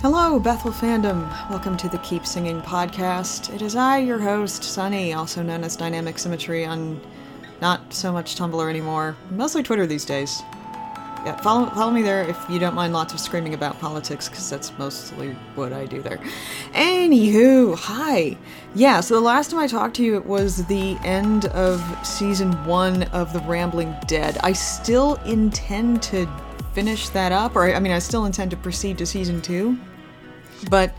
Hello, 0.00 0.38
Bethyl 0.38 0.72
fandom. 0.72 1.28
Welcome 1.50 1.76
to 1.78 1.88
the 1.88 1.98
Keep 1.98 2.24
Singing 2.24 2.62
podcast. 2.62 3.52
It 3.52 3.62
is 3.62 3.74
I, 3.74 3.98
your 3.98 4.20
host, 4.20 4.62
Sunny, 4.62 5.12
also 5.12 5.42
known 5.42 5.64
as 5.64 5.74
Dynamic 5.74 6.20
Symmetry 6.20 6.64
on 6.64 7.00
not 7.60 7.92
so 7.92 8.12
much 8.12 8.36
Tumblr 8.36 8.70
anymore, 8.70 9.16
mostly 9.32 9.64
Twitter 9.64 9.88
these 9.88 10.04
days. 10.04 10.40
Yeah, 11.26 11.36
follow, 11.40 11.66
follow 11.70 11.90
me 11.90 12.02
there 12.02 12.22
if 12.22 12.38
you 12.48 12.60
don't 12.60 12.76
mind 12.76 12.92
lots 12.92 13.12
of 13.12 13.18
screaming 13.18 13.54
about 13.54 13.80
politics, 13.80 14.28
because 14.28 14.48
that's 14.48 14.70
mostly 14.78 15.32
what 15.56 15.72
I 15.72 15.84
do 15.84 16.00
there. 16.00 16.20
Anywho, 16.74 17.76
hi. 17.76 18.38
Yeah, 18.76 19.00
so 19.00 19.14
the 19.14 19.20
last 19.20 19.50
time 19.50 19.58
I 19.58 19.66
talked 19.66 19.96
to 19.96 20.04
you, 20.04 20.14
it 20.14 20.24
was 20.24 20.64
the 20.66 20.96
end 21.02 21.46
of 21.46 21.82
season 22.06 22.52
one 22.66 23.02
of 23.02 23.32
The 23.32 23.40
Rambling 23.40 23.96
Dead. 24.06 24.38
I 24.44 24.52
still 24.52 25.16
intend 25.26 26.04
to 26.04 26.28
finish 26.72 27.08
that 27.08 27.32
up, 27.32 27.56
or 27.56 27.74
I 27.74 27.80
mean, 27.80 27.90
I 27.90 27.98
still 27.98 28.26
intend 28.26 28.52
to 28.52 28.56
proceed 28.56 28.96
to 28.98 29.06
season 29.06 29.42
two, 29.42 29.76
but 30.70 30.94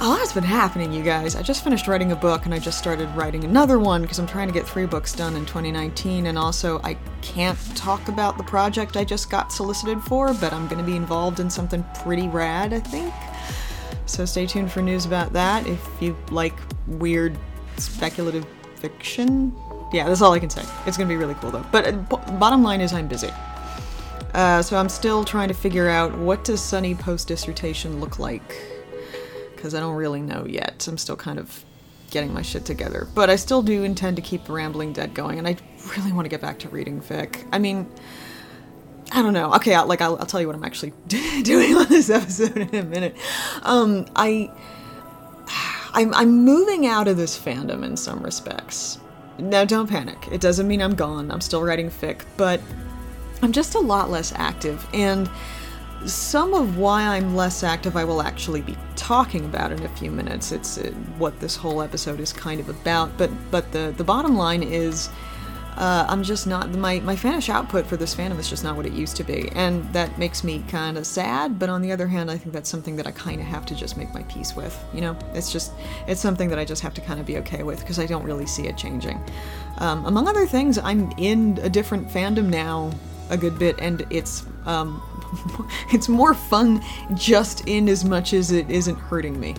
a 0.00 0.08
lot's 0.08 0.32
been 0.32 0.42
happening, 0.42 0.92
you 0.92 1.02
guys. 1.02 1.36
I 1.36 1.42
just 1.42 1.62
finished 1.62 1.86
writing 1.86 2.10
a 2.10 2.16
book 2.16 2.44
and 2.44 2.52
I 2.52 2.58
just 2.58 2.76
started 2.76 3.08
writing 3.14 3.44
another 3.44 3.78
one 3.78 4.02
because 4.02 4.18
I'm 4.18 4.26
trying 4.26 4.48
to 4.48 4.52
get 4.52 4.66
three 4.66 4.84
books 4.84 5.14
done 5.14 5.36
in 5.36 5.46
2019. 5.46 6.26
And 6.26 6.36
also, 6.36 6.80
I 6.82 6.94
can't 7.20 7.58
talk 7.76 8.08
about 8.08 8.36
the 8.36 8.42
project 8.42 8.96
I 8.96 9.04
just 9.04 9.30
got 9.30 9.52
solicited 9.52 10.00
for, 10.02 10.34
but 10.34 10.52
I'm 10.52 10.66
going 10.66 10.78
to 10.78 10.84
be 10.84 10.96
involved 10.96 11.38
in 11.38 11.48
something 11.48 11.84
pretty 12.02 12.26
rad, 12.26 12.72
I 12.72 12.80
think. 12.80 13.14
So 14.06 14.24
stay 14.24 14.44
tuned 14.46 14.72
for 14.72 14.82
news 14.82 15.06
about 15.06 15.32
that 15.34 15.66
if 15.68 15.88
you 16.00 16.16
like 16.30 16.54
weird 16.88 17.38
speculative 17.76 18.44
fiction. 18.74 19.54
Yeah, 19.92 20.08
that's 20.08 20.20
all 20.20 20.32
I 20.32 20.40
can 20.40 20.50
say. 20.50 20.62
It's 20.84 20.96
going 20.96 21.08
to 21.08 21.14
be 21.14 21.16
really 21.16 21.34
cool 21.34 21.52
though. 21.52 21.64
But 21.70 21.86
uh, 21.86 21.92
b- 21.92 22.32
bottom 22.38 22.64
line 22.64 22.80
is 22.80 22.92
I'm 22.92 23.06
busy. 23.06 23.30
Uh, 24.34 24.62
so 24.62 24.76
I'm 24.76 24.88
still 24.88 25.24
trying 25.24 25.48
to 25.48 25.54
figure 25.54 25.88
out 25.88 26.16
what 26.16 26.44
does 26.44 26.60
Sunny 26.60 26.94
post 26.94 27.28
dissertation 27.28 28.00
look 28.00 28.18
like 28.18 28.56
because 29.54 29.74
I 29.74 29.80
don't 29.80 29.94
really 29.94 30.20
know 30.20 30.44
yet. 30.44 30.86
I'm 30.88 30.98
still 30.98 31.16
kind 31.16 31.38
of 31.38 31.64
getting 32.10 32.32
my 32.34 32.42
shit 32.42 32.64
together. 32.64 33.08
But 33.14 33.30
I 33.30 33.36
still 33.36 33.62
do 33.62 33.84
intend 33.84 34.16
to 34.16 34.22
keep 34.22 34.48
Rambling 34.48 34.92
Dead 34.92 35.14
going, 35.14 35.38
and 35.38 35.46
I 35.46 35.56
really 35.96 36.12
want 36.12 36.24
to 36.24 36.28
get 36.28 36.40
back 36.40 36.58
to 36.60 36.68
reading 36.68 37.00
fic. 37.00 37.46
I 37.52 37.58
mean, 37.58 37.90
I 39.12 39.22
don't 39.22 39.32
know. 39.32 39.52
Okay, 39.54 39.74
I'll, 39.74 39.86
like 39.86 40.00
I'll, 40.00 40.16
I'll 40.18 40.26
tell 40.26 40.40
you 40.40 40.46
what 40.46 40.56
I'm 40.56 40.64
actually 40.64 40.92
doing 41.42 41.76
on 41.76 41.88
this 41.88 42.10
episode 42.10 42.56
in 42.56 42.74
a 42.74 42.82
minute. 42.82 43.16
Um, 43.62 44.06
I, 44.14 44.50
I'm, 45.92 46.14
I'm 46.14 46.44
moving 46.44 46.86
out 46.86 47.08
of 47.08 47.16
this 47.16 47.38
fandom 47.38 47.84
in 47.84 47.96
some 47.96 48.22
respects. 48.22 48.98
Now, 49.38 49.64
don't 49.64 49.88
panic. 49.88 50.28
It 50.30 50.40
doesn't 50.40 50.68
mean 50.68 50.82
I'm 50.82 50.94
gone. 50.94 51.30
I'm 51.30 51.40
still 51.40 51.62
writing 51.62 51.90
fic, 51.90 52.22
but 52.36 52.60
I'm 53.42 53.52
just 53.52 53.74
a 53.74 53.80
lot 53.80 54.08
less 54.08 54.32
active, 54.36 54.86
and 54.94 55.28
some 56.06 56.54
of 56.54 56.78
why 56.78 57.02
I'm 57.02 57.36
less 57.36 57.62
active 57.62 57.96
I 57.96 58.04
will 58.04 58.22
actually 58.22 58.60
be 58.60 58.76
talking 58.96 59.44
about 59.44 59.72
in 59.72 59.82
a 59.84 59.88
few 59.88 60.10
minutes. 60.10 60.52
It's 60.52 60.78
uh, 60.78 60.90
what 61.18 61.38
this 61.40 61.56
whole 61.56 61.82
episode 61.82 62.20
is 62.20 62.32
kind 62.32 62.60
of 62.60 62.68
about, 62.68 63.16
but 63.18 63.30
but 63.50 63.70
the 63.72 63.92
the 63.96 64.04
bottom 64.04 64.36
line 64.36 64.62
is 64.62 65.10
uh, 65.76 66.04
I'm 66.08 66.22
just 66.22 66.46
not 66.46 66.70
my 66.70 67.00
my 67.00 67.16
fanish 67.16 67.48
output 67.48 67.86
for 67.86 67.96
this 67.96 68.14
fandom 68.14 68.38
is 68.38 68.48
just 68.48 68.62
not 68.62 68.76
what 68.76 68.86
it 68.86 68.92
used 68.92 69.16
to 69.16 69.24
be, 69.24 69.48
and 69.54 69.90
that 69.92 70.18
makes 70.18 70.44
me 70.44 70.64
kind 70.68 70.98
of 70.98 71.06
sad. 71.06 71.58
But 71.58 71.68
on 71.68 71.82
the 71.82 71.90
other 71.92 72.06
hand, 72.06 72.30
I 72.30 72.36
think 72.36 72.52
that's 72.52 72.68
something 72.68 72.94
that 72.96 73.06
I 73.06 73.10
kind 73.10 73.40
of 73.40 73.46
have 73.46 73.64
to 73.66 73.74
just 73.74 73.96
make 73.96 74.12
my 74.12 74.22
peace 74.24 74.54
with. 74.54 74.78
You 74.92 75.00
know, 75.00 75.16
it's 75.34 75.50
just 75.50 75.72
it's 76.06 76.20
something 76.20 76.48
that 76.48 76.58
I 76.58 76.64
just 76.64 76.82
have 76.82 76.94
to 76.94 77.00
kind 77.00 77.18
of 77.18 77.26
be 77.26 77.38
okay 77.38 77.62
with 77.62 77.80
because 77.80 77.98
I 77.98 78.06
don't 78.06 78.24
really 78.24 78.46
see 78.46 78.66
it 78.68 78.76
changing. 78.76 79.20
Um, 79.78 80.04
among 80.04 80.28
other 80.28 80.46
things, 80.46 80.78
I'm 80.78 81.10
in 81.16 81.58
a 81.62 81.70
different 81.70 82.08
fandom 82.08 82.46
now 82.46 82.92
a 83.32 83.36
good 83.36 83.58
bit, 83.58 83.76
and 83.80 84.06
it's 84.10 84.46
um, 84.66 85.02
it's 85.92 86.08
more 86.08 86.34
fun 86.34 86.82
just 87.14 87.66
in 87.66 87.88
as 87.88 88.04
much 88.04 88.32
as 88.32 88.52
it 88.52 88.70
isn't 88.70 88.96
hurting 88.96 89.40
me. 89.40 89.56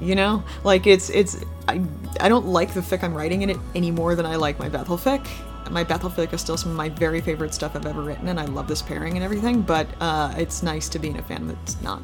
You 0.00 0.14
know, 0.14 0.42
like 0.64 0.86
it's 0.86 1.10
it's 1.10 1.44
I 1.68 1.82
I 2.18 2.28
don't 2.28 2.46
like 2.46 2.74
the 2.74 2.80
fic 2.80 3.04
I'm 3.04 3.14
writing 3.14 3.42
in 3.42 3.50
it 3.50 3.58
any 3.74 3.90
more 3.90 4.14
than 4.14 4.26
I 4.26 4.36
like 4.36 4.58
my 4.58 4.68
Bethyl 4.68 4.98
fic. 4.98 5.24
My 5.70 5.84
Bethyl 5.84 6.10
fic 6.10 6.32
is 6.32 6.40
still 6.40 6.56
some 6.56 6.70
of 6.70 6.76
my 6.76 6.88
very 6.88 7.20
favorite 7.20 7.54
stuff 7.54 7.76
I've 7.76 7.86
ever 7.86 8.02
written, 8.02 8.28
and 8.28 8.40
I 8.40 8.46
love 8.46 8.66
this 8.66 8.82
pairing 8.82 9.14
and 9.14 9.22
everything. 9.22 9.60
But 9.60 9.86
uh, 10.00 10.34
it's 10.38 10.62
nice 10.62 10.88
to 10.88 10.98
be 10.98 11.10
in 11.10 11.18
a 11.18 11.22
fan 11.22 11.46
that's 11.46 11.80
not 11.82 12.00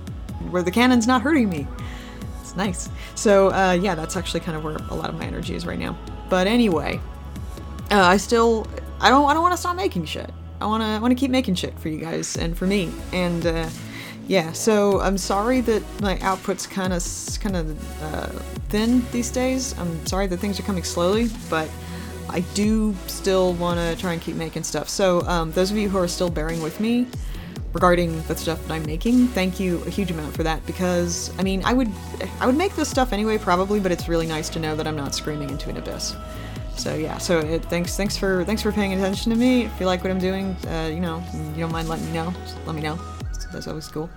where 0.51 0.63
the 0.63 0.71
canon's 0.71 1.07
not 1.07 1.23
hurting 1.23 1.49
me. 1.49 1.67
It's 2.43 2.55
nice. 2.55 2.91
So 3.15 3.49
uh, 3.49 3.79
yeah, 3.81 3.95
that's 3.95 4.15
actually 4.15 4.41
kind 4.41 4.59
of 4.59 4.63
where 4.63 4.77
a 4.91 4.95
lot 4.95 5.09
of 5.09 5.19
my 5.19 5.25
energy 5.25 5.55
is 5.55 5.65
right 5.67 5.79
now. 5.79 5.99
But 6.29 6.47
anyway, 6.47 7.01
uh, 7.91 8.03
I 8.03 8.19
still 8.19 8.67
I 9.01 9.09
don't 9.09 9.27
I 9.27 9.33
don't 9.33 9.43
want 9.43 9.55
to 9.55 9.59
stop 9.59 9.75
making 9.75 10.05
shit. 10.05 10.31
I 10.61 10.67
want 10.67 10.83
to 10.83 10.87
I 10.87 10.99
want 10.99 11.13
to 11.13 11.17
keep 11.17 11.31
making 11.31 11.55
shit 11.55 11.79
for 11.79 11.89
you 11.89 11.99
guys 11.99 12.37
and 12.37 12.57
for 12.57 12.67
me. 12.67 12.93
And 13.13 13.47
uh, 13.47 13.69
yeah, 14.27 14.53
so 14.53 15.01
I'm 15.01 15.19
sorry 15.19 15.61
that 15.63 15.83
my 16.01 16.19
output's 16.21 16.67
kind 16.67 16.93
of 16.93 17.05
kind 17.41 17.57
of 17.57 18.03
uh, 18.03 18.29
thin 18.69 19.05
these 19.13 19.31
days. 19.31 19.79
I'm 19.79 20.05
sorry 20.07 20.27
that 20.27 20.39
things 20.39 20.59
are 20.59 20.65
coming 20.65 20.85
slowly, 20.85 21.29
but 21.49 21.69
I 22.29 22.41
do 22.55 22.95
still 23.07 23.55
want 23.55 23.79
to 23.79 24.01
try 24.01 24.13
and 24.13 24.21
keep 24.21 24.37
making 24.37 24.65
stuff. 24.65 24.89
So 24.89 25.23
um, 25.23 25.53
those 25.53 25.71
of 25.71 25.77
you 25.77 25.89
who 25.89 25.99
are 25.99 26.09
still 26.09 26.31
bearing 26.31 26.61
with 26.61 26.81
me 26.81 27.07
regarding 27.73 28.21
the 28.23 28.35
stuff 28.35 28.61
that 28.67 28.73
I'm 28.73 28.85
making, 28.85 29.29
thank 29.29 29.61
you 29.61 29.83
a 29.85 29.91
huge 29.91 30.11
amount 30.11 30.35
for 30.35 30.43
that 30.43 30.65
because 30.67 31.31
I 31.39 31.43
mean 31.43 31.63
I 31.65 31.73
would 31.73 31.91
I 32.41 32.47
would 32.47 32.57
make 32.57 32.75
this 32.75 32.89
stuff 32.89 33.13
anyway 33.13 33.39
probably, 33.39 33.81
but 33.81 33.93
it's 33.93 34.09
really 34.09 34.27
nice 34.27 34.49
to 34.51 34.59
know 34.59 34.75
that 34.75 34.87
I'm 34.87 34.97
not 34.97 35.15
screaming 35.15 35.51
into 35.51 35.71
an 35.71 35.77
abyss. 35.77 36.17
So 36.77 36.95
yeah, 36.95 37.19
so 37.19 37.41
it, 37.41 37.65
thanks 37.65 37.97
thanks 37.97 38.17
for 38.17 38.45
thanks 38.45 38.63
for 38.63 38.71
paying 38.71 38.93
attention 38.93 39.33
to 39.33 39.39
me. 39.39 39.65
If 39.65 39.81
you 39.81 39.87
like 39.87 40.05
what 40.05 40.11
I'm 40.11 40.19
doing, 40.19 40.57
uh, 40.69 40.91
you 40.93 41.01
know, 41.01 41.23
you 41.55 41.61
don't 41.61 41.73
mind 41.73 41.89
letting 41.89 42.07
me 42.07 42.13
know, 42.13 42.33
let 42.67 42.77
me 42.77 42.83
know. 42.83 42.99
That's 43.53 43.67
always 43.67 43.89
cool. 43.89 44.11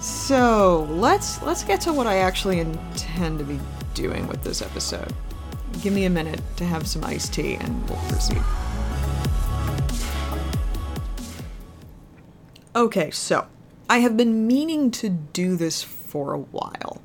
So 0.00 0.86
let's 0.90 1.42
let's 1.42 1.64
get 1.64 1.80
to 1.82 1.92
what 1.92 2.06
I 2.06 2.18
actually 2.18 2.60
intend 2.60 3.40
to 3.40 3.44
be 3.44 3.58
doing 3.94 4.28
with 4.28 4.42
this 4.44 4.62
episode. 4.62 5.12
Give 5.82 5.92
me 5.92 6.04
a 6.04 6.10
minute 6.10 6.40
to 6.56 6.64
have 6.64 6.86
some 6.86 7.04
iced 7.04 7.34
tea 7.34 7.54
and 7.54 7.88
we'll 7.88 7.98
proceed. 8.08 8.42
Okay, 12.76 13.10
so 13.10 13.46
I 13.90 13.98
have 13.98 14.16
been 14.16 14.46
meaning 14.46 14.92
to 14.92 15.08
do 15.08 15.56
this 15.56 15.82
for 15.82 16.32
a 16.32 16.38
while. 16.38 17.02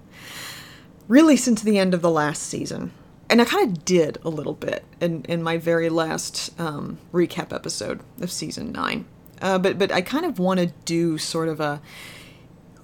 Really, 1.07 1.35
since 1.35 1.63
the 1.63 1.79
end 1.79 1.93
of 1.95 2.01
the 2.01 2.11
last 2.11 2.43
season. 2.43 2.91
And 3.33 3.41
I 3.41 3.45
kind 3.45 3.67
of 3.67 3.83
did 3.83 4.19
a 4.23 4.29
little 4.29 4.53
bit 4.53 4.85
in, 5.01 5.23
in 5.23 5.41
my 5.41 5.57
very 5.57 5.89
last 5.89 6.51
um, 6.59 6.99
recap 7.11 7.51
episode 7.51 8.01
of 8.21 8.29
season 8.29 8.71
nine. 8.71 9.05
Uh, 9.41 9.57
but, 9.57 9.79
but 9.79 9.91
I 9.91 10.01
kind 10.01 10.23
of 10.23 10.37
want 10.37 10.59
to 10.59 10.67
do 10.85 11.17
sort 11.17 11.49
of 11.49 11.59
a 11.59 11.81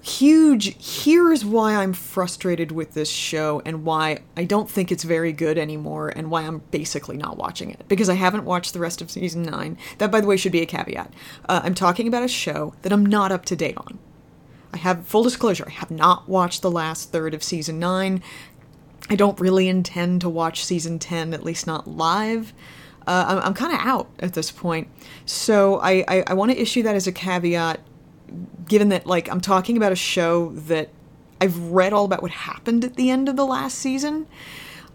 huge 0.02 0.76
here's 1.04 1.46
why 1.46 1.76
I'm 1.76 1.94
frustrated 1.94 2.72
with 2.72 2.96
this 2.96 3.12
show 3.12 3.62
and 3.64 3.86
why 3.86 4.24
I 4.36 4.44
don't 4.44 4.68
think 4.68 4.92
it's 4.92 5.04
very 5.04 5.34
good 5.34 5.59
anymore 5.59 6.09
and 6.09 6.32
why 6.32 6.42
I'm 6.42 6.64
basically 6.72 7.16
not 7.16 7.38
watching 7.38 7.70
it 7.70 7.88
because 7.88 8.09
I 8.09 8.16
haven't 8.16 8.44
watched 8.44 8.74
the 8.74 8.80
rest 8.80 9.04
of 9.04 9.12
season 9.12 9.44
9. 9.44 9.78
That 10.00 10.09
by 10.09 10.20
the 10.20 10.26
way 10.26 10.36
should 10.36 10.52
be 10.52 10.64
a 10.64 10.66
caveat. 10.66 11.14
Uh, 11.48 11.62
I'm 11.64 11.76
talking 11.76 12.08
about 12.08 12.24
a 12.24 12.28
show 12.28 12.74
that 12.82 12.92
I'm 12.92 13.06
not 13.06 13.32
up 13.32 13.46
to 13.46 13.56
date 13.56 13.78
on. 13.78 14.00
I 14.74 14.78
have 14.78 15.06
full 15.06 15.24
disclosure, 15.24 15.66
I 15.68 15.72
have 15.72 15.92
not 15.92 16.28
watched 16.28 16.64
the 16.64 16.72
last 16.72 17.12
third 17.12 17.36
of 17.36 17.44
season 17.44 17.78
9. 17.80 18.24
I 19.09 19.16
don't 19.16 19.40
really 19.40 19.68
intend 19.68 20.22
to 20.22 20.30
watch 20.30 20.64
season 20.64 21.00
10 21.00 21.34
at 21.34 21.44
least 21.44 21.66
not 21.66 21.88
live. 21.88 22.53
Uh, 23.08 23.25
I'm, 23.28 23.38
I'm 23.40 23.53
kind 23.53 23.74
of 23.74 23.80
out 23.80 24.09
at 24.20 24.34
this 24.34 24.52
point. 24.52 24.88
So 25.25 25.80
I, 25.80 26.03
I, 26.08 26.24
I 26.28 26.34
want 26.34 26.52
to 26.52 26.62
issue 26.62 26.84
that 26.84 26.96
as 26.96 27.08
a 27.08 27.12
caveat 27.12 27.80
given 28.68 28.90
that 28.90 29.08
like 29.08 29.30
I'm 29.30 29.42
talking 29.42 29.78
about 29.78 29.92
a 29.92 29.96
show 29.96 30.52
that 30.52 30.90
I've 31.42 31.58
read 31.58 31.94
all 31.94 32.06
about 32.06 32.22
what 32.22 32.31
happened 32.31 32.86
at 32.86 32.96
the 32.96 33.09
end 33.09 33.28
of 33.28 33.36
the 33.36 33.46
last 33.46 33.80
season. 33.80 34.28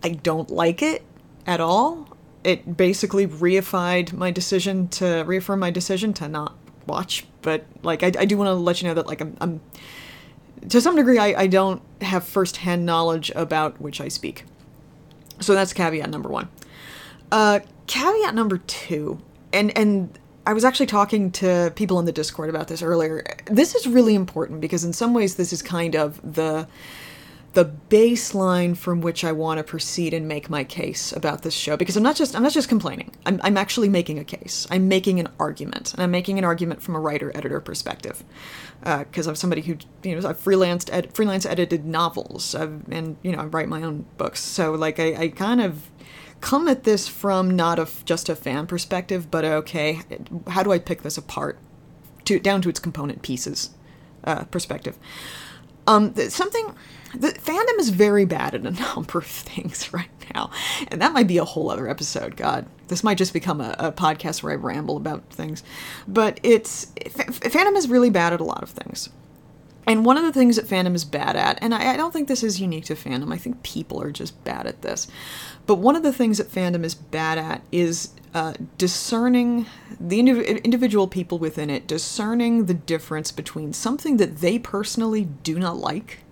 I 0.03 0.11
don't 0.11 0.51
like 0.51 0.83
it 0.83 1.03
at 1.47 1.61
all. 1.61 2.17
It 2.45 2.77
basically 2.77 3.27
reified 3.27 4.13
my 4.13 4.31
decision 4.31 4.89
to 4.89 5.25
reaffirm 5.27 5.61
my 5.61 5.71
decision 5.71 6.13
to 6.15 6.29
not 6.29 6.55
watch. 6.87 7.27
But 7.43 7.65
like 7.83 8.03
I, 8.03 8.13
I 8.19 8.25
do 8.27 8.37
want 8.37 8.49
to 8.49 8.55
let 8.55 8.81
you 8.81 8.89
know 8.89 8.95
that 8.95 9.07
like 9.07 9.21
I'm, 9.21 9.37
I'm 9.41 9.61
to 10.69 10.81
some 10.81 10.97
degree 10.97 11.19
I, 11.19 11.43
I 11.43 11.47
don't 11.47 11.83
have 12.01 12.25
firsthand 12.25 12.85
knowledge 12.87 13.31
about 13.35 13.81
which 13.81 14.01
I 14.01 14.09
speak. 14.09 14.45
So 15.41 15.55
that's 15.55 15.73
caveat 15.73 16.11
number 16.11 16.29
one. 16.29 16.49
Uh, 17.33 17.61
caveat 17.87 18.35
number 18.35 18.59
two, 18.59 19.21
and 19.53 19.77
and 19.77 20.19
I 20.47 20.53
was 20.53 20.65
actually 20.65 20.87
talking 20.87 21.31
to 21.33 21.73
people 21.75 21.99
in 21.99 22.05
the 22.05 22.13
Discord 22.13 22.51
about 22.51 22.69
this 22.69 22.83
earlier. 22.83 23.25
This 23.47 23.75
is 23.75 23.87
really 23.87 24.15
important 24.15 24.61
because 24.61 24.85
in 24.85 24.93
some 24.93 25.15
ways 25.15 25.37
this 25.37 25.53
is 25.53 25.63
kind 25.63 25.97
of 25.97 26.21
the 26.35 26.69
the 27.55 27.73
baseline 27.89 28.77
from 28.77 29.01
which 29.01 29.25
I 29.25 29.33
want 29.33 29.59
to 29.59 29.65
proceed 29.65 30.13
and 30.13 30.29
make 30.29 30.51
my 30.51 30.65
case 30.65 31.13
about 31.13 31.43
this 31.43 31.55
show 31.55 31.77
because 31.77 31.97
I'm 31.97 32.03
not 32.03 32.17
just 32.17 32.35
I'm 32.37 32.43
not 32.43 32.53
just 32.53 32.69
complaining. 32.69 33.13
I'm 33.27 33.41
I'm 33.43 33.57
actually 33.57 33.89
making 33.89 34.19
a 34.19 34.25
case. 34.25 34.67
I'm 34.71 34.89
making 34.89 35.21
an 35.21 35.29
argument, 35.39 35.93
and 35.93 36.03
I'm 36.03 36.11
making 36.11 36.39
an 36.39 36.45
argument 36.45 36.83
from 36.83 36.95
a 36.95 37.01
writer 37.01 37.33
editor 37.35 37.61
perspective. 37.61 38.23
Because 38.81 39.27
uh, 39.27 39.31
I'm 39.31 39.37
somebody 39.37 39.63
who 39.63 39.77
you 40.03 40.21
know 40.21 40.29
I've 40.29 40.43
freelanced 40.43 40.93
ed- 40.93 41.15
freelance 41.15 41.47
edited 41.47 41.85
novels 41.85 42.55
I've, 42.55 42.83
and 42.91 43.17
you 43.23 43.33
know 43.33 43.39
I 43.39 43.45
write 43.47 43.69
my 43.69 43.83
own 43.83 44.07
books. 44.19 44.41
So 44.41 44.73
like 44.73 45.01
I, 45.01 45.15
I 45.15 45.29
kind 45.29 45.61
of 45.61 45.91
come 46.41 46.69
at 46.69 46.85
this 46.85 47.09
from 47.09 47.57
not 47.57 47.79
a, 47.79 47.89
just 48.05 48.29
a 48.29 48.37
fan 48.37 48.67
perspective, 48.67 49.31
but 49.31 49.45
okay, 49.45 50.01
how 50.49 50.63
do 50.63 50.73
I 50.73 50.79
pick 50.79 51.03
this 51.03 51.17
apart 51.17 51.59
to 52.27 52.39
down 52.39 52.61
to 52.63 52.69
its 52.69 52.81
component 52.81 53.23
pieces? 53.23 53.71
uh, 54.27 54.45
perspective. 54.45 54.99
Um, 55.87 56.15
something 56.15 56.75
the 57.15 57.29
fandom 57.29 57.79
is 57.79 57.91
very 57.91 58.25
bad 58.25 58.55
at 58.55 58.67
a 58.67 58.71
number 58.95 59.19
of 59.19 59.27
things 59.27 59.93
right 59.93 60.09
now, 60.35 60.51
and 60.89 61.01
that 61.01 61.13
might 61.13 61.27
be 61.29 61.39
a 61.39 61.45
whole 61.45 61.71
other 61.71 61.89
episode. 61.89 62.37
God, 62.37 62.67
this 62.89 63.05
might 63.05 63.19
just 63.19 63.33
become 63.33 63.61
a, 63.61 63.75
a 63.79 63.93
podcast 63.93 64.43
where 64.43 64.53
I 64.53 64.57
ramble 64.57 64.97
about 64.97 65.25
things, 65.31 65.63
but 66.07 66.41
it's 66.43 66.93
f- 67.05 67.41
fandom 67.41 67.77
is 67.77 67.89
really 67.89 68.11
bad 68.11 68.33
at 68.33 68.41
a 68.41 68.45
lot 68.45 68.63
of 68.63 68.71
things. 68.71 69.11
And 69.87 70.05
one 70.05 70.17
of 70.17 70.25
the 70.25 70.33
things 70.33 70.57
that 70.57 70.67
fandom 70.67 70.95
is 70.95 71.05
bad 71.05 71.37
at, 71.37 71.59
and 71.63 71.75
I, 71.75 71.93
I, 71.93 71.97
don't 71.97 72.11
think 72.11 72.27
this 72.27 72.43
is 72.43 72.59
unique 72.59 72.87
to 72.87 72.95
fandom, 72.95 73.33
I 73.33 73.37
think 73.37 73.63
people 73.63 74.01
are 74.01 74.11
just 74.11 74.43
bad 74.45 74.67
at 74.67 74.81
this. 74.81 75.07
But 75.67 75.75
one 75.77 75.95
of 75.95 76.03
the 76.03 76.13
things 76.13 76.39
that 76.39 76.51
fandom 76.51 76.85
is 76.85 76.95
bad 76.95 77.37
at 77.37 77.63
is 77.71 78.11
uh, 78.33 78.55
discerning 78.79 79.67
the 80.01 80.21
indiv- 80.21 80.65
individual 80.65 81.07
people 81.07 81.39
within 81.39 81.69
it, 81.69 81.87
discerning 81.87 82.65
the 82.65 82.75
difference 82.75 83.31
between 83.31 83.73
something 83.75 84.17
that 84.17 84.39
they 84.39 84.59
personally 84.59 85.29
do 85.43 85.59
not 85.59 85.77
like 85.77 86.24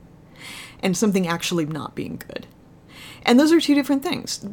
and 0.82 0.96
something 0.96 1.26
actually 1.26 1.66
not 1.66 1.94
being 1.94 2.22
good. 2.28 2.46
And 3.24 3.38
those 3.38 3.52
are 3.52 3.60
two 3.60 3.74
different 3.74 4.02
things. 4.02 4.44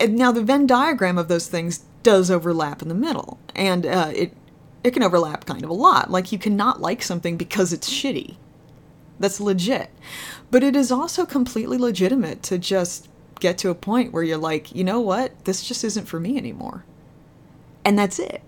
And 0.00 0.16
now, 0.16 0.32
the 0.32 0.42
Venn 0.42 0.66
diagram 0.66 1.18
of 1.18 1.28
those 1.28 1.46
things 1.46 1.84
does 2.02 2.30
overlap 2.30 2.82
in 2.82 2.88
the 2.88 2.94
middle, 2.94 3.38
and 3.54 3.84
uh, 3.84 4.10
it 4.14 4.34
it 4.82 4.92
can 4.92 5.02
overlap 5.02 5.46
kind 5.46 5.64
of 5.64 5.70
a 5.70 5.74
lot. 5.74 6.10
Like 6.10 6.30
you 6.30 6.38
cannot 6.38 6.80
like 6.80 7.02
something 7.02 7.36
because 7.36 7.72
it's 7.72 7.90
shitty. 7.90 8.36
That's 9.18 9.40
legit. 9.40 9.90
But 10.50 10.62
it 10.62 10.76
is 10.76 10.92
also 10.92 11.24
completely 11.24 11.78
legitimate 11.78 12.42
to 12.44 12.58
just 12.58 13.08
get 13.40 13.58
to 13.58 13.70
a 13.70 13.74
point 13.74 14.12
where 14.12 14.22
you're 14.22 14.36
like, 14.36 14.74
you 14.74 14.84
know 14.84 15.00
what? 15.00 15.44
This 15.44 15.66
just 15.66 15.84
isn't 15.84 16.06
for 16.06 16.20
me 16.20 16.36
anymore. 16.36 16.84
And 17.84 17.98
that's 17.98 18.18
it. 18.18 18.42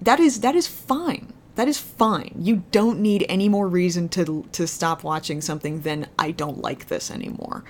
That 0.00 0.18
is 0.18 0.40
that 0.40 0.56
is 0.56 0.66
fine. 0.66 1.32
That 1.54 1.68
is 1.68 1.78
fine. 1.78 2.34
You 2.38 2.64
don't 2.70 3.00
need 3.00 3.26
any 3.28 3.48
more 3.48 3.68
reason 3.68 4.08
to 4.10 4.46
to 4.52 4.66
stop 4.66 5.04
watching 5.04 5.40
something 5.40 5.82
than 5.82 6.08
I 6.18 6.30
don't 6.30 6.62
like 6.62 6.88
this 6.88 7.10
anymore. 7.10 7.64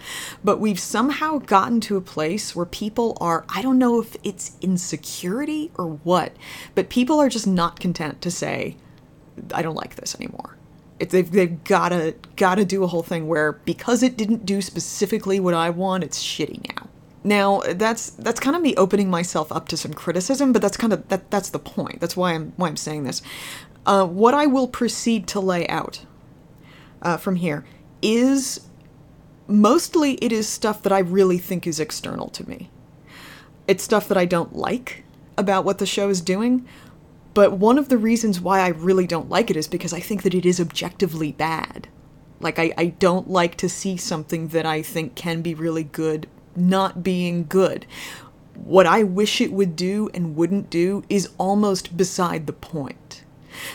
But 0.45 0.61
we've 0.61 0.79
somehow 0.79 1.39
gotten 1.39 1.81
to 1.83 1.97
a 1.97 2.01
place 2.01 2.55
where 2.55 2.67
people 2.67 3.17
are 3.21 3.45
I 3.49 3.61
don't 3.63 3.79
know 3.79 4.01
if 4.01 4.17
it's 4.23 4.57
insecurity 4.61 5.73
or 5.77 5.87
what, 6.05 6.37
but 6.75 6.89
people 6.89 7.21
are 7.21 7.29
just 7.29 7.47
not 7.47 7.81
content 7.81 8.23
to 8.23 8.31
say 8.31 8.77
I 9.53 9.63
don't 9.63 9.77
like 9.77 9.97
this 9.97 10.15
anymore 10.15 10.57
they've, 11.11 11.31
they've 11.31 11.65
gotta 11.65 12.15
gotta 12.37 12.65
do 12.65 12.85
a 12.85 12.87
whole 12.87 13.03
thing 13.03 13.27
where 13.27 13.53
because 13.53 14.03
it 14.03 14.17
didn't 14.17 14.47
do 14.47 14.61
specifically 14.63 15.41
what 15.41 15.55
I 15.55 15.71
want, 15.71 16.05
it's 16.05 16.23
shitty 16.23 16.77
now. 16.77 16.89
Now 17.25 17.61
that's 17.61 18.11
that's 18.11 18.41
kind 18.41 18.57
of 18.57 18.63
me 18.63 18.75
opening 18.77 19.09
myself 19.11 19.53
up 19.53 19.69
to 19.69 19.77
some 19.77 19.95
criticism, 19.95 20.53
but 20.53 20.63
that's 20.63 20.77
kind 20.77 20.93
of 20.93 21.09
that 21.09 21.31
that's 21.31 21.51
the 21.51 21.59
point. 21.59 22.01
That's 22.01 22.17
why 22.17 22.33
I'm 22.33 22.53
why 22.57 22.69
I'm 22.69 22.77
saying 22.77 23.05
this. 23.05 23.23
Uh, 23.85 24.07
what 24.07 24.35
I 24.35 24.47
will 24.47 24.69
proceed 24.69 25.27
to 25.29 25.41
lay 25.41 25.67
out 25.69 26.05
uh, 27.01 27.17
from 27.17 27.37
here 27.37 27.65
is 28.01 28.69
mostly 29.47 30.15
it 30.15 30.33
is 30.33 30.49
stuff 30.49 30.83
that 30.83 30.93
I 30.93 31.01
really 31.01 31.39
think 31.39 31.67
is 31.67 31.81
external 31.81 32.29
to 32.31 32.49
me. 32.49 32.71
It's 33.67 33.83
stuff 33.83 34.09
that 34.09 34.19
I 34.19 34.25
don't 34.25 34.55
like 34.55 35.05
about 35.37 35.65
what 35.65 35.79
the 35.79 35.87
show 35.87 36.09
is 36.09 36.21
doing, 36.21 36.67
but 37.35 37.53
one 37.53 37.79
of 37.79 37.89
the 37.89 37.99
reasons 37.99 38.41
why 38.41 38.61
I 38.61 38.69
really 38.69 39.07
don't 39.07 39.31
like 39.31 39.51
it 39.51 39.57
is 39.57 39.69
because 39.69 39.93
I 39.93 40.01
think 40.01 40.23
that 40.23 40.35
it 40.35 40.47
is 40.47 40.61
objectively 40.61 41.33
bad. 41.33 41.89
Like, 42.41 42.59
I, 42.59 42.73
I 42.77 42.87
don't 42.87 43.31
like 43.31 43.57
to 43.59 43.69
see 43.69 43.97
something 43.97 44.49
that 44.49 44.67
I 44.67 44.83
think 44.83 45.15
can 45.15 45.43
be 45.43 45.55
really 45.55 45.85
good 45.85 46.27
not 46.57 47.03
being 47.03 47.47
good. 47.47 47.87
What 48.55 48.87
I 48.87 49.03
wish 49.03 49.41
it 49.41 49.53
would 49.53 49.77
do 49.77 50.11
and 50.13 50.37
wouldn't 50.37 50.71
do 50.71 51.05
is 51.09 51.31
almost 51.39 51.97
beside 51.97 52.47
the 52.47 52.53
point. 52.53 53.25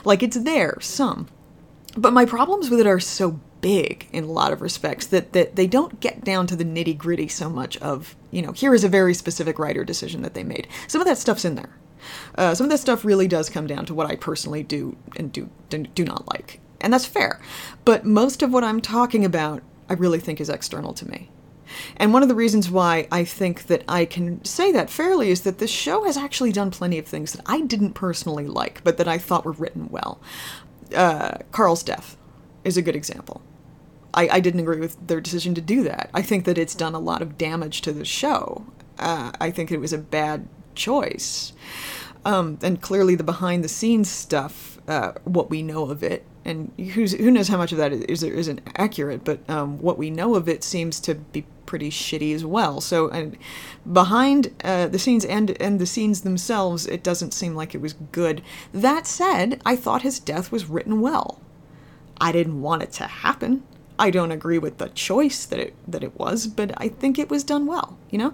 Like, 0.04 0.24
it's 0.24 0.38
there, 0.38 0.78
some. 0.82 1.28
But 1.96 2.14
my 2.14 2.26
problems 2.26 2.70
with 2.70 2.80
it 2.80 2.88
are 2.88 3.00
so 3.00 3.40
big 3.62 4.08
in 4.14 4.24
a 4.24 4.32
lot 4.32 4.54
of 4.54 4.62
respects 4.62 5.08
that, 5.08 5.34
that 5.34 5.56
they 5.56 5.68
don't 5.68 6.00
get 6.00 6.24
down 6.24 6.48
to 6.48 6.56
the 6.56 6.64
nitty 6.64 6.98
gritty 6.98 7.28
so 7.28 7.50
much 7.50 7.78
of, 7.78 8.16
you 8.32 8.42
know, 8.42 8.52
here 8.52 8.74
is 8.74 8.84
a 8.84 8.90
very 8.90 9.14
specific 9.14 9.58
writer 9.58 9.84
decision 9.84 10.22
that 10.22 10.34
they 10.36 10.44
made. 10.44 10.68
Some 10.88 11.02
of 11.02 11.08
that 11.08 11.18
stuff's 11.18 11.46
in 11.46 11.56
there. 11.56 11.76
Uh, 12.36 12.54
some 12.54 12.66
of 12.66 12.72
this 12.72 12.82
stuff 12.82 13.04
really 13.04 13.28
does 13.28 13.50
come 13.50 13.68
down 13.68 13.86
to 13.86 13.94
what 13.94 14.10
I 14.10 14.16
personally 14.16 14.64
do 14.64 14.96
and 15.16 15.32
do 15.32 15.50
do 15.70 16.06
not 16.06 16.28
like, 16.28 16.60
and 16.80 16.94
that's 16.94 17.06
fair. 17.06 17.42
But 17.84 18.06
most 18.06 18.42
of 18.42 18.54
what 18.54 18.64
I'm 18.64 18.80
talking 18.80 19.26
about, 19.26 19.64
I 19.90 19.94
really 19.94 20.20
think 20.20 20.40
is 20.40 20.50
external 20.50 20.94
to 20.94 21.10
me. 21.10 21.30
And 21.98 22.14
one 22.14 22.24
of 22.24 22.30
the 22.30 22.36
reasons 22.36 22.69
why 22.69 23.08
I 23.12 23.24
think 23.24 23.68
that 23.68 23.84
I 23.88 24.06
can 24.06 24.44
say 24.44 24.72
that 24.72 24.90
fairly 24.90 25.30
is 25.30 25.42
that 25.42 25.58
this 25.60 25.72
show 25.72 26.04
has 26.06 26.18
actually 26.18 26.52
done 26.52 26.72
plenty 26.72 26.98
of 26.98 27.06
things 27.06 27.34
that 27.34 27.42
I 27.46 27.62
didn't 27.62 27.94
personally 27.94 28.48
like, 28.48 28.84
but 28.84 28.98
that 28.98 29.08
I 29.08 29.18
thought 29.18 29.46
were 29.46 29.52
written 29.52 29.88
well. 29.90 30.22
Uh, 30.96 31.40
Carl's 31.52 31.84
death 31.84 32.18
is 32.64 32.78
a 32.78 32.81
good 32.81 32.96
example. 32.96 33.42
I, 34.14 34.30
I, 34.30 34.40
didn't 34.40 34.62
agree 34.62 34.80
with 34.80 35.06
their 35.06 35.22
decision 35.22 35.54
to 35.56 35.62
do 35.62 35.84
that. 35.84 36.10
I 36.14 36.22
think 36.22 36.46
that 36.46 36.58
it's 36.58 36.74
done 36.74 36.96
a 36.96 37.00
lot 37.00 37.22
of 37.22 37.38
damage 37.38 37.81
to 37.81 37.92
the 37.92 38.06
show. 38.06 38.66
Uh, 38.98 39.31
I 39.40 39.52
think 39.52 39.72
it 39.72 39.80
was 39.80 39.94
a 39.94 39.98
bad 39.98 40.48
choice. 40.75 41.54
Um, 42.25 42.58
and 42.62 42.81
clearly, 42.81 43.16
the 43.16 43.24
behind 43.24 43.64
the 43.64 43.69
scenes 43.69 44.10
stuff, 44.10 44.80
uh, 44.88 45.14
what 45.24 45.50
we 45.50 45.62
know 45.62 45.90
of 45.90 46.04
it, 46.04 46.25
and 46.48 46.72
who 46.94 47.30
knows 47.30 47.50
how 47.50 47.58
much 47.58 47.72
of 47.72 47.78
that 47.78 47.92
is 47.92 48.24
isn't 48.24 48.62
accurate, 48.76 49.24
but 49.24 49.48
um, 49.50 49.80
what 49.80 49.98
we 49.98 50.10
know 50.10 50.36
of 50.36 50.48
it 50.48 50.64
seems 50.64 51.00
to 51.02 51.16
be 51.16 51.46
pretty 51.66 51.92
shitty 51.92 52.34
as 52.34 52.46
well. 52.46 52.80
So, 52.82 53.10
and 53.10 53.38
behind 53.92 54.56
uh, 54.64 54.88
the 54.88 54.98
scenes 54.98 55.26
and 55.26 55.62
and 55.62 55.80
the 55.80 55.86
scenes 55.86 56.22
themselves, 56.22 56.88
it 56.88 57.04
doesn't 57.04 57.34
seem 57.34 57.54
like 57.54 57.76
it 57.76 57.82
was 57.82 57.94
good. 57.94 58.42
That 58.74 59.06
said, 59.06 59.62
I 59.66 59.76
thought 59.76 60.02
his 60.02 60.20
death 60.20 60.52
was 60.52 60.66
written 60.66 61.02
well. 61.02 61.42
I 62.20 62.32
didn't 62.32 62.62
want 62.62 62.82
it 62.82 62.92
to 62.94 63.04
happen. 63.06 63.64
I 64.00 64.12
don't 64.12 64.32
agree 64.32 64.60
with 64.60 64.78
the 64.78 64.90
choice 64.90 65.46
that 65.46 65.60
it 65.60 65.76
that 65.88 66.04
it 66.04 66.18
was, 66.18 66.48
but 66.48 66.72
I 66.78 66.88
think 66.88 67.20
it 67.20 67.30
was 67.30 67.44
done 67.44 67.66
well. 67.66 67.98
You 68.10 68.20
know, 68.20 68.34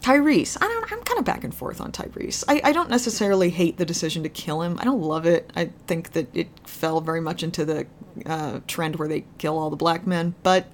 Tyrese, 0.00 0.56
I 0.60 0.66
don't. 0.66 0.92
I'm 0.92 1.02
kind 1.02 1.18
of 1.18 1.24
back 1.24 1.44
and 1.44 1.54
forth 1.54 1.80
on 1.80 1.92
Tyrese. 1.92 2.44
I, 2.48 2.60
I 2.64 2.72
don't 2.72 2.88
necessarily 2.88 3.50
hate 3.50 3.76
the 3.76 3.84
decision 3.84 4.22
to 4.22 4.28
kill 4.28 4.62
him. 4.62 4.78
I 4.80 4.84
don't 4.84 5.02
love 5.02 5.26
it. 5.26 5.50
I 5.54 5.66
think 5.86 6.12
that 6.12 6.34
it 6.34 6.48
fell 6.64 7.00
very 7.00 7.20
much 7.20 7.42
into 7.42 7.64
the 7.64 7.86
uh, 8.24 8.60
trend 8.66 8.96
where 8.96 9.08
they 9.08 9.24
kill 9.38 9.58
all 9.58 9.68
the 9.68 9.76
black 9.76 10.06
men. 10.06 10.34
But 10.42 10.72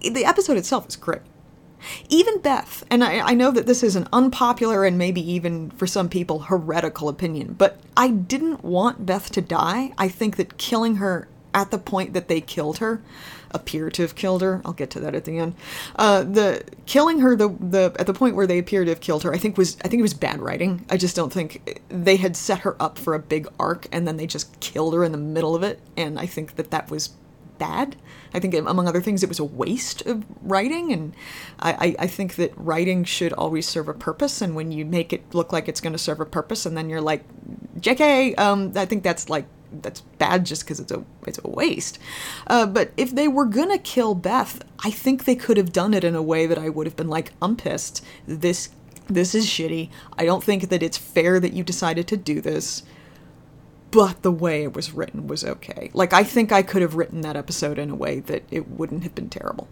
the 0.00 0.24
episode 0.24 0.56
itself 0.56 0.88
is 0.88 0.96
great. 0.96 1.22
Even 2.08 2.40
Beth, 2.40 2.84
and 2.90 3.04
I, 3.04 3.20
I 3.20 3.34
know 3.34 3.50
that 3.50 3.66
this 3.66 3.82
is 3.82 3.96
an 3.96 4.08
unpopular 4.12 4.84
and 4.84 4.96
maybe 4.96 5.20
even 5.30 5.70
for 5.72 5.86
some 5.86 6.08
people 6.08 6.40
heretical 6.40 7.08
opinion, 7.08 7.54
but 7.58 7.80
I 7.96 8.08
didn't 8.08 8.64
want 8.64 9.06
Beth 9.06 9.30
to 9.32 9.42
die. 9.42 9.92
I 9.98 10.08
think 10.08 10.36
that 10.36 10.56
killing 10.56 10.96
her 10.96 11.28
at 11.54 11.70
the 11.70 11.78
point 11.78 12.14
that 12.14 12.28
they 12.28 12.40
killed 12.40 12.78
her 12.78 13.02
appear 13.56 13.90
to 13.90 14.02
have 14.02 14.14
killed 14.14 14.42
her. 14.42 14.62
I'll 14.64 14.72
get 14.72 14.90
to 14.90 15.00
that 15.00 15.14
at 15.14 15.24
the 15.24 15.38
end. 15.38 15.54
Uh, 15.96 16.22
the 16.22 16.64
killing 16.86 17.20
her 17.20 17.34
the 17.34 17.48
the 17.48 17.96
at 17.98 18.06
the 18.06 18.14
point 18.14 18.36
where 18.36 18.46
they 18.46 18.58
appear 18.58 18.84
to 18.84 18.90
have 18.90 19.00
killed 19.00 19.24
her, 19.24 19.34
I 19.34 19.38
think 19.38 19.58
was 19.58 19.76
I 19.84 19.88
think 19.88 19.98
it 19.98 20.02
was 20.02 20.14
bad 20.14 20.40
writing. 20.40 20.86
I 20.90 20.96
just 20.96 21.16
don't 21.16 21.32
think 21.32 21.82
they 21.88 22.16
had 22.16 22.36
set 22.36 22.60
her 22.60 22.80
up 22.80 22.98
for 22.98 23.14
a 23.14 23.18
big 23.18 23.48
arc 23.58 23.88
and 23.90 24.06
then 24.06 24.16
they 24.16 24.26
just 24.26 24.60
killed 24.60 24.94
her 24.94 25.02
in 25.02 25.12
the 25.12 25.18
middle 25.18 25.56
of 25.56 25.62
it, 25.62 25.80
and 25.96 26.18
I 26.18 26.26
think 26.26 26.56
that 26.56 26.70
that 26.70 26.90
was 26.90 27.10
bad. 27.58 27.96
I 28.34 28.40
think, 28.40 28.54
among 28.54 28.86
other 28.86 29.00
things, 29.00 29.22
it 29.22 29.28
was 29.28 29.38
a 29.38 29.44
waste 29.44 30.04
of 30.06 30.24
writing, 30.42 30.92
and 30.92 31.14
I, 31.58 31.72
I, 31.72 31.96
I, 32.00 32.06
think 32.06 32.34
that 32.34 32.52
writing 32.56 33.04
should 33.04 33.32
always 33.32 33.66
serve 33.66 33.88
a 33.88 33.94
purpose. 33.94 34.42
And 34.42 34.54
when 34.54 34.72
you 34.72 34.84
make 34.84 35.12
it 35.12 35.34
look 35.34 35.52
like 35.52 35.68
it's 35.68 35.80
going 35.80 35.94
to 35.94 35.98
serve 35.98 36.20
a 36.20 36.26
purpose, 36.26 36.66
and 36.66 36.76
then 36.76 36.90
you're 36.90 37.00
like, 37.00 37.24
"Jk," 37.80 38.38
um, 38.38 38.72
I 38.76 38.84
think 38.84 39.02
that's 39.02 39.30
like 39.30 39.46
that's 39.82 40.00
bad 40.00 40.44
just 40.46 40.64
because 40.64 40.80
it's 40.80 40.92
a 40.92 41.04
it's 41.26 41.40
a 41.44 41.48
waste. 41.48 41.98
Uh, 42.46 42.66
but 42.66 42.92
if 42.96 43.14
they 43.14 43.28
were 43.28 43.44
gonna 43.44 43.78
kill 43.78 44.14
Beth, 44.14 44.62
I 44.84 44.90
think 44.90 45.24
they 45.24 45.36
could 45.36 45.56
have 45.56 45.72
done 45.72 45.94
it 45.94 46.04
in 46.04 46.14
a 46.14 46.22
way 46.22 46.46
that 46.46 46.58
I 46.58 46.68
would 46.68 46.86
have 46.86 46.96
been 46.96 47.08
like, 47.08 47.32
I'm 47.40 47.56
pissed. 47.56 48.04
This 48.26 48.70
this 49.08 49.34
is 49.34 49.46
shitty. 49.46 49.90
I 50.18 50.24
don't 50.24 50.42
think 50.42 50.68
that 50.68 50.82
it's 50.82 50.98
fair 50.98 51.38
that 51.40 51.52
you 51.52 51.62
decided 51.62 52.08
to 52.08 52.16
do 52.16 52.40
this. 52.40 52.82
But 53.92 54.22
the 54.22 54.32
way 54.32 54.64
it 54.64 54.74
was 54.74 54.92
written 54.92 55.28
was 55.28 55.44
okay. 55.44 55.90
Like 55.94 56.12
I 56.12 56.24
think 56.24 56.52
I 56.52 56.62
could 56.62 56.82
have 56.82 56.96
written 56.96 57.20
that 57.20 57.36
episode 57.36 57.78
in 57.78 57.90
a 57.90 57.94
way 57.94 58.20
that 58.20 58.42
it 58.50 58.68
wouldn't 58.68 59.04
have 59.04 59.14
been 59.14 59.28
terrible. 59.30 59.68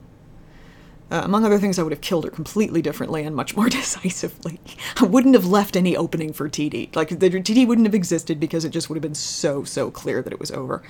Uh, 1.10 1.20
among 1.22 1.44
other 1.44 1.58
things, 1.58 1.78
I 1.78 1.82
would 1.82 1.92
have 1.92 2.00
killed 2.00 2.24
her 2.24 2.30
completely 2.30 2.80
differently 2.80 3.22
and 3.24 3.36
much 3.36 3.56
more 3.56 3.68
decisively. 3.70 4.60
I 5.00 5.04
wouldn't 5.04 5.34
have 5.34 5.46
left 5.46 5.76
any 5.76 5.96
opening 5.96 6.32
for 6.32 6.48
TD. 6.48 6.94
Like, 6.96 7.10
the 7.10 7.30
TD 7.30 7.66
wouldn't 7.66 7.86
have 7.86 7.94
existed 7.94 8.40
because 8.40 8.64
it 8.64 8.70
just 8.70 8.88
would 8.88 8.96
have 8.96 9.02
been 9.02 9.14
so, 9.14 9.64
so 9.64 9.90
clear 9.90 10.22
that 10.22 10.32
it 10.32 10.40
was 10.40 10.50
over. 10.50 10.82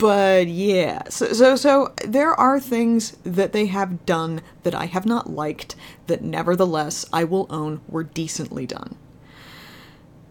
But 0.00 0.46
yeah, 0.46 1.02
so, 1.10 1.34
so, 1.34 1.56
so 1.56 1.92
there 2.06 2.32
are 2.32 2.58
things 2.58 3.18
that 3.22 3.52
they 3.52 3.66
have 3.66 4.06
done 4.06 4.40
that 4.62 4.74
I 4.74 4.86
have 4.86 5.04
not 5.04 5.28
liked 5.28 5.76
that 6.06 6.22
nevertheless 6.22 7.04
I 7.12 7.24
will 7.24 7.46
own 7.50 7.82
were 7.86 8.04
decently 8.04 8.64
done. 8.64 8.96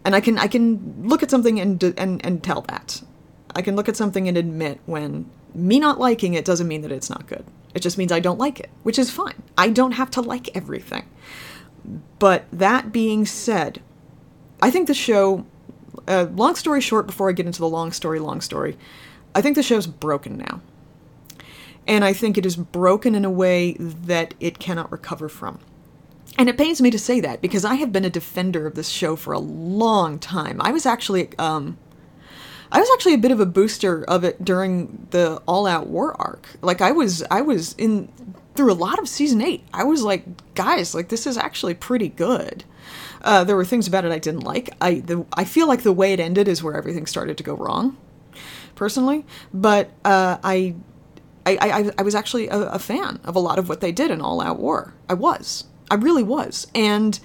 And 0.03 0.15
I 0.15 0.21
can 0.21 0.39
I 0.39 0.47
can 0.47 1.07
look 1.07 1.21
at 1.21 1.29
something 1.29 1.59
and 1.59 1.83
and 1.83 2.25
and 2.25 2.41
tell 2.43 2.61
that. 2.61 3.03
I 3.55 3.61
can 3.61 3.75
look 3.75 3.87
at 3.87 3.95
something 3.95 4.27
and 4.27 4.35
admit 4.35 4.79
when 4.87 5.29
me 5.53 5.79
not 5.79 5.99
liking 5.99 6.33
it 6.33 6.45
doesn't 6.45 6.67
mean 6.67 6.81
that 6.81 6.91
it's 6.91 7.09
not 7.09 7.27
good. 7.27 7.45
It 7.73 7.81
just 7.81 7.97
means 7.97 8.11
I 8.11 8.19
don't 8.19 8.39
like 8.39 8.59
it, 8.59 8.69
which 8.83 8.97
is 8.97 9.11
fine. 9.11 9.41
I 9.57 9.69
don't 9.69 9.93
have 9.93 10.09
to 10.11 10.21
like 10.21 10.55
everything. 10.55 11.07
But 12.17 12.45
that 12.51 12.91
being 12.91 13.25
said, 13.25 13.81
I 14.61 14.71
think 14.71 14.87
the 14.87 14.93
show, 14.93 15.45
uh, 16.07 16.27
long 16.33 16.55
story 16.55 16.81
short, 16.81 17.07
before 17.07 17.29
I 17.29 17.33
get 17.33 17.45
into 17.45 17.59
the 17.59 17.69
long 17.69 17.91
story, 17.91 18.19
long 18.19 18.41
story, 18.41 18.77
I 19.35 19.41
think 19.41 19.55
the 19.55 19.63
show's 19.63 19.87
broken 19.87 20.37
now. 20.37 20.61
And 21.87 22.03
I 22.03 22.13
think 22.13 22.37
it 22.37 22.45
is 22.45 22.55
broken 22.55 23.15
in 23.15 23.25
a 23.25 23.29
way 23.29 23.73
that 23.79 24.33
it 24.39 24.59
cannot 24.59 24.91
recover 24.91 25.29
from. 25.29 25.59
And 26.37 26.47
it 26.47 26.57
pains 26.57 26.81
me 26.81 26.91
to 26.91 26.99
say 26.99 27.19
that 27.21 27.41
because 27.41 27.65
I 27.65 27.75
have 27.75 27.91
been 27.91 28.05
a 28.05 28.09
defender 28.09 28.67
of 28.67 28.75
this 28.75 28.89
show 28.89 29.15
for 29.15 29.33
a 29.33 29.39
long 29.39 30.19
time. 30.19 30.61
I 30.61 30.71
was 30.71 30.85
actually 30.85 31.29
um, 31.37 31.77
I 32.71 32.79
was 32.79 32.89
actually 32.93 33.15
a 33.15 33.19
bit 33.19 33.31
of 33.31 33.39
a 33.39 33.45
booster 33.45 34.03
of 34.03 34.23
it 34.23 34.43
during 34.43 35.07
the 35.11 35.41
All 35.47 35.65
Out 35.65 35.87
War 35.87 36.19
arc. 36.21 36.47
Like 36.61 36.81
I 36.81 36.91
was 36.91 37.23
I 37.31 37.41
was 37.41 37.73
in 37.77 38.11
through 38.55 38.71
a 38.71 38.73
lot 38.73 38.99
of 38.99 39.07
season 39.07 39.41
8. 39.41 39.63
I 39.73 39.85
was 39.85 40.03
like, 40.03 40.53
guys, 40.53 40.93
like 40.93 41.09
this 41.09 41.25
is 41.25 41.37
actually 41.37 41.73
pretty 41.73 42.09
good. 42.09 42.65
Uh, 43.21 43.43
there 43.43 43.55
were 43.55 43.65
things 43.65 43.87
about 43.87 44.05
it 44.05 44.11
I 44.11 44.19
didn't 44.19 44.43
like. 44.43 44.69
I 44.81 44.95
the, 44.99 45.25
I 45.33 45.45
feel 45.45 45.67
like 45.67 45.83
the 45.83 45.93
way 45.93 46.13
it 46.13 46.19
ended 46.19 46.47
is 46.47 46.61
where 46.61 46.75
everything 46.75 47.05
started 47.05 47.37
to 47.37 47.43
go 47.43 47.55
wrong, 47.55 47.97
personally. 48.75 49.25
But 49.53 49.91
uh, 50.05 50.37
I, 50.43 50.75
I, 51.45 51.57
I 51.57 51.91
I 51.97 52.01
was 52.01 52.15
actually 52.15 52.47
a, 52.49 52.59
a 52.69 52.79
fan 52.79 53.19
of 53.23 53.35
a 53.35 53.39
lot 53.39 53.59
of 53.59 53.67
what 53.67 53.81
they 53.81 53.91
did 53.91 54.11
in 54.11 54.21
All 54.21 54.41
Out 54.41 54.59
War. 54.59 54.93
I 55.07 55.13
was. 55.15 55.65
I 55.91 55.95
really 55.95 56.23
was. 56.23 56.67
And 56.75 57.19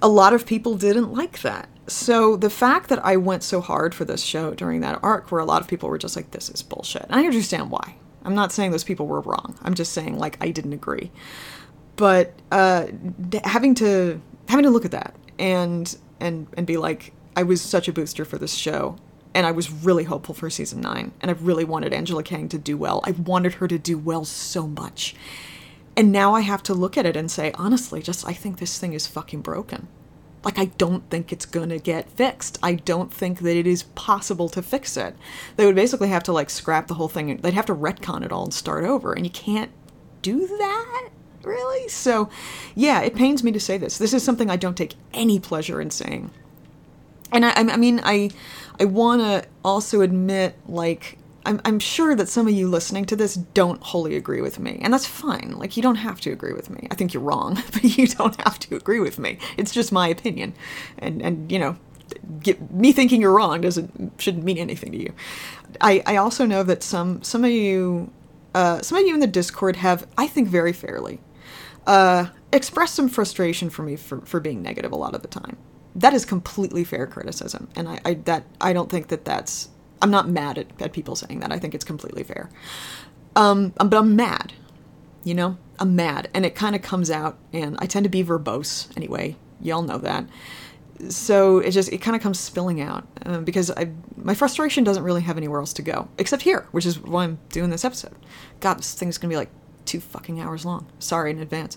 a 0.00 0.08
lot 0.08 0.32
of 0.32 0.46
people 0.46 0.76
didn't 0.76 1.12
like 1.12 1.40
that. 1.42 1.68
So 1.92 2.36
the 2.36 2.50
fact 2.50 2.88
that 2.88 3.04
I 3.04 3.16
went 3.16 3.42
so 3.42 3.60
hard 3.60 3.94
for 3.94 4.04
this 4.04 4.22
show 4.22 4.54
during 4.54 4.80
that 4.80 4.98
arc, 5.02 5.30
where 5.30 5.40
a 5.40 5.44
lot 5.44 5.60
of 5.60 5.68
people 5.68 5.88
were 5.88 5.98
just 5.98 6.16
like, 6.16 6.30
"This 6.30 6.48
is 6.48 6.62
bullshit," 6.62 7.06
I 7.10 7.24
understand 7.24 7.70
why. 7.70 7.96
I'm 8.24 8.34
not 8.34 8.52
saying 8.52 8.70
those 8.70 8.84
people 8.84 9.06
were 9.06 9.20
wrong. 9.20 9.58
I'm 9.62 9.74
just 9.74 9.92
saying 9.92 10.18
like 10.18 10.38
I 10.40 10.50
didn't 10.50 10.72
agree. 10.72 11.10
But 11.96 12.34
uh, 12.50 12.86
having 13.44 13.74
to 13.76 14.20
having 14.48 14.64
to 14.64 14.70
look 14.70 14.84
at 14.84 14.90
that 14.92 15.14
and 15.38 15.96
and 16.20 16.46
and 16.56 16.66
be 16.66 16.76
like, 16.76 17.12
I 17.36 17.42
was 17.42 17.60
such 17.60 17.88
a 17.88 17.92
booster 17.92 18.24
for 18.24 18.38
this 18.38 18.54
show, 18.54 18.96
and 19.34 19.46
I 19.46 19.52
was 19.52 19.70
really 19.70 20.04
hopeful 20.04 20.34
for 20.34 20.48
season 20.50 20.80
nine, 20.80 21.12
and 21.20 21.30
I 21.30 21.34
really 21.34 21.64
wanted 21.64 21.92
Angela 21.92 22.22
Kang 22.22 22.48
to 22.48 22.58
do 22.58 22.76
well. 22.76 23.02
I 23.04 23.10
wanted 23.10 23.54
her 23.54 23.68
to 23.68 23.78
do 23.78 23.98
well 23.98 24.24
so 24.24 24.66
much, 24.66 25.14
and 25.96 26.10
now 26.10 26.34
I 26.34 26.40
have 26.40 26.62
to 26.64 26.74
look 26.74 26.96
at 26.96 27.06
it 27.06 27.16
and 27.16 27.30
say, 27.30 27.52
honestly, 27.56 28.00
just 28.00 28.26
I 28.26 28.32
think 28.32 28.58
this 28.58 28.78
thing 28.78 28.94
is 28.94 29.06
fucking 29.06 29.42
broken. 29.42 29.88
Like, 30.44 30.58
I 30.58 30.66
don't 30.66 31.08
think 31.08 31.32
it's 31.32 31.46
gonna 31.46 31.78
get 31.78 32.10
fixed. 32.10 32.58
I 32.62 32.74
don't 32.74 33.12
think 33.12 33.40
that 33.40 33.56
it 33.56 33.66
is 33.66 33.84
possible 33.94 34.48
to 34.50 34.62
fix 34.62 34.96
it. 34.96 35.14
They 35.56 35.66
would 35.66 35.76
basically 35.76 36.08
have 36.08 36.24
to, 36.24 36.32
like, 36.32 36.50
scrap 36.50 36.88
the 36.88 36.94
whole 36.94 37.08
thing. 37.08 37.36
They'd 37.36 37.54
have 37.54 37.66
to 37.66 37.74
retcon 37.74 38.24
it 38.24 38.32
all 38.32 38.44
and 38.44 38.54
start 38.54 38.84
over. 38.84 39.12
And 39.12 39.24
you 39.24 39.30
can't 39.30 39.70
do 40.20 40.46
that, 40.46 41.10
really? 41.42 41.88
So, 41.88 42.28
yeah, 42.74 43.00
it 43.02 43.14
pains 43.14 43.44
me 43.44 43.52
to 43.52 43.60
say 43.60 43.78
this. 43.78 43.98
This 43.98 44.12
is 44.12 44.24
something 44.24 44.50
I 44.50 44.56
don't 44.56 44.76
take 44.76 44.94
any 45.12 45.38
pleasure 45.38 45.80
in 45.80 45.90
saying. 45.90 46.30
And 47.30 47.46
I, 47.46 47.52
I 47.56 47.76
mean, 47.76 48.00
I, 48.02 48.30
I 48.78 48.84
want 48.84 49.22
to 49.22 49.48
also 49.64 50.00
admit, 50.00 50.56
like, 50.66 51.18
I'm, 51.44 51.60
I'm 51.64 51.78
sure 51.78 52.14
that 52.14 52.28
some 52.28 52.46
of 52.46 52.54
you 52.54 52.68
listening 52.68 53.04
to 53.06 53.16
this 53.16 53.34
don't 53.34 53.82
wholly 53.82 54.16
agree 54.16 54.40
with 54.40 54.58
me, 54.58 54.78
and 54.82 54.92
that's 54.92 55.06
fine. 55.06 55.54
Like, 55.56 55.76
you 55.76 55.82
don't 55.82 55.96
have 55.96 56.20
to 56.22 56.32
agree 56.32 56.52
with 56.52 56.70
me. 56.70 56.86
I 56.90 56.94
think 56.94 57.12
you're 57.12 57.22
wrong, 57.22 57.54
but 57.72 57.84
you 57.84 58.06
don't 58.06 58.40
have 58.42 58.58
to 58.60 58.76
agree 58.76 59.00
with 59.00 59.18
me. 59.18 59.38
It's 59.56 59.72
just 59.72 59.92
my 59.92 60.08
opinion. 60.08 60.54
And, 60.98 61.20
and 61.22 61.50
you 61.50 61.58
know, 61.58 61.76
get, 62.42 62.70
me 62.70 62.92
thinking 62.92 63.20
you're 63.20 63.32
wrong 63.32 63.60
doesn't 63.60 64.12
shouldn't 64.20 64.44
mean 64.44 64.58
anything 64.58 64.92
to 64.92 64.98
you. 64.98 65.12
I, 65.80 66.02
I 66.06 66.16
also 66.16 66.46
know 66.46 66.62
that 66.62 66.82
some 66.82 67.22
some 67.22 67.44
of 67.44 67.50
you 67.50 68.12
uh, 68.54 68.82
some 68.82 68.98
of 68.98 69.06
you 69.06 69.14
in 69.14 69.20
the 69.20 69.26
Discord 69.26 69.76
have, 69.76 70.06
I 70.18 70.26
think, 70.26 70.48
very 70.48 70.72
fairly 70.72 71.20
uh, 71.86 72.26
expressed 72.52 72.94
some 72.94 73.08
frustration 73.08 73.70
for 73.70 73.82
me 73.82 73.96
for, 73.96 74.20
for 74.22 74.40
being 74.40 74.62
negative 74.62 74.92
a 74.92 74.96
lot 74.96 75.14
of 75.14 75.22
the 75.22 75.28
time. 75.28 75.56
That 75.94 76.14
is 76.14 76.24
completely 76.24 76.84
fair 76.84 77.06
criticism, 77.06 77.68
and 77.76 77.88
I, 77.88 78.00
I 78.04 78.14
that 78.14 78.44
I 78.60 78.72
don't 78.72 78.90
think 78.90 79.08
that 79.08 79.24
that's 79.24 79.68
I'm 80.02 80.10
not 80.10 80.28
mad 80.28 80.58
at, 80.58 80.66
at 80.80 80.92
people 80.92 81.16
saying 81.16 81.40
that. 81.40 81.52
I 81.52 81.58
think 81.58 81.74
it's 81.74 81.84
completely 81.84 82.24
fair. 82.24 82.50
Um, 83.36 83.72
um 83.78 83.88
but 83.88 83.98
I'm 83.98 84.16
mad. 84.16 84.52
You 85.24 85.34
know, 85.34 85.56
I'm 85.78 85.94
mad, 85.94 86.28
and 86.34 86.44
it 86.44 86.54
kind 86.54 86.74
of 86.74 86.82
comes 86.82 87.10
out. 87.10 87.38
And 87.52 87.76
I 87.78 87.86
tend 87.86 88.04
to 88.04 88.10
be 88.10 88.24
verbose 88.24 88.94
anyway. 88.96 89.36
Y'all 89.60 89.82
know 89.82 89.98
that. 89.98 90.26
So 91.08 91.58
it 91.58 91.70
just 91.70 91.92
it 91.92 91.98
kind 91.98 92.14
of 92.16 92.22
comes 92.22 92.38
spilling 92.38 92.80
out 92.80 93.06
uh, 93.24 93.40
because 93.40 93.70
I 93.70 93.90
my 94.16 94.34
frustration 94.34 94.84
doesn't 94.84 95.02
really 95.02 95.22
have 95.22 95.36
anywhere 95.36 95.60
else 95.60 95.72
to 95.74 95.82
go 95.82 96.08
except 96.18 96.42
here, 96.42 96.66
which 96.72 96.86
is 96.86 96.98
why 96.98 97.24
I'm 97.24 97.38
doing 97.50 97.70
this 97.70 97.84
episode. 97.84 98.14
God, 98.60 98.78
this 98.78 98.94
thing's 98.94 99.18
gonna 99.18 99.30
be 99.30 99.36
like 99.36 99.50
two 99.84 100.00
fucking 100.00 100.40
hours 100.40 100.64
long. 100.64 100.86
Sorry 100.98 101.30
in 101.30 101.38
advance. 101.38 101.76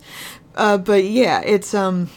Uh, 0.55 0.77
but 0.77 1.03
yeah, 1.03 1.41
it's 1.41 1.73
um, 1.73 2.09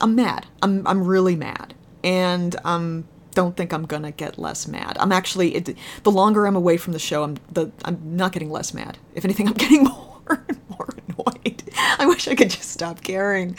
I'm 0.00 0.14
mad. 0.14 0.46
I'm 0.62 0.86
I'm 0.86 1.04
really 1.04 1.36
mad, 1.36 1.74
and 2.02 2.56
I'm 2.64 3.06
don't 3.34 3.56
think 3.56 3.72
I'm 3.72 3.86
gonna 3.86 4.10
get 4.10 4.38
less 4.38 4.66
mad. 4.66 4.96
I'm 5.00 5.12
actually 5.12 5.54
it, 5.54 5.76
the 6.02 6.10
longer 6.10 6.46
I'm 6.46 6.56
away 6.56 6.76
from 6.76 6.92
the 6.92 6.98
show, 6.98 7.22
I'm 7.22 7.36
the 7.50 7.70
I'm 7.84 8.16
not 8.16 8.32
getting 8.32 8.50
less 8.50 8.74
mad. 8.74 8.98
If 9.14 9.24
anything, 9.24 9.48
I'm 9.48 9.54
getting 9.64 9.84
more 9.84 10.44
and 10.48 10.60
more 10.68 10.88
annoyed. 11.08 11.62
I 11.98 12.06
wish 12.06 12.28
I 12.28 12.34
could 12.34 12.50
just 12.50 12.70
stop 12.70 13.02
caring. 13.02 13.56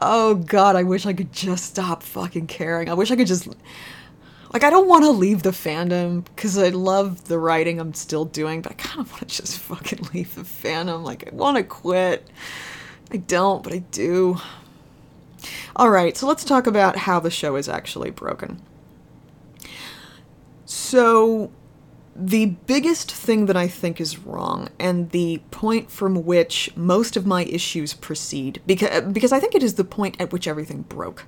Oh 0.00 0.42
God, 0.46 0.76
I 0.76 0.82
wish 0.82 1.06
I 1.06 1.12
could 1.12 1.32
just 1.32 1.66
stop 1.66 2.02
fucking 2.02 2.46
caring. 2.46 2.88
I 2.88 2.94
wish 2.94 3.10
I 3.10 3.16
could 3.16 3.26
just 3.26 3.48
like 4.52 4.64
I 4.64 4.70
don't 4.70 4.88
want 4.88 5.04
to 5.04 5.10
leave 5.10 5.42
the 5.42 5.50
fandom 5.50 6.24
because 6.24 6.58
I 6.58 6.68
love 6.68 7.24
the 7.24 7.38
writing 7.38 7.80
I'm 7.80 7.94
still 7.94 8.24
doing, 8.24 8.60
but 8.60 8.72
I 8.72 8.74
kind 8.74 9.00
of 9.00 9.10
want 9.10 9.28
to 9.28 9.36
just 9.36 9.58
fucking 9.58 10.08
leave 10.14 10.34
the 10.34 10.42
fandom. 10.42 11.02
Like 11.02 11.30
I 11.32 11.34
want 11.34 11.56
to 11.56 11.62
quit. 11.62 12.28
I 13.10 13.16
don't, 13.18 13.62
but 13.62 13.72
I 13.72 13.78
do. 13.78 14.38
All 15.74 15.90
right, 15.90 16.16
so 16.16 16.26
let's 16.26 16.44
talk 16.44 16.66
about 16.66 16.96
how 16.96 17.18
the 17.18 17.30
show 17.30 17.56
is 17.56 17.68
actually 17.68 18.10
broken. 18.10 18.60
So, 20.74 21.52
the 22.16 22.46
biggest 22.46 23.12
thing 23.12 23.44
that 23.44 23.58
I 23.58 23.68
think 23.68 24.00
is 24.00 24.18
wrong, 24.18 24.70
and 24.78 25.10
the 25.10 25.42
point 25.50 25.90
from 25.90 26.24
which 26.24 26.74
most 26.74 27.14
of 27.14 27.26
my 27.26 27.44
issues 27.44 27.92
proceed, 27.92 28.62
because 28.66 29.02
because 29.12 29.32
I 29.32 29.38
think 29.38 29.54
it 29.54 29.62
is 29.62 29.74
the 29.74 29.84
point 29.84 30.16
at 30.18 30.32
which 30.32 30.48
everything 30.48 30.82
broke, 30.82 31.26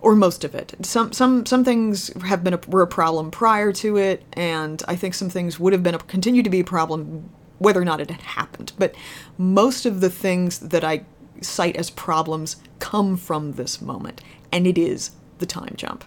or 0.00 0.16
most 0.16 0.42
of 0.42 0.56
it. 0.56 0.74
Some 0.84 1.12
some 1.12 1.46
some 1.46 1.62
things 1.64 2.12
have 2.24 2.42
been 2.42 2.54
a, 2.54 2.60
were 2.66 2.82
a 2.82 2.88
problem 2.88 3.30
prior 3.30 3.72
to 3.74 3.96
it, 3.98 4.24
and 4.32 4.82
I 4.88 4.96
think 4.96 5.14
some 5.14 5.30
things 5.30 5.60
would 5.60 5.72
have 5.72 5.84
been 5.84 5.94
a, 5.94 5.98
continue 5.98 6.42
to 6.42 6.50
be 6.50 6.60
a 6.60 6.64
problem 6.64 7.30
whether 7.60 7.80
or 7.80 7.84
not 7.84 8.00
it 8.00 8.10
had 8.10 8.22
happened. 8.22 8.72
But 8.80 8.96
most 9.38 9.86
of 9.86 10.00
the 10.00 10.10
things 10.10 10.58
that 10.58 10.82
I 10.82 11.04
cite 11.40 11.76
as 11.76 11.88
problems 11.90 12.56
come 12.80 13.16
from 13.16 13.52
this 13.52 13.80
moment, 13.80 14.22
and 14.50 14.66
it 14.66 14.76
is 14.76 15.12
the 15.38 15.46
time 15.46 15.74
jump. 15.76 16.04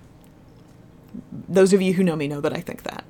Those 1.31 1.74
of 1.74 1.81
you 1.81 1.93
who 1.93 2.03
know 2.03 2.15
me 2.15 2.27
know 2.27 2.41
that 2.41 2.55
I 2.55 2.62
think 2.62 2.84
that. 2.84 3.03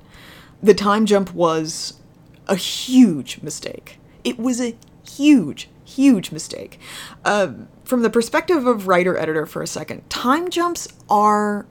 The 0.62 0.74
time 0.74 1.06
jump 1.06 1.34
was 1.34 2.00
a 2.48 2.56
huge 2.56 3.42
mistake. 3.42 3.98
It 4.24 4.38
was 4.38 4.60
a 4.60 4.76
huge, 5.08 5.68
huge 5.84 6.32
mistake. 6.32 6.78
Uh, 7.24 7.52
from 7.84 8.02
the 8.02 8.10
perspective 8.10 8.66
of 8.66 8.88
writer 8.88 9.16
editor 9.16 9.46
for 9.46 9.62
a 9.62 9.66
second, 9.66 10.08
time 10.10 10.50
jumps 10.50 10.88
are 11.08 11.66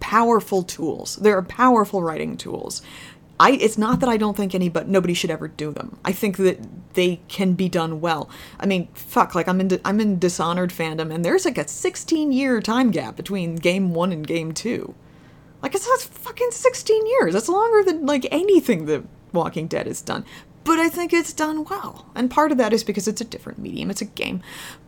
powerful 0.00 0.62
tools. 0.62 1.16
They're 1.16 1.42
powerful 1.42 2.02
writing 2.02 2.36
tools. 2.36 2.82
I, 3.38 3.52
it's 3.52 3.78
not 3.78 4.00
that 4.00 4.08
I 4.08 4.18
don't 4.18 4.36
think 4.36 4.54
any 4.54 4.68
but 4.68 4.86
nobody 4.86 5.14
should 5.14 5.30
ever 5.30 5.48
do 5.48 5.72
them. 5.72 5.98
I 6.04 6.12
think 6.12 6.36
that 6.36 6.58
they 6.92 7.20
can 7.28 7.54
be 7.54 7.70
done 7.70 8.00
well. 8.00 8.28
I 8.58 8.66
mean, 8.66 8.88
fuck, 8.92 9.34
like 9.34 9.48
I'm 9.48 9.60
in 9.60 9.80
I'm 9.84 9.98
in 9.98 10.18
Dishonored 10.18 10.70
fandom, 10.70 11.12
and 11.14 11.24
there's 11.24 11.46
like 11.46 11.56
a 11.56 11.66
16 11.66 12.32
year 12.32 12.60
time 12.60 12.90
gap 12.90 13.16
between 13.16 13.56
game 13.56 13.94
one 13.94 14.12
and 14.12 14.26
game 14.26 14.52
two. 14.52 14.94
Like 15.62 15.74
it's 15.74 15.86
that's 15.86 16.04
fucking 16.04 16.50
16 16.50 17.06
years. 17.06 17.34
That's 17.34 17.48
longer 17.48 17.84
than 17.84 18.06
like 18.06 18.26
anything 18.30 18.86
that 18.86 19.04
Walking 19.32 19.66
Dead 19.66 19.86
has 19.86 20.00
done. 20.00 20.24
But 20.64 20.78
I 20.78 20.88
think 20.88 21.12
it's 21.12 21.32
done 21.32 21.64
well. 21.64 22.06
And 22.14 22.30
part 22.30 22.52
of 22.52 22.58
that 22.58 22.72
is 22.72 22.84
because 22.84 23.08
it's 23.08 23.20
a 23.20 23.24
different 23.24 23.58
medium. 23.58 23.90
It's 23.90 24.02
a 24.02 24.06
game. 24.06 24.42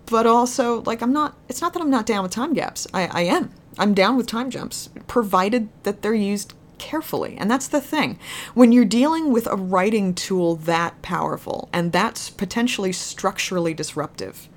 But 0.06 0.26
also, 0.26 0.82
like 0.82 1.02
I'm 1.02 1.12
not 1.12 1.36
it's 1.48 1.60
not 1.60 1.72
that 1.72 1.82
I'm 1.82 1.90
not 1.90 2.06
down 2.06 2.22
with 2.22 2.32
time 2.32 2.52
gaps. 2.52 2.86
I, 2.92 3.06
I 3.06 3.22
am. 3.22 3.50
I'm 3.78 3.94
down 3.94 4.16
with 4.16 4.26
time 4.26 4.50
jumps, 4.50 4.90
provided 5.06 5.68
that 5.84 6.02
they're 6.02 6.14
used 6.14 6.54
carefully. 6.78 7.36
And 7.38 7.50
that's 7.50 7.68
the 7.68 7.80
thing. 7.80 8.18
When 8.54 8.72
you're 8.72 8.84
dealing 8.84 9.32
with 9.32 9.46
a 9.46 9.56
writing 9.56 10.14
tool 10.14 10.56
that 10.56 11.00
powerful 11.00 11.68
and 11.72 11.92
that's 11.92 12.28
potentially 12.28 12.92
structurally 12.92 13.72
disruptive, 13.72 14.48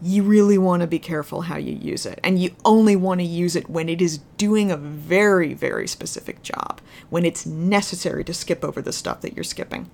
you 0.00 0.22
really 0.22 0.58
want 0.58 0.80
to 0.80 0.86
be 0.86 0.98
careful 0.98 1.42
how 1.42 1.56
you 1.56 1.74
use 1.74 2.06
it. 2.06 2.20
And 2.22 2.40
you 2.40 2.54
only 2.64 2.94
want 2.94 3.20
to 3.20 3.26
use 3.26 3.56
it 3.56 3.68
when 3.68 3.88
it 3.88 4.00
is 4.00 4.18
doing 4.36 4.70
a 4.70 4.76
very, 4.76 5.54
very 5.54 5.88
specific 5.88 6.42
job, 6.42 6.80
when 7.10 7.24
it's 7.24 7.46
necessary 7.46 8.24
to 8.24 8.34
skip 8.34 8.64
over 8.64 8.80
the 8.80 8.92
stuff 8.92 9.20
that 9.22 9.34
you're 9.34 9.44
skipping. 9.44 9.90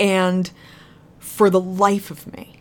And 0.00 0.50
for 1.18 1.50
the 1.50 1.60
life 1.60 2.10
of 2.10 2.32
me, 2.32 2.60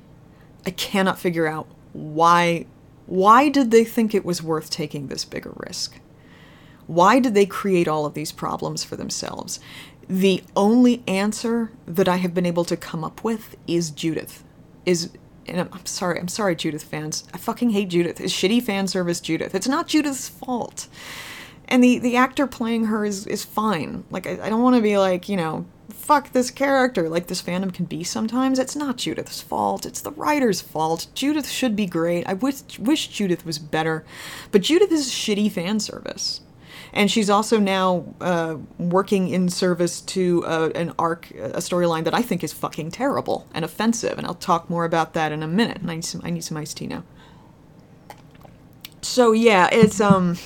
I 0.65 0.71
cannot 0.71 1.19
figure 1.19 1.47
out 1.47 1.67
why 1.93 2.65
why 3.07 3.47
did 3.47 3.71
they 3.71 3.85
think 3.85 4.13
it 4.13 4.25
was 4.25 4.43
worth 4.43 4.69
taking 4.69 5.07
this 5.07 5.23
bigger 5.23 5.53
risk? 5.55 5.99
Why 6.87 7.19
did 7.19 7.33
they 7.33 7.45
create 7.45 7.87
all 7.87 8.05
of 8.05 8.13
these 8.13 8.33
problems 8.33 8.83
for 8.83 8.97
themselves? 8.97 9.61
The 10.09 10.43
only 10.57 11.03
answer 11.07 11.71
that 11.85 12.09
I 12.09 12.17
have 12.17 12.33
been 12.33 12.45
able 12.45 12.65
to 12.65 12.75
come 12.75 13.05
up 13.05 13.23
with 13.23 13.55
is 13.65 13.91
Judith. 13.91 14.43
Is 14.85 15.11
and 15.47 15.59
I'm, 15.59 15.69
I'm 15.71 15.85
sorry, 15.85 16.19
I'm 16.19 16.27
sorry, 16.27 16.55
Judith 16.55 16.83
fans. 16.83 17.23
I 17.33 17.37
fucking 17.37 17.71
hate 17.71 17.89
Judith. 17.89 18.21
It's 18.21 18.33
shitty 18.33 18.63
fan 18.63 18.87
service 18.87 19.19
Judith. 19.19 19.55
It's 19.55 19.67
not 19.67 19.87
Judith's 19.87 20.29
fault. 20.29 20.87
And 21.67 21.83
the, 21.83 21.99
the 21.99 22.15
actor 22.15 22.47
playing 22.47 22.85
her 22.85 23.03
is, 23.03 23.27
is 23.27 23.43
fine. 23.43 24.05
Like, 24.09 24.25
I, 24.25 24.39
I 24.43 24.49
don't 24.49 24.63
want 24.63 24.75
to 24.77 24.81
be 24.81 24.97
like, 24.97 25.27
you 25.27 25.35
know, 25.35 25.65
fuck 25.89 26.31
this 26.31 26.51
character 26.51 27.09
like 27.09 27.27
this 27.27 27.41
fandom 27.41 27.73
can 27.73 27.85
be 27.85 28.03
sometimes. 28.03 28.59
It's 28.59 28.75
not 28.75 28.97
Judith's 28.97 29.41
fault. 29.41 29.85
It's 29.85 30.01
the 30.01 30.11
writer's 30.11 30.61
fault. 30.61 31.07
Judith 31.13 31.49
should 31.49 31.75
be 31.75 31.85
great. 31.85 32.25
I 32.27 32.33
wish, 32.33 32.79
wish 32.79 33.09
Judith 33.09 33.45
was 33.45 33.59
better. 33.59 34.05
But 34.51 34.61
Judith 34.61 34.91
is 34.91 35.11
shitty 35.11 35.51
fan 35.51 35.81
service. 35.81 36.41
And 36.93 37.11
she's 37.11 37.29
also 37.29 37.59
now 37.59 38.05
uh, 38.21 38.57
working 38.77 39.29
in 39.29 39.49
service 39.49 40.01
to 40.01 40.45
uh, 40.45 40.69
an 40.75 40.93
arc, 40.97 41.31
a 41.31 41.59
storyline 41.59 42.03
that 42.05 42.13
I 42.13 42.21
think 42.21 42.43
is 42.43 42.53
fucking 42.53 42.91
terrible 42.91 43.47
and 43.53 43.63
offensive. 43.63 44.17
And 44.17 44.25
I'll 44.25 44.35
talk 44.35 44.69
more 44.69 44.85
about 44.85 45.13
that 45.13 45.31
in 45.31 45.43
a 45.43 45.47
minute. 45.47 45.79
I 45.85 45.95
need 45.95 46.05
some, 46.05 46.21
I 46.23 46.29
need 46.29 46.43
some 46.43 46.57
iced 46.57 46.77
tea 46.77 46.87
now. 46.87 47.03
So 49.01 49.31
yeah, 49.31 49.69
it's 49.71 49.99
um. 50.01 50.37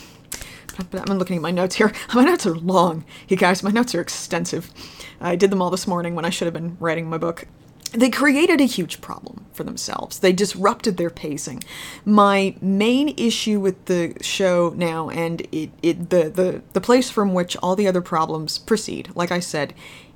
I'm 0.93 1.19
looking 1.19 1.35
at 1.35 1.41
my 1.41 1.51
notes 1.51 1.75
here. 1.75 1.91
My 2.15 2.23
notes 2.23 2.45
are 2.45 2.55
long, 2.55 3.03
you 3.27 3.35
guys. 3.37 3.61
My 3.61 3.71
notes 3.71 3.93
are 3.93 4.01
extensive. 4.01 4.71
I 5.19 5.35
did 5.35 5.51
them 5.51 5.61
all 5.61 5.69
this 5.69 5.85
morning 5.85 6.15
when 6.15 6.25
I 6.25 6.29
should 6.29 6.45
have 6.45 6.53
been 6.53 6.77
writing 6.79 7.09
my 7.09 7.17
book. 7.17 7.45
They 7.91 8.09
created 8.09 8.61
a 8.61 8.65
huge 8.65 9.01
problem 9.01 9.45
for 9.51 9.65
themselves. 9.65 10.19
They 10.19 10.31
disrupted 10.31 10.95
their 10.95 11.09
pacing. 11.09 11.63
My 12.05 12.55
main 12.61 13.13
issue 13.17 13.59
with 13.59 13.85
the 13.85 14.15
show 14.21 14.73
now, 14.77 15.09
and 15.09 15.41
it, 15.51 15.71
it 15.81 16.09
the, 16.09 16.29
the, 16.29 16.61
the 16.71 16.81
place 16.81 17.09
from 17.09 17.33
which 17.33 17.57
all 17.57 17.75
the 17.75 17.87
other 17.87 18.01
problems 18.01 18.57
proceed, 18.57 19.09
like 19.13 19.31
I 19.31 19.39
said, 19.39 19.73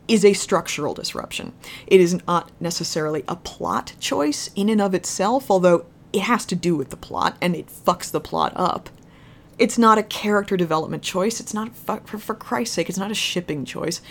is 0.07 0.23
a 0.23 0.33
structural 0.33 0.93
disruption. 0.93 1.51
It 1.87 1.99
is 1.99 2.25
not 2.25 2.51
necessarily 2.61 3.25
a 3.27 3.35
plot 3.35 3.93
choice 3.99 4.49
in 4.55 4.69
and 4.69 4.81
of 4.81 4.93
itself, 4.93 5.51
although 5.51 5.85
it 6.13 6.21
has 6.21 6.45
to 6.45 6.55
do 6.55 6.77
with 6.77 6.91
the 6.91 6.97
plot 6.97 7.35
and 7.41 7.55
it 7.55 7.67
fucks 7.67 8.09
the 8.09 8.21
plot 8.21 8.53
up. 8.55 8.89
It's 9.57 9.77
not 9.77 9.97
a 9.97 10.03
character 10.03 10.57
development 10.57 11.01
choice. 11.01 11.39
It's 11.39 11.53
not 11.53 11.73
for, 11.75 11.99
for 12.17 12.35
Christ's 12.35 12.75
sake. 12.75 12.89
It's 12.89 12.97
not 12.97 13.11
a 13.11 13.15
shipping 13.15 13.63
choice. 13.63 14.01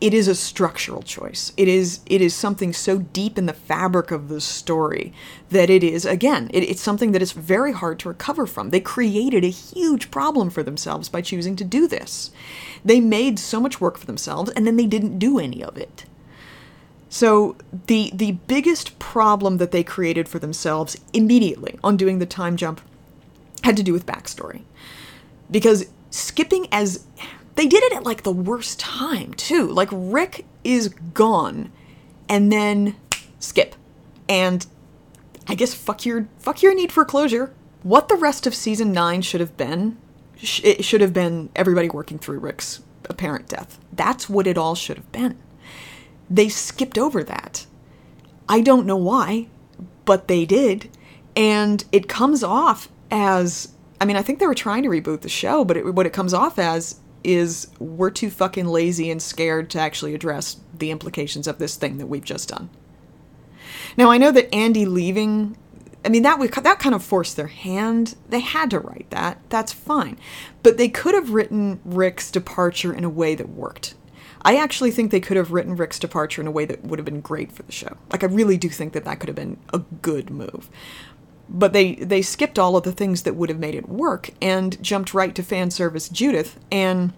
It 0.00 0.12
is 0.12 0.26
a 0.26 0.34
structural 0.34 1.02
choice. 1.02 1.52
It 1.56 1.68
is 1.68 2.00
it 2.06 2.20
is 2.20 2.34
something 2.34 2.72
so 2.72 2.98
deep 2.98 3.38
in 3.38 3.46
the 3.46 3.52
fabric 3.52 4.10
of 4.10 4.28
the 4.28 4.40
story 4.40 5.12
that 5.50 5.70
it 5.70 5.84
is 5.84 6.04
again. 6.04 6.50
It, 6.52 6.64
it's 6.64 6.82
something 6.82 7.12
that 7.12 7.22
is 7.22 7.30
very 7.32 7.72
hard 7.72 8.00
to 8.00 8.08
recover 8.08 8.44
from. 8.44 8.70
They 8.70 8.80
created 8.80 9.44
a 9.44 9.48
huge 9.48 10.10
problem 10.10 10.50
for 10.50 10.64
themselves 10.64 11.08
by 11.08 11.20
choosing 11.20 11.54
to 11.56 11.64
do 11.64 11.86
this. 11.86 12.32
They 12.84 13.00
made 13.00 13.38
so 13.38 13.60
much 13.60 13.80
work 13.80 13.98
for 13.98 14.06
themselves, 14.06 14.50
and 14.50 14.66
then 14.66 14.76
they 14.76 14.86
didn't 14.86 15.18
do 15.18 15.38
any 15.38 15.62
of 15.62 15.76
it. 15.76 16.06
So 17.08 17.56
the 17.86 18.10
the 18.12 18.32
biggest 18.32 18.98
problem 18.98 19.58
that 19.58 19.70
they 19.70 19.84
created 19.84 20.28
for 20.28 20.38
themselves 20.38 20.96
immediately 21.12 21.78
on 21.84 21.96
doing 21.96 22.18
the 22.18 22.26
time 22.26 22.56
jump 22.56 22.80
had 23.64 23.76
to 23.76 23.82
do 23.82 23.92
with 23.92 24.06
backstory. 24.06 24.62
Because 25.50 25.86
skipping 26.10 26.66
as 26.72 27.06
they 27.54 27.66
did 27.66 27.82
it 27.82 27.92
at 27.92 28.04
like 28.04 28.22
the 28.22 28.32
worst 28.32 28.78
time 28.78 29.34
too. 29.34 29.66
Like 29.66 29.88
Rick 29.90 30.46
is 30.64 30.88
gone 30.88 31.72
and 32.28 32.52
then 32.52 32.96
skip. 33.38 33.74
And 34.28 34.66
I 35.46 35.54
guess 35.54 35.74
fuck 35.74 36.04
your 36.04 36.28
fuck 36.38 36.62
your 36.62 36.74
need 36.74 36.92
for 36.92 37.04
closure. 37.04 37.52
What 37.82 38.08
the 38.08 38.16
rest 38.16 38.46
of 38.46 38.54
season 38.54 38.92
9 38.92 39.22
should 39.22 39.40
have 39.40 39.56
been 39.56 39.96
it 40.40 40.84
should 40.84 41.00
have 41.00 41.12
been 41.12 41.50
everybody 41.56 41.88
working 41.88 42.18
through 42.18 42.38
Rick's 42.38 42.80
apparent 43.08 43.48
death. 43.48 43.78
That's 43.92 44.28
what 44.28 44.46
it 44.46 44.56
all 44.56 44.74
should 44.74 44.96
have 44.96 45.10
been. 45.10 45.36
They 46.30 46.48
skipped 46.48 46.98
over 46.98 47.24
that. 47.24 47.66
I 48.48 48.60
don't 48.60 48.86
know 48.86 48.96
why, 48.96 49.48
but 50.04 50.28
they 50.28 50.44
did. 50.44 50.96
And 51.34 51.84
it 51.90 52.08
comes 52.08 52.42
off 52.44 52.88
as 53.10 53.68
I 54.00 54.04
mean, 54.04 54.16
I 54.16 54.22
think 54.22 54.38
they 54.38 54.46
were 54.46 54.54
trying 54.54 54.82
to 54.84 54.88
reboot 54.88 55.22
the 55.22 55.28
show, 55.28 55.64
but 55.64 55.76
it, 55.76 55.94
what 55.94 56.06
it 56.06 56.12
comes 56.12 56.32
off 56.32 56.58
as 56.58 57.00
is 57.24 57.68
we're 57.78 58.10
too 58.10 58.30
fucking 58.30 58.66
lazy 58.66 59.10
and 59.10 59.20
scared 59.20 59.70
to 59.70 59.80
actually 59.80 60.14
address 60.14 60.60
the 60.76 60.90
implications 60.90 61.46
of 61.46 61.58
this 61.58 61.76
thing 61.76 61.98
that 61.98 62.06
we've 62.06 62.24
just 62.24 62.48
done. 62.48 62.70
Now, 63.96 64.10
I 64.10 64.18
know 64.18 64.30
that 64.30 64.54
Andy 64.54 64.86
leaving, 64.86 65.56
I 66.04 66.08
mean, 66.10 66.22
that 66.22 66.38
would, 66.38 66.52
that 66.52 66.78
kind 66.78 66.94
of 66.94 67.02
forced 67.02 67.36
their 67.36 67.48
hand. 67.48 68.14
They 68.28 68.40
had 68.40 68.70
to 68.70 68.78
write 68.78 69.10
that. 69.10 69.40
That's 69.48 69.72
fine. 69.72 70.16
But 70.62 70.78
they 70.78 70.88
could 70.88 71.14
have 71.14 71.30
written 71.30 71.80
Rick's 71.84 72.30
departure 72.30 72.94
in 72.94 73.02
a 73.02 73.10
way 73.10 73.34
that 73.34 73.48
worked. 73.48 73.94
I 74.42 74.56
actually 74.56 74.92
think 74.92 75.10
they 75.10 75.20
could 75.20 75.36
have 75.36 75.50
written 75.50 75.74
Rick's 75.74 75.98
departure 75.98 76.40
in 76.40 76.46
a 76.46 76.52
way 76.52 76.64
that 76.64 76.84
would 76.84 77.00
have 77.00 77.04
been 77.04 77.20
great 77.20 77.50
for 77.50 77.64
the 77.64 77.72
show. 77.72 77.96
Like, 78.12 78.22
I 78.22 78.26
really 78.26 78.56
do 78.56 78.68
think 78.68 78.92
that 78.92 79.04
that 79.04 79.18
could 79.18 79.28
have 79.28 79.34
been 79.36 79.58
a 79.72 79.80
good 79.80 80.30
move 80.30 80.70
but 81.48 81.72
they 81.72 81.94
they 81.96 82.22
skipped 82.22 82.58
all 82.58 82.76
of 82.76 82.84
the 82.84 82.92
things 82.92 83.22
that 83.22 83.34
would 83.34 83.48
have 83.48 83.58
made 83.58 83.74
it 83.74 83.88
work 83.88 84.30
and 84.40 84.82
jumped 84.82 85.14
right 85.14 85.34
to 85.34 85.42
fan 85.42 85.70
service 85.70 86.08
Judith 86.08 86.58
and 86.70 87.12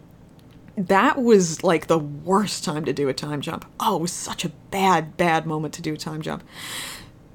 that 0.77 1.21
was 1.21 1.63
like 1.63 1.87
the 1.87 1.99
worst 1.99 2.65
time 2.65 2.85
to 2.85 2.93
do 2.93 3.09
a 3.09 3.15
time 3.15 3.41
jump. 3.41 3.65
Oh, 3.79 3.97
it 3.97 4.03
was 4.03 4.13
such 4.13 4.45
a 4.45 4.51
bad 4.71 5.17
bad 5.17 5.47
moment 5.47 5.75
to 5.75 5.83
do 5.83 5.95
a 5.95 5.99
time 5.99 6.23
jump. 6.23 6.43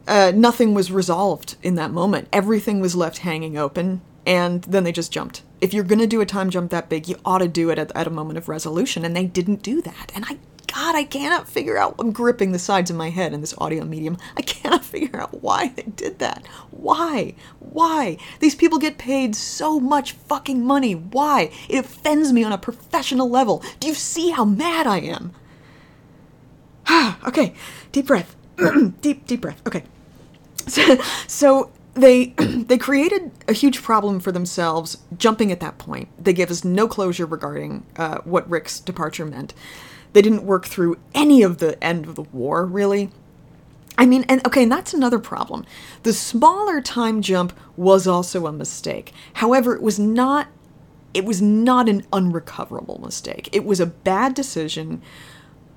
Uh, 0.08 0.31
nothing 0.36 0.73
was 0.73 0.91
resolved 0.91 1.55
in 1.63 1.75
that 1.75 1.91
moment. 1.91 2.27
Everything 2.31 2.79
was 2.79 2.95
left 2.95 3.19
hanging 3.19 3.58
open, 3.58 4.01
and 4.25 4.63
then 4.63 4.84
they 4.84 4.91
just 4.91 5.12
jumped. 5.12 5.41
If 5.62 5.73
you're 5.73 5.84
gonna 5.84 6.08
do 6.08 6.21
a 6.21 6.25
time 6.25 6.49
jump 6.49 6.71
that 6.71 6.89
big, 6.89 7.08
you 7.08 7.17
ought 7.25 7.39
to 7.39 7.47
do 7.47 7.69
it 7.69 7.79
at, 7.79 7.91
at 7.95 8.08
a 8.08 8.12
moment 8.12 8.38
of 8.38 8.49
resolution, 8.49 9.03
and 9.03 9.15
they 9.15 9.25
didn't 9.25 9.63
do 9.63 9.81
that. 9.81 10.12
And 10.15 10.25
I 10.25 10.38
God, 10.76 10.94
I 10.94 11.06
cannot 11.06 11.48
figure 11.48 11.78
out. 11.78 11.96
I'm 12.00 12.12
gripping 12.12 12.52
the 12.52 12.60
sides 12.60 12.92
of 12.92 12.98
my 12.98 13.10
head 13.10 13.32
in 13.32 13.40
this 13.40 13.56
audio 13.60 13.86
medium. 13.86 14.18
I 14.36 14.42
cannot 14.42 14.84
figure 14.94 15.18
out 15.20 15.42
why 15.42 15.70
they 15.70 15.84
did 15.84 16.20
that. 16.20 16.46
Why? 16.70 17.36
Why? 17.60 18.18
These 18.42 18.56
people 18.56 18.78
get 18.78 18.98
paid 18.98 19.38
so 19.38 19.80
much 19.80 20.12
fucking 20.12 20.66
money. 20.66 20.94
Why? 20.94 21.50
It 21.70 21.86
offends 21.86 22.34
me 22.34 22.44
on 22.44 22.52
a 22.52 22.58
professional 22.58 23.30
level. 23.30 23.64
Do 23.80 23.88
you 23.88 23.94
see 23.94 24.32
how 24.32 24.44
mad 24.44 24.86
I 24.86 25.00
am? 25.00 25.32
okay, 27.26 27.56
deep 27.94 28.08
breath. 28.08 28.36
deep, 29.02 29.26
deep 29.26 29.40
breath. 29.40 29.62
Okay. 29.66 29.84
So, 30.68 30.98
so 31.26 31.72
they 31.94 32.26
they 32.38 32.78
created 32.78 33.32
a 33.48 33.54
huge 33.54 33.82
problem 33.82 34.20
for 34.20 34.34
themselves 34.34 34.98
jumping 35.18 35.54
at 35.54 35.62
that 35.62 35.78
point. 35.78 36.10
They 36.22 36.34
gave 36.34 36.52
us 36.52 36.66
no 36.66 36.86
closure 36.86 37.26
regarding 37.26 37.86
uh, 37.96 38.18
what 38.26 38.50
Rick's 38.50 38.82
departure 38.82 39.26
meant. 39.26 39.54
They 40.15 40.21
didn't 40.21 40.45
work 40.45 40.65
through 40.65 40.95
any 41.13 41.43
of 41.43 41.58
the 41.58 41.84
end 41.84 42.06
of 42.06 42.15
the 42.15 42.21
war, 42.21 42.65
really. 42.65 43.12
I 43.97 44.06
mean, 44.06 44.23
and 44.30 44.47
okay, 44.47 44.63
and 44.63 44.71
that's 44.71 44.93
another 44.93 45.19
problem. 45.19 45.65
The 46.04 46.13
smaller 46.13 46.80
time 46.80 47.21
jump 47.21 47.51
was 47.75 48.08
also 48.08 48.47
a 48.47 48.54
mistake. 48.54 49.12
However, 49.34 49.75
it 49.75 49.82
was 49.82 49.99
not 49.99 50.47
it 51.13 51.25
was 51.25 51.41
not 51.41 51.89
an 51.89 52.06
unrecoverable 52.13 53.01
mistake. 53.01 53.49
It 53.51 53.65
was 53.65 53.82
a 53.82 53.86
bad 53.86 54.36
decision 54.36 55.01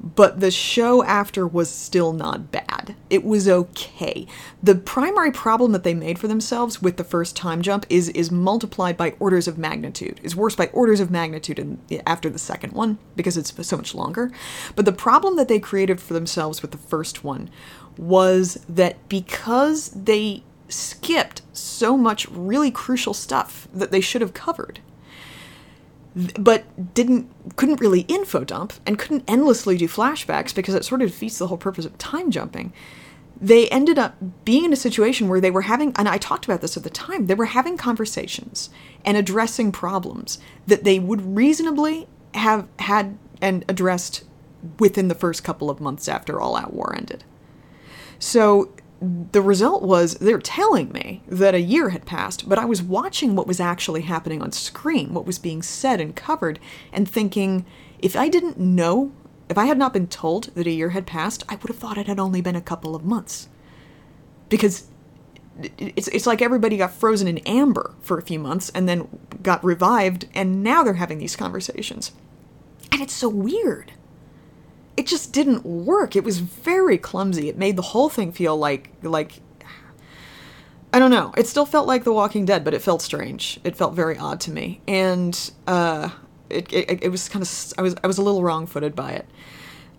but 0.01 0.41
the 0.41 0.51
show 0.51 1.03
after 1.03 1.47
was 1.47 1.69
still 1.69 2.13
not 2.13 2.53
bad. 2.53 2.95
It 3.11 3.25
was 3.25 3.49
okay. 3.49 4.27
The 4.63 4.77
primary 4.77 5.33
problem 5.33 5.73
that 5.73 5.83
they 5.83 5.95
made 5.95 6.19
for 6.19 6.29
themselves 6.29 6.81
with 6.81 6.97
the 6.97 7.05
first 7.05 7.37
time 7.37 7.63
jump 7.63 7.85
is 7.89 8.09
is 8.11 8.31
multiplied 8.31 8.97
by 8.97 9.15
orders 9.19 9.49
of 9.49 9.59
magnitude. 9.59 10.21
Is 10.23 10.37
worse 10.37 10.55
by 10.55 10.67
orders 10.69 11.01
of 11.01 11.11
magnitude 11.11 11.59
in, 11.59 11.81
after 12.07 12.31
the 12.31 12.39
second 12.39 12.73
one 12.73 12.99
because 13.17 13.37
it's 13.37 13.53
so 13.67 13.77
much 13.77 13.95
longer. 13.95 14.31
But 14.77 14.85
the 14.85 14.93
problem 14.93 15.37
that 15.37 15.49
they 15.49 15.59
created 15.59 16.01
for 16.01 16.15
themselves 16.15 16.63
with 16.63 16.71
the 16.71 16.79
first 16.79 17.25
one 17.25 17.51
was 17.97 18.65
that 18.69 19.09
because 19.09 19.91
they 19.91 20.45
skipped 20.69 21.43
so 21.53 21.97
much 21.97 22.29
really 22.29 22.71
crucial 22.71 23.15
stuff 23.15 23.67
that 23.73 23.91
they 23.91 24.01
should 24.01 24.21
have 24.21 24.35
covered 24.35 24.81
but 26.15 26.95
didn't 26.95 27.31
couldn't 27.57 27.81
really 27.81 28.01
info 28.03 28.45
dump 28.45 28.73
and 28.87 28.99
couldn't 28.99 29.25
endlessly 29.29 29.77
do 29.77 29.89
flashbacks 29.89 30.55
because 30.55 30.75
it 30.75 30.85
sort 30.85 31.03
of 31.03 31.11
defeats 31.11 31.39
the 31.39 31.47
whole 31.47 31.59
purpose 31.59 31.85
of 31.85 31.97
time 31.99 32.31
jumping. 32.31 32.73
They 33.41 33.69
ended 33.69 33.99
up 33.99 34.17
being 34.45 34.65
in 34.65 34.73
a 34.73 34.77
situation 34.77 35.29
where 35.29 35.41
they 35.41 35.51
were 35.51 35.63
having 35.63 35.93
and 35.97 36.09
i 36.09 36.19
talked 36.19 36.45
about 36.45 36.61
this 36.61 36.77
at 36.77 36.83
the 36.83 36.91
time 36.91 37.27
they 37.27 37.35
were 37.35 37.47
having 37.47 37.77
conversations 37.77 38.69
and 39.05 39.17
addressing 39.17 39.71
problems 39.71 40.39
that 40.67 40.83
they 40.83 40.99
would 40.99 41.37
reasonably 41.37 42.09
have 42.35 42.67
had 42.81 43.17
and 43.41 43.65
addressed 43.69 44.25
within 44.79 45.09
the 45.09 45.15
first 45.15 45.45
couple 45.45 45.71
of 45.71 45.81
months 45.81 46.09
after 46.09 46.41
all 46.41 46.57
out 46.57 46.73
war 46.73 46.95
ended. 46.97 47.25
So 48.19 48.73
the 49.01 49.43
result 49.43 49.83
was 49.83 50.15
they're 50.15 50.41
telling 50.41 50.91
me 50.91 51.23
that 51.29 51.55
a 51.55 51.61
year 51.61 51.91
had 51.91 52.05
passed, 52.05 52.49
but 52.49 52.59
I 52.59 52.65
was 52.65 52.83
watching 52.83 53.37
what 53.37 53.47
was 53.47 53.61
actually 53.61 54.03
happening 54.03 54.43
on 54.43 54.51
screen, 54.51 55.15
what 55.15 55.27
was 55.27 55.39
being 55.39 55.63
said 55.63 56.01
and 56.01 56.17
covered, 56.17 56.59
and 56.93 57.09
thinking, 57.09 57.65
if 58.01 58.17
I 58.17 58.29
didn't 58.29 58.59
know, 58.59 59.13
if 59.49 59.57
I 59.57 59.67
had 59.67 59.79
not 59.79 59.93
been 59.93 60.09
told 60.09 60.45
that 60.55 60.67
a 60.67 60.73
year 60.73 60.91
had 60.91 61.07
passed, 61.07 61.45
I 61.49 61.55
would 61.55 61.69
have 61.69 61.79
thought 61.79 61.99
it 61.99 62.09
had 62.09 62.19
only 62.19 62.41
been 62.41 62.57
a 62.57 62.61
couple 62.61 62.97
of 62.97 63.05
months. 63.05 63.49
Because 64.49 64.89
it's, 65.79 66.09
it's 66.09 66.27
like 66.27 66.43
everybody 66.43 66.77
got 66.77 66.93
frozen 66.93 67.29
in 67.29 67.39
amber 67.39 67.95
for 68.01 68.19
a 68.19 68.23
few 68.23 68.39
months 68.39 68.69
and 68.71 68.89
then 68.89 69.09
got 69.43 69.65
revived, 69.65 70.27
and 70.35 70.65
now 70.65 70.83
they're 70.83 70.95
having 70.95 71.19
these 71.19 71.37
conversations. 71.37 72.13
And 72.91 73.01
it's 73.01 73.15
so 73.15 73.29
weird 73.29 73.93
it 74.99 75.07
just 75.07 75.33
didn't 75.33 75.65
work. 75.65 76.17
It 76.17 76.25
was 76.25 76.41
very 76.41 76.99
clumsy. 76.99 77.49
It 77.49 77.57
made 77.57 77.77
the 77.77 77.83
whole 77.83 78.09
thing 78.09 78.33
feel 78.33 78.57
like 78.57 78.91
like 79.03 79.41
I 80.93 80.99
don't 80.99 81.13
know. 81.13 81.33
It 81.37 81.47
still 81.47 81.67
felt 81.67 81.87
like 81.87 82.03
The 82.03 82.13
Walking 82.13 82.45
Dead, 82.45 82.65
but 82.65 82.75
it 82.75 82.83
felt 82.83 83.01
strange. 83.01 83.61
It 83.63 83.77
felt 83.77 83.95
very 83.95 84.19
odd 84.19 84.41
to 84.41 84.51
me, 84.51 84.81
and 84.89 85.53
uh, 85.69 86.11
it, 86.51 86.73
it 86.73 87.05
it 87.05 87.09
was 87.11 87.29
kind 87.29 87.45
of 87.45 87.73
I 87.79 87.83
was 87.83 87.95
I 88.03 88.09
was 88.09 88.19
a 88.19 88.23
little 88.23 88.43
wrong-footed 88.43 88.97
by 88.97 89.13
it. 89.13 89.27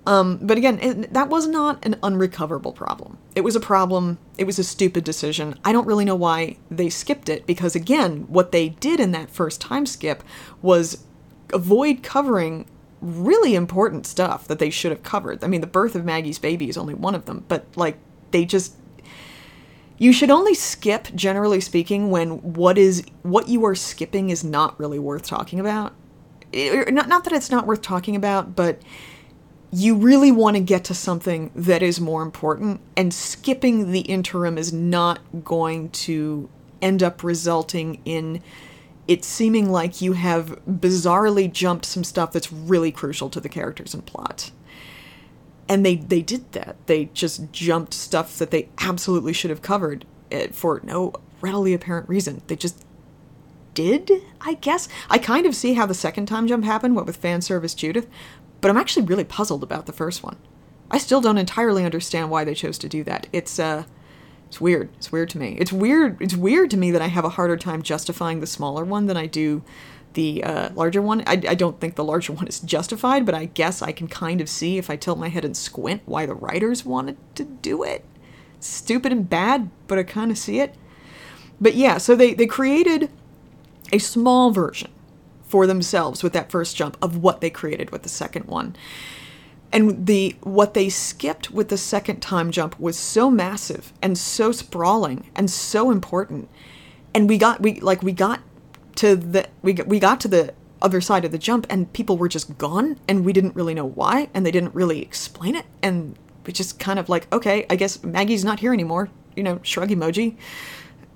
Um, 0.05 0.39
but 0.41 0.57
again, 0.57 0.79
it, 0.81 1.13
that 1.13 1.29
was 1.29 1.47
not 1.47 1.85
an 1.85 1.95
unrecoverable 2.03 2.73
problem. 2.73 3.19
It 3.35 3.41
was 3.41 3.55
a 3.55 3.59
problem. 3.61 4.17
It 4.37 4.45
was 4.45 4.59
a 4.59 4.63
stupid 4.65 5.05
decision. 5.05 5.57
I 5.63 5.71
don't 5.71 5.87
really 5.87 6.05
know 6.05 6.15
why 6.15 6.57
they 6.69 6.89
skipped 6.89 7.29
it 7.29 7.45
because 7.45 7.73
again, 7.73 8.25
what 8.27 8.51
they 8.51 8.69
did 8.69 8.99
in 8.99 9.11
that 9.11 9.29
first 9.29 9.61
time 9.61 9.85
skip 9.85 10.23
was 10.61 11.05
avoid 11.53 12.03
covering 12.03 12.65
really 13.01 13.55
important 13.55 14.05
stuff 14.05 14.47
that 14.47 14.59
they 14.59 14.69
should 14.69 14.91
have 14.91 15.03
covered. 15.03 15.43
I 15.43 15.47
mean, 15.47 15.61
the 15.61 15.67
birth 15.67 15.95
of 15.95 16.05
Maggie's 16.05 16.39
baby 16.39 16.69
is 16.69 16.77
only 16.77 16.93
one 16.93 17.15
of 17.15 17.25
them, 17.25 17.45
but 17.47 17.65
like 17.75 17.97
they 18.31 18.45
just 18.45 18.75
you 19.99 20.13
should 20.13 20.31
only 20.31 20.55
skip 20.55 21.09
generally 21.13 21.59
speaking 21.59 22.09
when 22.09 22.53
what 22.53 22.77
is 22.77 23.03
what 23.21 23.47
you 23.47 23.63
are 23.65 23.75
skipping 23.75 24.29
is 24.29 24.43
not 24.43 24.79
really 24.79 24.97
worth 24.97 25.23
talking 25.23 25.59
about 25.59 25.93
it, 26.51 26.73
er, 26.73 26.91
not, 26.91 27.07
not 27.07 27.25
that 27.25 27.33
it's 27.33 27.51
not 27.51 27.67
worth 27.67 27.81
talking 27.81 28.15
about 28.15 28.55
but 28.55 28.81
you 29.71 29.95
really 29.95 30.31
want 30.31 30.55
to 30.55 30.63
get 30.63 30.83
to 30.85 30.95
something 30.95 31.51
that 31.53 31.83
is 31.83 31.99
more 31.99 32.23
important 32.23 32.81
and 32.97 33.13
skipping 33.13 33.91
the 33.91 34.01
interim 34.01 34.57
is 34.57 34.73
not 34.73 35.19
going 35.43 35.89
to 35.89 36.49
end 36.81 37.03
up 37.03 37.21
resulting 37.21 38.01
in 38.05 38.41
it 39.09 39.25
seeming 39.25 39.69
like 39.69 40.01
you 40.01 40.13
have 40.13 40.61
bizarrely 40.65 41.51
jumped 41.51 41.83
some 41.83 42.05
stuff 42.05 42.31
that's 42.31 42.53
really 42.53 42.91
crucial 42.91 43.29
to 43.29 43.41
the 43.41 43.49
characters 43.49 43.93
and 43.93 44.05
plot 44.05 44.51
and 45.69 45.85
they 45.85 45.95
they 45.95 46.21
did 46.21 46.51
that. 46.53 46.75
They 46.87 47.05
just 47.13 47.53
jumped 47.53 47.93
stuff 47.93 48.37
that 48.39 48.51
they 48.51 48.69
absolutely 48.79 49.31
should 49.31 49.51
have 49.51 49.61
covered 49.61 50.03
eh, 50.31 50.47
for 50.51 50.81
no 50.83 51.13
readily 51.39 51.73
apparent 51.73 52.09
reason. 52.09 52.41
They 52.47 52.55
just 52.55 52.83
did, 53.75 54.11
I 54.41 54.55
guess. 54.55 54.89
I 55.09 55.19
kind 55.19 55.45
of 55.45 55.55
see 55.55 55.75
how 55.75 55.85
the 55.85 55.93
second 55.93 56.25
time 56.25 56.47
jump 56.47 56.65
happened, 56.65 56.95
what 56.95 57.05
with 57.05 57.17
fan 57.17 57.41
service 57.41 57.75
Judith, 57.75 58.07
but 58.59 58.71
I'm 58.71 58.77
actually 58.77 59.05
really 59.05 59.23
puzzled 59.23 59.63
about 59.63 59.85
the 59.85 59.93
first 59.93 60.23
one. 60.23 60.37
I 60.91 60.97
still 60.97 61.21
don't 61.21 61.37
entirely 61.37 61.85
understand 61.85 62.31
why 62.31 62.43
they 62.43 62.55
chose 62.55 62.79
to 62.79 62.89
do 62.89 63.03
that. 63.03 63.27
It's 63.31 63.59
uh 63.59 63.83
it's 64.49 64.59
weird. 64.59 64.89
It's 64.97 65.11
weird 65.11 65.29
to 65.29 65.37
me. 65.37 65.55
It's 65.59 65.71
weird 65.71 66.19
it's 66.19 66.35
weird 66.35 66.71
to 66.71 66.77
me 66.77 66.89
that 66.91 67.01
I 67.01 67.07
have 67.07 67.23
a 67.23 67.29
harder 67.29 67.55
time 67.55 67.83
justifying 67.83 68.39
the 68.39 68.47
smaller 68.47 68.83
one 68.83 69.05
than 69.05 69.15
I 69.15 69.27
do 69.27 69.63
the 70.13 70.43
uh, 70.43 70.69
larger 70.73 71.03
one. 71.03 71.21
I, 71.27 71.33
I 71.33 71.55
don't 71.55 71.79
think 71.79 71.95
the 71.95 72.03
larger 72.03 72.33
one 72.39 72.47
is 72.47 72.59
justified, 72.59 73.25
but 73.25 73.35
I 73.35 73.45
guess 73.45 73.81
I 73.81 73.91
can 73.91 74.07
kind 74.07 74.41
of 74.41 74.49
see 74.49 74.77
if 74.77 74.89
I 74.89 74.95
tilt 74.95 75.19
my 75.19 75.29
head 75.29 75.45
and 75.45 75.55
squint 75.55 76.01
why 76.05 76.25
the 76.25 76.33
writers 76.33 76.83
wanted 76.83 77.17
to 77.35 77.43
do 77.43 77.83
it. 77.83 78.03
Stupid 78.59 79.11
and 79.11 79.29
bad, 79.29 79.69
but 79.87 79.99
I 79.99 80.03
kind 80.03 80.31
of 80.31 80.37
see 80.37 80.59
it. 80.59 80.75
But 81.61 81.75
yeah, 81.75 81.97
so 81.97 82.15
they, 82.15 82.33
they 82.33 82.47
created 82.47 83.09
a 83.93 83.99
small 83.99 84.51
version 84.51 84.91
for 85.43 85.67
themselves 85.67 86.23
with 86.23 86.33
that 86.33 86.51
first 86.51 86.75
jump 86.75 86.97
of 87.01 87.17
what 87.17 87.41
they 87.41 87.49
created 87.49 87.91
with 87.91 88.03
the 88.03 88.09
second 88.09 88.45
one. 88.45 88.75
And 89.71 90.07
the 90.07 90.35
what 90.41 90.73
they 90.73 90.89
skipped 90.89 91.51
with 91.51 91.69
the 91.69 91.77
second 91.77 92.21
time 92.21 92.51
jump 92.51 92.79
was 92.79 92.97
so 92.97 93.29
massive 93.29 93.93
and 94.01 94.17
so 94.17 94.51
sprawling 94.51 95.29
and 95.35 95.49
so 95.49 95.91
important. 95.91 96.49
And 97.13 97.29
we 97.29 97.37
got 97.37 97.61
we 97.61 97.79
like 97.79 98.01
we 98.01 98.11
got 98.11 98.41
to 98.95 99.15
the 99.15 99.47
we 99.61 99.73
we 99.73 99.99
got 99.99 100.19
to 100.21 100.27
the 100.27 100.53
other 100.81 101.01
side 101.01 101.25
of 101.25 101.31
the 101.31 101.37
jump 101.37 101.67
and 101.69 101.91
people 101.93 102.17
were 102.17 102.29
just 102.29 102.57
gone 102.57 102.97
and 103.07 103.25
we 103.25 103.33
didn't 103.33 103.55
really 103.55 103.73
know 103.73 103.85
why 103.85 104.29
and 104.33 104.45
they 104.45 104.51
didn't 104.51 104.73
really 104.73 105.01
explain 105.01 105.55
it. 105.55 105.65
And 105.83 106.17
we 106.45 106.53
just 106.53 106.79
kind 106.79 106.97
of 106.97 107.09
like 107.09 107.31
okay 107.31 107.65
I 107.69 107.75
guess 107.75 108.03
Maggie's 108.03 108.43
not 108.43 108.59
here 108.59 108.73
anymore. 108.73 109.09
You 109.35 109.43
know 109.43 109.59
shrug 109.61 109.89
emoji 109.89 110.35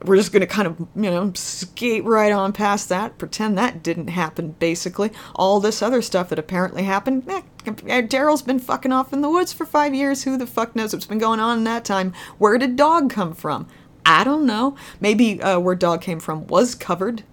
we're 0.04 0.18
just 0.18 0.34
gonna 0.34 0.48
kind 0.48 0.68
of 0.68 0.80
you 0.80 1.10
know 1.10 1.32
skate 1.36 2.04
right 2.04 2.32
on 2.32 2.52
past 2.52 2.90
that 2.90 3.18
pretend 3.18 3.58
that 3.58 3.84
didn't 3.84 4.08
happen 4.08 4.52
basically. 4.60 5.12
All 5.36 5.60
this 5.60 5.82
other 5.82 6.02
stuff 6.02 6.30
that 6.30 6.40
apparently 6.40 6.84
happened 6.84 7.24
eh, 7.30 7.42
Daryl's 7.66 8.42
been 8.42 8.60
fucking 8.60 8.92
off 8.92 9.14
in 9.14 9.22
the 9.22 9.30
woods 9.30 9.54
for 9.54 9.66
five 9.66 9.94
years. 9.94 10.24
Who 10.24 10.38
the 10.38 10.48
fuck 10.48 10.76
knows 10.76 10.94
what's 10.94 11.06
been 11.06 11.20
going 11.20 11.40
on 11.40 11.60
in 11.60 11.64
that 11.66 11.86
time? 11.86 12.14
Where 12.38 12.58
did 12.58 12.76
dog 12.76 13.10
come 13.10 13.34
from? 13.34 13.68
I 14.06 14.24
don't 14.24 14.46
know. 14.46 14.76
Maybe 15.00 15.42
uh, 15.42 15.60
where 15.60 15.76
dog 15.76 16.02
came 16.02 16.20
from 16.20 16.48
was 16.48 16.76
covered 16.76 17.24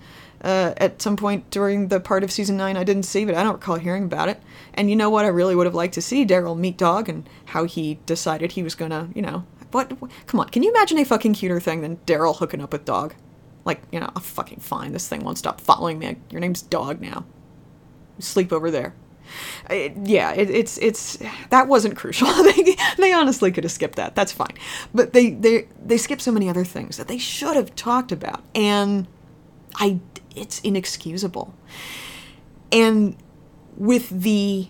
uh, 0.43 0.75
at 0.77 1.03
some 1.03 1.17
point 1.17 1.51
during 1.51 1.89
the 1.89 2.01
part 2.01 2.23
of 2.23 2.31
season 2.31 2.57
nine. 2.57 2.77
I 2.77 2.85
didn't 2.85 3.03
see, 3.05 3.25
but 3.25 3.35
I 3.35 3.43
don't 3.43 3.55
recall 3.55 3.77
hearing 3.77 4.05
about 4.05 4.29
it. 4.29 4.41
And 4.75 4.89
you 4.89 4.97
know 4.97 5.11
what? 5.11 5.25
I 5.25 5.29
really 5.29 5.55
would 5.55 5.67
have 5.67 5.75
liked 5.75 5.95
to 5.95 6.03
see 6.03 6.25
Daryl 6.25 6.57
meet 6.57 6.79
Dog 6.79 7.09
and 7.09 7.29
how 7.47 7.65
he 7.65 7.99
decided 8.07 8.53
he 8.53 8.63
was 8.63 8.75
gonna, 8.75 9.09
you 9.15 9.23
know, 9.23 9.45
what? 9.73 9.93
come 10.27 10.41
on, 10.41 10.49
can 10.49 10.63
you 10.63 10.71
imagine 10.71 10.99
a 10.99 11.05
fucking 11.05 11.35
cuter 11.35 11.61
thing 11.61 11.81
than 11.81 11.97
Daryl 11.99 12.37
hooking 12.37 12.61
up 12.61 12.73
with 12.73 12.85
Dog? 12.85 13.15
Like, 13.65 13.83
you 13.93 14.01
know, 14.01 14.11
oh, 14.17 14.21
fucking 14.21 14.61
fine. 14.61 14.93
This 14.93 15.09
thing 15.09 15.23
won't 15.23 15.39
stop 15.39 15.61
following 15.61 15.99
me. 15.99 16.17
Your 16.31 16.41
name's 16.41 16.63
Dog 16.63 17.01
now. 17.01 17.25
Sleep 18.19 18.53
over 18.53 18.71
there. 18.71 18.95
It, 19.69 19.93
yeah, 20.05 20.33
it, 20.33 20.51
it's 20.51 20.77
it's 20.79 21.19
that 21.51 21.69
wasn't 21.69 21.97
crucial. 21.97 22.27
they, 22.43 22.77
they 22.99 23.13
honestly 23.13 23.53
could 23.53 23.65
have 23.65 23.73
skipped 23.73 23.97
that. 23.97 24.15
That's 24.15 24.33
fine, 24.33 24.57
but 24.93 25.13
they 25.13 25.31
they 25.31 25.69
they 25.85 25.99
skipped 25.99 26.23
so 26.23 26.33
many 26.33 26.49
other 26.49 26.65
things 26.65 26.97
that 26.97 27.07
they 27.07 27.19
should 27.19 27.55
have 27.55 27.75
talked 27.77 28.11
about, 28.11 28.43
and 28.55 29.07
I 29.77 30.01
it's 30.35 30.61
inexcusable. 30.61 31.55
And 32.73 33.17
with 33.77 34.09
the 34.11 34.69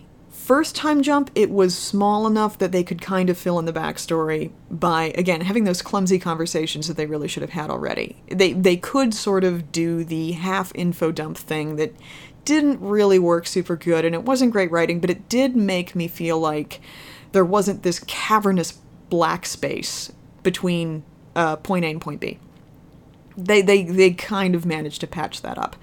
first 0.51 0.75
time 0.75 1.01
jump, 1.01 1.31
it 1.33 1.49
was 1.49 1.77
small 1.77 2.27
enough 2.27 2.57
that 2.57 2.73
they 2.73 2.83
could 2.83 3.01
kind 3.01 3.29
of 3.29 3.37
fill 3.37 3.57
in 3.57 3.63
the 3.63 3.71
backstory 3.71 4.51
by 4.69 5.13
again 5.15 5.39
having 5.39 5.63
those 5.63 5.81
clumsy 5.81 6.19
conversations 6.19 6.89
that 6.89 6.97
they 6.97 7.05
really 7.05 7.29
should 7.29 7.39
have 7.39 7.51
had 7.51 7.69
already. 7.69 8.17
They 8.27 8.51
they 8.51 8.75
could 8.75 9.13
sort 9.13 9.45
of 9.45 9.71
do 9.71 10.03
the 10.03 10.33
half 10.33 10.73
info 10.75 11.13
dump 11.13 11.37
thing 11.37 11.77
that 11.77 11.95
didn't 12.43 12.81
really 12.81 13.17
work 13.17 13.47
super 13.47 13.77
good 13.77 14.03
and 14.03 14.13
it 14.13 14.23
wasn't 14.23 14.51
great 14.51 14.69
writing, 14.71 14.99
but 14.99 15.09
it 15.09 15.29
did 15.29 15.55
make 15.55 15.95
me 15.95 16.09
feel 16.09 16.37
like 16.37 16.81
there 17.31 17.45
wasn't 17.45 17.83
this 17.83 17.99
cavernous 17.99 18.73
black 19.09 19.45
space 19.45 20.11
between 20.43 21.03
uh, 21.33 21.55
point 21.55 21.85
A 21.85 21.87
and 21.87 22.01
point 22.01 22.19
B 22.19 22.39
they 23.37 23.61
they 23.61 23.83
they 23.83 24.11
kind 24.11 24.53
of 24.53 24.65
managed 24.65 24.99
to 24.99 25.07
patch 25.07 25.43
that 25.43 25.57
up. 25.57 25.77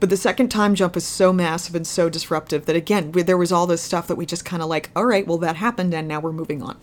But 0.00 0.08
the 0.08 0.16
second 0.16 0.48
time 0.48 0.74
jump 0.74 0.96
is 0.96 1.04
so 1.04 1.32
massive 1.32 1.74
and 1.74 1.86
so 1.86 2.08
disruptive 2.08 2.64
that 2.64 2.74
again, 2.74 3.12
there 3.12 3.36
was 3.36 3.52
all 3.52 3.66
this 3.66 3.82
stuff 3.82 4.06
that 4.08 4.16
we 4.16 4.24
just 4.24 4.46
kind 4.46 4.62
of 4.62 4.68
like, 4.68 4.90
all 4.96 5.04
right, 5.04 5.26
well 5.26 5.38
that 5.38 5.56
happened 5.56 5.92
and 5.92 6.08
now 6.08 6.20
we're 6.20 6.32
moving 6.32 6.62
on. 6.62 6.78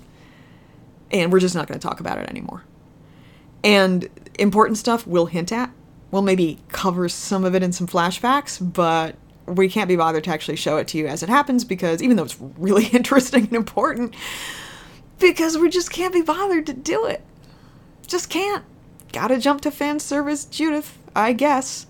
And 1.11 1.31
we're 1.31 1.39
just 1.39 1.55
not 1.55 1.67
going 1.67 1.79
to 1.79 1.85
talk 1.85 1.99
about 1.99 2.19
it 2.19 2.29
anymore. 2.29 2.63
And 3.63 4.07
important 4.37 4.77
stuff 4.77 5.07
we'll 5.07 5.25
hint 5.25 5.51
at. 5.51 5.71
We'll 6.11 6.21
maybe 6.21 6.59
cover 6.69 7.09
some 7.09 7.43
of 7.43 7.55
it 7.55 7.63
in 7.63 7.71
some 7.71 7.87
flashbacks, 7.87 8.59
but 8.61 9.15
we 9.47 9.67
can't 9.67 9.87
be 9.87 9.95
bothered 9.95 10.25
to 10.25 10.29
actually 10.29 10.57
show 10.57 10.77
it 10.77 10.87
to 10.89 10.97
you 10.97 11.07
as 11.07 11.23
it 11.23 11.29
happens 11.29 11.65
because 11.65 12.03
even 12.03 12.17
though 12.17 12.23
it's 12.23 12.39
really 12.39 12.85
interesting 12.93 13.45
and 13.45 13.53
important, 13.53 14.13
because 15.19 15.57
we 15.57 15.69
just 15.69 15.91
can't 15.91 16.13
be 16.13 16.21
bothered 16.21 16.67
to 16.67 16.73
do 16.73 17.05
it. 17.05 17.23
Just 18.05 18.29
can't 18.29 18.63
gotta 19.11 19.39
jump 19.39 19.61
to 19.61 19.71
fan 19.71 19.99
service 19.99 20.45
Judith, 20.45 20.97
I 21.15 21.33
guess. 21.33 21.86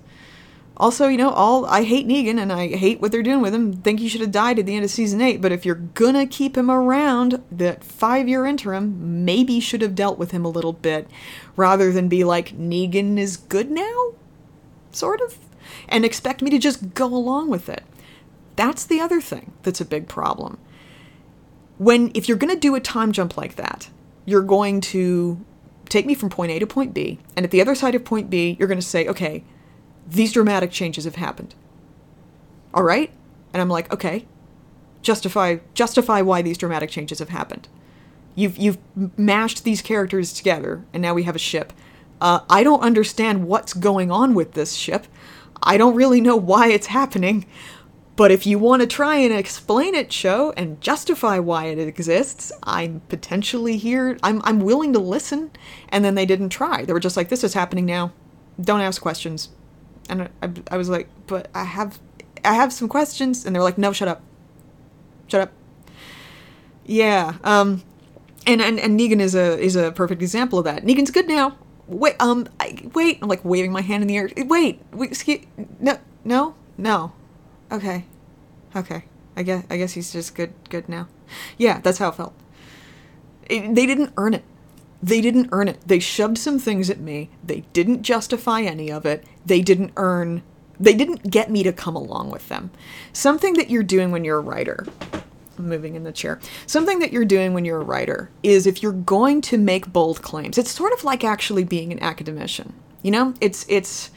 Also, 0.79 1.07
you 1.07 1.17
know, 1.17 1.31
all 1.31 1.65
I 1.65 1.83
hate 1.83 2.07
Negan 2.07 2.39
and 2.39 2.53
I 2.53 2.67
hate 2.67 3.01
what 3.01 3.11
they're 3.11 3.23
doing 3.23 3.41
with 3.41 3.53
him. 3.53 3.73
Think 3.73 3.99
he 3.99 4.07
should 4.07 4.21
have 4.21 4.31
died 4.31 4.59
at 4.59 4.67
the 4.67 4.75
end 4.75 4.85
of 4.85 4.91
season 4.91 5.21
eight. 5.21 5.41
But 5.41 5.51
if 5.51 5.65
you're 5.65 5.73
gonna 5.73 6.27
keep 6.27 6.55
him 6.55 6.69
around, 6.69 7.43
that 7.51 7.83
five-year 7.83 8.45
interim 8.45 9.25
maybe 9.25 9.59
should 9.59 9.81
have 9.81 9.95
dealt 9.95 10.19
with 10.19 10.31
him 10.31 10.45
a 10.45 10.49
little 10.49 10.73
bit, 10.73 11.09
rather 11.55 11.91
than 11.91 12.07
be 12.07 12.23
like 12.23 12.55
Negan 12.55 13.17
is 13.17 13.37
good 13.37 13.71
now, 13.71 14.13
sort 14.91 15.19
of, 15.19 15.39
and 15.89 16.05
expect 16.05 16.43
me 16.43 16.51
to 16.51 16.59
just 16.59 16.93
go 16.93 17.07
along 17.07 17.49
with 17.49 17.69
it. 17.69 17.83
That's 18.55 18.85
the 18.85 18.99
other 18.99 19.19
thing 19.19 19.53
that's 19.63 19.81
a 19.81 19.85
big 19.85 20.07
problem. 20.07 20.59
When 21.79 22.11
if 22.13 22.27
you're 22.27 22.37
gonna 22.37 22.55
do 22.55 22.75
a 22.75 22.79
time 22.79 23.11
jump 23.11 23.35
like 23.35 23.55
that, 23.55 23.89
you're 24.25 24.43
going 24.43 24.81
to 24.81 25.43
take 25.89 26.05
me 26.05 26.13
from 26.13 26.29
point 26.29 26.51
A 26.51 26.59
to 26.59 26.67
point 26.67 26.93
B, 26.93 27.17
and 27.35 27.43
at 27.43 27.49
the 27.51 27.61
other 27.61 27.73
side 27.73 27.95
of 27.95 28.05
point 28.05 28.29
B, 28.29 28.57
you're 28.59 28.67
to 28.67 28.81
say, 28.81 29.07
okay, 29.07 29.43
these 30.08 30.34
dramatic 30.34 30.72
changes 30.72 31.06
have 31.06 31.15
happened. 31.15 31.54
All 32.74 32.84
right? 32.84 33.12
And 33.54 33.62
I'm 33.62 33.70
like, 33.70 33.91
okay, 33.93 34.26
justify 35.02 35.58
justify 35.74 36.22
why 36.22 36.41
these 36.41 36.58
dramatic 36.58 36.89
changes 36.89 37.20
have 37.20 37.30
happened. 37.30 37.67
You've 38.36 38.58
you've 38.58 38.78
mashed 39.17 39.63
these 39.63 39.82
characters 39.82 40.34
together, 40.34 40.86
and 40.93 41.02
now 41.02 41.13
we 41.13 41.24
have 41.24 41.36
a 41.36 41.39
ship. 41.39 41.74
Uh, 42.20 42.39
I 42.50 42.63
don't 42.63 42.82
understand 42.82 43.48
what's 43.48 43.74
going 43.74 44.12
on 44.12 44.34
with 44.34 44.54
this 44.54 44.74
ship. 44.74 45.08
I 45.62 45.78
don't 45.78 45.96
really 45.96 46.22
know 46.22 46.36
why 46.36 46.70
it's 46.70 46.88
happening. 46.88 47.46
But 48.15 48.32
if 48.32 48.48
you 48.48 48.58
want 48.58 48.82
to 48.82 48.88
try 48.88 49.17
and 49.17 49.32
explain 49.32 49.93
it, 49.93 50.12
show, 50.12 50.52
and 50.58 50.82
justify 50.82 51.38
why 51.38 51.65
it 51.65 51.78
exists, 51.78 52.52
I'm 52.63 53.02
potentially 53.10 53.78
here. 53.78 54.17
I'm, 54.24 54.41
I'm 54.43 54.60
willing 54.60 54.91
to 54.93 55.00
listen. 55.00 55.52
And 55.89 56.04
then 56.04 56.15
they 56.15 56.26
didn't 56.26 56.50
try. 56.50 56.84
They 56.84 56.93
were 56.93 57.00
just 57.00 57.15
like, 57.15 57.30
this 57.30 57.43
is 57.43 57.54
happening 57.54 57.86
now. 57.86 58.13
Don't 58.60 58.82
ask 58.82 59.00
questions. 59.00 59.50
And 60.10 60.30
I, 60.41 60.50
I 60.72 60.78
was 60.78 60.89
like, 60.89 61.08
but 61.28 61.50
I 61.54 61.63
have, 61.63 62.00
I 62.43 62.54
have 62.54 62.72
some 62.72 62.88
questions. 62.88 63.46
And 63.46 63.56
they 63.56 63.60
were 63.60 63.65
like, 63.65 63.78
no, 63.78 63.91
shut 63.91 64.08
up. 64.08 64.22
Shut 65.28 65.41
up. 65.41 65.52
Yeah. 66.86 67.36
Um, 67.43 67.84
and, 68.46 68.62
and, 68.62 68.80
and 68.80 69.00
Negan 69.00 69.20
is 69.20 69.36
a, 69.36 69.60
is 69.60 69.76
a 69.76 69.91
perfect 69.91 70.22
example 70.22 70.60
of 70.60 70.65
that. 70.65 70.84
Negan's 70.84 71.12
good 71.12 71.28
now. 71.28 71.58
wait, 71.88 72.15
um, 72.20 72.48
I, 72.60 72.89
wait. 72.93 73.20
I'm 73.22 73.28
like 73.28 73.43
waving 73.43 73.72
my 73.72 73.82
hand 73.82 74.04
in 74.04 74.08
the 74.08 74.17
air. 74.17 74.30
Wait, 74.38 74.82
wait, 74.91 75.10
excuse, 75.10 75.41
no, 75.80 76.00
no, 76.24 76.56
no. 76.78 77.13
Okay, 77.72 78.06
okay. 78.76 79.06
I 79.36 79.43
guess 79.43 79.65
I 79.70 79.78
guess 79.78 79.93
he's 79.93 80.12
just 80.12 80.36
good, 80.36 80.54
good 80.70 80.89
now. 80.89 81.08
Yeah, 81.58 81.80
that's 81.80 81.98
how 82.00 82.10
it 82.10 82.15
felt. 82.15 82.34
It, 83.50 83.76
they 83.76 83.86
didn't 83.86 84.13
earn 84.17 84.34
it. 84.34 84.43
They 85.01 85.21
didn't 85.21 85.49
earn 85.51 85.67
it. 85.67 85.79
They 85.86 85.99
shoved 85.99 86.38
some 86.38 86.60
things 86.60 86.89
at 86.89 86.99
me. 86.99 87.29
They 87.43 87.62
didn't 87.73 88.01
justify 88.01 88.62
any 88.62 88.91
of 88.91 89.05
it. 89.05 89.25
They 89.45 89.62
didn't 89.62 89.93
earn. 89.95 90.43
They 90.79 90.93
didn't 90.93 91.29
get 91.29 91.51
me 91.51 91.63
to 91.63 91.73
come 91.73 91.95
along 91.95 92.31
with 92.31 92.49
them. 92.49 92.71
Something 93.13 93.53
that 93.53 93.69
you're 93.69 93.83
doing 93.83 94.12
when 94.12 94.23
you're 94.23 94.38
a 94.38 94.41
writer 94.41 94.86
moving 95.60 95.95
in 95.95 96.03
the 96.03 96.12
chair. 96.12 96.39
Something 96.65 96.99
that 96.99 97.12
you're 97.12 97.25
doing 97.25 97.53
when 97.53 97.65
you're 97.65 97.81
a 97.81 97.86
writer 97.86 98.29
is 98.43 98.67
if 98.67 98.83
you're 98.83 98.91
going 98.91 99.41
to 99.41 99.57
make 99.57 99.91
bold 99.91 100.21
claims, 100.21 100.57
it's 100.57 100.71
sort 100.71 100.93
of 100.93 101.03
like 101.03 101.23
actually 101.23 101.63
being 101.63 101.91
an 101.91 102.01
academician. 102.01 102.73
You 103.01 103.12
know, 103.12 103.33
it's 103.41 103.65
it's 103.69 104.12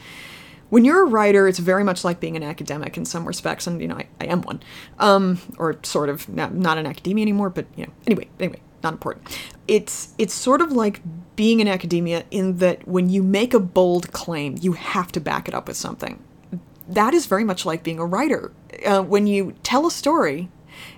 when 0.69 0.85
you're 0.85 1.03
a 1.03 1.09
writer, 1.09 1.47
it's 1.47 1.59
very 1.59 1.83
much 1.83 2.03
like 2.03 2.19
being 2.19 2.37
an 2.37 2.43
academic 2.43 2.97
in 2.97 3.05
some 3.05 3.25
respects, 3.25 3.67
and 3.67 3.81
you 3.81 3.87
know, 3.87 3.97
I, 3.97 4.07
I 4.19 4.25
am 4.25 4.41
one, 4.41 4.63
um, 4.99 5.39
or 5.57 5.77
sort 5.83 6.09
of 6.09 6.27
not, 6.29 6.53
not 6.53 6.77
academia 6.77 7.23
anymore, 7.23 7.49
but 7.49 7.65
you 7.75 7.85
know, 7.85 7.91
anyway, 8.07 8.29
anyway, 8.39 8.61
not 8.83 8.93
important. 8.93 9.27
It's 9.67 10.13
it's 10.17 10.33
sort 10.33 10.61
of 10.61 10.71
like 10.71 11.01
being 11.35 11.59
in 11.59 11.67
academia 11.67 12.23
in 12.31 12.57
that 12.57 12.87
when 12.87 13.09
you 13.09 13.23
make 13.23 13.53
a 13.53 13.59
bold 13.59 14.11
claim, 14.11 14.57
you 14.61 14.73
have 14.73 15.11
to 15.13 15.19
back 15.19 15.47
it 15.47 15.53
up 15.53 15.67
with 15.67 15.77
something. 15.77 16.21
That 16.87 17.13
is 17.13 17.25
very 17.25 17.43
much 17.43 17.65
like 17.65 17.83
being 17.83 17.99
a 17.99 18.05
writer. 18.05 18.51
Uh, 18.85 19.01
when 19.01 19.27
you 19.27 19.53
tell 19.63 19.87
a 19.87 19.91
story, 19.91 20.49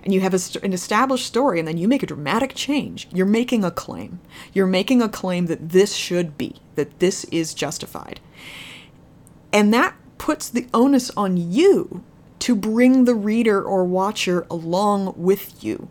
and 0.02 0.12
you 0.12 0.20
have 0.20 0.34
an 0.34 0.72
established 0.72 1.26
story 1.26 1.58
and 1.58 1.66
then 1.66 1.78
you 1.78 1.88
make 1.88 2.02
a 2.02 2.06
dramatic 2.06 2.54
change, 2.54 3.08
you're 3.12 3.26
making 3.26 3.64
a 3.64 3.70
claim. 3.70 4.20
You're 4.52 4.66
making 4.66 5.02
a 5.02 5.08
claim 5.08 5.46
that 5.46 5.70
this 5.70 5.94
should 5.94 6.38
be, 6.38 6.56
that 6.74 7.00
this 7.00 7.24
is 7.24 7.54
justified. 7.54 8.20
And 9.52 9.72
that 9.72 9.94
puts 10.18 10.48
the 10.48 10.66
onus 10.74 11.10
on 11.16 11.36
you 11.36 12.02
to 12.40 12.54
bring 12.54 13.04
the 13.04 13.14
reader 13.14 13.62
or 13.62 13.84
watcher 13.84 14.46
along 14.50 15.14
with 15.16 15.62
you 15.62 15.88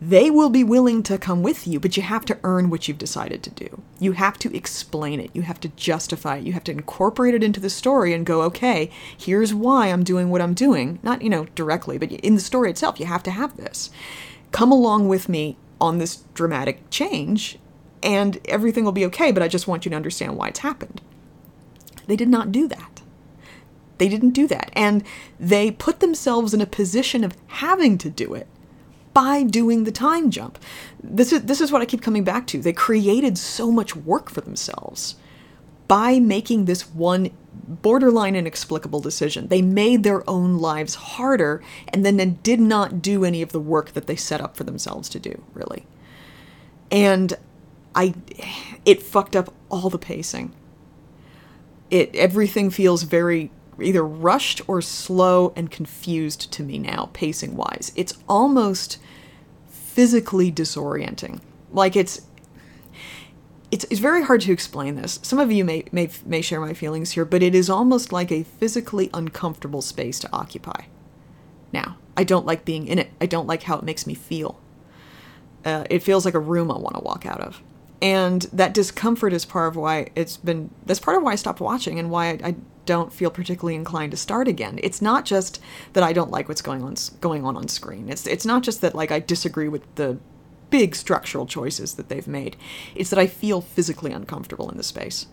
they 0.00 0.30
will 0.30 0.50
be 0.50 0.62
willing 0.62 1.02
to 1.04 1.16
come 1.16 1.42
with 1.42 1.66
you, 1.66 1.80
but 1.80 1.96
you 1.96 2.02
have 2.02 2.24
to 2.26 2.38
earn 2.44 2.68
what 2.68 2.86
you've 2.86 2.98
decided 2.98 3.42
to 3.42 3.50
do. 3.50 3.82
You 3.98 4.12
have 4.12 4.38
to 4.40 4.54
explain 4.54 5.20
it. 5.20 5.30
You 5.32 5.42
have 5.42 5.58
to 5.60 5.68
justify 5.70 6.36
it. 6.36 6.44
You 6.44 6.52
have 6.52 6.64
to 6.64 6.72
incorporate 6.72 7.34
it 7.34 7.42
into 7.42 7.60
the 7.60 7.70
story 7.70 8.12
and 8.12 8.26
go, 8.26 8.42
okay, 8.42 8.90
here's 9.16 9.54
why 9.54 9.86
I'm 9.86 10.04
doing 10.04 10.28
what 10.28 10.42
I'm 10.42 10.52
doing. 10.52 10.98
Not, 11.02 11.22
you 11.22 11.30
know, 11.30 11.46
directly, 11.54 11.96
but 11.96 12.12
in 12.12 12.34
the 12.34 12.40
story 12.40 12.70
itself, 12.70 13.00
you 13.00 13.06
have 13.06 13.22
to 13.22 13.30
have 13.30 13.56
this. 13.56 13.90
Come 14.52 14.70
along 14.70 15.08
with 15.08 15.30
me 15.30 15.56
on 15.80 15.98
this 15.98 16.16
dramatic 16.34 16.90
change, 16.90 17.58
and 18.02 18.38
everything 18.44 18.84
will 18.84 18.92
be 18.92 19.06
okay, 19.06 19.32
but 19.32 19.42
I 19.42 19.48
just 19.48 19.66
want 19.66 19.84
you 19.84 19.90
to 19.90 19.96
understand 19.96 20.36
why 20.36 20.48
it's 20.48 20.60
happened. 20.60 21.00
They 22.06 22.16
did 22.16 22.28
not 22.28 22.52
do 22.52 22.68
that. 22.68 23.02
They 23.98 24.08
didn't 24.08 24.30
do 24.30 24.46
that. 24.48 24.70
And 24.74 25.02
they 25.40 25.70
put 25.70 26.00
themselves 26.00 26.52
in 26.52 26.60
a 26.60 26.66
position 26.66 27.24
of 27.24 27.34
having 27.46 27.96
to 27.98 28.10
do 28.10 28.34
it 28.34 28.46
by 29.16 29.42
doing 29.42 29.84
the 29.84 29.92
time 29.92 30.30
jump. 30.30 30.58
This 31.02 31.32
is 31.32 31.44
this 31.44 31.62
is 31.62 31.72
what 31.72 31.80
I 31.80 31.86
keep 31.86 32.02
coming 32.02 32.22
back 32.22 32.46
to. 32.48 32.60
They 32.60 32.74
created 32.74 33.38
so 33.38 33.72
much 33.72 33.96
work 33.96 34.28
for 34.28 34.42
themselves 34.42 35.16
by 35.88 36.18
making 36.20 36.66
this 36.66 36.90
one 36.90 37.30
borderline 37.66 38.36
inexplicable 38.36 39.00
decision. 39.00 39.48
They 39.48 39.62
made 39.62 40.02
their 40.02 40.28
own 40.28 40.58
lives 40.58 40.96
harder 40.96 41.62
and 41.88 42.04
then, 42.04 42.38
did 42.42 42.60
not 42.60 43.00
do 43.00 43.24
any 43.24 43.40
of 43.40 43.52
the 43.52 43.60
work 43.60 43.92
that 43.92 44.06
they 44.06 44.16
set 44.16 44.42
up 44.42 44.54
for 44.54 44.64
themselves 44.64 45.08
to 45.08 45.18
do, 45.18 45.42
really. 45.54 45.86
And 46.90 47.32
I 47.94 48.12
it 48.84 49.02
fucked 49.02 49.34
up 49.34 49.54
all 49.70 49.88
the 49.88 49.98
pacing. 49.98 50.52
It 51.90 52.14
everything 52.14 52.68
feels 52.68 53.04
very 53.04 53.50
either 53.80 54.04
rushed 54.04 54.60
or 54.68 54.80
slow 54.80 55.52
and 55.56 55.70
confused 55.70 56.50
to 56.52 56.62
me 56.62 56.78
now, 56.78 57.10
pacing 57.12 57.56
wise. 57.56 57.92
It's 57.94 58.14
almost 58.28 58.98
physically 59.68 60.50
disorienting. 60.50 61.40
Like 61.72 61.96
it's 61.96 62.22
it's, 63.70 63.84
it's 63.90 64.00
very 64.00 64.22
hard 64.22 64.40
to 64.42 64.52
explain 64.52 64.94
this. 64.94 65.18
Some 65.22 65.38
of 65.38 65.50
you 65.50 65.64
may, 65.64 65.84
may 65.90 66.08
may 66.24 66.40
share 66.40 66.60
my 66.60 66.72
feelings 66.72 67.12
here, 67.12 67.24
but 67.24 67.42
it 67.42 67.54
is 67.54 67.68
almost 67.68 68.12
like 68.12 68.30
a 68.30 68.44
physically 68.44 69.10
uncomfortable 69.12 69.82
space 69.82 70.18
to 70.20 70.32
occupy. 70.32 70.84
Now, 71.72 71.96
I 72.16 72.24
don't 72.24 72.46
like 72.46 72.64
being 72.64 72.86
in 72.86 72.98
it. 72.98 73.10
I 73.20 73.26
don't 73.26 73.46
like 73.46 73.64
how 73.64 73.76
it 73.76 73.84
makes 73.84 74.06
me 74.06 74.14
feel. 74.14 74.60
Uh, 75.64 75.84
it 75.90 76.02
feels 76.02 76.24
like 76.24 76.34
a 76.34 76.40
room 76.40 76.70
I 76.70 76.78
want 76.78 76.94
to 76.94 77.02
walk 77.02 77.26
out 77.26 77.40
of, 77.40 77.60
and 78.00 78.42
that 78.52 78.72
discomfort 78.72 79.32
is 79.32 79.44
part 79.44 79.68
of 79.68 79.76
why 79.76 80.10
it's 80.14 80.36
been. 80.36 80.70
That's 80.86 81.00
part 81.00 81.16
of 81.16 81.24
why 81.24 81.32
I 81.32 81.36
stopped 81.36 81.60
watching 81.60 81.98
and 81.98 82.08
why 82.08 82.28
I, 82.28 82.38
I 82.44 82.54
don't 82.86 83.12
feel 83.12 83.30
particularly 83.30 83.74
inclined 83.74 84.12
to 84.12 84.16
start 84.16 84.48
again. 84.48 84.80
It's 84.82 85.02
not 85.02 85.24
just 85.24 85.60
that 85.92 86.02
I 86.02 86.12
don't 86.12 86.30
like 86.30 86.48
what's 86.48 86.62
going 86.62 86.82
on 86.82 86.94
going 87.20 87.44
on 87.44 87.56
on 87.56 87.68
screen. 87.68 88.08
It's 88.08 88.26
it's 88.26 88.46
not 88.46 88.62
just 88.62 88.80
that 88.80 88.94
like 88.94 89.12
I 89.12 89.20
disagree 89.20 89.68
with 89.68 89.82
the 89.96 90.18
big 90.70 90.94
structural 90.94 91.46
choices 91.46 91.94
that 91.94 92.08
they've 92.08 92.26
made. 92.26 92.56
It's 92.94 93.10
that 93.10 93.18
I 93.18 93.26
feel 93.26 93.60
physically 93.60 94.12
uncomfortable 94.12 94.70
in 94.70 94.76
the 94.76 94.82
space. 94.82 95.26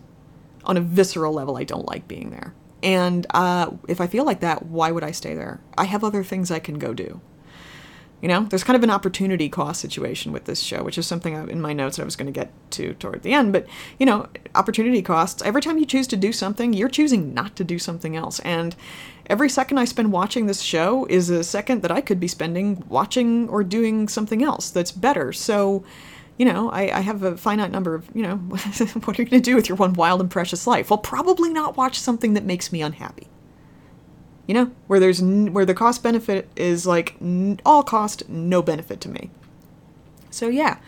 On 0.64 0.76
a 0.76 0.80
visceral 0.80 1.32
level, 1.32 1.56
I 1.56 1.64
don't 1.64 1.86
like 1.86 2.08
being 2.08 2.30
there. 2.30 2.54
And 2.82 3.26
uh, 3.30 3.70
if 3.88 4.00
I 4.00 4.06
feel 4.06 4.24
like 4.24 4.40
that, 4.40 4.66
why 4.66 4.90
would 4.90 5.04
I 5.04 5.10
stay 5.10 5.34
there? 5.34 5.60
I 5.76 5.84
have 5.84 6.04
other 6.04 6.22
things 6.22 6.50
I 6.50 6.58
can 6.58 6.78
go 6.78 6.92
do. 6.92 7.20
You 8.24 8.28
know, 8.28 8.44
there's 8.44 8.64
kind 8.64 8.74
of 8.74 8.82
an 8.82 8.88
opportunity 8.88 9.50
cost 9.50 9.82
situation 9.82 10.32
with 10.32 10.46
this 10.46 10.60
show, 10.60 10.82
which 10.82 10.96
is 10.96 11.06
something 11.06 11.34
in 11.50 11.60
my 11.60 11.74
notes 11.74 11.98
I 11.98 12.04
was 12.04 12.16
going 12.16 12.24
to 12.24 12.32
get 12.32 12.50
to 12.70 12.94
toward 12.94 13.22
the 13.22 13.34
end. 13.34 13.52
But, 13.52 13.66
you 13.98 14.06
know, 14.06 14.28
opportunity 14.54 15.02
costs, 15.02 15.42
every 15.42 15.60
time 15.60 15.76
you 15.76 15.84
choose 15.84 16.06
to 16.06 16.16
do 16.16 16.32
something, 16.32 16.72
you're 16.72 16.88
choosing 16.88 17.34
not 17.34 17.54
to 17.56 17.64
do 17.64 17.78
something 17.78 18.16
else. 18.16 18.38
And 18.38 18.74
every 19.26 19.50
second 19.50 19.76
I 19.76 19.84
spend 19.84 20.10
watching 20.10 20.46
this 20.46 20.62
show 20.62 21.04
is 21.10 21.28
a 21.28 21.44
second 21.44 21.82
that 21.82 21.92
I 21.92 22.00
could 22.00 22.18
be 22.18 22.26
spending 22.26 22.82
watching 22.88 23.46
or 23.50 23.62
doing 23.62 24.08
something 24.08 24.42
else 24.42 24.70
that's 24.70 24.90
better. 24.90 25.30
So, 25.34 25.84
you 26.38 26.46
know, 26.46 26.70
I, 26.70 26.96
I 26.96 27.00
have 27.00 27.24
a 27.24 27.36
finite 27.36 27.72
number 27.72 27.94
of, 27.94 28.08
you 28.14 28.22
know, 28.22 28.36
what 29.04 29.18
are 29.18 29.22
you 29.22 29.28
going 29.28 29.42
to 29.42 29.50
do 29.50 29.54
with 29.54 29.68
your 29.68 29.76
one 29.76 29.92
wild 29.92 30.22
and 30.22 30.30
precious 30.30 30.66
life? 30.66 30.88
Well, 30.88 30.96
probably 30.96 31.52
not 31.52 31.76
watch 31.76 32.00
something 32.00 32.32
that 32.32 32.44
makes 32.46 32.72
me 32.72 32.80
unhappy 32.80 33.28
you 34.46 34.54
know, 34.54 34.70
where 34.86 35.00
there's 35.00 35.22
n- 35.22 35.52
where 35.52 35.64
the 35.64 35.74
cost 35.74 36.02
benefit 36.02 36.48
is 36.56 36.86
like 36.86 37.16
n- 37.20 37.60
all 37.64 37.82
cost, 37.82 38.28
no 38.28 38.62
benefit 38.62 39.00
to 39.02 39.08
me. 39.08 39.30
So 40.30 40.48
yeah, 40.48 40.78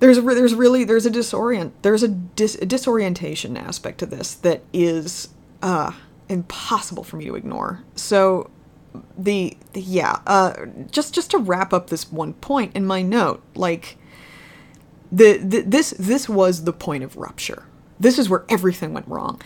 there's 0.00 0.18
a, 0.18 0.22
there's 0.22 0.54
really 0.54 0.84
there's 0.84 1.06
a 1.06 1.10
disorient 1.10 1.72
there's 1.82 2.02
a, 2.02 2.08
dis- 2.08 2.56
a 2.60 2.66
disorientation 2.66 3.56
aspect 3.56 3.98
to 3.98 4.06
this 4.06 4.34
that 4.36 4.62
is 4.72 5.28
uh, 5.62 5.92
impossible 6.28 7.04
for 7.04 7.16
me 7.16 7.26
to 7.26 7.34
ignore. 7.34 7.82
So 7.96 8.50
the, 9.18 9.56
the 9.72 9.80
yeah, 9.80 10.20
uh, 10.26 10.66
just 10.90 11.14
just 11.14 11.30
to 11.32 11.38
wrap 11.38 11.72
up 11.72 11.90
this 11.90 12.10
one 12.12 12.34
point 12.34 12.74
in 12.76 12.86
my 12.86 13.02
note, 13.02 13.42
like 13.54 13.96
the, 15.10 15.38
the 15.38 15.60
this 15.62 15.90
this 15.98 16.28
was 16.28 16.64
the 16.64 16.72
point 16.72 17.04
of 17.04 17.16
rupture. 17.16 17.64
This 18.00 18.18
is 18.18 18.28
where 18.28 18.44
everything 18.48 18.92
went 18.92 19.08
wrong 19.08 19.40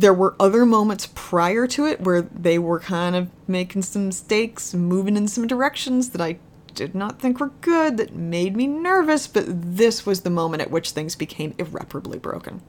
there 0.00 0.14
were 0.14 0.34
other 0.40 0.64
moments 0.64 1.08
prior 1.14 1.66
to 1.66 1.84
it 1.84 2.00
where 2.00 2.22
they 2.22 2.58
were 2.58 2.80
kind 2.80 3.14
of 3.14 3.28
making 3.46 3.82
some 3.82 4.06
mistakes, 4.06 4.72
moving 4.72 5.16
in 5.16 5.28
some 5.28 5.46
directions 5.46 6.10
that 6.10 6.22
I 6.22 6.38
did 6.74 6.94
not 6.94 7.20
think 7.20 7.38
were 7.38 7.52
good, 7.60 7.98
that 7.98 8.14
made 8.14 8.56
me 8.56 8.66
nervous, 8.66 9.26
but 9.26 9.44
this 9.48 10.06
was 10.06 10.22
the 10.22 10.30
moment 10.30 10.62
at 10.62 10.70
which 10.70 10.92
things 10.92 11.16
became 11.16 11.54
irreparably 11.58 12.18
broken. 12.18 12.62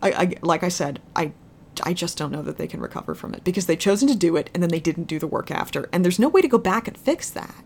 I, 0.00 0.10
I 0.10 0.34
like 0.40 0.62
I 0.62 0.68
said, 0.68 1.00
I 1.14 1.32
I 1.82 1.92
just 1.92 2.16
don't 2.16 2.32
know 2.32 2.42
that 2.42 2.56
they 2.56 2.66
can 2.66 2.80
recover 2.80 3.14
from 3.14 3.34
it 3.34 3.44
because 3.44 3.66
they've 3.66 3.78
chosen 3.78 4.08
to 4.08 4.16
do 4.16 4.36
it 4.36 4.48
and 4.54 4.62
then 4.62 4.70
they 4.70 4.80
didn't 4.80 5.04
do 5.04 5.18
the 5.18 5.26
work 5.26 5.50
after. 5.50 5.88
And 5.92 6.02
there's 6.02 6.18
no 6.18 6.28
way 6.28 6.40
to 6.40 6.48
go 6.48 6.58
back 6.58 6.88
and 6.88 6.96
fix 6.96 7.28
that 7.30 7.62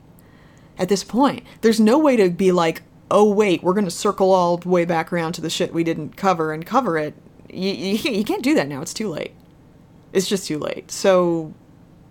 at 0.77 0.89
this 0.89 1.05
point. 1.05 1.45
There's 1.61 1.81
no 1.81 1.99
way 1.99 2.17
to 2.17 2.31
be 2.31 2.51
like, 2.51 2.83
oh, 3.11 3.33
wait, 3.33 3.63
we're 3.63 3.75
going 3.75 3.85
to 3.85 3.91
circle 3.91 4.33
all 4.33 4.57
the 4.57 4.69
way 4.69 4.85
back 4.85 5.13
around 5.13 5.35
to 5.35 5.41
the 5.41 5.51
shit 5.51 5.73
we 5.73 5.85
didn't 5.85 6.17
cover 6.17 6.53
and 6.53 6.67
cover 6.67 6.99
it 6.99 7.15
you, 7.49 7.71
you, 7.71 8.11
you 8.11 8.25
can't 8.25 8.43
do 8.43 8.55
that 8.55 8.69
now. 8.69 8.81
It's 8.83 8.95
too 8.95 9.09
late. 9.09 9.33
It's 10.13 10.29
just 10.29 10.47
too 10.47 10.59
late. 10.59 10.91
So, 10.91 11.55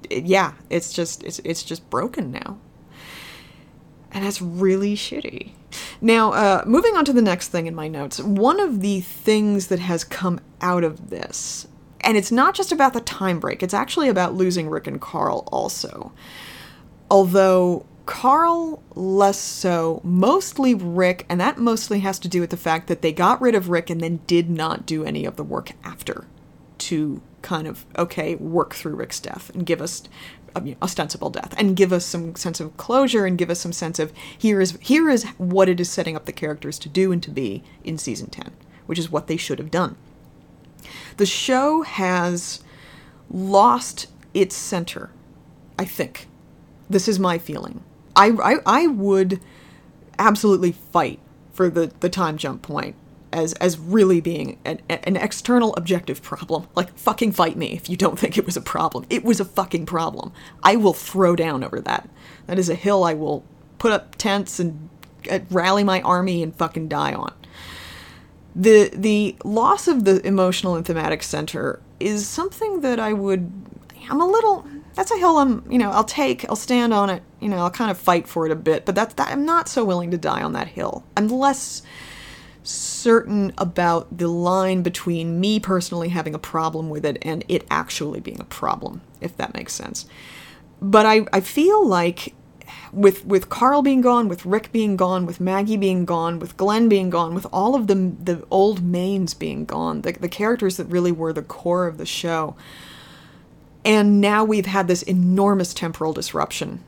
yeah, 0.09 0.53
it's 0.69 0.91
just 0.91 1.23
it's 1.23 1.39
it's 1.39 1.63
just 1.63 1.87
broken 1.89 2.31
now, 2.31 2.57
and 4.11 4.25
that's 4.25 4.41
really 4.41 4.95
shitty. 4.95 5.51
Now, 6.01 6.33
uh, 6.33 6.63
moving 6.65 6.97
on 6.97 7.05
to 7.05 7.13
the 7.13 7.21
next 7.21 7.49
thing 7.49 7.67
in 7.67 7.75
my 7.75 7.87
notes, 7.87 8.19
one 8.19 8.59
of 8.59 8.81
the 8.81 9.01
things 9.01 9.67
that 9.67 9.79
has 9.79 10.03
come 10.03 10.39
out 10.59 10.83
of 10.83 11.09
this, 11.09 11.67
and 12.01 12.17
it's 12.17 12.31
not 12.31 12.55
just 12.55 12.71
about 12.71 12.93
the 12.93 13.01
time 13.01 13.39
break. 13.39 13.61
It's 13.61 13.73
actually 13.73 14.09
about 14.09 14.33
losing 14.33 14.69
Rick 14.69 14.87
and 14.87 14.99
Carl 14.99 15.47
also. 15.51 16.11
Although 17.09 17.85
Carl 18.11 18.83
less 18.93 19.39
so, 19.39 20.01
mostly 20.03 20.75
Rick, 20.75 21.25
and 21.29 21.39
that 21.39 21.57
mostly 21.57 22.01
has 22.01 22.19
to 22.19 22.27
do 22.27 22.41
with 22.41 22.49
the 22.49 22.57
fact 22.57 22.87
that 22.89 23.01
they 23.01 23.13
got 23.13 23.39
rid 23.39 23.55
of 23.55 23.69
Rick 23.69 23.89
and 23.89 24.01
then 24.01 24.19
did 24.27 24.49
not 24.49 24.85
do 24.85 25.05
any 25.05 25.23
of 25.23 25.37
the 25.37 25.45
work 25.45 25.71
after 25.85 26.27
to 26.79 27.21
kind 27.41 27.67
of, 27.67 27.85
okay, 27.97 28.35
work 28.35 28.75
through 28.75 28.95
Rick's 28.95 29.21
death 29.21 29.49
and 29.51 29.65
give 29.65 29.81
us 29.81 30.03
a 30.55 30.75
ostensible 30.81 31.29
death 31.29 31.55
and 31.57 31.77
give 31.77 31.93
us 31.93 32.05
some 32.05 32.35
sense 32.35 32.59
of 32.59 32.75
closure 32.75 33.25
and 33.25 33.37
give 33.37 33.49
us 33.49 33.61
some 33.61 33.71
sense 33.71 33.97
of 33.97 34.11
here 34.37 34.59
is 34.59 34.77
here 34.81 35.09
is 35.09 35.23
what 35.37 35.69
it 35.69 35.79
is 35.79 35.89
setting 35.89 36.17
up 36.17 36.25
the 36.25 36.33
characters 36.33 36.77
to 36.79 36.89
do 36.89 37.13
and 37.13 37.23
to 37.23 37.31
be 37.31 37.63
in 37.85 37.97
season 37.97 38.29
10 38.29 38.51
which 38.87 38.99
is 38.99 39.09
what 39.09 39.27
they 39.27 39.37
should 39.37 39.57
have 39.57 39.71
done. 39.71 39.95
The 41.15 41.25
show 41.25 41.83
has 41.83 42.61
lost 43.29 44.07
its 44.33 44.53
center, 44.53 45.11
I 45.79 45.85
think. 45.85 46.27
This 46.89 47.07
is 47.07 47.17
my 47.17 47.37
feeling. 47.37 47.85
I, 48.15 48.29
I, 48.29 48.57
I 48.65 48.87
would 48.87 49.39
absolutely 50.19 50.71
fight 50.71 51.19
for 51.53 51.69
the, 51.69 51.91
the 51.99 52.09
time 52.09 52.37
jump 52.37 52.61
point 52.61 52.95
as 53.33 53.53
as 53.53 53.79
really 53.79 54.19
being 54.19 54.59
an, 54.65 54.81
an 54.89 55.15
external 55.15 55.73
objective 55.75 56.21
problem. 56.21 56.67
Like 56.75 56.97
fucking 56.97 57.33
fight 57.33 57.57
me 57.57 57.73
if 57.73 57.89
you 57.89 57.95
don't 57.95 58.17
think 58.17 58.37
it 58.37 58.45
was 58.45 58.57
a 58.57 58.61
problem. 58.61 59.05
It 59.09 59.23
was 59.23 59.39
a 59.39 59.45
fucking 59.45 59.85
problem. 59.85 60.31
I 60.63 60.75
will 60.75 60.93
throw 60.93 61.35
down 61.35 61.63
over 61.63 61.79
that. 61.81 62.09
That 62.47 62.57
is 62.57 62.69
a 62.69 62.75
hill 62.75 63.03
I 63.03 63.13
will 63.13 63.43
put 63.77 63.91
up 63.91 64.15
tents 64.15 64.59
and 64.59 64.89
uh, 65.29 65.39
rally 65.49 65.83
my 65.83 66.01
army 66.01 66.41
and 66.41 66.55
fucking 66.55 66.87
die 66.87 67.13
on. 67.13 67.33
The 68.55 68.89
the 68.93 69.35
loss 69.43 69.87
of 69.87 70.05
the 70.05 70.25
emotional 70.25 70.75
and 70.75 70.85
thematic 70.85 71.23
center 71.23 71.79
is 71.99 72.27
something 72.27 72.81
that 72.81 72.99
I 72.99 73.13
would 73.13 73.51
I'm 74.09 74.21
a 74.21 74.25
little 74.27 74.65
that's 75.01 75.09
a 75.09 75.17
hill 75.17 75.39
I'm, 75.39 75.63
you 75.67 75.79
know, 75.79 75.89
I'll 75.89 76.03
take, 76.03 76.47
I'll 76.47 76.55
stand 76.55 76.93
on 76.93 77.09
it, 77.09 77.23
you 77.39 77.49
know, 77.49 77.57
I'll 77.57 77.71
kind 77.71 77.89
of 77.89 77.97
fight 77.97 78.27
for 78.27 78.45
it 78.45 78.51
a 78.51 78.55
bit, 78.55 78.85
but 78.85 78.93
that's 78.93 79.15
that 79.15 79.29
I'm 79.29 79.45
not 79.45 79.67
so 79.67 79.83
willing 79.83 80.11
to 80.11 80.17
die 80.17 80.43
on 80.43 80.53
that 80.53 80.67
hill. 80.67 81.03
I'm 81.17 81.27
less 81.27 81.81
certain 82.61 83.51
about 83.57 84.15
the 84.15 84.27
line 84.27 84.83
between 84.83 85.39
me 85.39 85.59
personally 85.59 86.09
having 86.09 86.35
a 86.35 86.39
problem 86.39 86.87
with 86.91 87.03
it 87.03 87.17
and 87.23 87.43
it 87.47 87.65
actually 87.71 88.19
being 88.19 88.39
a 88.39 88.43
problem, 88.43 89.01
if 89.21 89.35
that 89.37 89.55
makes 89.55 89.73
sense. 89.73 90.05
But 90.79 91.07
I, 91.07 91.25
I 91.33 91.39
feel 91.39 91.83
like 91.83 92.35
with 92.93 93.25
with 93.25 93.49
Carl 93.49 93.81
being 93.81 94.01
gone, 94.01 94.27
with 94.27 94.45
Rick 94.45 94.71
being 94.71 94.97
gone, 94.97 95.25
with 95.25 95.39
Maggie 95.39 95.77
being 95.77 96.05
gone, 96.05 96.37
with 96.37 96.57
Glenn 96.57 96.87
being 96.89 97.09
gone, 97.09 97.33
with 97.33 97.47
all 97.51 97.73
of 97.73 97.87
the 97.87 97.95
the 97.95 98.45
old 98.51 98.83
mains 98.83 99.33
being 99.33 99.65
gone, 99.65 100.01
the, 100.01 100.11
the 100.11 100.29
characters 100.29 100.77
that 100.77 100.85
really 100.85 101.11
were 101.11 101.33
the 101.33 101.41
core 101.41 101.87
of 101.87 101.97
the 101.97 102.05
show. 102.05 102.55
And 103.83 104.21
now 104.21 104.43
we've 104.43 104.65
had 104.65 104.87
this 104.87 105.01
enormous 105.03 105.73
temporal 105.73 106.13
disruption 106.13 106.83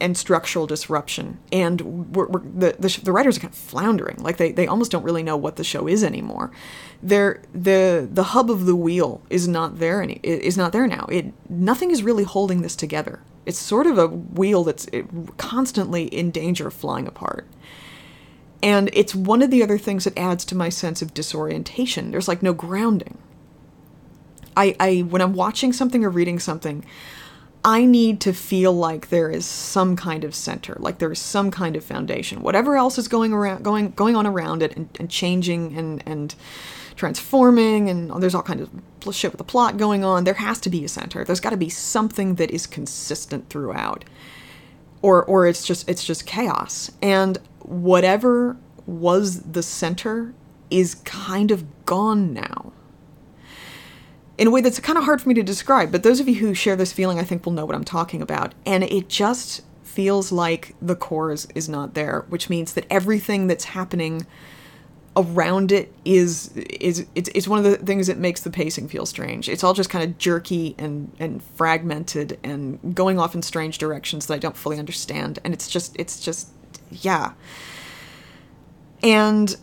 and 0.00 0.16
structural 0.16 0.66
disruption. 0.66 1.38
And 1.52 2.14
we're, 2.14 2.26
we're, 2.26 2.40
the, 2.40 2.76
the, 2.78 3.00
the, 3.04 3.12
writers 3.12 3.36
are 3.36 3.40
kind 3.40 3.52
of 3.52 3.58
floundering. 3.58 4.16
Like 4.18 4.36
they, 4.36 4.52
they 4.52 4.66
almost 4.66 4.90
don't 4.90 5.04
really 5.04 5.22
know 5.22 5.36
what 5.36 5.56
the 5.56 5.64
show 5.64 5.86
is 5.86 6.02
anymore. 6.02 6.50
They're, 7.02 7.40
the 7.54 8.08
the 8.10 8.24
hub 8.24 8.50
of 8.50 8.66
the 8.66 8.74
wheel 8.76 9.22
is 9.30 9.46
not 9.46 9.78
there 9.78 10.02
any 10.02 10.20
is 10.22 10.56
not 10.56 10.72
there 10.72 10.86
now. 10.86 11.06
It 11.10 11.32
nothing 11.48 11.90
is 11.90 12.02
really 12.02 12.24
holding 12.24 12.62
this 12.62 12.74
together. 12.76 13.20
It's 13.46 13.58
sort 13.58 13.86
of 13.86 13.98
a 13.98 14.08
wheel 14.08 14.64
that's 14.64 14.86
constantly 15.36 16.04
in 16.04 16.30
danger 16.30 16.66
of 16.68 16.74
flying 16.74 17.06
apart. 17.06 17.46
And 18.62 18.88
it's 18.94 19.14
one 19.14 19.42
of 19.42 19.50
the 19.50 19.62
other 19.62 19.76
things 19.76 20.04
that 20.04 20.18
adds 20.18 20.44
to 20.46 20.54
my 20.54 20.70
sense 20.70 21.02
of 21.02 21.12
disorientation. 21.12 22.10
There's 22.10 22.28
like 22.28 22.42
no 22.42 22.54
grounding. 22.54 23.18
I, 24.56 24.76
I 24.80 25.00
when 25.00 25.22
I'm 25.22 25.34
watching 25.34 25.72
something 25.72 26.04
or 26.04 26.10
reading 26.10 26.38
something, 26.38 26.84
I 27.64 27.86
need 27.86 28.20
to 28.22 28.34
feel 28.34 28.72
like 28.72 29.08
there 29.08 29.30
is 29.30 29.46
some 29.46 29.96
kind 29.96 30.22
of 30.22 30.34
center, 30.34 30.76
like 30.78 30.98
there 30.98 31.10
is 31.10 31.18
some 31.18 31.50
kind 31.50 31.76
of 31.76 31.84
foundation. 31.84 32.42
Whatever 32.42 32.76
else 32.76 32.98
is 32.98 33.08
going 33.08 33.32
around, 33.32 33.64
going 33.64 33.90
going 33.92 34.16
on 34.16 34.26
around 34.26 34.62
it, 34.62 34.76
and, 34.76 34.88
and 35.00 35.10
changing 35.10 35.76
and 35.76 36.02
and 36.06 36.34
transforming, 36.96 37.88
and 37.88 38.22
there's 38.22 38.34
all 38.34 38.42
kinds 38.42 38.62
of 38.62 39.14
shit 39.14 39.32
with 39.32 39.38
the 39.38 39.44
plot 39.44 39.76
going 39.78 40.04
on. 40.04 40.24
There 40.24 40.34
has 40.34 40.60
to 40.60 40.70
be 40.70 40.84
a 40.84 40.88
center. 40.88 41.24
There's 41.24 41.40
got 41.40 41.50
to 41.50 41.56
be 41.56 41.70
something 41.70 42.34
that 42.34 42.50
is 42.50 42.66
consistent 42.66 43.48
throughout, 43.48 44.04
or 45.00 45.24
or 45.24 45.46
it's 45.46 45.64
just 45.64 45.88
it's 45.88 46.04
just 46.04 46.26
chaos. 46.26 46.90
And 47.00 47.38
whatever 47.60 48.58
was 48.86 49.40
the 49.40 49.62
center 49.62 50.34
is 50.70 50.96
kind 50.96 51.50
of 51.50 51.86
gone 51.86 52.34
now 52.34 52.72
in 54.36 54.48
a 54.48 54.50
way 54.50 54.60
that's 54.60 54.80
kind 54.80 54.98
of 54.98 55.04
hard 55.04 55.20
for 55.22 55.28
me 55.28 55.34
to 55.34 55.42
describe, 55.42 55.92
but 55.92 56.02
those 56.02 56.20
of 56.20 56.28
you 56.28 56.36
who 56.36 56.54
share 56.54 56.76
this 56.76 56.92
feeling, 56.92 57.18
I 57.18 57.24
think, 57.24 57.44
will 57.44 57.52
know 57.52 57.64
what 57.64 57.74
I'm 57.74 57.84
talking 57.84 58.20
about. 58.20 58.54
And 58.66 58.84
it 58.84 59.08
just 59.08 59.62
feels 59.82 60.32
like 60.32 60.74
the 60.82 60.96
core 60.96 61.30
is, 61.30 61.46
is 61.54 61.68
not 61.68 61.94
there, 61.94 62.24
which 62.28 62.50
means 62.50 62.72
that 62.72 62.84
everything 62.90 63.46
that's 63.46 63.64
happening 63.64 64.26
around 65.16 65.70
it 65.70 65.92
is 66.04 66.50
is 66.56 67.06
it's, 67.14 67.30
it's 67.34 67.46
one 67.46 67.58
of 67.58 67.64
the 67.64 67.76
things 67.76 68.08
that 68.08 68.18
makes 68.18 68.40
the 68.40 68.50
pacing 68.50 68.88
feel 68.88 69.06
strange. 69.06 69.48
It's 69.48 69.62
all 69.62 69.72
just 69.72 69.90
kind 69.90 70.02
of 70.04 70.18
jerky 70.18 70.74
and 70.78 71.12
and 71.20 71.40
fragmented 71.40 72.38
and 72.42 72.94
going 72.94 73.18
off 73.18 73.34
in 73.34 73.42
strange 73.42 73.78
directions 73.78 74.26
that 74.26 74.34
I 74.34 74.38
don't 74.38 74.56
fully 74.56 74.78
understand. 74.78 75.38
And 75.44 75.54
it's 75.54 75.68
just 75.68 75.94
it's 75.98 76.20
just 76.20 76.48
yeah. 76.90 77.32
And 79.02 79.56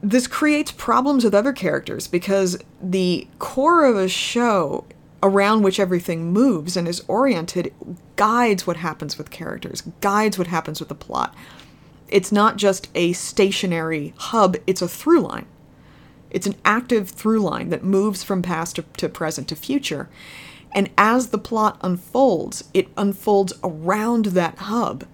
this 0.00 0.26
creates 0.26 0.70
problems 0.70 1.24
with 1.24 1.34
other 1.34 1.52
characters 1.52 2.06
because 2.06 2.58
the 2.80 3.26
core 3.38 3.84
of 3.84 3.96
a 3.96 4.08
show 4.08 4.84
around 5.22 5.62
which 5.62 5.80
everything 5.80 6.32
moves 6.32 6.76
and 6.76 6.86
is 6.86 7.02
oriented 7.08 7.72
guides 8.16 8.66
what 8.66 8.76
happens 8.76 9.18
with 9.18 9.30
characters, 9.30 9.82
guides 10.00 10.38
what 10.38 10.46
happens 10.46 10.78
with 10.78 10.88
the 10.88 10.94
plot. 10.94 11.34
It's 12.06 12.30
not 12.30 12.56
just 12.56 12.88
a 12.94 13.12
stationary 13.12 14.14
hub, 14.16 14.56
it's 14.66 14.82
a 14.82 14.88
through 14.88 15.20
line. 15.20 15.46
It's 16.30 16.46
an 16.46 16.56
active 16.64 17.08
through 17.08 17.40
line 17.40 17.70
that 17.70 17.82
moves 17.82 18.22
from 18.22 18.42
past 18.42 18.76
to, 18.76 18.82
to 18.98 19.08
present 19.08 19.48
to 19.48 19.56
future. 19.56 20.08
And 20.72 20.90
as 20.96 21.28
the 21.28 21.38
plot 21.38 21.78
unfolds, 21.80 22.64
it 22.74 22.88
unfolds 22.96 23.52
around 23.64 24.26
that 24.26 24.58
hub 24.58 25.04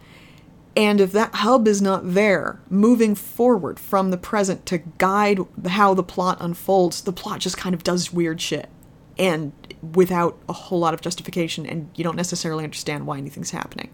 and 0.77 1.01
if 1.01 1.13
that 1.13 1.35
hub 1.37 1.69
is 1.69 1.81
not 1.81 2.15
there, 2.15 2.61
moving 2.69 3.15
forward 3.15 3.79
from 3.79 4.11
the 4.11 4.17
present 4.17 4.67
to 4.67 4.79
guide 4.99 5.39
how 5.69 5.95
the 5.95 6.03
plot 6.03 6.39
unfolds, 6.41 7.03
the 7.03 7.13
plot 7.13 7.41
just 7.41 7.57
kind 7.57 7.75
of 7.75 7.85
does 7.85 8.13
weird 8.13 8.41
shit. 8.41 8.69
And 9.17 9.53
without 9.95 10.37
a 10.49 10.53
whole 10.53 10.81
lot 10.81 10.93
of 10.93 11.01
justification, 11.01 11.65
and 11.67 11.91
you 11.95 12.03
don't 12.03 12.17
necessarily 12.17 12.65
understand 12.65 13.07
why 13.07 13.19
anything's 13.19 13.53
happening. 13.53 13.91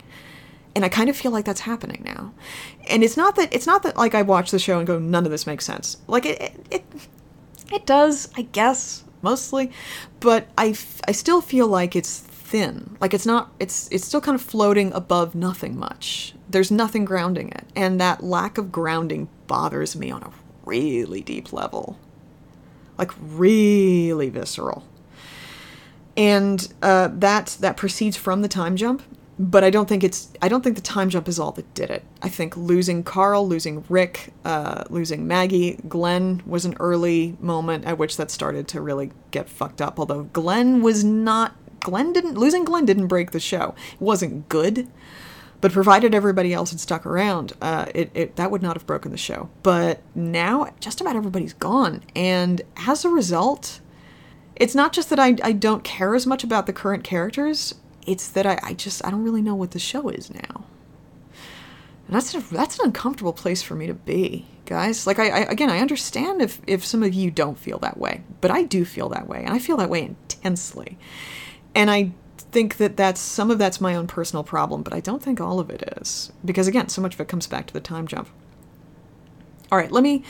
And 0.75 0.85
I 0.85 0.89
kind 0.89 1.11
of 1.11 1.17
feel 1.17 1.33
like 1.33 1.45
that's 1.45 1.61
happening 1.61 2.03
now. 2.07 2.33
And 2.89 3.05
it's 3.05 3.17
not 3.17 3.37
that 3.37 3.53
it's 3.53 3.67
not 3.67 3.83
that 3.83 3.97
like 3.97 4.15
I 4.15 4.23
watch 4.23 4.51
the 4.51 4.59
show 4.59 4.79
and 4.79 4.87
go, 4.87 4.99
none 4.99 5.27
of 5.27 5.31
this 5.31 5.47
makes 5.47 5.67
sense. 5.67 5.99
Like 6.07 6.25
it 6.25 6.41
it 6.41 6.67
it, 6.71 6.85
it 7.73 7.87
does, 7.87 8.31
I 8.37 8.43
guess, 8.43 9.05
mostly. 9.21 9.71
But 10.21 10.49
I, 10.57 10.77
I 11.07 11.13
still 11.13 11.41
feel 11.41 11.67
like 11.67 11.97
it's 11.97 12.21
thin. 12.51 12.97
Like 13.01 13.15
it's 13.15 13.27
not 13.27 13.53
it's 13.61 13.89
it's 13.93 14.05
still 14.05 14.21
kind 14.21 14.35
of 14.35 14.43
floating 14.43 14.93
above 14.93 15.35
nothing 15.35 15.79
much. 15.79 16.35
There's 16.49 16.71
nothing 16.71 17.05
grounding 17.05 17.51
it. 17.51 17.65
And 17.77 18.01
that 18.01 18.23
lack 18.25 18.59
of 18.59 18.73
grounding 18.73 19.29
bothers 19.47 19.95
me 19.97 20.11
on 20.11 20.23
a 20.25 20.33
really 20.67 21.23
deep 21.23 21.53
level. 21.53 21.97
Like 22.99 23.13
really 23.21 24.29
visceral. 24.29 24.85
And 26.17 26.73
uh, 26.83 27.09
that 27.13 27.57
that 27.61 27.77
proceeds 27.77 28.17
from 28.17 28.43
the 28.43 28.49
time 28.49 28.77
jump, 28.77 29.03
but 29.39 29.63
I 29.63 29.71
don't 29.71 29.89
think 29.89 30.03
it's 30.03 30.33
I 30.43 30.49
don't 30.49 30.63
think 30.63 30.75
the 30.75 30.83
time 30.83 31.09
jump 31.09 31.29
is 31.29 31.39
all 31.39 31.53
that 31.53 31.73
did 31.73 31.89
it. 31.89 32.03
I 32.21 32.29
think 32.29 32.57
losing 32.57 33.05
Carl, 33.05 33.47
losing 33.47 33.85
Rick, 33.89 34.33
uh, 34.45 34.85
losing 34.91 35.29
Maggie, 35.29 35.79
Glenn 35.89 36.43
was 36.45 36.65
an 36.65 36.75
early 36.81 37.37
moment 37.41 37.85
at 37.85 37.97
which 37.97 38.17
that 38.17 38.31
started 38.33 38.67
to 38.69 38.81
really 38.81 39.13
get 39.31 39.49
fucked 39.49 39.81
up. 39.81 40.01
Although 40.01 40.25
Glenn 40.25 40.83
was 40.83 41.05
not 41.05 41.55
Glenn 41.81 42.13
didn't 42.13 42.35
losing 42.39 42.65
Glenn 42.65 42.87
didn't 42.87 43.09
break 43.09 43.31
the 43.31 43.41
show. 43.41 43.75
It 43.95 44.01
wasn't 44.01 44.49
good, 44.49 44.89
but 45.61 45.73
provided 45.73 46.15
everybody 46.15 46.53
else 46.53 46.71
had 46.71 46.81
stuck 46.81 47.05
around, 47.05 47.53
uh, 47.61 47.87
it, 47.95 48.11
it 48.15 48.37
that 48.37 48.51
would 48.51 48.63
not 48.63 48.77
have 48.77 48.87
broken 48.87 49.11
the 49.11 49.19
show. 49.19 49.51
But 49.63 50.01
now 50.15 50.73
just 50.81 51.01
about 51.01 51.17
everybody's 51.17 51.55
gone, 51.55 52.03
and 52.15 52.63
as 52.87 53.05
a 53.05 53.09
result, 53.11 53.81
it's 54.57 54.75
not 54.75 54.93
just 54.93 55.11
that 55.11 55.19
I 55.19 55.37
I 55.43 55.53
don't 55.53 55.85
care 55.85 56.15
as 56.15 56.27
much 56.27 56.45
about 56.45 56.67
the 56.67 56.73
current 56.73 57.05
characters. 57.05 57.75
It's 58.07 58.29
that 58.29 58.47
I, 58.47 58.59
I 58.63 58.73
just 58.75 59.05
I 59.05 59.11
don't 59.11 59.23
really 59.23 59.43
know 59.43 59.55
what 59.55 59.73
the 59.73 59.79
show 59.79 60.09
is 60.09 60.31
now. 60.33 60.65
And 62.07 62.17
that's 62.17 62.35
a, 62.35 62.41
that's 62.41 62.79
an 62.81 62.87
uncomfortable 62.87 63.33
place 63.33 63.63
for 63.63 63.77
me 63.77 63.87
to 63.87 63.95
be, 63.95 64.45
guys. 64.67 65.07
Like 65.07 65.21
I, 65.21 65.29
I 65.29 65.39
again, 65.43 65.71
I 65.71 65.79
understand 65.79 66.43
if 66.43 66.61
if 66.67 66.85
some 66.85 67.03
of 67.03 67.15
you 67.15 67.31
don't 67.31 67.57
feel 67.59 67.79
that 67.81 67.99
way, 67.99 68.23
but 68.41 68.51
I 68.51 68.65
do 68.65 68.85
feel 68.85 69.09
that 69.11 69.29
way, 69.29 69.45
and 69.45 69.55
I 69.55 69.59
feel 69.61 69.77
that 69.77 69.91
way 69.91 70.03
intensely. 70.03 70.99
And 71.75 71.91
I 71.91 72.13
think 72.51 72.77
that 72.79 72.97
that's 72.97 73.21
some 73.21 73.51
of 73.51 73.59
that's 73.59 73.81
my 73.81 73.95
own 73.95 74.07
personal 74.07 74.43
problem, 74.43 74.83
but 74.83 74.93
I 74.93 75.01
don't 75.01 75.23
think 75.23 75.41
all 75.41 75.61
of 75.61 75.71
it 75.71 75.83
is 76.01 76.33
because 76.45 76.67
again, 76.67 76.89
so 76.89 77.01
much 77.01 77.15
of 77.15 77.21
it 77.21 77.29
comes 77.29 77.47
back 77.47 77.67
to 77.67 77.73
the 77.73 77.81
time 77.81 78.07
jump. 78.07 78.29
All 79.71 79.79
right, 79.79 79.93
let 79.93 80.03
me 80.03 80.25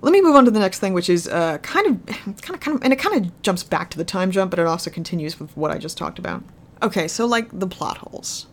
let 0.00 0.12
me 0.12 0.20
move 0.20 0.34
on 0.34 0.44
to 0.44 0.50
the 0.50 0.58
next 0.58 0.78
thing, 0.80 0.94
which 0.94 1.10
is 1.10 1.28
uh, 1.28 1.58
kind 1.58 1.86
of 1.86 2.06
kind 2.42 2.54
of 2.54 2.60
kind 2.60 2.76
of, 2.76 2.82
and 2.82 2.92
it 2.92 2.98
kind 2.98 3.24
of 3.24 3.42
jumps 3.42 3.62
back 3.62 3.90
to 3.90 3.98
the 3.98 4.04
time 4.04 4.30
jump, 4.30 4.50
but 4.50 4.58
it 4.58 4.66
also 4.66 4.90
continues 4.90 5.38
with 5.38 5.54
what 5.56 5.70
I 5.70 5.78
just 5.78 5.98
talked 5.98 6.18
about. 6.18 6.42
Okay, 6.82 7.06
so 7.06 7.26
like 7.26 7.48
the 7.58 7.66
plot 7.66 7.98
holes. 7.98 8.46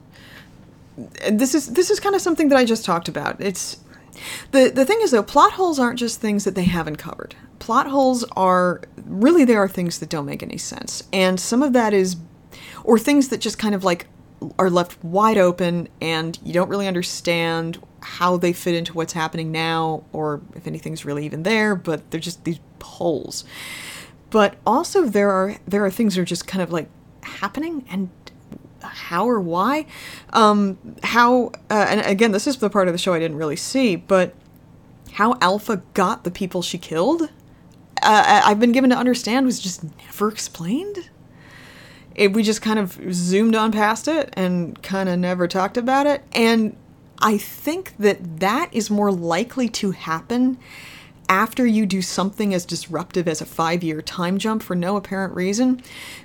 And 1.21 1.39
this 1.39 1.55
is 1.55 1.73
this 1.73 1.89
is 1.89 1.99
kind 1.99 2.15
of 2.15 2.21
something 2.21 2.49
that 2.49 2.57
I 2.57 2.65
just 2.65 2.83
talked 2.83 3.07
about. 3.07 3.39
It's 3.39 3.77
the 4.51 4.69
the 4.69 4.85
thing 4.85 4.99
is 5.01 5.11
though, 5.11 5.23
plot 5.23 5.53
holes 5.53 5.79
aren't 5.79 5.99
just 5.99 6.19
things 6.19 6.43
that 6.43 6.55
they 6.55 6.65
haven't 6.65 6.97
covered 6.97 7.35
plot 7.59 7.87
holes 7.87 8.23
are 8.35 8.81
really 9.05 9.45
there 9.45 9.61
are 9.61 9.67
things 9.67 9.99
that 9.99 10.09
don't 10.09 10.25
make 10.25 10.41
any 10.41 10.57
sense. 10.57 11.03
And 11.13 11.39
some 11.39 11.61
of 11.61 11.73
that 11.73 11.93
is 11.93 12.17
or 12.83 12.97
things 12.97 13.29
that 13.29 13.39
just 13.39 13.59
kind 13.59 13.75
of 13.75 13.83
like 13.83 14.07
are 14.57 14.69
left 14.69 15.03
wide 15.03 15.37
open 15.37 15.87
and 16.01 16.39
you 16.43 16.53
don't 16.53 16.69
really 16.69 16.87
understand 16.87 17.81
how 18.01 18.37
they 18.37 18.53
fit 18.53 18.73
into 18.73 18.93
what's 18.93 19.13
happening 19.13 19.51
now 19.51 20.03
or 20.13 20.41
if 20.55 20.65
anything's 20.65 21.03
really 21.03 21.25
even 21.25 21.43
there, 21.43 21.75
but 21.75 22.09
they're 22.09 22.19
just 22.19 22.43
these 22.45 22.59
holes. 22.81 23.43
But 24.29 24.55
also 24.65 25.05
there 25.05 25.31
are 25.31 25.57
there 25.67 25.83
are 25.85 25.91
things 25.91 26.15
that 26.15 26.21
are 26.21 26.25
just 26.25 26.47
kind 26.47 26.61
of 26.61 26.71
like 26.71 26.89
happening 27.23 27.85
and 27.89 28.09
how 28.81 29.27
or 29.27 29.39
why. 29.39 29.85
Um, 30.31 30.77
how 31.03 31.51
uh, 31.69 31.85
and 31.89 32.01
again, 32.01 32.31
this 32.31 32.47
is 32.47 32.57
the 32.57 32.69
part 32.69 32.87
of 32.87 32.93
the 32.93 32.97
show 32.97 33.13
I 33.13 33.19
didn't 33.19 33.37
really 33.37 33.55
see, 33.55 33.95
but 33.95 34.33
how 35.13 35.37
Alpha 35.41 35.81
got 35.93 36.23
the 36.23 36.31
people 36.31 36.61
she 36.61 36.77
killed, 36.77 37.29
uh, 38.03 38.41
I've 38.45 38.59
been 38.59 38.71
given 38.71 38.89
to 38.91 38.95
understand 38.95 39.45
was 39.45 39.59
just 39.59 39.83
never 39.97 40.29
explained. 40.29 41.09
It, 42.15 42.33
we 42.33 42.43
just 42.43 42.61
kind 42.61 42.79
of 42.79 42.99
zoomed 43.13 43.55
on 43.55 43.71
past 43.71 44.07
it 44.07 44.33
and 44.33 44.81
kind 44.83 45.07
of 45.09 45.19
never 45.19 45.47
talked 45.47 45.77
about 45.77 46.05
it. 46.05 46.23
And 46.33 46.75
I 47.19 47.37
think 47.37 47.93
that 47.99 48.39
that 48.39 48.69
is 48.73 48.89
more 48.89 49.11
likely 49.11 49.69
to 49.69 49.91
happen 49.91 50.57
after 51.29 51.65
you 51.65 51.85
do 51.85 52.01
something 52.01 52.53
as 52.53 52.65
disruptive 52.65 53.27
as 53.27 53.39
a 53.39 53.45
five 53.45 53.83
year 53.83 54.01
time 54.01 54.37
jump 54.39 54.63
for 54.63 54.75
no 54.75 54.97
apparent 54.97 55.35
reason 55.35 55.81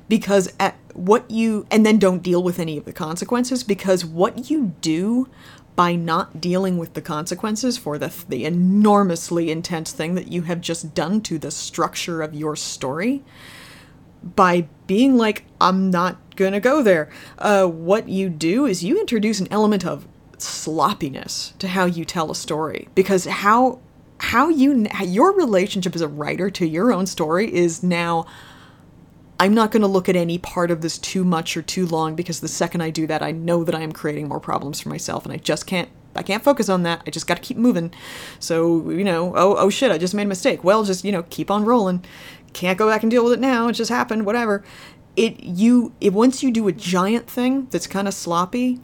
because 0.08 0.50
at 0.58 0.76
what 0.94 1.30
you 1.30 1.66
and 1.70 1.84
then 1.84 1.98
don't 1.98 2.22
deal 2.22 2.42
with 2.42 2.58
any 2.58 2.78
of 2.78 2.86
the 2.86 2.92
consequences 2.92 3.62
because 3.62 4.04
what 4.04 4.48
you 4.50 4.74
do 4.80 5.28
by 5.76 5.94
not 5.94 6.40
dealing 6.40 6.78
with 6.78 6.94
the 6.94 7.02
consequences 7.02 7.76
for 7.76 7.98
the, 7.98 8.12
the 8.28 8.44
enormously 8.44 9.50
intense 9.50 9.92
thing 9.92 10.14
that 10.14 10.30
you 10.30 10.42
have 10.42 10.60
just 10.60 10.94
done 10.94 11.20
to 11.22 11.38
the 11.38 11.50
structure 11.50 12.22
of 12.22 12.34
your 12.34 12.54
story 12.54 13.22
by 14.22 14.66
being 14.86 15.16
like 15.16 15.44
i'm 15.60 15.90
not 15.90 16.16
gonna 16.36 16.60
go 16.60 16.82
there. 16.82 17.10
Uh, 17.38 17.66
what 17.66 18.08
you 18.08 18.28
do 18.28 18.66
is 18.66 18.84
you 18.84 18.98
introduce 19.00 19.40
an 19.40 19.48
element 19.50 19.84
of 19.84 20.06
sloppiness 20.38 21.54
to 21.58 21.68
how 21.68 21.84
you 21.84 22.04
tell 22.04 22.30
a 22.30 22.34
story 22.34 22.88
because 22.94 23.24
how 23.24 23.78
how 24.18 24.48
you 24.48 24.86
your 25.04 25.32
relationship 25.32 25.94
as 25.94 26.00
a 26.00 26.08
writer 26.08 26.50
to 26.50 26.66
your 26.66 26.92
own 26.92 27.06
story 27.06 27.52
is 27.52 27.82
now 27.82 28.26
I'm 29.38 29.54
not 29.54 29.72
going 29.72 29.82
to 29.82 29.88
look 29.88 30.08
at 30.08 30.16
any 30.16 30.38
part 30.38 30.70
of 30.70 30.80
this 30.80 30.96
too 30.98 31.24
much 31.24 31.56
or 31.56 31.62
too 31.62 31.86
long 31.86 32.14
because 32.14 32.40
the 32.40 32.48
second 32.48 32.82
I 32.82 32.90
do 32.90 33.06
that, 33.08 33.22
I 33.22 33.32
know 33.32 33.64
that 33.64 33.74
I 33.74 33.80
am 33.80 33.92
creating 33.92 34.28
more 34.28 34.40
problems 34.40 34.80
for 34.80 34.88
myself, 34.88 35.24
and 35.24 35.32
I 35.32 35.38
just 35.38 35.66
can't. 35.66 35.88
I 36.16 36.22
can't 36.22 36.44
focus 36.44 36.68
on 36.68 36.84
that. 36.84 37.02
I 37.04 37.10
just 37.10 37.26
got 37.26 37.34
to 37.34 37.42
keep 37.42 37.56
moving. 37.56 37.92
So 38.38 38.88
you 38.90 39.02
know, 39.02 39.32
oh 39.36 39.56
oh 39.56 39.70
shit, 39.70 39.90
I 39.90 39.98
just 39.98 40.14
made 40.14 40.22
a 40.22 40.26
mistake. 40.26 40.62
Well, 40.62 40.84
just 40.84 41.04
you 41.04 41.10
know, 41.10 41.24
keep 41.24 41.50
on 41.50 41.64
rolling. 41.64 42.04
Can't 42.52 42.78
go 42.78 42.88
back 42.88 43.02
and 43.02 43.10
deal 43.10 43.24
with 43.24 43.32
it 43.32 43.40
now. 43.40 43.66
It 43.66 43.72
just 43.72 43.90
happened. 43.90 44.24
Whatever. 44.24 44.62
It 45.16 45.42
you 45.42 45.92
it 46.00 46.12
once 46.12 46.42
you 46.42 46.52
do 46.52 46.68
a 46.68 46.72
giant 46.72 47.28
thing 47.28 47.66
that's 47.70 47.88
kind 47.88 48.06
of 48.06 48.14
sloppy, 48.14 48.80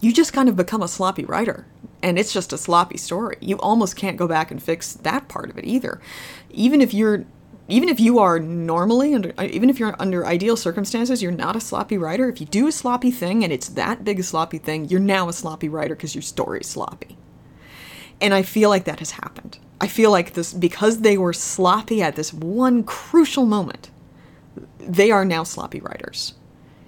you 0.00 0.12
just 0.12 0.32
kind 0.32 0.48
of 0.48 0.54
become 0.54 0.82
a 0.82 0.88
sloppy 0.88 1.24
writer. 1.24 1.66
And 2.02 2.18
it's 2.18 2.32
just 2.32 2.52
a 2.52 2.58
sloppy 2.58 2.98
story. 2.98 3.38
You 3.40 3.58
almost 3.58 3.96
can't 3.96 4.16
go 4.16 4.28
back 4.28 4.52
and 4.52 4.62
fix 4.62 4.92
that 4.92 5.28
part 5.28 5.50
of 5.50 5.58
it 5.58 5.64
either. 5.64 6.00
Even 6.50 6.80
if 6.80 6.94
you're 6.94 7.24
even 7.68 7.88
if 7.88 7.98
you 7.98 8.18
are 8.18 8.38
normally 8.38 9.14
under 9.14 9.32
uh, 9.38 9.44
even 9.44 9.70
if 9.70 9.78
you're 9.78 9.94
under 9.98 10.26
ideal 10.26 10.56
circumstances 10.56 11.22
you're 11.22 11.32
not 11.32 11.56
a 11.56 11.60
sloppy 11.60 11.98
writer. 11.98 12.28
If 12.28 12.40
you 12.40 12.46
do 12.46 12.66
a 12.66 12.72
sloppy 12.72 13.10
thing 13.10 13.42
and 13.44 13.52
it's 13.52 13.68
that 13.70 14.04
big 14.04 14.20
a 14.20 14.22
sloppy 14.22 14.58
thing 14.58 14.86
you're 14.86 15.00
now 15.00 15.28
a 15.28 15.32
sloppy 15.32 15.68
writer 15.68 15.94
because 15.94 16.14
your 16.14 16.22
story's 16.22 16.68
sloppy. 16.68 17.16
And 18.20 18.32
i 18.32 18.42
feel 18.42 18.70
like 18.70 18.84
that 18.84 19.00
has 19.00 19.12
happened. 19.12 19.58
I 19.80 19.88
feel 19.88 20.10
like 20.10 20.32
this 20.32 20.52
because 20.52 21.00
they 21.00 21.18
were 21.18 21.32
sloppy 21.32 22.02
at 22.02 22.16
this 22.16 22.32
one 22.32 22.82
crucial 22.82 23.46
moment 23.46 23.90
they 24.78 25.10
are 25.10 25.24
now 25.24 25.42
sloppy 25.42 25.80
writers. 25.80 26.34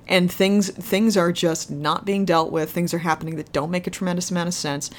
And 0.07 0.33
things 0.33 0.70
things 0.70 1.18
are 1.18 1.33
just 1.33 1.70
not 1.70 2.07
being 2.07 2.24
dealt 2.24 2.51
with. 2.51 2.70
Things 2.70 2.95
are 2.95 2.99
happening 2.99 3.37
that 3.37 3.53
don't 3.53 3.70
make 3.70 3.87
a 3.87 3.91
tremendous 3.91 4.31
amount 4.31 4.49
of 4.49 4.55
sense 4.55 4.91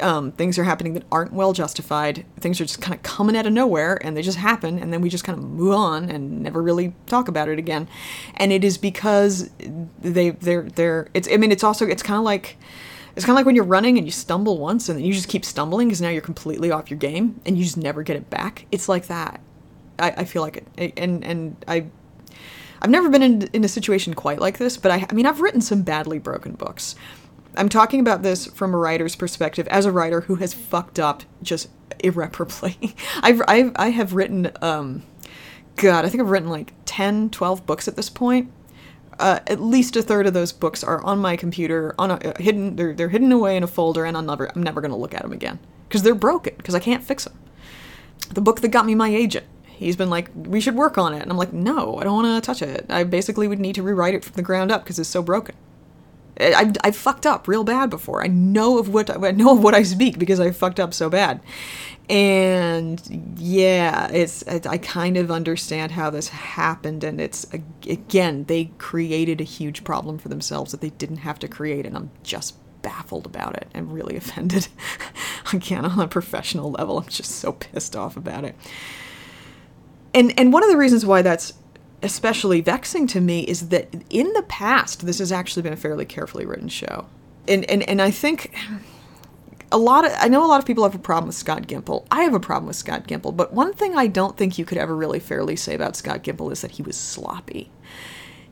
um, 0.00 0.32
things 0.32 0.58
are 0.58 0.64
happening 0.64 0.94
that 0.94 1.04
aren't 1.12 1.32
well 1.32 1.52
justified. 1.52 2.24
Things 2.38 2.60
are 2.60 2.64
just 2.64 2.80
kind 2.80 2.94
of 2.94 3.02
coming 3.02 3.36
out 3.36 3.46
of 3.46 3.52
nowhere 3.52 3.98
and 4.04 4.16
they 4.16 4.22
just 4.22 4.38
happen, 4.38 4.78
and 4.78 4.92
then 4.92 5.00
we 5.00 5.08
just 5.08 5.24
kind 5.24 5.38
of 5.38 5.44
move 5.44 5.74
on 5.74 6.10
and 6.10 6.42
never 6.42 6.62
really 6.62 6.94
talk 7.06 7.28
about 7.28 7.48
it 7.48 7.58
again. 7.58 7.88
And 8.36 8.52
it 8.52 8.64
is 8.64 8.78
because 8.78 9.50
they 10.00 10.30
they're 10.30 10.62
they're 10.62 11.08
it's 11.14 11.28
I 11.30 11.36
mean 11.36 11.52
it's 11.52 11.64
also 11.64 11.86
it's 11.86 12.02
kind 12.02 12.18
of 12.18 12.24
like 12.24 12.56
it's 13.14 13.26
kind 13.26 13.34
of 13.34 13.36
like 13.36 13.46
when 13.46 13.54
you're 13.54 13.64
running 13.64 13.98
and 13.98 14.06
you 14.06 14.10
stumble 14.10 14.58
once 14.58 14.88
and 14.88 14.98
then 14.98 15.04
you 15.04 15.12
just 15.12 15.28
keep 15.28 15.44
stumbling 15.44 15.88
because 15.88 16.00
now 16.00 16.08
you're 16.08 16.22
completely 16.22 16.70
off 16.70 16.90
your 16.90 16.98
game 16.98 17.40
and 17.44 17.58
you 17.58 17.64
just 17.64 17.76
never 17.76 18.02
get 18.02 18.16
it 18.16 18.30
back. 18.30 18.66
It's 18.72 18.88
like 18.88 19.08
that. 19.08 19.40
I, 19.98 20.10
I 20.18 20.24
feel 20.24 20.42
like 20.42 20.64
it, 20.76 20.92
and 20.96 21.24
and 21.24 21.64
I 21.68 21.86
I've 22.80 22.90
never 22.90 23.08
been 23.08 23.22
in, 23.22 23.42
in 23.52 23.64
a 23.64 23.68
situation 23.68 24.14
quite 24.14 24.40
like 24.40 24.58
this, 24.58 24.76
but 24.76 24.90
I, 24.90 25.06
I 25.08 25.14
mean 25.14 25.26
I've 25.26 25.40
written 25.40 25.60
some 25.60 25.82
badly 25.82 26.18
broken 26.18 26.52
books. 26.54 26.94
I'm 27.56 27.68
talking 27.68 28.00
about 28.00 28.22
this 28.22 28.46
from 28.46 28.74
a 28.74 28.78
writer's 28.78 29.14
perspective, 29.14 29.68
as 29.68 29.84
a 29.84 29.92
writer 29.92 30.22
who 30.22 30.36
has 30.36 30.54
fucked 30.54 30.98
up 30.98 31.24
just 31.42 31.68
irreparably. 32.00 32.94
I've, 33.22 33.42
I've 33.46 33.72
I 33.76 33.90
have 33.90 34.14
written, 34.14 34.50
um, 34.62 35.02
God, 35.76 36.04
I 36.04 36.08
think 36.08 36.22
I've 36.22 36.30
written 36.30 36.48
like 36.48 36.72
10, 36.86 37.30
12 37.30 37.66
books 37.66 37.88
at 37.88 37.96
this 37.96 38.08
point. 38.08 38.50
Uh, 39.18 39.40
at 39.46 39.60
least 39.60 39.94
a 39.96 40.02
third 40.02 40.26
of 40.26 40.32
those 40.32 40.52
books 40.52 40.82
are 40.82 41.02
on 41.04 41.18
my 41.18 41.36
computer, 41.36 41.94
on 41.98 42.10
a, 42.10 42.14
uh, 42.14 42.32
hidden. 42.38 42.76
They're 42.76 42.94
they're 42.94 43.10
hidden 43.10 43.30
away 43.30 43.56
in 43.56 43.62
a 43.62 43.66
folder, 43.66 44.06
and 44.06 44.16
I'm 44.16 44.26
never 44.26 44.50
I'm 44.54 44.62
never 44.62 44.80
gonna 44.80 44.96
look 44.96 45.14
at 45.14 45.22
them 45.22 45.32
again 45.32 45.58
because 45.86 46.02
they're 46.02 46.14
broken 46.14 46.54
because 46.56 46.74
I 46.74 46.80
can't 46.80 47.04
fix 47.04 47.24
them. 47.24 47.38
The 48.30 48.40
book 48.40 48.62
that 48.62 48.68
got 48.68 48.86
me 48.86 48.94
my 48.94 49.10
agent, 49.10 49.46
he's 49.66 49.96
been 49.96 50.08
like, 50.08 50.30
we 50.34 50.60
should 50.60 50.74
work 50.74 50.96
on 50.96 51.12
it, 51.12 51.20
and 51.20 51.30
I'm 51.30 51.36
like, 51.36 51.52
no, 51.52 51.98
I 51.98 52.04
don't 52.04 52.22
want 52.22 52.42
to 52.42 52.46
touch 52.46 52.62
it. 52.62 52.86
I 52.88 53.04
basically 53.04 53.46
would 53.46 53.60
need 53.60 53.74
to 53.74 53.82
rewrite 53.82 54.14
it 54.14 54.24
from 54.24 54.34
the 54.34 54.42
ground 54.42 54.72
up 54.72 54.82
because 54.82 54.98
it's 54.98 55.10
so 55.10 55.22
broken. 55.22 55.54
I've, 56.42 56.72
I've 56.82 56.96
fucked 56.96 57.26
up 57.26 57.48
real 57.48 57.64
bad 57.64 57.90
before. 57.90 58.22
I 58.22 58.26
know 58.26 58.78
of 58.78 58.88
what 58.88 59.10
I 59.24 59.30
know 59.30 59.52
of 59.52 59.62
what 59.62 59.74
I 59.74 59.82
speak 59.82 60.18
because 60.18 60.40
I 60.40 60.50
fucked 60.50 60.80
up 60.80 60.94
so 60.94 61.08
bad. 61.08 61.40
And 62.08 63.00
yeah, 63.38 64.08
it's 64.08 64.46
I 64.46 64.78
kind 64.78 65.16
of 65.16 65.30
understand 65.30 65.92
how 65.92 66.10
this 66.10 66.28
happened, 66.28 67.04
and 67.04 67.20
it's 67.20 67.46
again 67.52 68.44
they 68.44 68.66
created 68.78 69.40
a 69.40 69.44
huge 69.44 69.84
problem 69.84 70.18
for 70.18 70.28
themselves 70.28 70.72
that 70.72 70.80
they 70.80 70.90
didn't 70.90 71.18
have 71.18 71.38
to 71.40 71.48
create, 71.48 71.86
and 71.86 71.96
I'm 71.96 72.10
just 72.22 72.56
baffled 72.82 73.24
about 73.26 73.56
it 73.56 73.68
and 73.72 73.92
really 73.92 74.16
offended. 74.22 74.68
again, 75.52 75.84
on 75.84 76.00
a 76.00 76.08
professional 76.08 76.72
level, 76.72 76.98
I'm 76.98 77.08
just 77.08 77.30
so 77.32 77.52
pissed 77.52 77.96
off 77.96 78.16
about 78.16 78.44
it. 78.44 78.56
And 80.12 80.38
and 80.38 80.52
one 80.52 80.64
of 80.64 80.70
the 80.70 80.76
reasons 80.76 81.06
why 81.06 81.22
that's 81.22 81.54
especially 82.02 82.60
vexing 82.60 83.06
to 83.08 83.20
me 83.20 83.40
is 83.42 83.68
that 83.68 83.88
in 84.10 84.32
the 84.32 84.42
past, 84.42 85.06
this 85.06 85.18
has 85.18 85.30
actually 85.30 85.62
been 85.62 85.72
a 85.72 85.76
fairly 85.76 86.04
carefully 86.04 86.44
written 86.44 86.68
show. 86.68 87.06
And, 87.46 87.64
and, 87.70 87.88
and 87.88 88.02
I 88.02 88.10
think 88.10 88.54
a 89.70 89.78
lot 89.78 90.04
of, 90.04 90.12
I 90.18 90.28
know 90.28 90.44
a 90.44 90.48
lot 90.48 90.58
of 90.60 90.66
people 90.66 90.84
have 90.84 90.94
a 90.94 90.98
problem 90.98 91.28
with 91.28 91.36
Scott 91.36 91.62
Gimple. 91.62 92.06
I 92.10 92.22
have 92.22 92.34
a 92.34 92.40
problem 92.40 92.66
with 92.66 92.76
Scott 92.76 93.06
Gimple, 93.06 93.36
but 93.36 93.52
one 93.52 93.72
thing 93.72 93.96
I 93.96 94.06
don't 94.06 94.36
think 94.36 94.58
you 94.58 94.64
could 94.64 94.78
ever 94.78 94.96
really 94.96 95.20
fairly 95.20 95.56
say 95.56 95.74
about 95.74 95.96
Scott 95.96 96.24
Gimple 96.24 96.52
is 96.52 96.60
that 96.60 96.72
he 96.72 96.82
was 96.82 96.96
sloppy. 96.96 97.70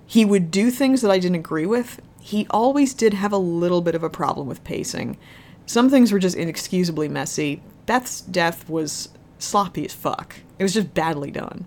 He 0.06 0.24
would 0.24 0.50
do 0.50 0.70
things 0.70 1.02
that 1.02 1.10
I 1.10 1.18
didn't 1.18 1.36
agree 1.36 1.66
with. 1.66 2.00
He 2.20 2.46
always 2.50 2.94
did 2.94 3.14
have 3.14 3.32
a 3.32 3.38
little 3.38 3.80
bit 3.80 3.94
of 3.94 4.02
a 4.02 4.10
problem 4.10 4.46
with 4.46 4.64
pacing. 4.64 5.18
Some 5.66 5.88
things 5.88 6.12
were 6.12 6.18
just 6.18 6.36
inexcusably 6.36 7.08
messy. 7.08 7.62
Beth's 7.86 8.20
death 8.20 8.68
was 8.68 9.08
sloppy 9.38 9.84
as 9.84 9.94
fuck. 9.94 10.36
It 10.58 10.62
was 10.62 10.74
just 10.74 10.94
badly 10.94 11.30
done 11.30 11.66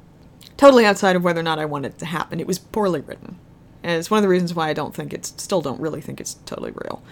totally 0.64 0.86
outside 0.86 1.18
of 1.18 1.26
whether 1.26 1.42
or 1.42 1.44
not 1.44 1.60
I 1.60 1.66
wanted 1.66 1.92
it 1.92 1.98
to 1.98 2.06
happen. 2.06 2.40
It 2.40 2.48
was 2.48 2.58
poorly 2.58 3.02
written. 3.02 3.38
And 3.84 4.00
it's 4.00 4.10
one 4.10 4.20
of 4.20 4.22
the 4.22 4.30
reasons 4.30 4.54
why 4.54 4.70
I 4.70 4.74
don't 4.74 4.96
think 4.96 5.14
it's, 5.14 5.34
still 5.36 5.62
don't 5.62 5.82
really 5.82 6.00
think 6.00 6.22
it's 6.22 6.36
totally 6.46 6.72
real. 6.72 7.04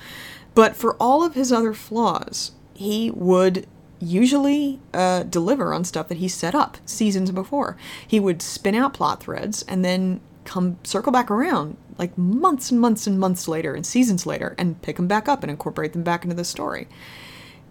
But 0.55 0.77
for 0.77 0.95
all 1.01 1.21
of 1.21 1.33
his 1.33 1.51
other 1.51 1.73
flaws, 1.73 2.53
he 2.73 3.11
would 3.11 3.67
usually 3.99 4.79
uh, 4.93 5.23
deliver 5.23 5.73
on 5.73 5.83
stuff 5.83 6.07
that 6.07 6.19
he 6.19 6.29
set 6.29 6.55
up 6.55 6.77
seasons 6.85 7.29
before. 7.31 7.75
He 8.07 8.21
would 8.21 8.41
spin 8.41 8.73
out 8.73 8.93
plot 8.93 9.21
threads 9.21 9.63
and 9.67 9.83
then 9.83 10.21
come 10.45 10.77
circle 10.85 11.11
back 11.11 11.29
around 11.29 11.75
like 11.97 12.17
months 12.17 12.71
and 12.71 12.79
months 12.79 13.05
and 13.05 13.19
months 13.19 13.49
later 13.49 13.75
and 13.75 13.85
seasons 13.85 14.25
later 14.25 14.55
and 14.57 14.81
pick 14.81 14.95
them 14.95 15.09
back 15.09 15.27
up 15.27 15.43
and 15.43 15.51
incorporate 15.51 15.91
them 15.91 16.03
back 16.03 16.23
into 16.23 16.37
the 16.37 16.45
story. 16.45 16.87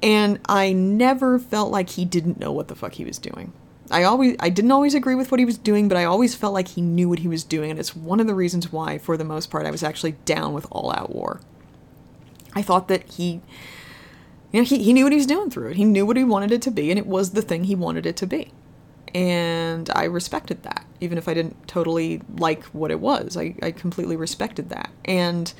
And 0.02 0.40
I 0.46 0.74
never 0.74 1.38
felt 1.38 1.72
like 1.72 1.88
he 1.88 2.04
didn't 2.04 2.38
know 2.38 2.52
what 2.52 2.68
the 2.68 2.76
fuck 2.76 2.92
he 2.92 3.04
was 3.06 3.18
doing. 3.18 3.54
I 3.91 4.05
always 4.05 4.36
I 4.41 4.49
didn't 4.51 4.72
always 4.72 4.95
agree 4.95 5.14
with 5.14 5.30
what 5.30 5.41
he 5.41 5.45
was 5.45 5.59
doing, 5.59 5.88
but 5.88 5.97
I 5.97 6.05
always 6.05 6.34
felt 6.34 6.55
like 6.55 6.68
he 6.68 6.80
knew 6.80 7.09
what 7.09 7.20
he 7.20 7.28
was 7.28 7.45
doing, 7.45 7.70
and 7.70 7.78
it's 7.78 7.95
one 7.97 8.20
of 8.20 8.26
the 8.26 8.34
reasons 8.34 8.72
why, 8.72 8.99
for 8.99 9.16
the 9.16 9.24
most 9.24 9.51
part, 9.51 9.66
I 9.66 9.70
was 9.70 9.82
actually 9.82 10.12
down 10.24 10.53
with 10.53 10.66
All 10.70 10.93
Out 10.93 11.14
War. 11.14 11.41
I 12.55 12.62
thought 12.62 12.88
that 12.88 13.05
he 13.12 13.41
you 14.53 14.61
know, 14.61 14.64
he, 14.64 14.82
he 14.82 14.93
knew 14.93 15.05
what 15.05 15.12
he 15.12 15.18
was 15.18 15.26
doing 15.26 15.51
through 15.51 15.68
it. 15.68 15.76
He 15.76 15.84
knew 15.84 16.05
what 16.05 16.16
he 16.16 16.24
wanted 16.24 16.53
it 16.53 16.62
to 16.62 16.70
be, 16.70 16.91
and 16.91 16.99
it 16.99 17.07
was 17.07 17.30
the 17.30 17.43
thing 17.43 17.64
he 17.64 17.74
wanted 17.74 18.07
it 18.07 18.16
to 18.16 18.26
be. 18.26 18.53
And 19.14 19.91
I 19.95 20.05
respected 20.05 20.62
that, 20.64 20.84
even 21.01 21.18
if 21.18 21.28
I 21.28 21.34
didn't 21.34 21.68
totally 21.68 22.22
like 22.36 22.64
what 22.66 22.91
it 22.91 23.01
was. 23.01 23.36
I, 23.36 23.55
I 23.62 23.70
completely 23.72 24.16
respected 24.16 24.70
that. 24.70 24.91
And 25.05 25.53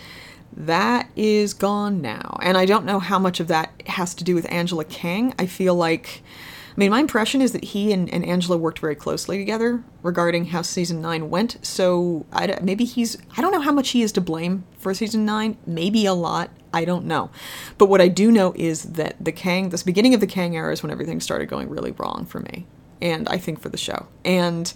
that 0.57 1.09
is 1.16 1.55
gone 1.55 2.01
now. 2.01 2.39
And 2.43 2.57
I 2.57 2.64
don't 2.64 2.85
know 2.85 3.01
how 3.01 3.18
much 3.18 3.41
of 3.41 3.49
that 3.49 3.70
has 3.87 4.14
to 4.16 4.24
do 4.24 4.35
with 4.35 4.51
Angela 4.53 4.85
Kang. 4.85 5.35
I 5.39 5.47
feel 5.47 5.74
like 5.74 6.22
I 6.70 6.74
mean, 6.76 6.90
my 6.90 7.00
impression 7.00 7.42
is 7.42 7.52
that 7.52 7.64
he 7.64 7.92
and, 7.92 8.08
and 8.10 8.24
Angela 8.24 8.56
worked 8.56 8.78
very 8.78 8.94
closely 8.94 9.36
together 9.38 9.82
regarding 10.02 10.46
how 10.46 10.62
season 10.62 11.02
nine 11.02 11.28
went. 11.28 11.58
So 11.62 12.26
I, 12.32 12.58
maybe 12.62 12.84
he's, 12.84 13.18
I 13.36 13.40
don't 13.40 13.52
know 13.52 13.60
how 13.60 13.72
much 13.72 13.90
he 13.90 14.02
is 14.02 14.12
to 14.12 14.20
blame 14.20 14.64
for 14.78 14.94
season 14.94 15.24
nine. 15.24 15.56
Maybe 15.66 16.06
a 16.06 16.14
lot. 16.14 16.50
I 16.72 16.84
don't 16.84 17.06
know. 17.06 17.30
But 17.76 17.86
what 17.86 18.00
I 18.00 18.08
do 18.08 18.30
know 18.30 18.54
is 18.56 18.84
that 18.84 19.16
the 19.22 19.32
Kang, 19.32 19.70
this 19.70 19.82
beginning 19.82 20.14
of 20.14 20.20
the 20.20 20.26
Kang 20.26 20.54
era 20.56 20.72
is 20.72 20.82
when 20.82 20.92
everything 20.92 21.20
started 21.20 21.46
going 21.46 21.68
really 21.68 21.90
wrong 21.92 22.24
for 22.24 22.40
me. 22.40 22.66
And 23.02 23.28
I 23.28 23.38
think 23.38 23.60
for 23.60 23.68
the 23.68 23.76
show. 23.76 24.06
And 24.24 24.72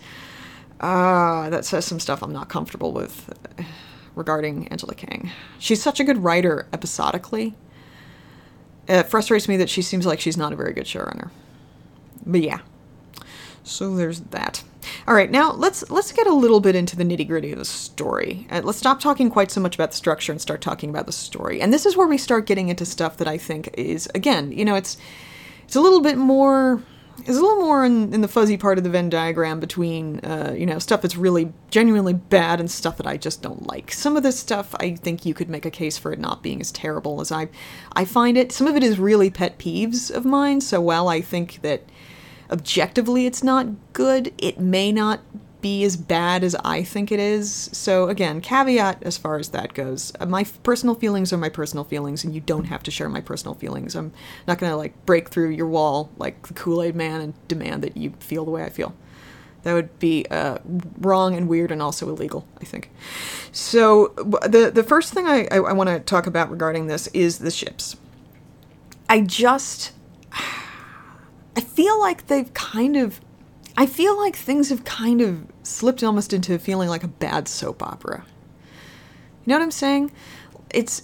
uh, 0.81 1.51
that 1.51 1.65
says 1.65 1.85
some 1.85 2.01
stuff 2.01 2.23
I'm 2.23 2.33
not 2.33 2.49
comfortable 2.49 2.93
with 2.93 3.33
regarding 4.17 4.69
Angela 4.69 4.95
Kang. 4.95 5.31
She's 5.59 5.83
such 5.83 6.01
a 6.01 6.05
good 6.05 6.19
writer 6.19 6.67
episodically. 6.73 7.55
It 8.89 9.05
frustrates 9.05 9.49
me 9.49 9.57
that 9.59 9.71
she 9.71 9.83
seems 9.83 10.05
like 10.05 10.21
she's 10.21 10.37
not 10.37 10.53
a 10.53 10.57
very 10.57 10.73
good 10.73 10.85
showrunner. 10.85 11.31
But 12.25 12.43
yeah. 12.43 12.61
So 13.63 13.97
there's 13.97 14.21
that. 14.21 14.63
All 15.09 15.15
right, 15.15 15.31
now 15.31 15.53
let's 15.53 15.91
let's 15.91 16.13
get 16.13 16.27
a 16.27 16.33
little 16.33 16.61
bit 16.61 16.75
into 16.75 16.97
the 16.97 17.05
nitty 17.05 17.27
gritty 17.27 17.53
of 17.53 17.59
the 17.59 17.65
story. 17.65 18.47
Uh, 18.51 18.61
let's 18.63 18.79
stop 18.79 19.01
talking 19.01 19.31
quite 19.31 19.51
so 19.51 19.61
much 19.61 19.75
about 19.75 19.91
the 19.91 19.97
structure 19.97 20.33
and 20.33 20.41
start 20.41 20.61
talking 20.61 20.91
about 20.91 21.07
the 21.07 21.13
story. 21.13 21.61
And 21.61 21.73
this 21.73 21.87
is 21.87 21.97
where 21.97 22.07
we 22.07 22.19
start 22.19 22.47
getting 22.47 22.69
into 22.69 22.85
stuff 22.85 23.17
that 23.17 23.29
I 23.29 23.39
think 23.39 23.71
is 23.75 24.09
again, 24.15 24.53
you 24.53 24.65
know, 24.65 24.75
it's 24.75 24.99
it's 25.65 25.77
a 25.77 25.81
little 25.81 26.01
bit 26.01 26.19
more 26.19 26.83
it's 27.19 27.29
a 27.29 27.41
little 27.41 27.61
more 27.61 27.85
in, 27.85 28.13
in 28.13 28.21
the 28.21 28.29
fuzzy 28.29 28.57
part 28.57 28.79
of 28.79 28.85
the 28.85 28.91
Venn 28.91 29.09
diagram 29.09 29.61
between, 29.61 30.21
uh, 30.21 30.55
you 30.57 30.67
know, 30.67 30.79
stuff 30.79 31.03
that's 31.03 31.17
really 31.17 31.53
genuinely 31.71 32.13
bad 32.13 32.61
and 32.61 32.71
stuff 32.71 32.97
that 32.97 33.07
I 33.07 33.17
just 33.17 33.43
don't 33.43 33.67
like. 33.67 33.93
Some 33.93 34.17
of 34.17 34.23
this 34.23 34.39
stuff, 34.39 34.75
I 34.81 34.97
think 34.97 35.25
you 35.25 35.35
could 35.35 35.49
make 35.49 35.65
a 35.65 35.71
case 35.71 35.97
for 35.97 36.13
it 36.13 36.19
not 36.19 36.43
being 36.43 36.61
as 36.61 36.73
terrible 36.73 37.21
as 37.21 37.31
I, 37.31 37.49
I 37.93 38.05
find 38.05 38.37
it. 38.37 38.53
Some 38.53 38.67
of 38.67 38.77
it 38.77 38.83
is 38.83 38.99
really 38.99 39.31
pet 39.31 39.59
peeves 39.59 40.11
of 40.11 40.25
mine. 40.25 40.61
So 40.61 40.81
while 40.81 41.09
I 41.09 41.21
think 41.21 41.63
that 41.63 41.83
objectively 42.51 43.27
it's 43.27 43.43
not 43.43 43.69
good, 43.93 44.35
it 44.39 44.59
may 44.59 44.93
not 44.93 45.21
be 45.65 45.83
as 45.83 45.97
bad 45.97 46.45
as 46.45 46.55
I 46.63 46.83
think 46.83 47.11
it 47.11 47.19
is. 47.19 47.71
So 47.73 48.11
again, 48.11 48.43
caveat 48.43 49.03
as 49.03 49.17
far 49.17 49.39
as 49.39 49.49
that 49.49 49.73
goes. 49.73 50.13
Uh, 50.21 50.27
my 50.27 50.45
personal 50.63 50.95
feelings 50.95 51.33
are 51.33 51.39
my 51.39 51.49
personal 51.49 51.85
feelings, 51.85 52.23
and 52.23 52.35
you 52.35 52.43
don't 52.43 52.65
have 52.65 52.83
to 52.83 52.91
share 52.91 53.09
my 53.09 53.23
personal 53.23 53.55
feelings. 53.55 53.95
I'm 53.97 54.13
not 54.47 54.59
gonna 54.59 54.77
like 54.77 55.07
break 55.07 55.31
through 55.31 55.49
your 55.49 55.67
wall 55.67 56.11
like 56.19 56.49
the 56.49 56.53
Kool 56.53 56.83
Aid 56.83 56.95
Man 56.95 57.23
and 57.23 57.49
demand 57.49 57.83
that 57.83 57.97
you 57.97 58.11
feel 58.21 58.45
the 58.45 58.51
way 58.51 58.63
I 58.63 58.69
feel. 58.69 58.95
That 59.63 59.73
would 59.73 59.99
be 59.99 60.27
uh, 60.31 60.59
wrong 60.99 61.35
and 61.35 61.49
weird 61.49 61.71
and 61.71 61.81
also 61.81 62.11
illegal, 62.11 62.47
I 62.61 62.65
think. 62.65 62.91
So 63.51 64.09
the 64.47 64.71
the 64.71 64.85
first 64.85 65.15
thing 65.15 65.27
I, 65.27 65.49
I, 65.51 65.57
I 65.57 65.73
want 65.73 65.89
to 65.89 65.99
talk 65.99 66.27
about 66.27 66.51
regarding 66.51 66.89
this 66.89 67.07
is 67.15 67.39
the 67.39 67.51
ships. 67.51 67.97
I 69.09 69.23
just 69.23 69.93
I 71.57 71.63
feel 71.63 71.99
like 72.01 72.27
they've 72.27 72.53
kind 72.53 72.97
of 72.97 73.24
I 73.77 73.87
feel 73.87 74.17
like 74.17 74.37
things 74.37 74.69
have 74.69 74.85
kind 74.85 75.21
of 75.21 75.47
slipped 75.63 76.03
almost 76.03 76.33
into 76.33 76.59
feeling 76.59 76.89
like 76.89 77.03
a 77.03 77.09
bad 77.09 77.49
soap 77.49 77.83
opera. 77.83 78.25
You 79.45 79.51
know 79.51 79.57
what 79.57 79.65
I'm 79.65 79.71
saying? 79.71 80.13
It's 80.71 81.03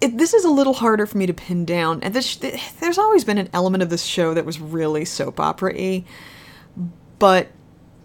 it, 0.00 0.18
this 0.18 0.34
is 0.34 0.44
a 0.44 0.50
little 0.50 0.74
harder 0.74 1.06
for 1.06 1.16
me 1.16 1.26
to 1.26 1.32
pin 1.32 1.64
down. 1.64 2.02
And 2.02 2.12
this, 2.12 2.36
there's 2.80 2.98
always 2.98 3.24
been 3.24 3.38
an 3.38 3.48
element 3.52 3.82
of 3.82 3.90
this 3.90 4.02
show 4.02 4.34
that 4.34 4.44
was 4.44 4.58
really 4.58 5.04
soap 5.04 5.38
opera-y, 5.38 6.04
but 7.20 7.48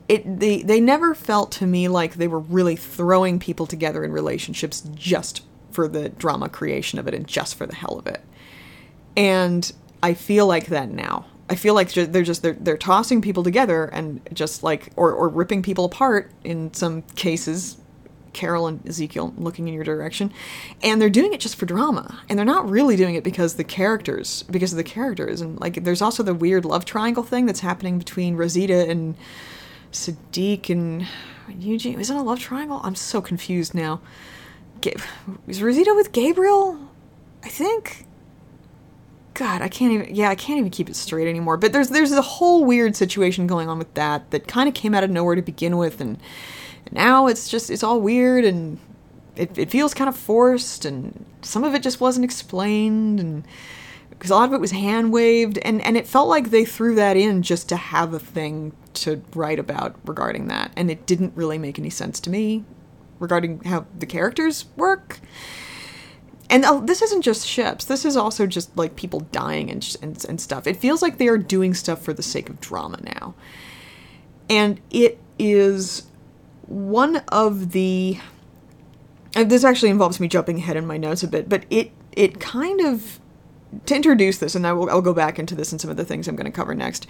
it 0.08 0.39
they 0.39 0.62
they 0.62 0.80
never 0.80 1.14
felt 1.16 1.52
to 1.54 1.66
me 1.66 1.88
like 1.88 2.14
they 2.14 2.28
were 2.28 2.39
really 2.39 2.76
throwing 2.76 3.39
people 3.39 3.66
together 3.66 4.06
in 4.06 4.12
relationships 4.12 4.82
just 4.93 5.41
for 5.72 5.88
the 5.88 6.10
drama 6.10 6.48
creation 6.50 6.98
of 6.98 7.08
it 7.08 7.14
and 7.14 7.28
just 7.28 7.56
for 7.56 7.66
the 7.66 7.76
hell 7.76 7.98
of 7.98 8.08
it. 8.08 8.22
And 9.18 9.72
I 10.04 10.14
feel 10.14 10.45
like 10.48 10.68
that 10.68 10.89
now. 10.89 11.26
I 11.50 11.56
feel 11.56 11.74
like 11.74 11.93
they're 11.93 12.24
just 12.24 12.41
they're 12.41 12.54
they're 12.54 12.78
tossing 12.78 13.22
people 13.22 13.43
together 13.43 13.86
and 13.86 14.22
just 14.34 14.64
like 14.64 14.91
or 14.95 15.14
or 15.14 15.30
ripping 15.30 15.62
people 15.62 15.86
apart 15.86 16.32
in 16.43 16.74
some 16.74 17.04
cases. 17.16 17.78
Carol 18.34 18.68
and 18.68 18.88
Ezekiel 18.88 19.34
looking 19.36 19.68
in 19.68 19.74
your 19.74 19.84
direction, 19.84 20.32
and 20.84 21.02
they're 21.02 21.10
doing 21.10 21.34
it 21.34 21.39
just 21.39 21.56
for 21.56 21.66
drama, 21.66 22.22
and 22.30 22.38
they're 22.38 22.45
not 22.45 22.70
really 22.70 22.95
doing 22.95 23.16
it 23.16 23.24
because 23.24 23.56
the 23.56 23.64
characters, 23.64 24.43
because 24.43 24.72
of 24.72 24.78
the 24.78 24.84
characters, 24.84 25.41
and 25.41 25.60
like 25.60 25.84
there's 25.84 26.04
also 26.04 26.22
the 26.22 26.36
weird 26.36 26.64
love 26.64 26.86
triangle 26.86 27.24
thing 27.24 27.48
that's 27.48 27.62
happening 27.62 27.98
between 27.98 28.36
Rosita 28.36 28.88
and 28.88 29.16
Siddiq 29.91 30.70
and 30.70 31.08
Eugene. 31.50 32.00
Is 32.00 32.12
it 32.12 32.16
a 32.16 32.22
love 32.22 32.39
triangle? 32.39 32.80
I'm 32.84 32.95
so 32.95 33.22
confused 33.22 33.74
now. 33.74 34.02
is 35.48 35.64
Rosita 35.64 35.93
with 35.95 36.12
Gabriel? 36.12 36.78
I 37.43 37.50
think. 37.50 38.07
God, 39.38 39.62
I 39.62 39.68
can't 39.68 39.94
even. 39.94 40.16
Yeah, 40.16 40.30
I 40.30 40.36
can't 40.36 40.58
even 40.58 40.72
keep 40.72 40.90
it 40.90 40.96
straight 40.96 41.28
anymore. 41.28 41.58
But 41.58 41.72
there's 41.72 41.90
there's 41.90 42.12
a 42.12 42.24
whole 42.24 42.66
weird 42.66 42.96
situation 42.96 43.46
going 43.46 43.70
on 43.70 43.78
with 43.78 43.94
that 43.94 44.32
that 44.32 44.48
kind 44.48 44.68
of 44.68 44.74
came 44.74 44.96
out 44.96 45.04
of 45.04 45.12
nowhere 45.12 45.36
to 45.36 45.44
begin 45.44 45.78
with, 45.78 46.02
and, 46.02 46.18
and 46.88 46.94
now 46.94 47.28
it's 47.28 47.48
just 47.48 47.70
it's 47.70 47.84
all 47.84 48.02
weird 48.02 48.44
and 48.44 48.80
it 49.36 49.56
it 49.56 49.70
feels 49.70 49.94
kind 49.94 50.10
of 50.10 50.18
forced, 50.18 50.86
and 50.86 51.24
some 51.44 51.64
of 51.64 51.76
it 51.76 51.84
just 51.84 52.02
wasn't 52.02 52.26
explained, 52.26 53.20
and 53.20 53.44
because 54.10 54.32
a 54.32 54.34
lot 54.34 54.50
of 54.50 54.54
it 54.54 54.60
was 54.60 54.72
hand 54.72 55.14
waved, 55.14 55.60
and 55.60 55.84
and 55.84 55.98
it 55.98 56.08
felt 56.08 56.28
like 56.28 56.50
they 56.50 56.66
threw 56.66 56.96
that 56.96 57.16
in 57.16 57.44
just 57.44 57.70
to 57.70 57.76
have 57.76 58.16
a 58.16 58.20
thing 58.20 58.74
to 58.96 59.22
write 59.36 59.60
about 59.60 59.96
regarding 60.04 60.48
that, 60.48 60.72
and 60.76 60.90
it 60.90 61.06
didn't 61.06 61.34
really 61.36 61.60
make 61.60 61.78
any 61.78 61.92
sense 61.92 62.20
to 62.22 62.32
me 62.32 62.66
regarding 63.20 63.60
how 63.66 63.86
the 64.00 64.08
characters 64.08 64.66
work 64.76 65.20
and 66.50 66.64
uh, 66.64 66.80
this 66.80 67.02
isn't 67.02 67.24
just 67.24 67.45
ships. 67.45 67.86
This 67.86 68.06
is 68.06 68.16
also 68.16 68.48
just 68.48 68.76
like 68.78 68.95
people 68.95 69.22
dying 69.32 69.70
and, 69.70 69.98
and, 70.02 70.26
and 70.26 70.39
stuff. 70.39 70.66
It 70.66 70.78
feels 70.78 71.02
like 71.02 71.18
they 71.18 71.28
are 71.28 71.38
doing 71.38 71.74
stuff 71.74 72.02
for 72.02 72.14
the 72.14 72.24
sake 72.24 72.50
of 72.50 72.62
drama 72.62 73.00
now. 73.02 73.36
And 74.50 74.80
it 74.89 75.20
is 75.38 76.08
one 76.68 77.18
of 77.30 77.72
the 77.72 78.20
this 79.34 79.64
actually 79.64 79.89
involves 79.89 80.20
me 80.20 80.28
jumping 80.28 80.58
ahead 80.58 80.76
in 80.76 80.86
my 80.86 80.98
notes 80.98 81.24
a 81.24 81.28
bit 81.28 81.48
but 81.48 81.64
it 81.70 81.91
it 82.14 82.39
kind 82.39 82.82
of 82.82 83.20
to 83.86 83.95
introduce 83.95 84.39
this 84.39 84.56
and 84.56 84.66
I 84.66 84.74
will, 84.74 84.89
I'll 84.89 85.02
go 85.02 85.14
back 85.14 85.38
into 85.38 85.56
this 85.56 85.72
and 85.72 85.80
some 85.80 85.91
of 85.91 85.98
the 85.98 86.06
things 86.06 86.28
I'm 86.28 86.36
going 86.36 86.45
to 86.45 86.52
cover 86.52 86.74
next 86.74 87.08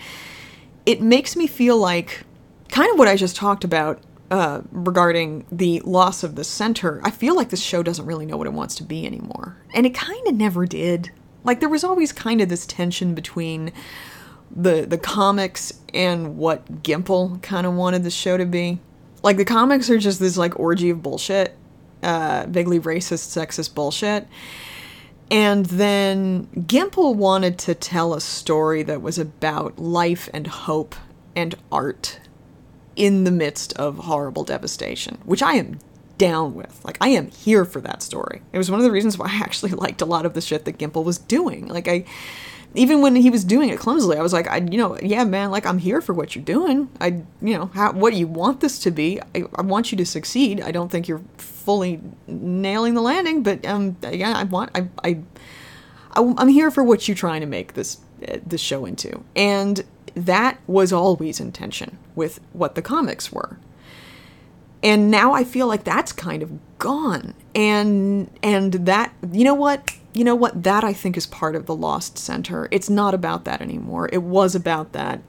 it 0.85 1.01
makes 1.01 1.35
me 1.35 1.47
feel 1.47 1.77
like 1.77 2.23
kind 2.69 2.91
of 2.91 2.99
what 2.99 3.07
I 3.07 3.15
just 3.15 3.35
talked 3.35 3.63
about 3.63 4.01
uh, 4.29 4.61
regarding 4.71 5.45
the 5.51 5.79
loss 5.81 6.23
of 6.23 6.35
the 6.35 6.43
center, 6.43 6.99
I 7.03 7.11
feel 7.11 7.35
like 7.35 7.49
this 7.49 7.61
show 7.61 7.83
doesn't 7.83 8.05
really 8.05 8.25
know 8.25 8.37
what 8.37 8.47
it 8.47 8.53
wants 8.53 8.75
to 8.75 8.83
be 8.83 9.05
anymore. 9.05 9.57
And 9.73 9.85
it 9.85 9.93
kind 9.93 10.27
of 10.27 10.35
never 10.35 10.65
did. 10.65 11.11
Like, 11.43 11.59
there 11.59 11.69
was 11.69 11.83
always 11.83 12.11
kind 12.11 12.41
of 12.41 12.49
this 12.49 12.65
tension 12.65 13.13
between 13.13 13.71
the 14.55 14.85
the 14.85 14.97
comics 14.97 15.73
and 15.93 16.37
what 16.37 16.83
Gimple 16.83 17.41
kind 17.41 17.67
of 17.67 17.73
wanted 17.73 18.03
the 18.03 18.09
show 18.09 18.37
to 18.37 18.45
be. 18.45 18.79
Like, 19.23 19.37
the 19.37 19.45
comics 19.45 19.89
are 19.89 19.97
just 19.97 20.19
this, 20.19 20.37
like, 20.37 20.59
orgy 20.59 20.89
of 20.89 21.01
bullshit, 21.01 21.55
uh, 22.03 22.45
vaguely 22.47 22.79
racist, 22.79 23.35
sexist 23.35 23.73
bullshit. 23.73 24.27
And 25.29 25.65
then 25.65 26.47
Gimple 26.55 27.15
wanted 27.15 27.57
to 27.59 27.75
tell 27.75 28.13
a 28.13 28.21
story 28.21 28.83
that 28.83 29.01
was 29.01 29.19
about 29.19 29.79
life 29.79 30.29
and 30.33 30.47
hope 30.47 30.95
and 31.35 31.55
art 31.71 32.19
in 32.97 33.23
the 33.23 33.31
midst 33.31 33.73
of 33.73 33.99
horrible 33.99 34.43
devastation, 34.43 35.19
which 35.23 35.43
I 35.43 35.53
am 35.53 35.79
down 36.17 36.55
with. 36.55 36.83
Like, 36.83 36.97
I 36.99 37.09
am 37.09 37.29
here 37.29 37.63
for 37.63 37.79
that 37.81 38.01
story. 38.01 38.41
It 38.51 38.57
was 38.57 38.71
one 38.71 38.79
of 38.79 38.83
the 38.83 38.91
reasons 38.91 39.17
why 39.17 39.27
I 39.27 39.35
actually 39.35 39.71
liked 39.73 40.01
a 40.01 40.05
lot 40.05 40.25
of 40.25 40.33
the 40.33 40.41
shit 40.41 40.65
that 40.65 40.77
Gimple 40.77 41.03
was 41.03 41.19
doing. 41.19 41.67
Like, 41.67 41.87
I, 41.87 42.05
even 42.73 43.01
when 43.01 43.15
he 43.15 43.29
was 43.29 43.43
doing 43.43 43.69
it 43.69 43.79
clumsily, 43.79 44.17
I 44.17 44.21
was 44.21 44.33
like, 44.33 44.47
I, 44.47 44.57
you 44.57 44.77
know, 44.77 44.97
yeah, 44.99 45.23
man, 45.23 45.51
like, 45.51 45.65
I'm 45.65 45.77
here 45.77 46.01
for 46.01 46.13
what 46.13 46.35
you're 46.35 46.43
doing. 46.43 46.89
I, 46.99 47.21
you 47.41 47.57
know, 47.57 47.67
how, 47.67 47.93
what 47.93 48.13
do 48.13 48.19
you 48.19 48.27
want 48.27 48.59
this 48.61 48.79
to 48.79 48.91
be? 48.91 49.21
I, 49.35 49.43
I 49.55 49.61
want 49.61 49.91
you 49.91 49.97
to 49.99 50.05
succeed. 50.05 50.59
I 50.61 50.71
don't 50.71 50.91
think 50.91 51.07
you're 51.07 51.21
fully 51.37 52.01
nailing 52.25 52.95
the 52.95 53.01
landing, 53.01 53.43
but, 53.43 53.65
um, 53.65 53.95
yeah, 54.11 54.33
I 54.35 54.43
want, 54.43 54.71
I, 54.73 54.87
I, 55.03 55.19
I'm 56.15 56.47
here 56.47 56.71
for 56.71 56.83
what 56.83 57.07
you're 57.07 57.15
trying 57.15 57.41
to 57.41 57.47
make 57.47 57.73
this, 57.73 57.99
uh, 58.27 58.37
this 58.43 58.61
show 58.61 58.85
into. 58.85 59.23
And 59.35 59.85
that 60.25 60.59
was 60.67 60.91
always 60.91 61.39
intention 61.39 61.97
with 62.15 62.39
what 62.53 62.75
the 62.75 62.81
comics 62.81 63.31
were. 63.31 63.57
And 64.83 65.09
now 65.09 65.33
I 65.33 65.43
feel 65.43 65.67
like 65.67 65.83
that's 65.83 66.11
kind 66.11 66.43
of 66.43 66.51
gone. 66.77 67.33
And 67.55 68.29
and 68.43 68.73
that 68.73 69.13
you 69.31 69.43
know 69.43 69.55
what? 69.55 69.91
You 70.13 70.23
know 70.23 70.35
what? 70.35 70.63
That 70.63 70.83
I 70.83 70.93
think 70.93 71.17
is 71.17 71.25
part 71.25 71.55
of 71.55 71.65
the 71.65 71.75
lost 71.75 72.17
center. 72.17 72.67
It's 72.71 72.89
not 72.89 73.13
about 73.13 73.45
that 73.45 73.61
anymore. 73.61 74.09
It 74.11 74.23
was 74.23 74.55
about 74.55 74.93
that. 74.93 75.21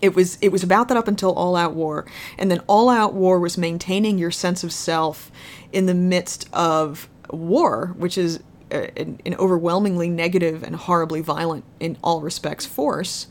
It 0.00 0.14
was 0.14 0.38
it 0.40 0.50
was 0.50 0.62
about 0.62 0.88
that 0.88 0.96
up 0.96 1.08
until 1.08 1.32
All 1.32 1.56
Out 1.56 1.74
War. 1.74 2.06
And 2.38 2.50
then 2.50 2.60
All 2.66 2.88
Out 2.88 3.14
War 3.14 3.38
was 3.40 3.58
maintaining 3.58 4.18
your 4.18 4.30
sense 4.30 4.62
of 4.64 4.72
self 4.72 5.30
in 5.72 5.86
the 5.86 5.94
midst 5.94 6.48
of 6.52 7.08
war, 7.30 7.94
which 7.96 8.16
is 8.16 8.40
uh, 8.70 8.86
an, 8.96 9.20
an 9.26 9.34
overwhelmingly 9.34 10.08
negative 10.08 10.62
and 10.62 10.76
horribly 10.76 11.20
violent 11.20 11.64
in 11.80 11.98
all 12.02 12.20
respects 12.20 12.64
force 12.64 13.26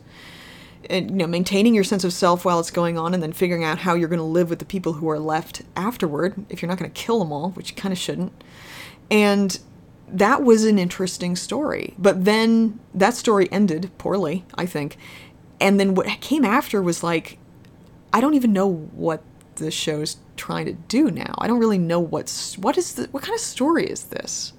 and, 0.89 1.11
you 1.11 1.17
know 1.17 1.27
maintaining 1.27 1.73
your 1.73 1.83
sense 1.83 2.03
of 2.03 2.13
self 2.13 2.45
while 2.45 2.59
it's 2.59 2.71
going 2.71 2.97
on 2.97 3.13
and 3.13 3.21
then 3.21 3.33
figuring 3.33 3.63
out 3.63 3.79
how 3.79 3.93
you're 3.93 4.09
going 4.09 4.19
to 4.19 4.23
live 4.23 4.49
with 4.49 4.59
the 4.59 4.65
people 4.65 4.93
who 4.93 5.09
are 5.09 5.19
left 5.19 5.61
afterward 5.75 6.45
if 6.49 6.61
you're 6.61 6.69
not 6.69 6.77
going 6.77 6.91
to 6.91 7.01
kill 7.01 7.19
them 7.19 7.31
all 7.31 7.51
which 7.51 7.71
you 7.71 7.75
kind 7.75 7.91
of 7.91 7.97
shouldn't. 7.97 8.43
And 9.09 9.59
that 10.07 10.43
was 10.43 10.65
an 10.65 10.77
interesting 10.77 11.35
story. 11.35 11.93
But 11.97 12.25
then 12.25 12.79
that 12.93 13.13
story 13.13 13.51
ended 13.51 13.91
poorly 13.97 14.45
i 14.55 14.65
think. 14.65 14.97
And 15.59 15.79
then 15.79 15.95
what 15.95 16.07
came 16.21 16.45
after 16.45 16.81
was 16.81 17.03
like 17.03 17.37
i 18.13 18.19
don't 18.19 18.33
even 18.33 18.53
know 18.53 18.67
what 18.67 19.23
the 19.55 19.71
show's 19.71 20.17
trying 20.35 20.65
to 20.65 20.73
do 20.73 21.11
now. 21.11 21.35
I 21.37 21.47
don't 21.47 21.59
really 21.59 21.77
know 21.77 21.99
what's 21.99 22.57
what 22.57 22.77
is 22.77 22.95
the 22.95 23.07
what 23.11 23.23
kind 23.23 23.35
of 23.35 23.39
story 23.39 23.85
is 23.85 24.05
this 24.05 24.53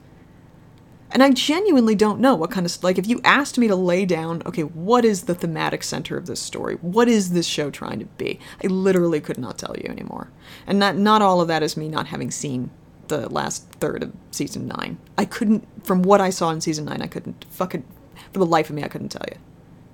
And 1.12 1.22
I 1.22 1.30
genuinely 1.30 1.94
don't 1.94 2.20
know 2.20 2.34
what 2.34 2.50
kind 2.50 2.64
of 2.64 2.82
like 2.82 2.98
if 2.98 3.06
you 3.06 3.20
asked 3.22 3.58
me 3.58 3.68
to 3.68 3.76
lay 3.76 4.06
down, 4.06 4.42
okay, 4.46 4.62
what 4.62 5.04
is 5.04 5.24
the 5.24 5.34
thematic 5.34 5.82
center 5.82 6.16
of 6.16 6.26
this 6.26 6.40
story? 6.40 6.76
What 6.76 7.06
is 7.06 7.32
this 7.32 7.46
show 7.46 7.70
trying 7.70 7.98
to 7.98 8.06
be? 8.06 8.40
I 8.64 8.68
literally 8.68 9.20
could 9.20 9.38
not 9.38 9.58
tell 9.58 9.76
you 9.76 9.88
anymore. 9.90 10.30
And 10.66 10.78
not 10.78 10.96
not 10.96 11.20
all 11.20 11.42
of 11.42 11.48
that 11.48 11.62
is 11.62 11.76
me 11.76 11.88
not 11.88 12.06
having 12.08 12.30
seen 12.30 12.70
the 13.08 13.28
last 13.28 13.68
third 13.72 14.02
of 14.02 14.12
season 14.30 14.66
9. 14.66 14.98
I 15.18 15.24
couldn't 15.26 15.68
from 15.84 16.02
what 16.02 16.22
I 16.22 16.30
saw 16.30 16.50
in 16.50 16.62
season 16.62 16.86
9, 16.86 17.02
I 17.02 17.06
couldn't 17.06 17.44
fucking 17.50 17.84
for 18.32 18.38
the 18.38 18.46
life 18.46 18.70
of 18.70 18.76
me 18.76 18.82
I 18.82 18.88
couldn't 18.88 19.10
tell 19.10 19.26
you. 19.30 19.36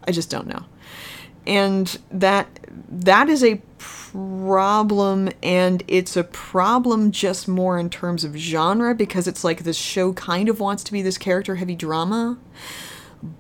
I 0.07 0.13
just 0.13 0.31
don't 0.31 0.47
know. 0.47 0.65
And 1.49 1.99
that 2.11 2.61
that 2.91 3.29
is 3.29 3.43
a 3.43 3.61
problem 3.79 5.29
and 5.43 5.83
it's 5.89 6.17
a 6.17 6.25
problem 6.25 7.11
just 7.11 7.49
more 7.49 7.79
in 7.79 7.91
terms 7.91 8.25
of 8.25 8.37
genre 8.37 8.95
because 8.95 9.27
it's 9.27 9.45
like 9.45 9.65
this 9.65 9.77
show 9.77 10.13
kind 10.13 10.49
of 10.49 10.61
wants 10.61 10.83
to 10.85 10.93
be 10.93 11.03
this 11.03 11.19
character 11.19 11.57
heavy 11.57 11.75
drama 11.75 12.39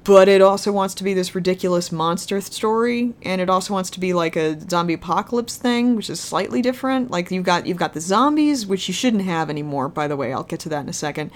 but 0.03 0.29
it 0.29 0.43
also 0.43 0.73
wants 0.73 0.95
to 0.95 1.05
be 1.05 1.15
this 1.15 1.35
ridiculous 1.35 1.93
monster 1.93 2.41
story 2.41 3.15
and 3.23 3.41
it 3.41 3.49
also 3.49 3.73
wants 3.73 3.91
to 3.91 4.01
be 4.01 4.13
like 4.13 4.35
a 4.35 4.59
zombie 4.69 4.95
apocalypse 4.95 5.57
thing 5.57 5.95
which 5.95 6.11
is 6.11 6.19
slightly 6.19 6.61
different. 6.61 7.11
Like 7.11 7.31
you've 7.31 7.45
got 7.45 7.67
you've 7.67 7.77
got 7.77 7.95
the 7.95 8.01
zombies 8.01 8.67
which 8.67 8.89
you 8.89 8.95
shouldn't 8.95 9.23
have 9.23 9.49
anymore 9.49 9.89
by 9.89 10.09
the 10.09 10.17
way 10.17 10.33
I'll 10.33 10.43
get 10.43 10.61
to 10.61 10.69
that 10.71 10.81
in 10.81 10.89
a 10.89 10.95
second. 10.95 11.31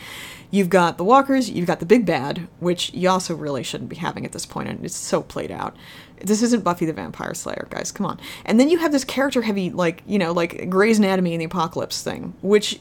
You've 0.50 0.70
got 0.70 0.98
the 0.98 1.04
walkers 1.04 1.50
you've 1.50 1.68
got 1.68 1.78
the 1.80 1.86
big 1.86 2.04
bad 2.04 2.48
which 2.58 2.92
you 2.92 3.08
also 3.08 3.34
really 3.36 3.62
shouldn't 3.62 3.90
be 3.90 3.96
having 3.96 4.24
at 4.24 4.32
this 4.32 4.46
point 4.46 4.68
and 4.68 4.84
it's 4.84 4.96
so 4.96 5.22
played 5.22 5.52
out 5.52 5.76
this 6.24 6.42
isn't 6.42 6.64
Buffy 6.64 6.86
the 6.86 6.92
Vampire 6.92 7.34
Slayer, 7.34 7.66
guys. 7.70 7.92
Come 7.92 8.06
on. 8.06 8.20
And 8.44 8.58
then 8.58 8.68
you 8.68 8.78
have 8.78 8.92
this 8.92 9.04
character 9.04 9.42
heavy, 9.42 9.70
like 9.70 10.02
you 10.06 10.18
know, 10.18 10.32
like 10.32 10.68
Grey's 10.70 10.98
Anatomy 10.98 11.34
and 11.34 11.40
the 11.40 11.46
Apocalypse 11.46 12.02
thing, 12.02 12.34
which 12.42 12.78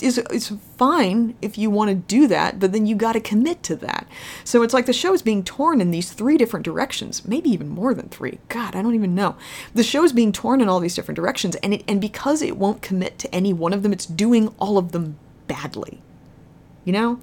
is 0.00 0.18
is 0.18 0.48
fine 0.76 1.34
if 1.42 1.56
you 1.56 1.70
want 1.70 1.90
to 1.90 1.94
do 1.94 2.26
that, 2.28 2.58
but 2.58 2.72
then 2.72 2.86
you 2.86 2.94
got 2.94 3.12
to 3.12 3.20
commit 3.20 3.62
to 3.64 3.76
that. 3.76 4.06
So 4.44 4.62
it's 4.62 4.74
like 4.74 4.86
the 4.86 4.92
show 4.92 5.14
is 5.14 5.22
being 5.22 5.44
torn 5.44 5.80
in 5.80 5.90
these 5.90 6.12
three 6.12 6.36
different 6.36 6.64
directions, 6.64 7.26
maybe 7.26 7.50
even 7.50 7.68
more 7.68 7.94
than 7.94 8.08
three. 8.08 8.38
God, 8.48 8.74
I 8.74 8.82
don't 8.82 8.94
even 8.94 9.14
know. 9.14 9.36
The 9.74 9.82
show 9.82 10.04
is 10.04 10.12
being 10.12 10.32
torn 10.32 10.60
in 10.60 10.68
all 10.68 10.80
these 10.80 10.94
different 10.94 11.16
directions, 11.16 11.56
and 11.56 11.74
it 11.74 11.84
and 11.88 12.00
because 12.00 12.42
it 12.42 12.56
won't 12.56 12.82
commit 12.82 13.18
to 13.20 13.34
any 13.34 13.52
one 13.52 13.72
of 13.72 13.82
them, 13.82 13.92
it's 13.92 14.06
doing 14.06 14.54
all 14.58 14.78
of 14.78 14.92
them 14.92 15.18
badly. 15.46 16.00
You 16.84 16.92
know, 16.92 17.20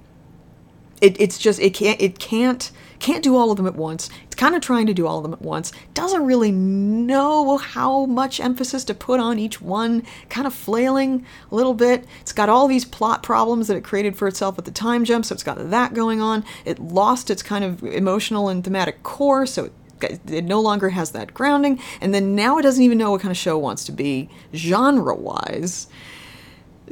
it, 1.01 1.19
it's 1.19 1.37
just 1.37 1.59
it 1.59 1.73
can't 1.73 1.99
it 2.01 2.19
can't 2.19 2.71
can't 2.99 3.23
do 3.23 3.35
all 3.35 3.51
of 3.51 3.57
them 3.57 3.67
at 3.67 3.75
once. 3.75 4.09
It's 4.25 4.35
kind 4.35 4.55
of 4.55 4.61
trying 4.61 4.85
to 4.87 4.93
do 4.93 5.07
all 5.07 5.17
of 5.17 5.23
them 5.23 5.33
at 5.33 5.41
once. 5.41 5.71
Doesn't 5.93 6.25
really 6.25 6.51
know 6.51 7.57
how 7.57 8.05
much 8.05 8.39
emphasis 8.39 8.83
to 8.85 8.93
put 8.93 9.19
on 9.19 9.39
each 9.39 9.61
one. 9.61 10.03
Kind 10.29 10.47
of 10.47 10.53
flailing 10.53 11.25
a 11.51 11.55
little 11.55 11.73
bit. 11.73 12.05
It's 12.21 12.33
got 12.33 12.49
all 12.49 12.67
these 12.67 12.85
plot 12.85 13.23
problems 13.23 13.67
that 13.67 13.77
it 13.77 13.83
created 13.83 14.15
for 14.15 14.27
itself 14.27 14.55
with 14.55 14.65
the 14.65 14.71
time 14.71 15.05
jump, 15.05 15.25
so 15.25 15.33
it's 15.33 15.43
got 15.43 15.69
that 15.69 15.93
going 15.93 16.21
on. 16.21 16.43
It 16.65 16.79
lost 16.79 17.29
its 17.29 17.41
kind 17.41 17.63
of 17.63 17.83
emotional 17.83 18.49
and 18.49 18.63
thematic 18.63 19.03
core, 19.03 19.45
so 19.45 19.65
it 19.65 19.73
it 20.01 20.45
no 20.45 20.61
longer 20.61 20.91
has 20.91 21.11
that 21.11 21.33
grounding, 21.33 21.77
and 21.99 22.13
then 22.13 22.33
now 22.33 22.57
it 22.57 22.61
doesn't 22.61 22.83
even 22.83 22.97
know 22.97 23.11
what 23.11 23.19
kind 23.19 23.31
of 23.31 23.37
show 23.37 23.57
it 23.57 23.61
wants 23.61 23.83
to 23.83 23.91
be 23.91 24.29
genre 24.53 25.13
wise. 25.13 25.87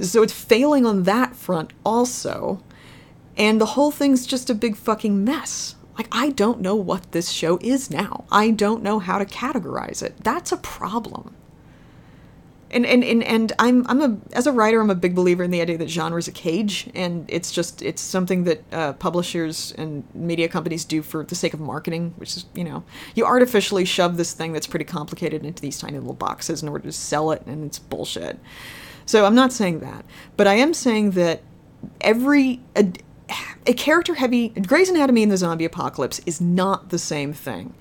So 0.01 0.21
it's 0.23 0.33
failing 0.33 0.85
on 0.85 1.03
that 1.03 1.33
front 1.35 1.71
also. 1.85 2.61
And 3.37 3.61
the 3.61 3.67
whole 3.67 3.91
thing's 3.91 4.25
just 4.25 4.49
a 4.49 4.55
big 4.55 4.75
fucking 4.75 5.23
mess. 5.23 5.75
Like, 5.97 6.07
I 6.11 6.29
don't 6.29 6.61
know 6.61 6.75
what 6.75 7.11
this 7.11 7.31
show 7.31 7.57
is 7.61 7.89
now. 7.89 8.25
I 8.31 8.51
don't 8.51 8.83
know 8.83 8.99
how 8.99 9.17
to 9.17 9.25
categorize 9.25 10.03
it. 10.03 10.23
That's 10.23 10.51
a 10.51 10.57
problem. 10.57 11.35
And, 12.69 12.85
and, 12.85 13.01
and, 13.03 13.23
and 13.23 13.53
I'm, 13.59 13.87
I'm 13.87 14.01
a, 14.01 14.17
as 14.33 14.45
a 14.45 14.51
writer, 14.51 14.81
I'm 14.81 14.89
a 14.89 14.95
big 14.95 15.15
believer 15.15 15.41
in 15.41 15.51
the 15.51 15.61
idea 15.61 15.77
that 15.77 15.89
genre 15.89 16.19
is 16.19 16.27
a 16.27 16.33
cage, 16.33 16.89
and 16.93 17.25
it's 17.29 17.51
just, 17.51 17.81
it's 17.81 18.01
something 18.01 18.43
that 18.43 18.61
uh, 18.73 18.93
publishers 18.93 19.73
and 19.77 20.03
media 20.13 20.49
companies 20.49 20.83
do 20.83 21.01
for 21.01 21.23
the 21.23 21.33
sake 21.33 21.53
of 21.53 21.61
marketing, 21.61 22.13
which 22.17 22.35
is, 22.35 22.45
you 22.53 22.65
know, 22.65 22.83
you 23.15 23.25
artificially 23.25 23.85
shove 23.85 24.17
this 24.17 24.33
thing 24.33 24.51
that's 24.51 24.67
pretty 24.67 24.83
complicated 24.83 25.45
into 25.45 25.61
these 25.61 25.79
tiny 25.79 25.97
little 25.97 26.13
boxes 26.13 26.61
in 26.61 26.67
order 26.67 26.83
to 26.83 26.91
sell 26.91 27.31
it, 27.31 27.41
and 27.45 27.63
it's 27.63 27.79
bullshit. 27.79 28.37
So 29.05 29.25
I'm 29.25 29.35
not 29.35 29.53
saying 29.53 29.79
that, 29.79 30.03
but 30.35 30.45
I 30.45 30.55
am 30.55 30.73
saying 30.73 31.11
that 31.11 31.41
every, 32.01 32.59
a 33.67 33.73
character 33.73 34.15
heavy 34.15 34.49
Grey's 34.49 34.89
Anatomy 34.89 35.23
in 35.23 35.29
the 35.29 35.37
zombie 35.37 35.65
apocalypse 35.65 36.19
is 36.25 36.39
not 36.39 36.89
the 36.89 36.97
same 36.97 37.33
thing 37.33 37.75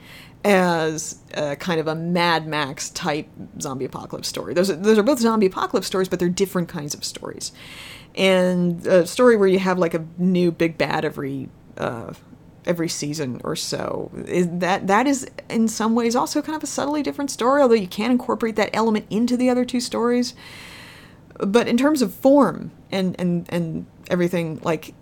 as 0.45 1.19
a 1.35 1.57
kind 1.57 1.81
of 1.81 1.87
a 1.87 1.95
Mad 1.95 2.47
Max 2.47 2.91
type 2.91 3.29
zombie 3.61 3.85
apocalypse 3.85 4.29
story. 4.29 4.55
Those 4.55 4.71
are, 4.71 4.77
those 4.77 4.99
are 4.99 5.03
both 5.03 5.19
zombie 5.19 5.47
apocalypse 5.47 5.87
stories, 5.87 6.09
but 6.09 6.19
they're 6.19 6.29
different 6.29 6.69
kinds 6.69 6.95
of 6.95 7.05
stories. 7.05 7.53
And 8.15 8.87
a 8.87 9.07
story 9.07 9.37
where 9.37 9.49
you 9.49 9.59
have 9.59 9.79
like 9.79 9.95
a 9.95 10.07
new 10.19 10.51
big 10.51 10.77
bad 10.79 11.05
every 11.05 11.49
uh, 11.77 12.15
every 12.65 12.89
season 12.89 13.41
or 13.45 13.55
so 13.55 14.11
is 14.27 14.49
that 14.51 14.89
that 14.89 15.07
is 15.07 15.29
in 15.49 15.69
some 15.69 15.95
ways 15.95 16.17
also 16.17 16.43
kind 16.43 16.57
of 16.57 16.63
a 16.63 16.67
subtly 16.67 17.03
different 17.03 17.31
story, 17.31 17.63
although 17.63 17.75
you 17.75 17.87
can 17.87 18.11
incorporate 18.11 18.57
that 18.57 18.71
element 18.73 19.07
into 19.11 19.37
the 19.37 19.49
other 19.51 19.65
two 19.65 19.81
stories. 19.81 20.35
But 21.39 21.69
in 21.69 21.77
terms 21.77 22.03
of 22.03 22.15
form 22.15 22.73
and 22.91 23.15
and 23.19 23.47
and 23.51 23.87
everything, 24.09 24.61
like 24.63 24.95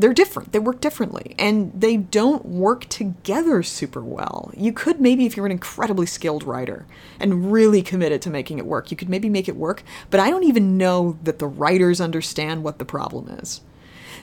they're 0.00 0.14
different. 0.14 0.52
They 0.52 0.58
work 0.58 0.80
differently 0.80 1.34
and 1.38 1.72
they 1.78 1.96
don't 1.96 2.44
work 2.46 2.88
together 2.88 3.62
super 3.62 4.00
well. 4.00 4.50
You 4.56 4.72
could 4.72 5.00
maybe, 5.00 5.26
if 5.26 5.36
you're 5.36 5.46
an 5.46 5.52
incredibly 5.52 6.06
skilled 6.06 6.42
writer 6.44 6.86
and 7.18 7.52
really 7.52 7.82
committed 7.82 8.22
to 8.22 8.30
making 8.30 8.58
it 8.58 8.66
work, 8.66 8.90
you 8.90 8.96
could 8.96 9.08
maybe 9.08 9.28
make 9.28 9.48
it 9.48 9.56
work, 9.56 9.82
but 10.08 10.20
I 10.20 10.30
don't 10.30 10.44
even 10.44 10.78
know 10.78 11.18
that 11.22 11.38
the 11.38 11.46
writers 11.46 12.00
understand 12.00 12.64
what 12.64 12.78
the 12.78 12.84
problem 12.84 13.28
is. 13.28 13.60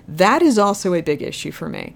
That 0.07 0.41
is 0.41 0.57
also 0.57 0.93
a 0.93 1.01
big 1.01 1.21
issue 1.21 1.51
for 1.51 1.69
me. 1.69 1.95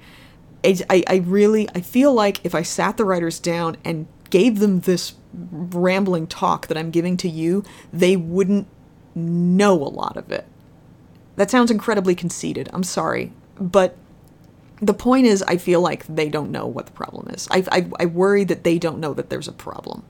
I, 0.64 1.04
I 1.08 1.16
really, 1.26 1.68
I 1.74 1.82
feel 1.82 2.14
like 2.14 2.40
if 2.46 2.54
I 2.54 2.62
sat 2.62 2.98
the 2.98 3.06
writers 3.06 3.40
down 3.40 3.78
and 3.84 4.06
gave 4.30 4.60
them 4.60 4.82
this 4.82 5.14
rambling 5.34 6.28
talk 6.28 6.68
that 6.68 6.78
I'm 6.78 6.92
giving 6.92 7.18
to 7.18 7.30
you, 7.30 7.64
they 7.92 8.16
wouldn't 8.16 8.68
know 9.16 9.74
a 9.74 9.90
lot 9.90 10.18
of 10.18 10.32
it. 10.32 10.46
That 11.36 11.50
sounds 11.50 11.72
incredibly 11.72 12.14
conceited. 12.14 12.70
I'm 12.74 12.84
sorry 12.84 13.32
but 13.62 13.96
the 14.82 14.94
point 14.94 15.28
is, 15.28 15.44
I 15.44 15.58
feel 15.58 15.80
like 15.80 16.06
they 16.08 16.28
don't 16.28 16.52
know 16.52 16.66
what 16.66 16.88
the 16.88 16.92
problem 16.92 17.30
is. 17.30 17.48
I, 17.52 17.64
I, 17.72 17.90
I 18.00 18.06
worry 18.08 18.44
that 18.46 18.64
they 18.64 18.80
don't 18.80 19.00
know 19.00 19.14
that 19.14 19.30
there's 19.30 19.48
a 19.48 19.54
problem. 19.54 20.04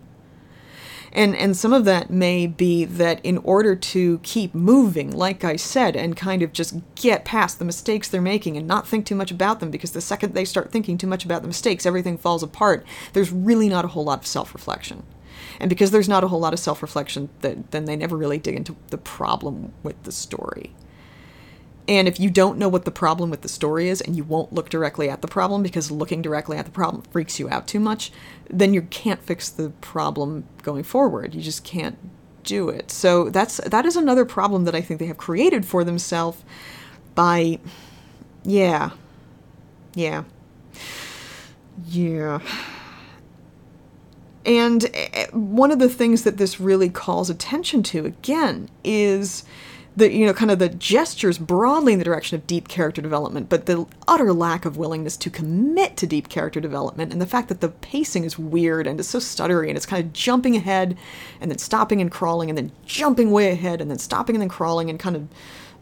And, 1.14 1.36
and 1.36 1.58
some 1.58 1.74
of 1.74 1.84
that 1.84 2.10
may 2.10 2.48
be 2.48 2.86
that 2.86 3.20
in 3.26 3.40
order 3.40 3.76
to 3.76 4.20
keep 4.20 4.56
moving, 4.56 5.12
like 5.12 5.44
I 5.44 5.58
said, 5.58 5.98
and 5.98 6.16
kind 6.16 6.42
of 6.42 6.54
just 6.54 6.76
get 6.96 7.26
past 7.26 7.60
the 7.60 7.66
mistakes 7.66 8.08
they're 8.08 8.22
making 8.22 8.56
and 8.56 8.66
not 8.66 8.88
think 8.88 9.06
too 9.06 9.16
much 9.16 9.30
about 9.30 9.60
them, 9.60 9.72
because 9.72 9.92
the 9.92 10.00
second 10.00 10.34
they 10.34 10.46
start 10.46 10.72
thinking 10.72 10.98
too 10.98 11.08
much 11.08 11.26
about 11.26 11.42
the 11.42 11.50
mistakes, 11.50 11.86
everything 11.86 12.18
falls 12.18 12.44
apart, 12.44 12.86
there's 13.12 13.32
really 13.32 13.68
not 13.68 13.84
a 13.84 13.90
whole 13.90 14.06
lot 14.06 14.20
of 14.20 14.28
self 14.28 14.54
reflection. 14.54 15.04
And 15.60 15.68
because 15.68 15.92
there's 15.92 16.10
not 16.10 16.24
a 16.24 16.30
whole 16.30 16.40
lot 16.40 16.54
of 16.54 16.60
self 16.60 16.82
reflection, 16.82 17.30
then 17.42 17.66
they 17.72 17.98
never 17.98 18.16
really 18.16 18.38
dig 18.38 18.56
into 18.56 18.78
the 18.88 18.98
problem 18.98 19.74
with 19.84 20.02
the 20.04 20.14
story. 20.14 20.74
And 21.88 22.08
if 22.08 22.20
you 22.20 22.30
don't 22.30 22.58
know 22.58 22.70
what 22.70 22.86
the 22.86 22.92
problem 22.92 23.30
with 23.30 23.42
the 23.42 23.50
story 23.50 23.90
is 23.90 24.02
and 24.02 24.16
you 24.16 24.24
won't 24.24 24.54
look 24.54 24.70
directly 24.70 25.10
at 25.10 25.22
the 25.22 25.28
problem 25.28 25.64
because 25.64 25.92
looking 25.92 26.22
directly 26.22 26.58
at 26.58 26.66
the 26.66 26.72
problem 26.72 27.04
freaks 27.04 27.40
you 27.40 27.50
out 27.50 27.68
too 27.68 27.80
much, 27.80 28.12
then 28.50 28.74
you 28.74 28.84
can't 28.84 29.22
fix 29.22 29.50
the 29.50 29.70
problem 29.82 30.46
going 30.64 30.84
forward. 30.84 31.34
You 31.34 31.42
just 31.42 31.64
can't 31.64 31.98
do 32.44 32.70
it. 32.70 32.92
So 32.92 33.30
that's 33.30 33.58
that 33.58 33.86
is 33.86 33.96
another 33.96 34.26
problem 34.26 34.66
that 34.66 34.76
I 34.76 34.82
think 34.82 35.00
they 35.00 35.06
have 35.08 35.18
created 35.18 35.66
for 35.66 35.84
themselves 35.84 36.44
by 37.16 37.60
yeah. 38.44 38.92
Yeah. 39.94 40.24
Yeah. 41.88 42.40
And 44.46 44.90
eh, 44.94 45.28
one 45.32 45.72
of 45.72 45.80
the 45.80 45.90
things 45.90 46.24
that 46.24 46.38
this 46.38 46.60
really 46.60 46.90
calls 46.90 47.30
attention 47.30 47.84
to 47.84 48.06
again 48.06 48.70
is 48.84 49.44
the 49.96 50.12
you 50.12 50.26
know 50.26 50.34
kind 50.34 50.52
of 50.52 50.60
the 50.60 50.70
gestures 50.70 51.38
broadly 51.38 51.94
in 51.94 52.00
the 52.00 52.06
direction 52.06 52.38
of 52.38 52.48
deep 52.48 52.68
character 52.68 53.02
development 53.02 53.50
but 53.50 53.66
the 53.66 53.86
utter 54.08 54.32
lack 54.32 54.66
of 54.66 54.78
willingness 54.78 55.18
to 55.18 55.30
commit 55.30 55.98
to 55.98 56.08
deep 56.08 56.30
character 56.30 56.62
development 56.62 57.12
and 57.12 57.22
the 57.22 57.28
fact 57.28 57.50
that 57.50 57.62
the 57.62 57.70
pacing 57.70 58.24
is 58.24 58.40
weird 58.40 58.88
and 58.88 59.00
it's 59.00 59.10
so 59.10 59.20
stuttery 59.20 59.68
and 59.68 59.76
it's 59.76 59.86
kind 59.86 60.04
of 60.04 60.14
jumping 60.14 60.56
ahead 60.56 60.98
and 61.42 61.52
then 61.52 61.58
stopping 61.58 62.00
and 62.00 62.12
crawling 62.12 62.50
and 62.50 62.58
then 62.58 62.72
jumping 62.86 63.32
way 63.32 63.52
ahead 63.52 63.82
and 63.82 63.92
then 63.92 64.00
stopping 64.00 64.36
and 64.36 64.42
then 64.42 64.50
crawling 64.50 64.90
and 64.90 65.00
kind 65.00 65.16
of 65.16 65.28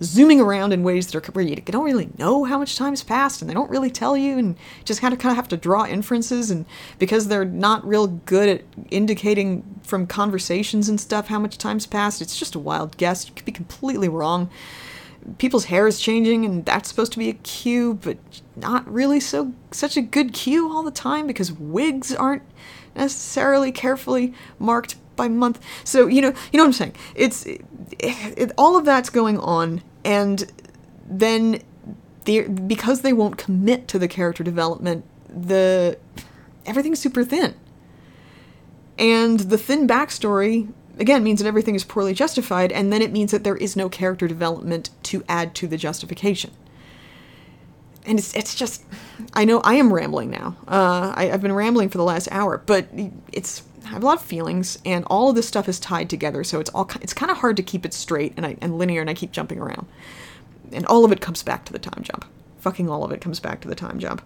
zooming 0.02 0.40
around 0.40 0.72
in 0.72 0.84
ways 0.84 1.08
that 1.08 1.16
are 1.16 1.32
where 1.34 1.44
you 1.44 1.56
don't 1.56 1.84
really 1.84 2.10
know 2.18 2.46
how 2.46 2.58
much 2.58 2.76
time's 2.76 3.04
passed 3.04 3.42
and 3.42 3.50
they 3.50 3.54
don't 3.54 3.70
really 3.70 3.92
tell 3.92 4.16
you 4.16 4.38
and 4.38 4.56
just 4.86 5.02
kind 5.02 5.14
of 5.14 5.20
kind 5.20 5.32
of 5.32 5.36
have 5.36 5.48
to 5.48 5.58
draw 5.58 5.86
inferences 5.86 6.50
and 6.50 6.66
because 7.00 7.28
they're 7.28 7.46
not 7.46 7.86
real 7.86 8.08
good 8.08 8.48
at 8.48 8.64
indicating 8.92 9.64
from 9.84 10.08
conversations 10.08 10.88
and 10.88 11.02
stuff 11.02 11.28
how 11.28 11.40
much 11.40 11.58
time's 11.58 11.86
passed 11.86 12.22
it's 12.22 12.38
just 12.38 12.56
a 12.56 12.60
wild 12.60 12.96
guess. 12.98 13.28
You 13.28 13.34
could 13.34 13.46
be 13.46 13.52
completely 13.52 14.08
wrong. 14.08 14.50
People's 15.38 15.66
hair 15.66 15.86
is 15.86 16.00
changing 16.00 16.46
and 16.46 16.66
that's 16.66 16.88
supposed 16.88 17.12
to 17.12 17.20
be 17.20 17.30
a 17.30 17.34
cue 17.34 17.96
but 17.96 18.18
not 18.56 18.90
really 18.92 19.20
so 19.20 19.54
such 19.72 19.98
a 19.98 20.02
good 20.02 20.34
cue 20.34 20.72
all 20.72 20.84
the 20.84 20.92
time 20.92 21.28
because 21.28 21.52
wigs 21.52 22.16
aren't 22.16 22.44
necessarily 22.96 23.72
carefully 23.72 24.34
marked 24.60 24.96
by 25.18 25.28
month. 25.28 25.60
So 25.84 26.08
you 26.08 26.22
know 26.22 26.34
you 26.54 26.58
know 26.58 26.64
what 26.64 26.68
i'm 26.68 26.74
saying? 26.74 26.96
It's 27.16 27.46
it, 27.46 27.66
it, 28.00 28.52
all 28.58 28.78
of 28.78 28.86
that's 28.86 29.10
going 29.10 29.38
on 29.40 29.82
and 30.04 30.52
then 31.10 31.62
because 32.68 33.02
they 33.02 33.14
won't 33.14 33.38
commit 33.38 33.88
to 33.88 33.98
the 33.98 34.08
character 34.08 34.44
development, 34.44 35.04
the 35.28 35.98
everything's 36.66 37.00
super 37.00 37.24
thin. 37.24 37.56
And 38.98 39.40
the 39.40 39.58
thin 39.58 39.88
backstory 39.88 40.72
again 41.00 41.24
means 41.24 41.40
that 41.40 41.48
everything 41.48 41.76
is 41.76 41.84
poorly 41.84 42.14
justified, 42.14 42.72
and 42.72 42.92
then 42.92 43.02
it 43.02 43.12
means 43.12 43.32
that 43.32 43.44
there 43.44 43.56
is 43.56 43.76
no 43.76 43.90
character 43.90 44.28
development 44.28 44.90
to 45.04 45.24
add 45.28 45.56
to 45.56 45.68
the 45.68 45.78
justification. 45.78 46.52
And 48.06 48.20
it's 48.20 48.36
it's 48.36 48.56
just, 48.56 48.84
I 49.34 49.46
know 49.46 49.62
I 49.62 49.76
am 49.76 49.94
rambling 49.94 50.30
now. 50.30 50.58
Uh, 50.68 51.14
I, 51.16 51.32
I've 51.32 51.42
been 51.42 51.54
rambling 51.54 51.90
for 51.90 51.98
the 51.98 52.04
last 52.04 52.28
hour, 52.32 52.62
but 52.66 52.88
it's 53.32 53.64
have 53.90 54.04
a 54.04 54.06
lot 54.06 54.18
of 54.18 54.22
feelings, 54.22 54.80
and 54.86 55.06
all 55.06 55.30
of 55.30 55.36
this 55.36 55.48
stuff 55.48 55.68
is 55.68 55.80
tied 55.80 56.10
together, 56.10 56.44
so 56.44 56.60
it's 56.60 56.70
all 56.72 56.90
it's 57.02 57.14
kind 57.14 57.32
of 57.32 57.38
hard 57.38 57.58
to 57.58 57.64
keep 57.64 57.86
it 57.86 57.94
straight 57.94 58.34
and 58.38 58.46
I, 58.46 58.58
and 58.62 58.78
linear, 58.78 59.02
and 59.02 59.10
I 59.10 59.14
keep 59.14 59.32
jumping 59.32 59.60
around, 59.60 59.88
and 60.72 60.86
all 60.86 61.06
of 61.06 61.12
it 61.12 61.22
comes 61.22 61.44
back 61.44 61.66
to 61.66 61.74
the 61.74 61.80
time 61.80 62.04
jump. 62.04 62.26
Fucking 62.60 62.90
all 62.90 63.04
of 63.04 63.12
it 63.12 63.22
comes 63.22 63.40
back 63.40 63.62
to 63.62 63.68
the 63.68 63.76
time 63.76 64.00
jump. 64.00 64.22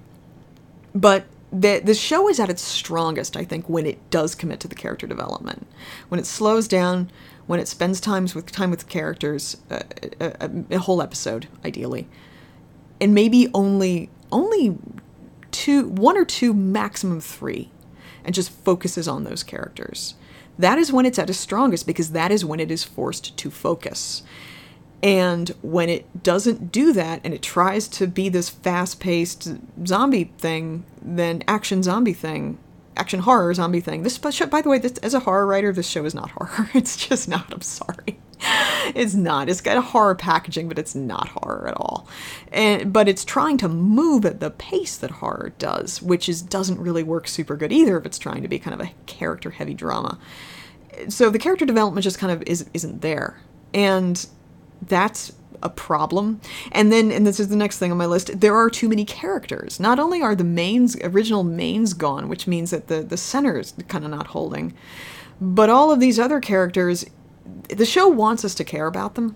But 0.93 1.25
the 1.51 1.79
the 1.83 1.93
show 1.93 2.29
is 2.29 2.39
at 2.39 2.49
its 2.49 2.61
strongest, 2.61 3.37
I 3.37 3.43
think, 3.43 3.69
when 3.69 3.85
it 3.85 4.09
does 4.09 4.35
commit 4.35 4.59
to 4.61 4.67
the 4.67 4.75
character 4.75 5.07
development, 5.07 5.67
when 6.09 6.19
it 6.19 6.25
slows 6.25 6.67
down, 6.67 7.11
when 7.45 7.59
it 7.59 7.67
spends 7.67 8.01
times 8.01 8.33
with 8.33 8.51
time 8.51 8.71
with 8.71 8.87
characters, 8.89 9.57
uh, 9.69 9.81
a, 10.19 10.45
a, 10.45 10.75
a 10.75 10.79
whole 10.79 11.01
episode, 11.01 11.47
ideally, 11.63 12.07
and 12.99 13.13
maybe 13.13 13.49
only 13.53 14.09
only 14.31 14.77
two, 15.51 15.87
one 15.87 16.17
or 16.17 16.25
two, 16.25 16.53
maximum 16.53 17.21
three, 17.21 17.69
and 18.25 18.33
just 18.33 18.51
focuses 18.51 19.07
on 19.07 19.23
those 19.23 19.43
characters. 19.43 20.15
That 20.57 20.77
is 20.77 20.91
when 20.91 21.05
it's 21.05 21.19
at 21.19 21.29
its 21.29 21.39
strongest 21.39 21.87
because 21.87 22.11
that 22.11 22.31
is 22.31 22.45
when 22.45 22.59
it 22.59 22.71
is 22.71 22.83
forced 22.83 23.35
to 23.37 23.49
focus. 23.49 24.23
And 25.01 25.49
when 25.61 25.89
it 25.89 26.23
doesn't 26.23 26.71
do 26.71 26.93
that 26.93 27.19
and 27.23 27.33
it 27.33 27.41
tries 27.41 27.87
to 27.89 28.07
be 28.07 28.29
this 28.29 28.49
fast 28.49 28.99
paced 28.99 29.51
zombie 29.85 30.31
thing, 30.37 30.85
then 31.01 31.43
action 31.47 31.83
zombie 31.83 32.13
thing, 32.13 32.57
action 32.95 33.19
horror 33.21 33.53
zombie 33.53 33.81
thing. 33.81 34.03
This 34.03 34.17
by 34.17 34.61
the 34.61 34.69
way, 34.69 34.77
this, 34.77 34.97
as 34.99 35.13
a 35.13 35.21
horror 35.21 35.45
writer, 35.45 35.73
this 35.73 35.87
show 35.87 36.05
is 36.05 36.15
not 36.15 36.31
horror. 36.31 36.69
It's 36.73 36.95
just 36.95 37.27
not. 37.27 37.51
I'm 37.51 37.61
sorry. 37.61 38.17
It's 38.95 39.13
not. 39.13 39.49
It's 39.49 39.61
got 39.61 39.77
a 39.77 39.81
horror 39.81 40.15
packaging, 40.15 40.67
but 40.67 40.77
it's 40.77 40.93
not 40.93 41.29
horror 41.29 41.67
at 41.67 41.77
all. 41.77 42.07
And 42.51 42.91
but 42.91 43.07
it's 43.07 43.23
trying 43.23 43.57
to 43.59 43.69
move 43.69 44.25
at 44.25 44.39
the 44.39 44.51
pace 44.51 44.97
that 44.97 45.11
horror 45.11 45.53
does, 45.57 46.01
which 46.01 46.27
is 46.27 46.41
doesn't 46.41 46.79
really 46.79 47.03
work 47.03 47.27
super 47.27 47.55
good 47.55 47.71
either 47.71 47.97
if 47.97 48.05
it's 48.05 48.19
trying 48.19 48.41
to 48.41 48.47
be 48.47 48.59
kind 48.59 48.79
of 48.79 48.85
a 48.85 48.91
character 49.05 49.51
heavy 49.51 49.73
drama. 49.73 50.19
So 51.07 51.29
the 51.29 51.39
character 51.39 51.65
development 51.65 52.03
just 52.03 52.19
kind 52.19 52.31
of 52.31 52.43
is 52.43 52.69
isn't 52.73 53.01
there. 53.01 53.41
And 53.73 54.25
that's 54.81 55.33
a 55.63 55.69
problem. 55.69 56.41
And 56.71 56.91
then, 56.91 57.11
and 57.11 57.25
this 57.25 57.39
is 57.39 57.47
the 57.47 57.55
next 57.55 57.79
thing 57.79 57.91
on 57.91 57.97
my 57.97 58.05
list, 58.05 58.39
there 58.39 58.55
are 58.55 58.69
too 58.69 58.89
many 58.89 59.05
characters. 59.05 59.79
Not 59.79 59.97
only 59.97 60.21
are 60.21 60.35
the 60.35 60.43
mains, 60.43 60.95
original 60.97 61.43
mains 61.43 61.93
gone, 61.93 62.27
which 62.27 62.47
means 62.47 62.71
that 62.71 62.87
the, 62.87 63.01
the 63.01 63.17
center 63.17 63.59
is 63.59 63.73
kind 63.87 64.03
of 64.03 64.11
not 64.11 64.27
holding, 64.27 64.73
but 65.41 65.69
all 65.69 65.89
of 65.89 65.99
these 65.99 66.19
other 66.19 66.39
characters, 66.39 67.05
the 67.69 67.85
show 67.85 68.07
wants 68.07 68.45
us 68.45 68.55
to 68.55 68.63
care 68.63 68.87
about 68.87 69.15
them. 69.15 69.35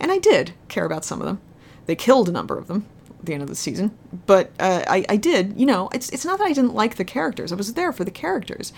And 0.00 0.12
I 0.12 0.18
did 0.18 0.52
care 0.68 0.84
about 0.84 1.04
some 1.04 1.20
of 1.20 1.26
them. 1.26 1.40
They 1.86 1.96
killed 1.96 2.28
a 2.28 2.32
number 2.32 2.58
of 2.58 2.68
them 2.68 2.86
at 3.18 3.26
the 3.26 3.34
end 3.34 3.42
of 3.42 3.48
the 3.48 3.54
season. 3.54 3.96
But 4.26 4.50
uh, 4.60 4.84
I, 4.86 5.04
I 5.08 5.16
did, 5.16 5.58
you 5.58 5.66
know, 5.66 5.88
it's, 5.92 6.08
it's 6.10 6.24
not 6.24 6.38
that 6.38 6.46
I 6.46 6.52
didn't 6.52 6.74
like 6.74 6.96
the 6.96 7.04
characters. 7.04 7.52
I 7.52 7.56
was 7.56 7.74
there 7.74 7.92
for 7.92 8.04
the 8.04 8.10
characters. 8.10 8.72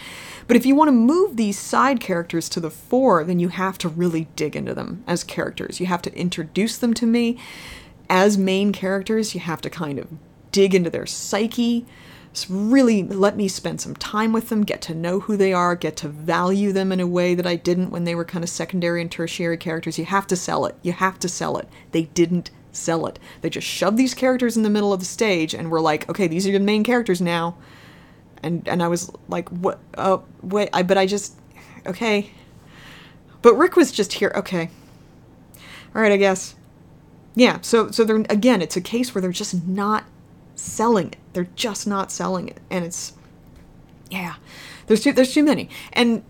But 0.47 0.57
if 0.57 0.65
you 0.65 0.75
want 0.75 0.89
to 0.89 0.93
move 0.93 1.37
these 1.37 1.59
side 1.59 2.01
characters 2.01 2.49
to 2.51 2.61
the 2.61 2.71
fore, 2.71 3.25
then 3.25 3.39
you 3.39 3.49
have 3.49 3.79
to 3.79 3.89
really 3.89 4.29
dig 4.37 4.57
into 4.57 4.75
them 4.75 5.05
as 5.07 5.25
characters. 5.25 5.81
You 5.81 5.87
have 5.87 6.03
to 6.03 6.15
introduce 6.15 6.79
them 6.79 6.95
to 6.95 7.07
me 7.07 7.39
as 8.09 8.39
main 8.39 8.73
characters. 8.73 9.35
You 9.35 9.41
have 9.41 9.61
to 9.63 9.71
kind 9.71 9.99
of 9.99 10.09
dig 10.53 10.75
into 10.75 10.91
their 10.91 11.07
psyche. 11.07 11.87
Really 12.49 13.03
let 13.03 13.37
me 13.37 13.49
spend 13.49 13.81
some 13.81 13.97
time 13.97 14.33
with 14.33 14.49
them, 14.49 14.63
get 14.63 14.81
to 14.83 14.95
know 14.95 15.21
who 15.21 15.37
they 15.37 15.53
are, 15.53 15.75
get 15.75 15.97
to 15.97 16.09
value 16.09 16.73
them 16.73 16.93
in 16.93 17.01
a 17.01 17.07
way 17.07 17.35
that 17.35 17.47
I 17.47 17.57
didn't 17.57 17.91
when 17.91 18.05
they 18.05 18.15
were 18.15 18.25
kind 18.25 18.45
of 18.45 18.49
secondary 18.49 19.01
and 19.01 19.11
tertiary 19.11 19.57
characters. 19.57 19.99
You 19.99 20.05
have 20.05 20.27
to 20.29 20.37
sell 20.37 20.65
it. 20.67 20.77
You 20.83 20.93
have 20.93 21.19
to 21.21 21.29
sell 21.29 21.57
it. 21.57 21.69
They 21.91 22.05
didn't 22.05 22.51
sell 22.73 23.07
it. 23.07 23.19
They 23.41 23.51
just 23.51 23.67
shoved 23.67 23.97
these 23.97 24.15
characters 24.15 24.57
in 24.57 24.63
the 24.63 24.71
middle 24.71 24.93
of 24.93 25.01
the 25.01 25.07
stage 25.07 25.55
and 25.55 25.71
were 25.71 25.81
like, 25.81 26.09
okay, 26.09 26.29
these 26.29 26.47
are 26.47 26.51
your 26.51 26.61
main 26.61 26.85
characters 26.85 27.21
now. 27.21 27.57
And 28.43 28.67
and 28.69 28.83
I 28.83 28.89
was 28.89 29.11
like, 29.29 29.49
what? 29.49 29.81
Oh, 29.99 30.25
wait, 30.43 30.71
I 30.73 30.83
but 30.83 30.97
I 30.97 31.07
just 31.07 31.35
okay. 31.85 32.31
But 33.43 33.55
Rick 33.55 33.75
was 33.75 33.91
just 33.91 34.15
here. 34.15 34.33
Okay. 34.37 34.71
All 35.95 36.03
right, 36.03 36.13
I 36.13 36.17
guess. 36.17 36.55
Yeah. 37.35 37.59
So 37.63 37.91
so 37.91 38.05
they're 38.05 38.25
again, 38.31 38.63
it's 38.63 38.77
a 38.77 38.81
case 38.81 39.15
where 39.15 39.21
they're 39.21 39.33
just 39.33 39.67
not 39.67 40.05
selling 40.61 41.09
it. 41.09 41.17
They're 41.33 41.49
just 41.57 41.87
not 41.87 42.11
selling 42.11 42.49
it, 42.49 42.61
and 42.71 42.85
it's 42.85 43.15
yeah. 44.11 44.37
There's 44.87 45.03
too 45.03 45.13
there's 45.13 45.33
too 45.33 45.45
many, 45.45 45.69
and 45.93 46.23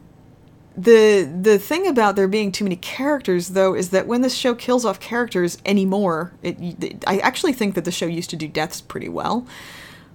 the 0.77 1.31
the 1.41 1.59
thing 1.59 1.87
about 1.87 2.17
there 2.17 2.29
being 2.29 2.53
too 2.53 2.65
many 2.65 2.77
characters 2.77 3.49
though 3.51 3.75
is 3.75 3.91
that 3.91 4.07
when 4.07 4.21
this 4.21 4.35
show 4.35 4.55
kills 4.55 4.85
off 4.85 5.01
characters 5.01 5.59
anymore 5.67 6.33
it, 6.43 6.57
it, 6.61 7.05
i 7.07 7.19
actually 7.19 7.53
think 7.53 7.75
that 7.75 7.85
the 7.85 7.91
show 7.91 8.07
used 8.07 8.31
to 8.31 8.37
do 8.37 8.49
deaths 8.49 8.81
pretty 8.81 9.09
well. 9.09 9.47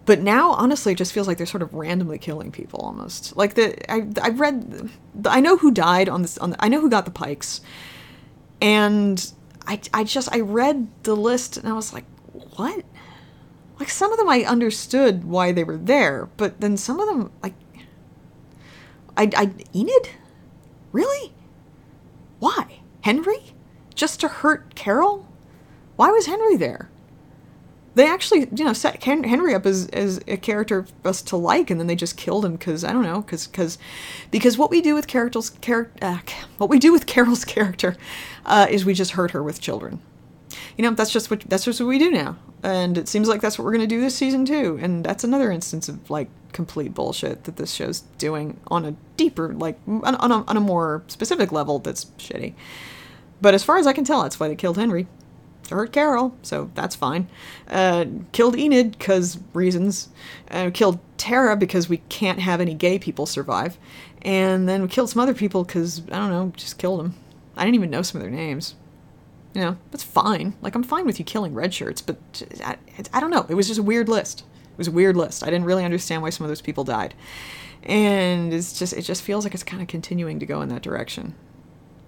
But 0.05 0.21
now 0.21 0.51
honestly 0.51 0.93
it 0.93 0.97
just 0.97 1.13
feels 1.13 1.27
like 1.27 1.37
they're 1.37 1.47
sort 1.47 1.63
of 1.63 1.73
randomly 1.73 2.19
killing 2.19 2.51
people 2.51 2.79
almost. 2.79 3.35
Like 3.35 3.55
the 3.55 3.91
i 3.91 4.07
i 4.21 4.29
read 4.29 4.89
i 5.25 5.39
know 5.39 5.57
who 5.57 5.71
died 5.71 6.07
on 6.07 6.21
this 6.21 6.37
on 6.37 6.51
the, 6.51 6.63
i 6.63 6.67
know 6.67 6.79
who 6.79 6.89
got 6.89 7.05
the 7.05 7.11
pikes. 7.11 7.61
And 8.61 9.31
i 9.67 9.79
i 9.93 10.03
just 10.03 10.33
i 10.33 10.39
read 10.39 10.87
the 11.03 11.15
list 11.15 11.57
and 11.57 11.67
i 11.67 11.73
was 11.73 11.91
like 11.91 12.05
what 12.55 12.85
like 13.79 13.89
some 13.89 14.11
of 14.11 14.17
them 14.17 14.29
i 14.29 14.43
understood 14.43 15.23
why 15.23 15.51
they 15.51 15.63
were 15.63 15.77
there 15.77 16.29
but 16.37 16.59
then 16.61 16.77
some 16.77 16.99
of 16.99 17.07
them 17.07 17.31
like 17.43 17.53
i 19.17 19.29
i 19.35 19.51
enid 19.73 20.09
Really? 20.95 21.33
Why? 22.39 22.79
Henry? 23.01 23.51
Just 23.95 24.21
to 24.21 24.29
hurt 24.29 24.75
Carol? 24.75 25.27
Why 25.97 26.09
was 26.09 26.25
Henry 26.25 26.55
there? 26.55 26.89
They 27.95 28.09
actually, 28.09 28.47
you 28.55 28.63
know, 28.63 28.71
set 28.71 29.03
Henry 29.03 29.53
up 29.53 29.65
as, 29.65 29.89
as 29.89 30.21
a 30.25 30.37
character 30.37 30.83
for 30.83 31.09
us 31.09 31.21
to 31.23 31.35
like, 31.35 31.69
and 31.69 31.81
then 31.81 31.87
they 31.87 31.97
just 31.97 32.15
killed 32.15 32.45
him 32.45 32.53
because 32.53 32.85
I 32.85 32.93
don't 32.93 33.03
know, 33.03 33.19
because 33.19 33.45
because 33.47 33.77
because 34.31 34.57
what 34.57 34.71
we 34.71 34.79
do 34.79 34.95
with 34.95 35.07
Carol's 35.07 35.51
char- 35.61 35.91
uh, 36.01 36.19
what 36.59 36.69
we 36.69 36.79
do 36.79 36.93
with 36.93 37.07
Carol's 37.07 37.43
character 37.55 37.97
uh, 38.45 38.67
is 38.69 38.85
we 38.85 38.93
just 38.93 39.11
hurt 39.11 39.31
her 39.31 39.43
with 39.43 39.59
children. 39.59 39.99
You 40.77 40.83
know, 40.83 40.91
that's 40.91 41.11
just 41.11 41.29
what 41.29 41.41
that's 41.41 41.65
just 41.65 41.79
what 41.79 41.87
we 41.87 41.99
do 41.99 42.11
now, 42.11 42.37
and 42.63 42.97
it 42.97 43.07
seems 43.07 43.27
like 43.27 43.41
that's 43.41 43.57
what 43.57 43.65
we're 43.65 43.73
gonna 43.73 43.87
do 43.87 44.01
this 44.01 44.15
season 44.15 44.45
too. 44.45 44.77
And 44.81 45.05
that's 45.05 45.23
another 45.23 45.51
instance 45.51 45.89
of 45.89 46.09
like 46.09 46.29
complete 46.51 46.93
bullshit 46.93 47.43
that 47.43 47.57
this 47.57 47.73
show's 47.73 48.01
doing 48.17 48.57
on 48.67 48.85
a 48.85 48.95
deeper, 49.17 49.53
like, 49.53 49.77
on, 49.87 50.15
on, 50.15 50.31
a, 50.31 50.43
on 50.45 50.55
a 50.55 50.61
more 50.61 51.03
specific 51.07 51.51
level 51.51 51.79
that's 51.79 52.05
shitty. 52.17 52.53
But 53.41 53.53
as 53.53 53.61
far 53.61 53.77
as 53.77 53.85
I 53.85 53.91
can 53.91 54.05
tell, 54.05 54.23
that's 54.23 54.39
why 54.39 54.47
they 54.47 54.55
killed 54.55 54.77
Henry. 54.77 55.05
to 55.67 55.75
hurt 55.75 55.91
Carol, 55.91 56.35
so 56.41 56.71
that's 56.75 56.95
fine. 56.95 57.27
Uh, 57.67 58.05
killed 58.31 58.57
Enid, 58.57 58.97
because 58.97 59.39
reasons. 59.53 60.09
Uh, 60.49 60.71
killed 60.73 60.99
Tara, 61.17 61.55
because 61.55 61.89
we 61.89 61.97
can't 62.09 62.39
have 62.39 62.61
any 62.61 62.73
gay 62.73 62.97
people 62.99 63.25
survive. 63.25 63.77
And 64.21 64.67
then 64.67 64.81
we 64.81 64.87
killed 64.87 65.09
some 65.09 65.21
other 65.21 65.33
people, 65.33 65.63
because, 65.63 66.01
I 66.11 66.17
don't 66.17 66.29
know, 66.29 66.53
just 66.55 66.77
killed 66.77 66.99
them. 66.99 67.15
I 67.57 67.65
didn't 67.65 67.75
even 67.75 67.89
know 67.89 68.01
some 68.01 68.21
of 68.21 68.27
their 68.27 68.35
names. 68.35 68.75
You 69.55 69.61
know, 69.61 69.77
that's 69.91 70.03
fine. 70.03 70.53
Like, 70.61 70.75
I'm 70.75 70.83
fine 70.83 71.05
with 71.05 71.17
you 71.17 71.23
killing 71.23 71.53
red 71.53 71.73
shirts, 71.73 72.01
but 72.01 72.17
I, 72.63 72.77
I 73.13 73.19
don't 73.21 73.29
know. 73.29 73.45
It 73.47 73.55
was 73.55 73.67
just 73.67 73.79
a 73.79 73.83
weird 73.83 74.09
list. 74.09 74.41
It 74.41 74.77
was 74.77 74.89
a 74.89 74.91
weird 74.91 75.15
list. 75.15 75.43
I 75.43 75.45
didn't 75.45 75.63
really 75.63 75.85
understand 75.85 76.21
why 76.21 76.29
some 76.29 76.43
of 76.43 76.49
those 76.49 76.61
people 76.61 76.83
died. 76.83 77.13
And 77.83 78.53
it's 78.53 78.77
just 78.77 78.91
it 78.93 79.03
just 79.03 79.21
feels 79.21 79.45
like 79.45 79.53
it's 79.53 79.63
kind 79.63 79.81
of 79.81 79.87
continuing 79.87 80.39
to 80.39 80.45
go 80.45 80.61
in 80.61 80.67
that 80.69 80.81
direction. 80.81 81.35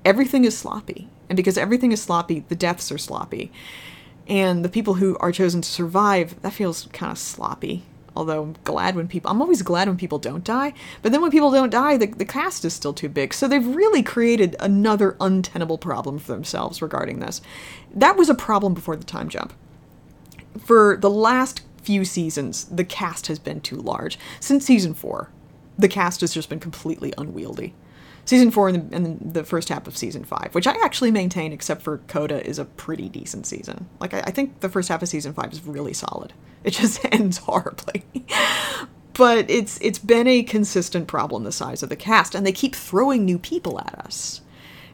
Everything 0.03 0.43
is 0.43 0.57
sloppy. 0.57 1.09
And 1.29 1.37
because 1.37 1.57
everything 1.57 1.93
is 1.93 2.01
sloppy, 2.01 2.43
the 2.49 2.55
deaths 2.55 2.91
are 2.91 2.97
sloppy. 2.97 3.51
And 4.27 4.65
the 4.65 4.69
people 4.69 4.95
who 4.95 5.17
are 5.19 5.31
chosen 5.31 5.61
to 5.61 5.69
survive, 5.69 6.41
that 6.41 6.51
feels 6.51 6.89
kind 6.91 7.11
of 7.11 7.17
sloppy. 7.17 7.83
Although 8.17 8.41
I'm 8.41 8.55
glad 8.63 8.95
when 8.95 9.07
people, 9.07 9.29
I'm 9.29 9.43
always 9.43 9.61
glad 9.61 9.87
when 9.87 9.95
people 9.95 10.17
don't 10.17 10.43
die. 10.43 10.73
But 11.03 11.11
then 11.11 11.21
when 11.21 11.29
people 11.29 11.51
don't 11.51 11.69
die, 11.69 11.97
the, 11.97 12.07
the 12.07 12.25
cast 12.25 12.65
is 12.65 12.73
still 12.73 12.93
too 12.93 13.09
big. 13.09 13.31
So 13.31 13.47
they've 13.47 13.75
really 13.75 14.01
created 14.01 14.55
another 14.59 15.15
untenable 15.21 15.77
problem 15.77 16.17
for 16.17 16.31
themselves 16.31 16.81
regarding 16.81 17.19
this. 17.19 17.41
That 17.93 18.17
was 18.17 18.27
a 18.27 18.33
problem 18.33 18.73
before 18.73 18.95
the 18.95 19.03
time 19.03 19.29
jump. 19.29 19.53
For 20.57 20.97
the 20.97 21.11
last 21.11 21.61
few 21.83 22.03
seasons, 22.05 22.63
the 22.65 22.83
cast 22.83 23.27
has 23.27 23.37
been 23.37 23.61
too 23.61 23.77
large. 23.77 24.17
Since 24.39 24.65
season 24.65 24.95
four, 24.95 25.29
the 25.77 25.87
cast 25.87 26.21
has 26.21 26.33
just 26.33 26.49
been 26.49 26.59
completely 26.59 27.13
unwieldy. 27.19 27.75
Season 28.27 28.51
four 28.51 28.69
and 28.69 28.91
the, 28.91 28.95
and 28.95 29.33
the 29.33 29.43
first 29.43 29.69
half 29.69 29.87
of 29.87 29.97
season 29.97 30.23
five, 30.23 30.53
which 30.53 30.67
I 30.67 30.75
actually 30.83 31.11
maintain, 31.11 31.51
except 31.51 31.81
for 31.81 31.99
Coda, 32.07 32.45
is 32.45 32.59
a 32.59 32.65
pretty 32.65 33.09
decent 33.09 33.47
season. 33.47 33.87
Like, 33.99 34.13
I, 34.13 34.19
I 34.19 34.31
think 34.31 34.59
the 34.59 34.69
first 34.69 34.89
half 34.89 35.01
of 35.01 35.09
season 35.09 35.33
five 35.33 35.51
is 35.51 35.65
really 35.65 35.93
solid. 35.93 36.33
It 36.63 36.71
just 36.71 37.03
ends 37.11 37.37
horribly. 37.37 38.03
but 39.13 39.49
it's 39.49 39.79
it's 39.81 39.99
been 39.99 40.27
a 40.27 40.43
consistent 40.43 41.07
problem 41.07 41.43
the 41.43 41.51
size 41.51 41.81
of 41.81 41.89
the 41.89 41.95
cast 41.95 42.35
and 42.35 42.45
they 42.45 42.51
keep 42.51 42.75
throwing 42.75 43.25
new 43.25 43.39
people 43.39 43.79
at 43.79 43.95
us 43.97 44.41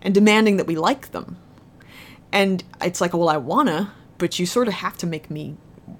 and 0.02 0.14
demanding 0.14 0.56
that 0.56 0.68
we 0.68 0.78
like 0.78 1.12
them 1.12 1.36
and 2.32 2.64
it's 2.82 3.02
like 3.02 3.12
well 3.12 3.28
i 3.28 3.36
wanna 3.36 3.92
but 4.18 4.40
you 4.40 4.46
sort 4.46 4.70
of 4.70 4.76
have 4.76 4.98
to 4.98 5.06
make 5.06 5.30
me 5.30 5.58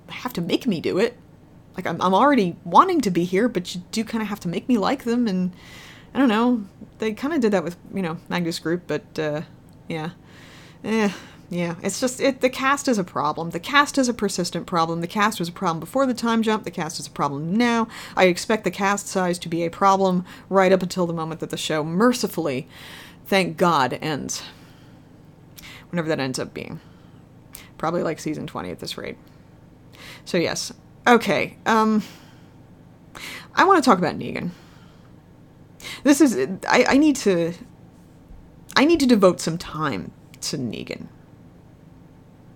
have 0.10 0.34
to 0.34 0.42
make 0.42 0.68
me 0.68 0.80
do 0.80 0.98
it. 0.98 1.18
Like 1.76 1.88
I'm, 1.88 2.02
I'm 2.02 2.14
already 2.14 2.56
wanting 2.64 3.02
to 3.02 3.12
be 3.12 3.24
here, 3.24 3.48
but 3.50 3.74
you 3.74 3.82
do 3.92 4.04
kind 4.04 4.22
of 4.22 4.28
have 4.30 4.40
to 4.42 4.48
make 4.48 4.68
me 4.68 4.78
like 4.78 5.04
them. 5.04 5.28
And 5.28 5.54
I 6.14 6.20
don't 6.20 6.30
know, 6.30 6.64
they 7.00 7.14
kind 7.14 7.34
of 7.34 7.42
did 7.42 7.52
that 7.52 7.64
with 7.64 7.76
you 7.94 8.02
know 8.02 8.18
Magna's 8.30 8.60
Group, 8.60 8.84
but 8.88 9.20
uh, 9.20 9.42
yeah, 9.88 10.12
eh, 10.84 11.12
yeah. 11.50 11.76
It's 11.82 12.00
just 12.00 12.20
it. 12.22 12.42
The 12.42 12.50
cast 12.50 12.88
is 12.88 12.98
a 12.98 13.04
problem. 13.04 13.50
The 13.50 13.60
cast 13.60 13.98
is 13.98 14.08
a 14.08 14.14
persistent 14.14 14.66
problem. 14.66 15.02
The 15.02 15.08
cast 15.08 15.40
was 15.40 15.50
a 15.50 15.54
problem 15.54 15.80
before 15.80 16.06
the 16.06 16.14
time 16.14 16.42
jump. 16.42 16.64
The 16.64 16.72
cast 16.72 17.00
is 17.00 17.08
a 17.08 17.12
problem 17.12 17.56
now. 17.56 17.88
I 18.16 18.26
expect 18.26 18.64
the 18.64 18.72
cast 18.72 19.08
size 19.08 19.38
to 19.40 19.50
be 19.50 19.64
a 19.64 19.70
problem 19.70 20.26
right 20.50 20.72
up 20.72 20.82
until 20.82 21.06
the 21.06 21.14
moment 21.14 21.42
that 21.42 21.50
the 21.50 21.58
show 21.58 21.84
mercifully, 21.84 22.68
thank 23.26 23.58
God, 23.58 23.98
ends. 24.02 24.44
Whenever 25.90 26.08
that 26.10 26.20
ends 26.20 26.40
up 26.40 26.54
being. 26.54 26.80
Probably 27.78 28.02
like 28.02 28.20
season 28.20 28.48
20 28.48 28.72
at 28.72 28.80
this 28.80 28.98
rate. 28.98 29.18
So, 30.26 30.38
yes. 30.38 30.74
Okay. 31.06 31.58
Um, 31.66 32.02
I 33.54 33.66
want 33.66 33.84
to 33.84 33.88
talk 33.88 34.00
about 34.00 34.18
Negan. 34.18 34.52
This 36.04 36.22
is. 36.22 36.38
I, 36.68 36.86
I 36.90 36.98
need 36.98 37.16
to. 37.18 37.54
I 38.76 38.86
need 38.86 39.00
to 39.00 39.06
devote 39.06 39.40
some 39.40 39.58
time 39.58 40.12
to 40.42 40.58
Negan. 40.58 41.08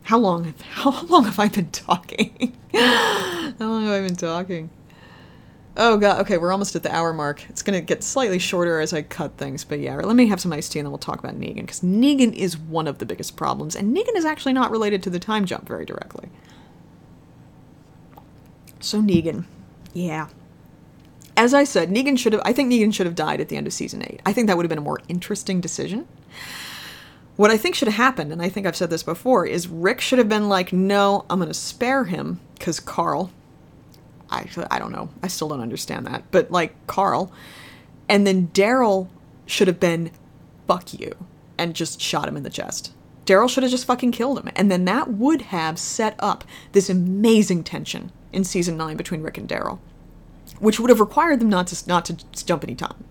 How 0.04 0.18
long? 0.18 0.46
have 0.46 0.62
How 0.72 1.02
long 1.04 1.26
have 1.26 1.40
I 1.40 1.48
been 1.48 1.70
talking? 1.72 2.56
how 2.74 3.54
long 3.60 3.84
have 3.84 3.92
I 3.92 4.02
been 4.02 4.16
talking? 4.16 4.70
Oh 5.80 5.98
god. 5.98 6.22
Okay, 6.22 6.38
we're 6.38 6.52
almost 6.52 6.76
at 6.76 6.84
the 6.84 6.94
hour 6.94 7.14
mark. 7.14 7.48
It's 7.50 7.62
gonna 7.62 7.82
get 7.82 8.04
slightly 8.04 8.40
shorter 8.40 8.80
as 8.80 8.94
I 8.94 9.04
cut 9.04 9.38
things, 9.38 9.64
but 9.64 9.80
yeah. 9.80 9.96
Let 9.98 10.16
me 10.16 10.28
have 10.28 10.40
some 10.40 10.52
iced 10.52 10.72
tea 10.72 10.80
and 10.80 10.88
then 10.88 10.92
we'll 10.92 10.98
talk 10.98 11.20
about 11.20 11.40
Negan 11.40 11.62
because 11.62 11.82
Negan 11.82 12.34
is 12.34 12.58
one 12.58 12.88
of 12.88 12.98
the 12.98 13.06
biggest 13.06 13.36
problems, 13.38 13.76
and 13.76 13.96
Negan 13.96 14.16
is 14.16 14.26
actually 14.26 14.54
not 14.54 14.72
related 14.72 15.04
to 15.04 15.10
the 15.10 15.20
time 15.20 15.46
jump 15.46 15.68
very 15.68 15.86
directly. 15.86 16.30
So 18.80 19.02
Negan, 19.02 19.46
yeah. 19.94 20.30
As 21.38 21.54
I 21.54 21.64
said, 21.66 21.92
Negan 21.92 22.18
should 22.18 22.34
have. 22.34 22.42
I 22.44 22.52
think 22.52 22.72
Negan 22.72 22.92
should 22.92 23.06
have 23.06 23.16
died 23.16 23.40
at 23.40 23.48
the 23.48 23.56
end 23.58 23.68
of 23.68 23.74
season 23.74 24.04
eight. 24.04 24.22
I 24.26 24.34
think 24.34 24.48
that 24.48 24.58
would 24.58 24.66
have 24.66 24.70
been 24.70 24.80
a 24.80 24.82
more 24.82 25.00
interesting 25.08 25.62
decision. 25.62 26.08
What 27.36 27.52
I 27.52 27.58
think 27.58 27.76
should 27.76 27.88
have 27.88 27.96
happened, 27.96 28.34
and 28.34 28.42
I 28.42 28.50
think 28.50 28.66
I've 28.66 28.76
said 28.76 28.90
this 28.90 29.04
before, 29.04 29.46
is 29.46 29.68
Rick 29.68 30.02
should 30.02 30.18
have 30.18 30.28
been 30.28 30.50
like, 30.50 30.74
"No, 30.74 31.26
I'm 31.30 31.38
going 31.38 31.48
to 31.48 31.54
spare 31.54 32.06
him 32.06 32.40
because 32.58 32.80
Carl." 32.80 33.32
I 34.32 34.48
I 34.72 34.80
don't 34.80 34.92
know. 34.92 35.10
I 35.22 35.28
still 35.28 35.48
don't 35.48 35.62
understand 35.62 36.08
that, 36.08 36.24
but 36.32 36.50
like 36.50 36.74
Carl, 36.88 37.32
and 38.10 38.26
then 38.26 38.48
Daryl 38.48 39.08
should 39.46 39.68
have 39.68 39.80
been, 39.80 40.10
"Fuck 40.68 41.00
you," 41.00 41.16
and 41.56 41.76
just 41.76 42.02
shot 42.02 42.28
him 42.28 42.36
in 42.36 42.42
the 42.42 42.50
chest. 42.50 42.94
Daryl 43.28 43.48
should 43.48 43.62
have 43.62 43.72
just 43.72 43.86
fucking 43.86 44.12
killed 44.12 44.40
him, 44.40 44.50
and 44.56 44.72
then 44.72 44.86
that 44.86 45.12
would 45.12 45.44
have 45.44 45.78
set 45.78 46.16
up 46.18 46.44
this 46.72 46.90
amazing 46.90 47.64
tension 47.64 48.12
in 48.34 48.44
season 48.44 48.76
nine 48.76 48.98
between 48.98 49.22
Rick 49.22 49.38
and 49.38 49.48
Daryl, 49.48 49.80
which 50.60 50.80
would 50.80 50.90
have 50.90 51.00
required 51.00 51.40
them 51.40 51.50
not 51.50 51.68
to 51.68 51.88
not 51.88 52.06
to 52.06 52.18
jump 52.46 52.64
any 52.64 52.76
time. 52.76 53.04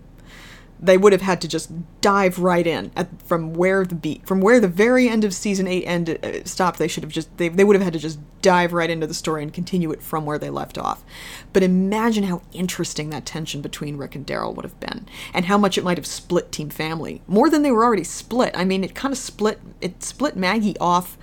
They 0.79 0.97
would 0.97 1.11
have 1.11 1.23
had 1.23 1.41
to 1.41 1.47
just 1.47 1.71
dive 2.01 2.37
right 2.37 2.67
in 2.67 2.91
at, 2.95 3.09
from 3.23 3.53
where 3.55 3.83
the 3.83 3.95
beat 3.95 4.27
from 4.27 4.41
where 4.41 4.59
the 4.59 4.67
very 4.67 5.09
end 5.09 5.23
of 5.23 5.33
season 5.33 5.67
eight 5.67 5.85
ended 5.85 6.23
uh, 6.23 6.45
stopped. 6.45 6.77
They 6.77 6.87
should 6.87 7.01
have 7.03 7.11
just 7.11 7.35
they 7.37 7.49
they 7.49 7.63
would 7.63 7.75
have 7.75 7.83
had 7.83 7.93
to 7.93 7.99
just 7.99 8.19
dive 8.43 8.73
right 8.73 8.89
into 8.89 9.07
the 9.07 9.15
story 9.15 9.41
and 9.41 9.51
continue 9.51 9.91
it 9.91 10.03
from 10.03 10.25
where 10.25 10.37
they 10.37 10.51
left 10.51 10.77
off. 10.77 11.03
But 11.51 11.63
imagine 11.63 12.25
how 12.25 12.43
interesting 12.53 13.09
that 13.09 13.25
tension 13.25 13.61
between 13.61 13.97
Rick 13.97 14.15
and 14.15 14.25
Daryl 14.25 14.53
would 14.53 14.65
have 14.65 14.79
been, 14.79 15.07
and 15.33 15.45
how 15.45 15.57
much 15.57 15.79
it 15.79 15.83
might 15.83 15.97
have 15.97 16.05
split 16.05 16.51
Team 16.51 16.69
Family 16.69 17.23
more 17.25 17.49
than 17.49 17.63
they 17.63 17.71
were 17.71 17.83
already 17.83 18.03
split. 18.03 18.55
I 18.55 18.63
mean, 18.63 18.83
it 18.83 18.93
kind 18.93 19.11
of 19.11 19.17
split 19.17 19.59
it 19.81 20.03
split 20.03 20.35
Maggie 20.35 20.77
off 20.77 21.17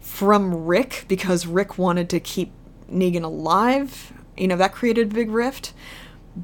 from 0.00 0.66
Rick 0.66 1.04
because 1.08 1.46
Rick 1.46 1.78
wanted 1.78 2.08
to 2.10 2.20
keep 2.20 2.52
Negan 2.90 3.24
alive. 3.24 4.12
You 4.38 4.48
know, 4.48 4.56
that 4.56 4.72
created 4.72 5.10
a 5.10 5.14
big 5.14 5.30
rift. 5.30 5.72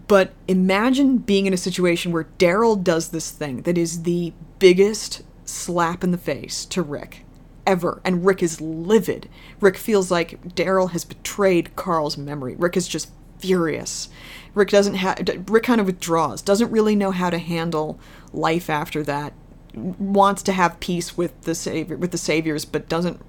But 0.08 0.32
imagine 0.48 1.18
being 1.18 1.46
in 1.46 1.52
a 1.52 1.58
situation 1.58 2.10
where 2.10 2.26
Daryl 2.38 2.82
does 2.82 3.10
this 3.10 3.30
thing 3.30 3.62
that 3.62 3.78
is 3.78 4.02
the 4.02 4.32
biggest 4.58 5.22
slap 5.44 6.02
in 6.02 6.10
the 6.10 6.18
face 6.18 6.64
to 6.66 6.82
Rick 6.82 7.24
ever. 7.66 8.00
And 8.04 8.24
Rick 8.24 8.42
is 8.42 8.60
livid. 8.60 9.28
Rick 9.60 9.76
feels 9.76 10.10
like 10.10 10.42
Daryl 10.54 10.90
has 10.90 11.04
betrayed 11.04 11.76
Carl's 11.76 12.16
memory. 12.16 12.54
Rick 12.56 12.76
is 12.76 12.88
just 12.88 13.10
furious. 13.38 14.08
Rick 14.54 14.70
doesn't 14.70 14.94
have 14.94 15.18
Rick 15.48 15.64
kind 15.64 15.80
of 15.80 15.86
withdraws, 15.86 16.42
doesn't 16.42 16.70
really 16.70 16.96
know 16.96 17.10
how 17.10 17.30
to 17.30 17.38
handle 17.38 17.98
life 18.32 18.70
after 18.70 19.02
that. 19.04 19.32
Wants 19.74 20.42
to 20.44 20.52
have 20.52 20.80
peace 20.80 21.16
with 21.16 21.38
the 21.42 21.54
savior 21.54 21.96
with 21.96 22.12
the 22.12 22.18
saviors, 22.18 22.64
but 22.64 22.88
doesn't 22.88 23.20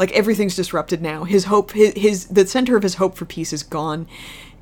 like 0.00 0.12
everything's 0.12 0.56
disrupted 0.56 1.02
now. 1.02 1.24
His 1.24 1.44
hope, 1.44 1.72
his, 1.72 1.92
his 1.92 2.26
the 2.28 2.46
center 2.46 2.74
of 2.74 2.82
his 2.82 2.94
hope 2.94 3.16
for 3.16 3.26
peace 3.26 3.52
is 3.52 3.62
gone. 3.62 4.08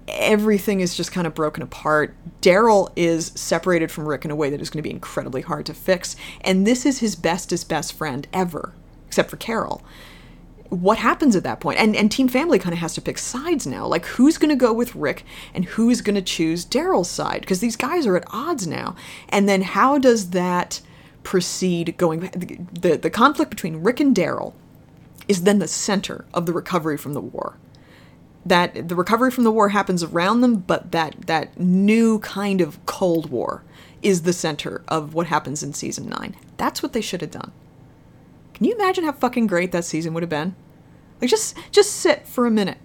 Everything 0.09 0.81
is 0.81 0.97
just 0.97 1.13
kind 1.13 1.29
of 1.29 1.35
broken 1.35 1.63
apart. 1.63 2.17
Daryl 2.43 2.91
is 2.97 3.27
separated 3.37 3.93
from 3.93 4.09
Rick 4.09 4.25
in 4.25 4.33
a 4.33 4.37
way 4.37 4.51
that 4.51 4.61
is 4.61 4.69
going 4.69 4.83
to 4.83 4.89
be 4.89 4.91
incredibly 4.91 5.43
hard 5.43 5.65
to 5.67 5.75
fix, 5.75 6.17
and 6.41 6.67
this 6.67 6.85
is 6.85 6.99
his 6.99 7.15
bestest 7.15 7.69
best 7.69 7.93
friend 7.93 8.27
ever, 8.33 8.73
except 9.07 9.31
for 9.31 9.37
Carol. 9.37 9.81
What 10.71 10.99
happens 10.99 11.37
at 11.37 11.45
that 11.45 11.61
point? 11.61 11.79
And 11.79 11.95
and 11.95 12.11
Team 12.11 12.27
Family 12.27 12.59
kind 12.59 12.73
of 12.73 12.81
has 12.81 12.95
to 12.95 13.01
pick 13.01 13.17
sides 13.17 13.65
now. 13.65 13.87
Like 13.87 14.07
who's 14.07 14.39
going 14.39 14.51
to 14.51 14.57
go 14.57 14.73
with 14.73 14.97
Rick 14.97 15.25
and 15.55 15.67
who's 15.67 16.01
going 16.01 16.17
to 16.17 16.23
choose 16.23 16.67
Daryl's 16.67 17.09
side? 17.09 17.43
Because 17.43 17.61
these 17.61 17.77
guys 17.77 18.09
are 18.09 18.17
at 18.17 18.25
odds 18.33 18.67
now. 18.67 18.97
And 19.29 19.49
then 19.49 19.63
how 19.63 19.99
does 19.99 20.31
that 20.31 20.81
proceed 21.23 21.97
going 21.97 22.21
the 22.21 22.97
the 22.97 23.09
conflict 23.09 23.51
between 23.51 23.85
Rick 23.85 24.01
and 24.01 24.17
Daryl 24.17 24.55
is 25.29 25.43
then 25.43 25.59
the 25.59 25.69
center 25.69 26.25
of 26.35 26.47
the 26.47 26.53
recovery 26.53 26.97
from 26.97 27.13
the 27.13 27.21
war. 27.21 27.59
That 28.45 28.89
the 28.89 28.97
recovery 28.97 29.31
from 29.31 29.45
the 29.45 29.53
war 29.53 29.69
happens 29.69 30.03
around 30.03 30.41
them, 30.41 30.57
but 30.57 30.91
that 30.93 31.27
that 31.27 31.61
new 31.61 32.19
kind 32.21 32.61
of 32.61 32.85
Cold 32.87 33.31
War 33.31 33.63
is 34.01 34.23
the 34.23 34.33
center 34.33 34.83
of 34.89 35.13
what 35.13 35.27
happens 35.27 35.63
in 35.63 35.75
season 35.75 36.09
nine. 36.09 36.35
That's 36.57 36.83
what 36.83 36.93
they 36.95 37.01
should 37.01 37.21
have 37.21 37.31
done. 37.31 37.53
Can 38.55 38.65
you 38.65 38.75
imagine 38.75 39.05
how 39.05 39.13
fucking 39.13 39.47
great 39.47 39.71
that 39.73 39.85
season 39.85 40.15
would 40.15 40.23
have 40.23 40.31
been? 40.31 40.55
Like 41.21 41.31
just 41.31 41.57
just 41.71 41.93
sit 41.93 42.27
for 42.27 42.47
a 42.47 42.51
minute 42.51 42.79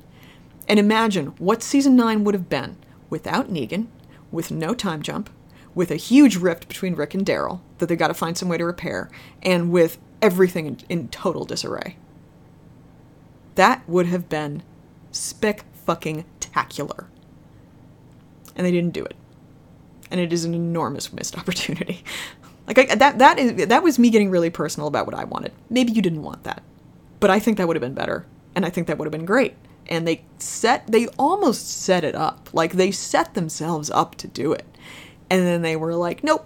and 0.67 0.79
imagine 0.79 1.27
what 1.37 1.63
season 1.63 1.95
nine 1.95 2.23
would 2.23 2.35
have 2.35 2.49
been 2.49 2.77
without 3.09 3.51
Negan, 3.51 3.87
with 4.31 4.51
no 4.51 4.73
time 4.73 5.01
jump, 5.01 5.29
with 5.75 5.91
a 5.91 5.95
huge 5.95 6.35
rift 6.35 6.67
between 6.67 6.95
Rick 6.95 7.13
and 7.13 7.25
Daryl 7.25 7.61
that 7.77 7.87
they 7.87 7.95
got 7.95 8.07
to 8.07 8.13
find 8.13 8.37
some 8.37 8.49
way 8.49 8.57
to 8.57 8.65
repair, 8.65 9.09
and 9.41 9.71
with 9.71 9.97
everything 10.21 10.65
in, 10.65 10.77
in 10.89 11.07
total 11.09 11.45
disarray. 11.45 11.97
That 13.55 13.87
would 13.87 14.07
have 14.07 14.29
been 14.29 14.63
spec 15.11 15.65
fucking 15.73 16.25
tacular. 16.39 17.05
And 18.55 18.65
they 18.65 18.71
didn't 18.71 18.93
do 18.93 19.03
it. 19.03 19.15
And 20.11 20.19
it 20.19 20.31
is 20.31 20.45
an 20.45 20.53
enormous 20.53 21.11
missed 21.11 21.37
opportunity. 21.39 22.03
like 22.67 22.77
I, 22.77 22.95
that 22.95 23.19
that 23.19 23.39
is 23.39 23.67
that 23.67 23.83
was 23.83 23.99
me 23.99 24.09
getting 24.09 24.29
really 24.29 24.49
personal 24.49 24.87
about 24.87 25.05
what 25.05 25.15
I 25.15 25.23
wanted. 25.23 25.51
Maybe 25.69 25.91
you 25.91 26.01
didn't 26.01 26.23
want 26.23 26.43
that. 26.43 26.63
But 27.19 27.29
I 27.29 27.39
think 27.39 27.57
that 27.57 27.67
would 27.67 27.75
have 27.75 27.81
been 27.81 27.93
better. 27.93 28.25
And 28.55 28.65
I 28.65 28.69
think 28.69 28.87
that 28.87 28.97
would 28.97 29.05
have 29.05 29.11
been 29.11 29.25
great. 29.25 29.55
And 29.87 30.07
they 30.07 30.23
set 30.37 30.87
they 30.87 31.07
almost 31.19 31.67
set 31.81 32.03
it 32.03 32.15
up. 32.15 32.49
Like 32.53 32.73
they 32.73 32.91
set 32.91 33.33
themselves 33.33 33.89
up 33.89 34.15
to 34.15 34.27
do 34.27 34.53
it. 34.53 34.65
And 35.29 35.41
then 35.45 35.61
they 35.61 35.75
were 35.75 35.95
like, 35.95 36.23
"Nope. 36.23 36.45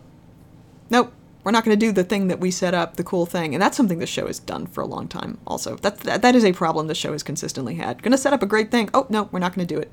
Nope. 0.89 1.13
We're 1.47 1.51
not 1.51 1.63
going 1.63 1.79
to 1.79 1.85
do 1.85 1.93
the 1.93 2.03
thing 2.03 2.27
that 2.27 2.41
we 2.41 2.51
set 2.51 2.73
up, 2.73 2.97
the 2.97 3.05
cool 3.05 3.25
thing. 3.25 3.55
And 3.55 3.61
that's 3.61 3.77
something 3.77 3.99
the 3.99 4.05
show 4.05 4.27
has 4.27 4.37
done 4.37 4.67
for 4.67 4.81
a 4.81 4.85
long 4.85 5.07
time 5.07 5.37
also. 5.47 5.77
That, 5.77 5.99
that, 5.99 6.21
that 6.21 6.35
is 6.35 6.43
a 6.43 6.51
problem 6.51 6.87
the 6.87 6.93
show 6.93 7.13
has 7.13 7.23
consistently 7.23 7.75
had. 7.75 8.03
Going 8.03 8.11
to 8.11 8.17
set 8.17 8.33
up 8.33 8.43
a 8.43 8.45
great 8.45 8.69
thing. 8.69 8.89
Oh, 8.93 9.07
no, 9.09 9.29
we're 9.31 9.39
not 9.39 9.55
going 9.55 9.65
to 9.65 9.73
do 9.73 9.79
it. 9.79 9.89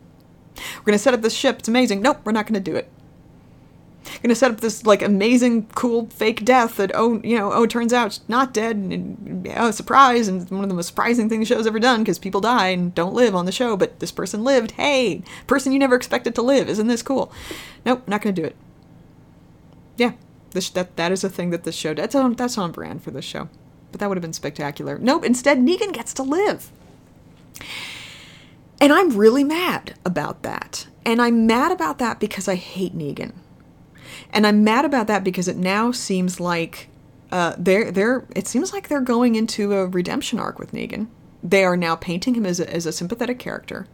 We're 0.78 0.86
going 0.86 0.98
to 0.98 0.98
set 0.98 1.14
up 1.14 1.22
this 1.22 1.32
ship. 1.32 1.60
It's 1.60 1.68
amazing. 1.68 2.02
Nope, 2.02 2.22
we're 2.24 2.32
not 2.32 2.48
going 2.48 2.60
to 2.60 2.70
do 2.72 2.74
it. 2.74 2.90
Going 4.04 4.30
to 4.30 4.34
set 4.34 4.50
up 4.50 4.62
this 4.62 4.84
like 4.84 5.00
amazing, 5.00 5.68
cool 5.76 6.06
fake 6.06 6.44
death 6.44 6.76
that 6.78 6.90
oh 6.92 7.20
you 7.22 7.38
know 7.38 7.52
oh 7.52 7.66
turns 7.66 7.92
out 7.92 8.18
not 8.26 8.52
dead 8.52 8.74
and, 8.74 8.92
and 8.92 9.48
oh 9.56 9.70
surprise 9.70 10.26
and 10.26 10.50
one 10.50 10.64
of 10.64 10.68
the 10.68 10.74
most 10.74 10.88
surprising 10.88 11.28
things 11.28 11.48
the 11.48 11.54
show's 11.54 11.68
ever 11.68 11.78
done 11.78 12.00
because 12.00 12.18
people 12.18 12.40
die 12.40 12.68
and 12.68 12.94
don't 12.96 13.14
live 13.14 13.34
on 13.34 13.46
the 13.46 13.52
show 13.52 13.76
but 13.76 14.00
this 14.00 14.12
person 14.12 14.44
lived 14.44 14.72
hey 14.72 15.22
person 15.46 15.72
you 15.72 15.78
never 15.78 15.94
expected 15.94 16.34
to 16.34 16.42
live 16.42 16.68
isn't 16.68 16.86
this 16.86 17.02
cool 17.02 17.32
nope 17.86 18.06
not 18.06 18.20
going 18.20 18.34
to 18.34 18.42
do 18.42 18.46
it 18.46 18.56
yeah 19.96 20.12
that 20.54 20.96
that 20.96 21.12
is 21.12 21.24
a 21.24 21.28
thing 21.28 21.50
that 21.50 21.64
this 21.64 21.74
show 21.74 21.94
that's 21.94 22.14
on 22.14 22.34
that's 22.34 22.58
on 22.58 22.72
brand 22.72 23.02
for 23.02 23.10
this 23.10 23.24
show. 23.24 23.48
But 23.92 24.00
that 24.00 24.08
would 24.08 24.16
have 24.16 24.22
been 24.22 24.32
spectacular. 24.32 24.98
Nope, 24.98 25.24
instead 25.24 25.58
Negan 25.58 25.92
gets 25.92 26.14
to 26.14 26.22
live. 26.22 26.70
And 28.80 28.92
I'm 28.92 29.16
really 29.16 29.44
mad 29.44 29.94
about 30.04 30.42
that. 30.42 30.88
And 31.06 31.22
I'm 31.22 31.46
mad 31.46 31.70
about 31.70 31.98
that 31.98 32.18
because 32.18 32.48
I 32.48 32.54
hate 32.56 32.96
Negan. 32.96 33.32
And 34.30 34.46
I'm 34.46 34.64
mad 34.64 34.84
about 34.84 35.06
that 35.06 35.22
because 35.22 35.48
it 35.48 35.56
now 35.56 35.92
seems 35.92 36.40
like 36.40 36.88
uh, 37.30 37.54
they're 37.58 37.90
they're 37.90 38.26
it 38.34 38.46
seems 38.46 38.72
like 38.72 38.88
they're 38.88 39.00
going 39.00 39.34
into 39.34 39.72
a 39.72 39.86
redemption 39.86 40.38
arc 40.38 40.58
with 40.58 40.72
Negan. 40.72 41.08
They 41.42 41.64
are 41.64 41.76
now 41.76 41.94
painting 41.94 42.34
him 42.34 42.46
as 42.46 42.58
a, 42.58 42.72
as 42.72 42.86
a 42.86 42.92
sympathetic 42.92 43.38
character. 43.38 43.86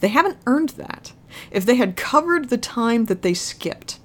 They 0.00 0.08
haven't 0.08 0.38
earned 0.46 0.70
that. 0.70 1.12
If 1.50 1.66
they 1.66 1.76
had 1.76 1.96
covered 1.96 2.48
the 2.48 2.58
time 2.58 3.06
that 3.06 3.22
they 3.22 3.34
skipped 3.34 3.98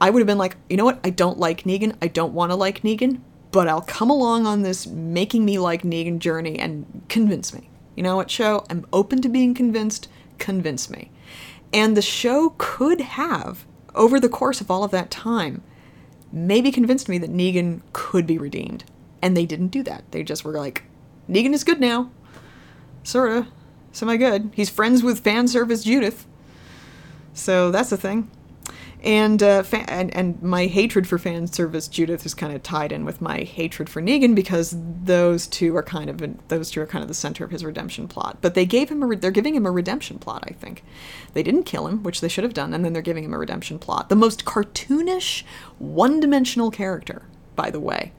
I 0.00 0.10
would 0.10 0.20
have 0.20 0.26
been 0.26 0.38
like, 0.38 0.56
you 0.68 0.76
know 0.76 0.84
what? 0.84 1.00
I 1.04 1.10
don't 1.10 1.38
like 1.38 1.62
Negan. 1.62 1.96
I 2.02 2.08
don't 2.08 2.34
want 2.34 2.50
to 2.52 2.56
like 2.56 2.82
Negan. 2.82 3.20
but 3.56 3.68
I'll 3.68 3.80
come 3.80 4.10
along 4.10 4.46
on 4.46 4.60
this 4.60 4.86
making 4.86 5.44
me 5.46 5.58
like 5.58 5.82
Negan 5.82 6.18
journey 6.18 6.58
and 6.58 7.02
convince 7.08 7.54
me. 7.54 7.70
You 7.94 8.02
know 8.02 8.16
what, 8.16 8.30
show? 8.30 8.66
I'm 8.68 8.84
open 8.92 9.22
to 9.22 9.30
being 9.30 9.54
convinced. 9.54 10.08
Convince 10.38 10.90
me. 10.90 11.10
And 11.72 11.96
the 11.96 12.02
show 12.02 12.54
could 12.58 13.00
have, 13.00 13.64
over 13.94 14.20
the 14.20 14.28
course 14.28 14.60
of 14.60 14.70
all 14.70 14.84
of 14.84 14.90
that 14.90 15.10
time, 15.10 15.62
maybe 16.30 16.70
convinced 16.70 17.08
me 17.08 17.16
that 17.18 17.32
Negan 17.32 17.80
could 17.94 18.26
be 18.26 18.36
redeemed. 18.36 18.84
And 19.22 19.34
they 19.34 19.46
didn't 19.46 19.68
do 19.68 19.82
that. 19.84 20.04
They 20.10 20.22
just 20.22 20.44
were 20.44 20.52
like, 20.52 20.82
Negan 21.28 21.54
is 21.54 21.64
good 21.64 21.80
now. 21.80 22.10
Sorta. 23.02 23.46
Semi 23.92 24.18
good. 24.18 24.50
He's 24.54 24.68
friends 24.68 25.02
with 25.02 25.20
fan 25.20 25.48
service 25.48 25.82
Judith. 25.82 26.26
So 27.32 27.70
that's 27.70 27.88
the 27.88 27.96
thing 27.96 28.30
and 29.02 29.42
uh, 29.42 29.62
and 29.88 30.14
and 30.14 30.42
my 30.42 30.66
hatred 30.66 31.06
for 31.06 31.18
fan 31.18 31.46
service 31.46 31.88
Judith 31.88 32.26
is 32.26 32.34
kind 32.34 32.54
of 32.54 32.62
tied 32.62 32.92
in 32.92 33.04
with 33.04 33.20
my 33.20 33.40
hatred 33.40 33.88
for 33.88 34.00
Negan 34.00 34.34
because 34.34 34.76
those 35.04 35.46
two 35.46 35.76
are 35.76 35.82
kind 35.82 36.10
of 36.10 36.48
those 36.48 36.70
two 36.70 36.80
are 36.80 36.86
kind 36.86 37.02
of 37.02 37.08
the 37.08 37.14
center 37.14 37.44
of 37.44 37.50
his 37.50 37.64
redemption 37.64 38.08
plot. 38.08 38.38
But 38.40 38.54
they 38.54 38.66
gave 38.66 38.88
him 38.90 39.02
a 39.02 39.06
re- 39.06 39.16
they're 39.16 39.30
giving 39.30 39.54
him 39.54 39.66
a 39.66 39.70
redemption 39.70 40.18
plot. 40.18 40.44
I 40.46 40.52
think 40.52 40.82
they 41.34 41.42
didn't 41.42 41.64
kill 41.64 41.86
him, 41.86 42.02
which 42.02 42.20
they 42.20 42.28
should 42.28 42.44
have 42.44 42.54
done, 42.54 42.72
and 42.74 42.84
then 42.84 42.92
they're 42.92 43.02
giving 43.02 43.24
him 43.24 43.34
a 43.34 43.38
redemption 43.38 43.78
plot. 43.78 44.08
The 44.08 44.16
most 44.16 44.44
cartoonish, 44.44 45.44
one-dimensional 45.78 46.70
character, 46.70 47.22
by 47.54 47.70
the 47.70 47.80
way, 47.80 48.12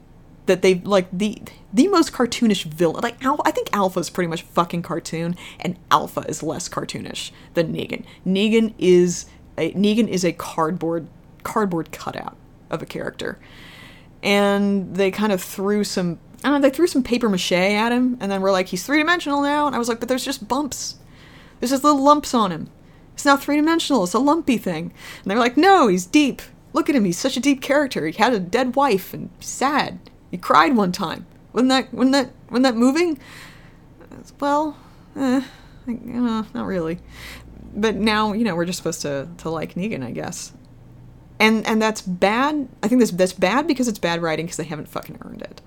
that 0.48 0.62
they 0.62 0.76
like 0.76 1.06
the 1.12 1.40
the 1.72 1.86
most 1.88 2.12
cartoonish 2.12 2.64
villain. 2.64 3.02
Like 3.02 3.24
I 3.24 3.50
think 3.52 3.68
Alpha 3.72 4.00
is 4.00 4.10
pretty 4.10 4.28
much 4.28 4.42
fucking 4.42 4.82
cartoon, 4.82 5.36
and 5.60 5.78
Alpha 5.90 6.24
is 6.28 6.42
less 6.42 6.68
cartoonish 6.68 7.30
than 7.54 7.72
Negan. 7.72 8.04
Negan 8.26 8.74
is 8.78 9.26
a, 9.58 9.72
Negan 9.72 10.08
is 10.08 10.24
a 10.24 10.32
cardboard 10.32 11.08
cardboard 11.42 11.92
cutout 11.92 12.36
of 12.70 12.82
a 12.82 12.86
character, 12.86 13.38
and 14.22 14.94
they 14.94 15.10
kind 15.10 15.32
of 15.32 15.42
threw 15.42 15.84
some. 15.84 16.18
I 16.44 16.50
don't 16.50 16.60
know. 16.60 16.68
They 16.68 16.74
threw 16.74 16.86
some 16.86 17.02
paper 17.02 17.28
mache 17.28 17.52
at 17.52 17.90
him, 17.90 18.16
and 18.20 18.30
then 18.30 18.40
we're 18.40 18.52
like, 18.52 18.68
he's 18.68 18.86
three 18.86 18.98
dimensional 18.98 19.42
now. 19.42 19.66
And 19.66 19.74
I 19.74 19.78
was 19.78 19.88
like, 19.88 19.98
but 19.98 20.08
there's 20.08 20.24
just 20.24 20.46
bumps. 20.46 20.96
There's 21.58 21.70
just 21.70 21.82
little 21.82 22.02
lumps 22.02 22.32
on 22.32 22.52
him. 22.52 22.70
It's 23.14 23.24
not 23.24 23.42
three 23.42 23.56
dimensional. 23.56 24.04
It's 24.04 24.14
a 24.14 24.20
lumpy 24.20 24.56
thing. 24.56 24.92
And 25.22 25.24
they 25.30 25.34
were 25.34 25.40
like, 25.40 25.56
no, 25.56 25.88
he's 25.88 26.06
deep. 26.06 26.40
Look 26.72 26.88
at 26.88 26.94
him. 26.94 27.04
He's 27.04 27.18
such 27.18 27.36
a 27.36 27.40
deep 27.40 27.60
character. 27.60 28.06
He 28.06 28.16
had 28.16 28.32
a 28.32 28.38
dead 28.38 28.76
wife 28.76 29.12
and 29.12 29.30
sad. 29.40 29.98
He 30.30 30.36
cried 30.36 30.76
one 30.76 30.92
time. 30.92 31.26
Wasn't 31.52 31.70
that 31.70 31.92
wasn't 31.92 32.12
that 32.12 32.30
wasn't 32.50 32.62
that 32.64 32.76
moving? 32.76 33.18
Well, 34.38 34.76
eh, 35.16 35.42
know, 35.86 36.46
not 36.54 36.66
really 36.66 37.00
but 37.74 37.96
now 37.96 38.32
you 38.32 38.44
know 38.44 38.54
we're 38.54 38.64
just 38.64 38.78
supposed 38.78 39.02
to 39.02 39.28
to 39.38 39.50
like 39.50 39.74
Negan, 39.74 40.04
I 40.04 40.10
guess. 40.10 40.52
And 41.40 41.66
and 41.66 41.80
that's 41.80 42.02
bad. 42.02 42.68
I 42.82 42.88
think 42.88 43.00
that's 43.00 43.12
that's 43.12 43.32
bad 43.32 43.66
because 43.66 43.88
it's 43.88 43.98
bad 43.98 44.22
writing 44.22 44.46
because 44.46 44.56
they 44.56 44.64
haven't 44.64 44.88
fucking 44.88 45.18
earned 45.22 45.42
it. 45.42 45.60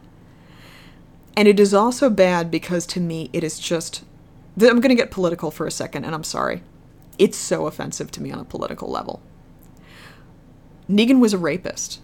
And 1.38 1.48
it 1.48 1.60
is 1.60 1.74
also 1.74 2.10
bad 2.10 2.52
because 2.52 2.86
to 2.88 3.00
me 3.00 3.30
it 3.34 3.44
is 3.44 3.60
just 3.60 4.04
I'm 4.56 4.82
going 4.82 4.90
to 4.90 4.96
get 4.96 5.12
political 5.12 5.50
for 5.50 5.66
a 5.66 5.72
second 5.72 6.04
and 6.04 6.14
I'm 6.14 6.24
sorry. 6.24 6.62
It's 7.18 7.38
so 7.38 7.68
offensive 7.68 8.12
to 8.12 8.22
me 8.22 8.32
on 8.32 8.40
a 8.40 8.46
political 8.46 8.90
level. 8.90 9.22
Negan 10.90 11.20
was 11.20 11.34
a 11.34 11.38
rapist. 11.38 12.02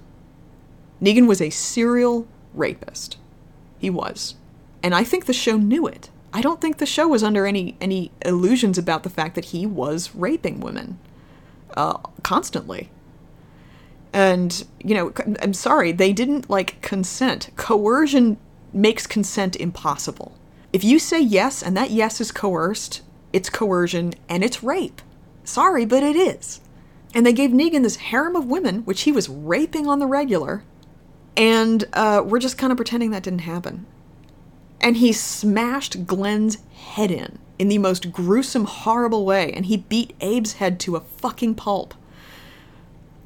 Negan 1.02 1.28
was 1.28 1.42
a 1.42 1.50
serial 1.50 2.28
rapist. 2.54 3.18
He 3.80 3.90
was. 3.90 4.36
And 4.82 4.96
I 4.96 5.04
think 5.04 5.26
the 5.26 5.34
show 5.34 5.58
knew 5.58 5.88
it. 5.88 6.10
I 6.34 6.42
don't 6.42 6.62
think 6.62 6.78
the 6.78 6.86
show 6.86 7.08
was 7.08 7.24
under 7.24 7.46
any 7.46 7.78
any 7.80 8.12
illusions 8.26 8.78
about 8.78 9.04
the 9.04 9.10
fact 9.10 9.36
that 9.36 9.46
he 9.46 9.66
was 9.66 10.14
raping 10.14 10.60
women 10.60 11.00
uh, 11.76 11.98
constantly. 12.24 12.90
And 14.14 14.66
you 14.84 14.96
know, 14.96 15.14
I'm 15.42 15.54
sorry, 15.54 15.92
they 15.92 16.14
didn't 16.14 16.50
like 16.50 16.82
consent. 16.82 17.50
Coercion 17.56 18.38
makes 18.74 19.08
consent 19.08 19.56
impossible. 19.56 20.38
If 20.74 20.84
you 20.84 21.00
say 21.00 21.22
yes 21.22 21.64
and 21.64 21.76
that 21.78 21.92
yes 21.92 22.20
is 22.20 22.32
coerced, 22.32 23.02
it's 23.32 23.50
coercion 23.50 24.14
and 24.28 24.44
it's 24.44 24.64
rape. 24.64 25.02
Sorry, 25.44 25.86
but 25.86 26.04
it 26.04 26.16
is. 26.16 26.60
And 27.14 27.26
they 27.26 27.34
gave 27.34 27.52
Negan 27.52 27.84
this 27.84 27.96
harem 27.96 28.36
of 28.36 28.46
women, 28.46 28.82
which 28.82 29.04
he 29.04 29.14
was 29.14 29.30
raping 29.30 29.88
on 29.88 30.00
the 30.00 30.06
regular, 30.06 30.64
and 31.38 31.86
uh, 31.94 32.22
we're 32.26 32.40
just 32.40 32.58
kind 32.58 32.72
of 32.72 32.78
pretending 32.78 33.12
that 33.12 33.24
didn't 33.24 33.40
happen 33.40 33.86
and 34.82 34.98
he 34.98 35.12
smashed 35.12 36.06
Glenn's 36.06 36.58
head 36.74 37.12
in 37.12 37.40
in 37.60 37.70
the 37.70 37.78
most 37.78 38.12
gruesome, 38.12 38.66
horrible 38.66 39.26
way, 39.26 39.52
and 39.52 39.66
he 39.66 39.78
beat 39.78 40.14
Abe's 40.22 40.54
head 40.54 40.80
to 40.82 40.96
a 40.96 41.02
fucking 41.02 41.56
pulp. 41.56 41.94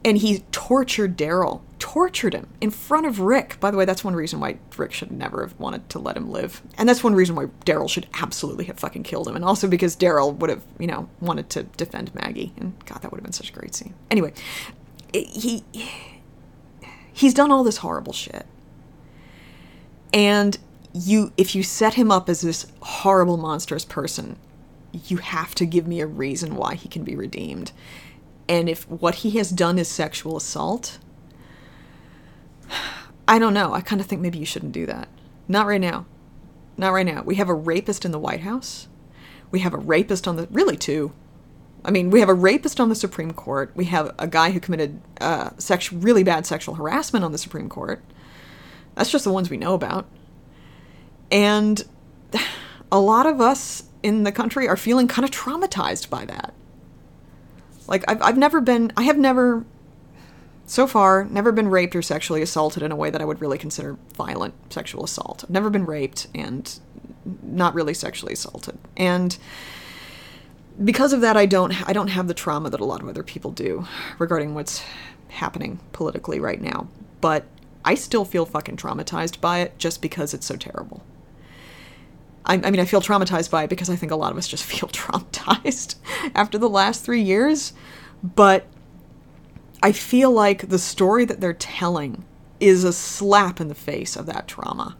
And 0.03 0.17
he 0.17 0.39
tortured 0.51 1.15
Daryl, 1.15 1.61
tortured 1.77 2.33
him 2.33 2.47
in 2.59 2.71
front 2.71 3.05
of 3.05 3.19
Rick. 3.19 3.59
By 3.59 3.69
the 3.69 3.77
way, 3.77 3.85
that's 3.85 4.03
one 4.03 4.15
reason 4.15 4.39
why 4.39 4.57
Rick 4.75 4.93
should 4.93 5.11
never 5.11 5.41
have 5.41 5.59
wanted 5.59 5.89
to 5.89 5.99
let 5.99 6.17
him 6.17 6.31
live. 6.31 6.63
And 6.75 6.89
that's 6.89 7.03
one 7.03 7.13
reason 7.13 7.35
why 7.35 7.45
Daryl 7.65 7.87
should 7.87 8.07
absolutely 8.19 8.65
have 8.65 8.79
fucking 8.79 9.03
killed 9.03 9.27
him. 9.27 9.35
And 9.35 9.45
also 9.45 9.67
because 9.67 9.95
Daryl 9.95 10.35
would 10.37 10.49
have, 10.49 10.63
you 10.79 10.87
know, 10.87 11.07
wanted 11.19 11.51
to 11.51 11.63
defend 11.63 12.15
Maggie. 12.15 12.51
And 12.57 12.73
God, 12.85 13.03
that 13.03 13.11
would 13.11 13.19
have 13.19 13.23
been 13.23 13.33
such 13.33 13.51
a 13.51 13.53
great 13.53 13.75
scene. 13.75 13.93
Anyway, 14.09 14.33
he. 15.13 15.63
He's 17.13 17.33
done 17.33 17.51
all 17.51 17.63
this 17.63 17.77
horrible 17.77 18.13
shit. 18.13 18.47
And 20.13 20.57
you 20.93 21.31
if 21.37 21.55
you 21.55 21.63
set 21.63 21.93
him 21.93 22.11
up 22.11 22.29
as 22.29 22.41
this 22.41 22.67
horrible 22.81 23.37
monstrous 23.37 23.85
person 23.85 24.37
you 24.93 25.17
have 25.17 25.55
to 25.55 25.65
give 25.65 25.87
me 25.87 26.01
a 26.01 26.07
reason 26.07 26.55
why 26.55 26.75
he 26.75 26.89
can 26.89 27.03
be 27.03 27.15
redeemed. 27.15 27.71
And 28.47 28.67
if 28.67 28.87
what 28.89 29.15
he 29.15 29.31
has 29.31 29.49
done 29.49 29.77
is 29.77 29.87
sexual 29.87 30.37
assault 30.37 30.97
i 33.27 33.39
don't 33.39 33.53
know. 33.53 33.73
I 33.73 33.81
kind 33.81 34.01
of 34.01 34.07
think 34.07 34.21
maybe 34.21 34.39
you 34.39 34.45
shouldn't 34.45 34.73
do 34.73 34.85
that. 34.87 35.07
Not 35.47 35.67
right 35.67 35.79
now. 35.79 36.05
Not 36.77 36.91
right 36.91 37.05
now. 37.05 37.21
We 37.21 37.35
have 37.35 37.49
a 37.49 37.53
rapist 37.53 38.03
in 38.03 38.11
the 38.11 38.19
white 38.19 38.41
house. 38.41 38.87
We 39.51 39.59
have 39.59 39.73
a 39.73 39.77
rapist 39.77 40.27
on 40.27 40.35
the 40.35 40.47
really 40.51 40.75
two. 40.75 41.13
I 41.85 41.91
mean 41.91 42.09
we 42.09 42.19
have 42.19 42.29
a 42.29 42.33
rapist 42.33 42.79
on 42.79 42.89
the 42.89 42.95
supreme 42.95 43.31
court. 43.31 43.71
We 43.75 43.85
have 43.85 44.13
a 44.19 44.27
guy 44.27 44.51
who 44.51 44.59
committed 44.59 45.01
uh, 45.21 45.51
sex, 45.57 45.93
really 45.93 46.23
bad 46.23 46.45
sexual 46.45 46.75
harassment 46.75 47.23
on 47.23 47.31
the 47.31 47.37
supreme 47.37 47.69
court. 47.69 48.03
That's 48.95 49.11
just 49.11 49.23
the 49.23 49.31
ones 49.31 49.49
we 49.49 49.57
know 49.57 49.73
about 49.73 50.05
and 51.31 51.83
a 52.91 52.99
lot 52.99 53.25
of 53.25 53.39
us 53.39 53.83
in 54.03 54.23
the 54.23 54.31
country 54.31 54.67
are 54.67 54.77
feeling 54.77 55.07
kind 55.07 55.25
of 55.25 55.31
traumatized 55.31 56.09
by 56.09 56.25
that. 56.25 56.53
Like, 57.87 58.03
I've, 58.09 58.21
I've 58.21 58.37
never 58.37 58.61
been, 58.61 58.91
I 58.95 59.03
have 59.03 59.17
never, 59.17 59.65
so 60.65 60.87
far, 60.87 61.25
never 61.25 61.51
been 61.51 61.67
raped 61.67 61.95
or 61.95 62.01
sexually 62.01 62.41
assaulted 62.41 62.83
in 62.83 62.91
a 62.91 62.95
way 62.95 63.09
that 63.09 63.21
I 63.21 63.25
would 63.25 63.41
really 63.41 63.57
consider 63.57 63.97
violent 64.15 64.53
sexual 64.71 65.03
assault. 65.03 65.43
I've 65.43 65.49
never 65.49 65.69
been 65.69 65.85
raped 65.85 66.27
and 66.33 66.79
not 67.43 67.73
really 67.73 67.93
sexually 67.93 68.33
assaulted. 68.33 68.77
And 68.97 69.37
because 70.83 71.13
of 71.13 71.21
that, 71.21 71.37
I 71.37 71.45
don't, 71.45 71.87
I 71.87 71.93
don't 71.93 72.07
have 72.07 72.27
the 72.27 72.33
trauma 72.33 72.69
that 72.69 72.79
a 72.79 72.85
lot 72.85 73.01
of 73.01 73.09
other 73.09 73.23
people 73.23 73.51
do 73.51 73.85
regarding 74.17 74.55
what's 74.55 74.83
happening 75.27 75.79
politically 75.91 76.39
right 76.39 76.61
now. 76.61 76.87
But 77.19 77.45
I 77.83 77.95
still 77.95 78.25
feel 78.25 78.45
fucking 78.45 78.77
traumatized 78.77 79.41
by 79.41 79.59
it 79.59 79.77
just 79.77 80.01
because 80.01 80.33
it's 80.33 80.45
so 80.45 80.55
terrible. 80.55 81.03
I, 82.45 82.55
I 82.55 82.71
mean, 82.71 82.79
I 82.79 82.85
feel 82.85 83.01
traumatized 83.01 83.51
by 83.51 83.63
it 83.63 83.69
because 83.69 83.89
I 83.89 83.95
think 83.95 84.11
a 84.11 84.15
lot 84.15 84.31
of 84.31 84.37
us 84.37 84.47
just 84.47 84.63
feel 84.73 84.89
traumatized 84.89 85.95
after 86.35 86.57
the 86.57 86.69
last 86.69 87.03
three 87.03 87.21
years. 87.21 87.73
But 88.23 88.67
I 89.81 89.91
feel 89.91 90.31
like 90.31 90.69
the 90.69 90.79
story 90.79 91.25
that 91.25 91.41
they're 91.41 91.53
telling 91.53 92.23
is 92.59 92.83
a 92.83 92.93
slap 92.93 93.59
in 93.59 93.67
the 93.67 93.75
face 93.75 94.15
of 94.15 94.27
that 94.27 94.47
trauma. 94.47 94.95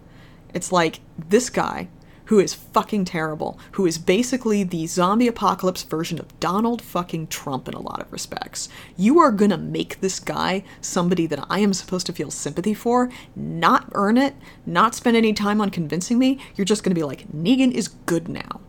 It's 0.54 0.72
like 0.72 1.00
this 1.18 1.50
guy 1.50 1.88
who 2.32 2.40
is 2.40 2.54
fucking 2.54 3.04
terrible, 3.04 3.60
who 3.74 3.86
is 3.86 3.98
basically 3.98 4.64
the 4.64 4.88
zombie 4.88 5.28
apocalypse 5.28 5.84
version 5.84 6.18
of 6.18 6.40
Donald 6.40 6.82
fucking 6.82 7.28
Trump 7.28 7.68
in 7.68 7.74
a 7.74 7.82
lot 7.82 8.00
of 8.00 8.10
respects. 8.10 8.70
You 8.96 9.20
are 9.20 9.34
gonna 9.34 9.58
make 9.58 10.00
this 10.00 10.18
guy 10.18 10.64
somebody 10.80 11.28
that 11.28 11.46
I 11.50 11.60
am 11.60 11.74
supposed 11.74 12.06
to 12.06 12.14
feel 12.14 12.32
sympathy 12.32 12.74
for, 12.74 13.10
not 13.36 13.92
earn 13.96 14.18
it, 14.18 14.34
not 14.66 14.96
spend 14.96 15.18
any 15.18 15.34
time 15.34 15.60
on 15.60 15.72
convincing 15.72 16.18
me. 16.18 16.40
You're 16.56 16.64
just 16.64 16.86
gonna 16.86 16.96
be 16.96 17.04
like, 17.04 17.30
Negan 17.34 17.74
is 17.74 17.90
good 17.90 18.30
now. 18.30 18.62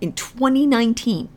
In 0.00 0.14
2019 0.14 1.28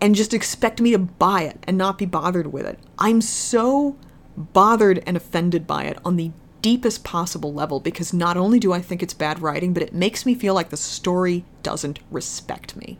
and 0.00 0.14
just 0.14 0.32
expect 0.32 0.80
me 0.80 0.90
to 0.92 0.98
buy 0.98 1.42
it 1.42 1.58
and 1.64 1.76
not 1.76 1.98
be 1.98 2.06
bothered 2.06 2.50
with 2.50 2.64
it. 2.64 2.78
I'm 2.98 3.20
so 3.20 3.98
bothered 4.38 5.02
and 5.06 5.18
offended 5.18 5.66
by 5.66 5.84
it 5.84 5.98
on 6.02 6.16
the 6.16 6.30
deepest 6.62 7.04
possible 7.04 7.52
level 7.52 7.80
because 7.80 8.12
not 8.12 8.36
only 8.36 8.58
do 8.58 8.72
I 8.72 8.80
think 8.80 9.02
it's 9.02 9.14
bad 9.14 9.40
writing, 9.40 9.72
but 9.72 9.82
it 9.82 9.94
makes 9.94 10.26
me 10.26 10.34
feel 10.34 10.54
like 10.54 10.70
the 10.70 10.76
story 10.76 11.44
doesn't 11.62 12.00
respect 12.10 12.76
me. 12.76 12.98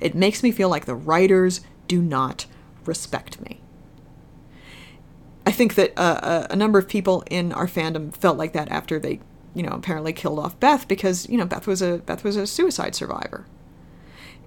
It 0.00 0.14
makes 0.14 0.42
me 0.42 0.50
feel 0.50 0.68
like 0.68 0.86
the 0.86 0.94
writers 0.94 1.60
do 1.88 2.00
not 2.00 2.46
respect 2.84 3.40
me. 3.40 3.60
I 5.46 5.52
think 5.52 5.74
that 5.74 5.92
uh, 5.98 6.46
a 6.48 6.56
number 6.56 6.78
of 6.78 6.88
people 6.88 7.22
in 7.30 7.52
our 7.52 7.66
fandom 7.66 8.14
felt 8.16 8.38
like 8.38 8.52
that 8.54 8.70
after 8.70 8.98
they, 8.98 9.20
you 9.54 9.62
know, 9.62 9.72
apparently 9.72 10.12
killed 10.12 10.38
off 10.38 10.58
Beth 10.58 10.88
because 10.88 11.28
you 11.28 11.36
know 11.36 11.44
Beth 11.44 11.66
was 11.66 11.82
a 11.82 11.98
Beth 11.98 12.24
was 12.24 12.36
a 12.36 12.46
suicide 12.46 12.94
survivor, 12.94 13.44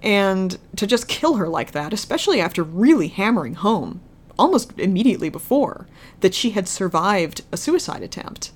and 0.02 0.58
to 0.74 0.86
just 0.86 1.06
kill 1.06 1.34
her 1.34 1.48
like 1.48 1.70
that, 1.70 1.92
especially 1.92 2.40
after 2.40 2.64
really 2.64 3.08
hammering 3.08 3.54
home 3.54 4.00
almost 4.38 4.78
immediately 4.78 5.28
before 5.28 5.86
that 6.20 6.34
she 6.34 6.50
had 6.50 6.68
survived 6.68 7.42
a 7.52 7.56
suicide 7.56 8.02
attempt 8.02 8.52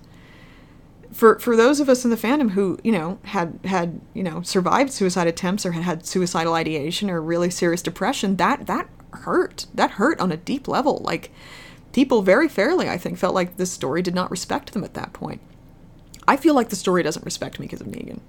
for 1.13 1.39
for 1.39 1.57
those 1.57 1.79
of 1.79 1.89
us 1.89 2.05
in 2.05 2.11
the 2.11 2.17
fandom 2.17 2.53
who 2.53 2.79
you 2.83 2.93
know 2.93 3.19
had 3.25 3.59
had 3.65 4.01
you 4.15 4.23
know 4.23 4.41
survived 4.43 4.91
suicide 4.91 5.27
attempts 5.27 5.67
or 5.67 5.73
had 5.73 5.85
had 5.85 6.07
suicidal 6.07 6.55
ideation 6.55 7.11
or 7.11 7.21
really 7.21 7.51
serious 7.51 7.83
depression, 7.83 8.37
that 8.37 8.67
that 8.67 8.89
hurt. 9.13 9.67
That 9.75 9.93
hurt 9.93 10.21
on 10.21 10.33
a 10.33 10.37
deep 10.37 10.67
level. 10.67 11.01
Like 11.05 11.31
people 11.93 12.23
very 12.23 12.49
fairly, 12.49 12.89
I 12.89 12.99
think, 12.99 13.19
felt 13.19 13.35
like 13.35 13.57
this 13.57 13.71
story 13.71 14.03
did 14.03 14.15
not 14.15 14.31
respect 14.31 14.73
them 14.73 14.85
at 14.85 14.95
that 14.95 15.13
point. 15.13 15.41
I 16.27 16.37
feel 16.37 16.55
like 16.55 16.71
the 16.71 16.77
story 16.77 17.03
doesn't 17.03 17.25
respect 17.25 17.59
me 17.59 17.67
because 17.67 17.81
of 17.81 17.89
Negan. 17.89 18.21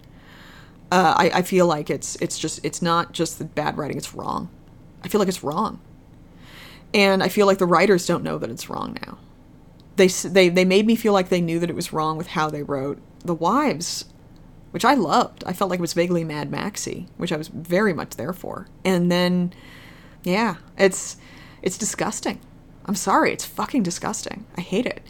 Uh, 0.92 1.14
I, 1.18 1.32
I 1.36 1.42
feel 1.42 1.66
like 1.68 1.90
it's 1.90 2.16
it's 2.18 2.38
just 2.38 2.60
it's 2.64 2.82
not 2.82 3.14
just 3.14 3.40
the 3.40 3.46
bad 3.46 3.78
writing; 3.78 3.98
it's 3.98 4.14
wrong. 4.14 4.50
I 5.04 5.08
feel 5.08 5.20
like 5.20 5.28
it's 5.28 5.44
wrong, 5.44 5.80
and 6.94 7.24
I 7.24 7.28
feel 7.30 7.48
like 7.48 7.58
the 7.58 7.66
writers 7.66 8.06
don't 8.06 8.24
know 8.24 8.38
that 8.38 8.50
it's 8.50 8.70
wrong 8.70 8.98
now. 9.06 9.18
They 9.96 10.08
they 10.08 10.50
they 10.50 10.66
made 10.66 10.86
me 10.86 10.96
feel 10.96 11.14
like 11.14 11.30
they 11.30 11.42
knew 11.42 11.60
that 11.60 11.70
it 11.70 11.76
was 11.76 11.94
wrong 11.94 12.18
with 12.18 12.28
how 12.28 12.50
they 12.50 12.64
wrote 12.64 13.00
the 13.24 13.36
wives, 13.36 14.06
which 14.72 14.86
I 14.86 14.94
loved. 14.94 15.44
I 15.46 15.54
felt 15.54 15.70
like 15.70 15.80
it 15.80 15.82
was 15.82 15.94
vaguely 15.94 16.24
Mad 16.24 16.50
Maxy, 16.50 17.08
which 17.18 17.32
I 17.32 17.38
was 17.38 17.48
very 17.48 17.94
much 17.94 18.16
there 18.16 18.34
for. 18.34 18.68
And 18.84 19.12
then, 19.12 19.54
yeah, 20.24 20.56
it's 20.78 21.18
it's 21.62 21.78
disgusting. 21.78 22.40
I'm 22.86 22.96
sorry, 22.96 23.32
it's 23.32 23.46
fucking 23.46 23.84
disgusting. 23.84 24.46
I 24.58 24.62
hate 24.62 24.86
it. 24.86 25.02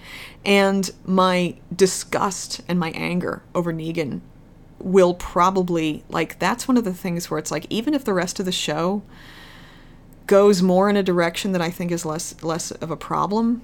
And 0.46 0.92
my 1.06 1.56
disgust 1.76 2.62
and 2.68 2.80
my 2.80 2.92
anger 2.92 3.42
over 3.56 3.74
Negan 3.74 4.22
will 4.78 5.14
probably, 5.16 6.04
like, 6.10 6.38
that's 6.40 6.68
one 6.68 6.78
of 6.78 6.84
the 6.84 6.94
things 6.94 7.32
where 7.32 7.40
it's 7.40 7.50
like, 7.52 7.66
even 7.70 7.94
if 7.94 8.04
the 8.04 8.14
rest 8.14 8.40
of 8.40 8.46
the 8.46 8.52
show 8.52 9.02
goes 10.28 10.62
more 10.62 10.90
in 10.90 10.96
a 10.96 11.04
direction 11.04 11.52
that 11.52 11.62
I 11.62 11.70
think 11.70 11.92
is 11.92 12.06
less 12.06 12.42
less 12.44 12.72
of 12.72 12.92
a 12.92 12.98
problem, 12.98 13.62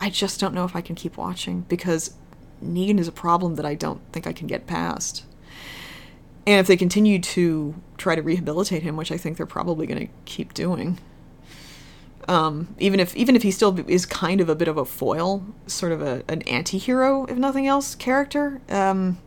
I 0.00 0.10
just 0.10 0.40
don't 0.40 0.54
know 0.54 0.64
if 0.64 0.76
I 0.76 0.80
can 0.80 0.94
keep 0.94 1.16
watching 1.16 1.62
because 1.62 2.14
Negan 2.62 2.98
is 2.98 3.08
a 3.08 3.12
problem 3.12 3.56
that 3.56 3.66
I 3.66 3.74
don't 3.74 4.00
think 4.12 4.26
I 4.26 4.32
can 4.32 4.46
get 4.46 4.66
past. 4.66 5.24
And 6.46 6.60
if 6.60 6.66
they 6.66 6.76
continue 6.76 7.18
to 7.18 7.74
try 7.98 8.14
to 8.14 8.22
rehabilitate 8.22 8.82
him, 8.82 8.96
which 8.96 9.10
I 9.10 9.16
think 9.16 9.36
they're 9.36 9.46
probably 9.46 9.86
going 9.86 10.06
to 10.06 10.12
keep 10.26 10.54
doing, 10.54 10.98
um, 12.28 12.74
even 12.78 13.00
if 13.00 13.14
even 13.16 13.36
if 13.36 13.42
he 13.42 13.50
still 13.50 13.78
is 13.88 14.06
kind 14.06 14.40
of 14.40 14.48
a 14.48 14.54
bit 14.54 14.68
of 14.68 14.76
a 14.76 14.84
foil, 14.84 15.44
sort 15.66 15.92
of 15.92 16.02
a, 16.02 16.22
an 16.28 16.42
anti-hero, 16.42 17.24
if 17.26 17.36
nothing 17.36 17.66
else, 17.66 17.94
character, 17.94 18.60
um, 18.68 19.18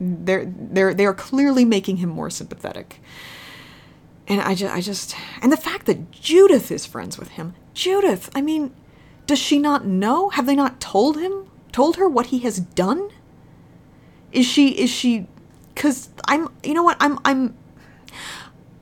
they're 0.00 0.44
they're 0.46 0.94
they 0.94 1.06
are 1.06 1.14
clearly 1.14 1.64
making 1.64 1.98
him 1.98 2.08
more 2.08 2.30
sympathetic. 2.30 3.00
And 4.28 4.42
I 4.42 4.54
just 4.54 4.74
I 4.74 4.80
just 4.82 5.16
and 5.40 5.50
the 5.50 5.56
fact 5.56 5.86
that 5.86 6.12
Judith 6.12 6.70
is 6.70 6.84
friends 6.84 7.18
with 7.18 7.30
him, 7.30 7.54
Judith, 7.72 8.30
I 8.34 8.42
mean, 8.42 8.74
does 9.26 9.38
she 9.38 9.58
not 9.58 9.86
know? 9.86 10.28
Have 10.28 10.46
they 10.46 10.54
not 10.54 10.80
told 10.80 11.18
him? 11.18 11.46
Told 11.72 11.96
her 11.96 12.08
what 12.08 12.26
he 12.26 12.40
has 12.40 12.60
done? 12.60 13.10
Is 14.30 14.46
she 14.46 14.68
is 14.78 14.90
she 14.90 15.26
cuz 15.74 16.10
I'm 16.26 16.48
you 16.62 16.74
know 16.74 16.82
what? 16.82 16.98
I'm 17.00 17.18
I'm 17.24 17.56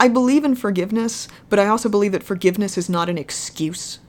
I 0.01 0.09
believe 0.09 0.45
in 0.45 0.57
forgiveness, 0.57 1.29
but 1.49 1.61
I 1.61 1.69
also 1.69 1.89
believe 1.89 2.13
that 2.13 2.25
forgiveness 2.25 2.77
is 2.77 2.89
not 2.91 3.09
an 3.09 3.17
excuse. 3.17 4.01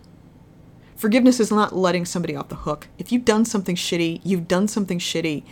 Forgiveness 0.95 1.39
is 1.39 1.51
not 1.51 1.75
letting 1.75 2.05
somebody 2.05 2.35
off 2.35 2.49
the 2.49 2.55
hook. 2.55 2.87
If 2.97 3.11
you've 3.11 3.23
done 3.23 3.45
something 3.45 3.75
shitty, 3.75 4.21
you've 4.23 4.47
done 4.47 4.67
something 4.67 4.97
shitty. 4.97 5.43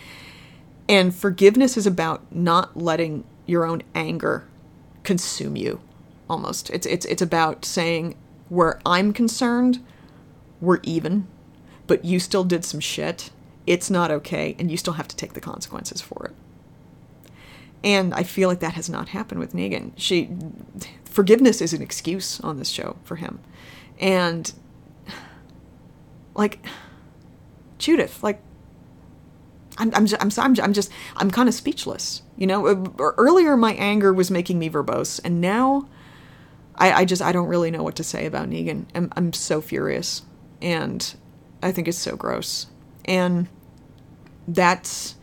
And 0.90 1.14
forgiveness 1.14 1.78
is 1.78 1.86
about 1.86 2.24
not 2.36 2.76
letting 2.76 3.24
your 3.46 3.66
own 3.66 3.84
anger 3.94 4.46
consume 5.06 5.56
you 5.56 5.80
almost. 6.30 6.70
It's 6.72 6.86
it's 6.86 7.06
it's 7.06 7.22
about 7.22 7.66
saying 7.66 8.16
where 8.50 8.80
I'm 8.86 9.14
concerned, 9.14 9.84
we're 10.62 10.80
even, 10.84 11.28
but 11.88 12.06
you 12.06 12.20
still 12.20 12.44
did 12.44 12.66
some 12.66 12.80
shit. 12.80 13.32
It's 13.66 13.90
not 13.90 14.12
okay 14.12 14.56
and 14.60 14.70
you 14.70 14.78
still 14.78 14.94
have 14.94 15.08
to 15.08 15.16
take 15.16 15.34
the 15.34 15.42
consequences 15.42 16.02
for 16.02 16.26
it. 16.26 16.36
And 17.84 18.14
I 18.14 18.24
feel 18.24 18.50
like 18.50 18.60
that 18.60 18.74
has 18.74 18.90
not 18.90 19.10
happened 19.10 19.40
with 19.40 19.54
Negan. 19.54 19.92
She 19.96 20.30
forgiveness 21.06 21.62
is 21.62 21.74
an 21.74 21.82
excuse 21.82 22.40
on 22.42 22.58
this 22.58 22.70
show 22.70 22.98
for 23.04 23.16
him. 23.16 23.40
And 24.00 24.52
like 26.36 26.64
Judith, 27.78 28.22
like 28.24 28.42
I'm 29.78 29.92
I'm 29.94 30.08
I'm 30.20 30.30
I'm, 30.38 30.56
I'm 30.62 30.74
just 30.74 30.92
I'm 31.18 31.32
kind 31.32 31.50
of 31.50 31.56
speechless. 31.56 32.22
You 32.38 32.48
know, 32.48 32.94
earlier 33.00 33.58
my 33.58 33.74
anger 33.74 34.14
was 34.14 34.32
making 34.32 34.60
me 34.60 34.70
verbose, 34.70 35.20
and 35.24 35.42
now 35.42 35.88
I 36.76 36.92
I 36.94 37.06
just 37.06 37.22
I 37.22 37.32
don't 37.32 37.48
really 37.48 37.72
know 37.72 37.84
what 37.84 37.96
to 37.98 38.04
say 38.04 38.26
about 38.26 38.50
Negan. 38.50 38.86
I'm 38.96 39.12
I'm 39.16 39.34
so 39.34 39.62
furious, 39.62 40.24
and 40.62 41.16
I 41.62 41.72
think 41.72 41.88
it's 41.88 41.98
so 41.98 42.16
gross. 42.16 42.68
And 43.06 43.48
that's 44.48 45.16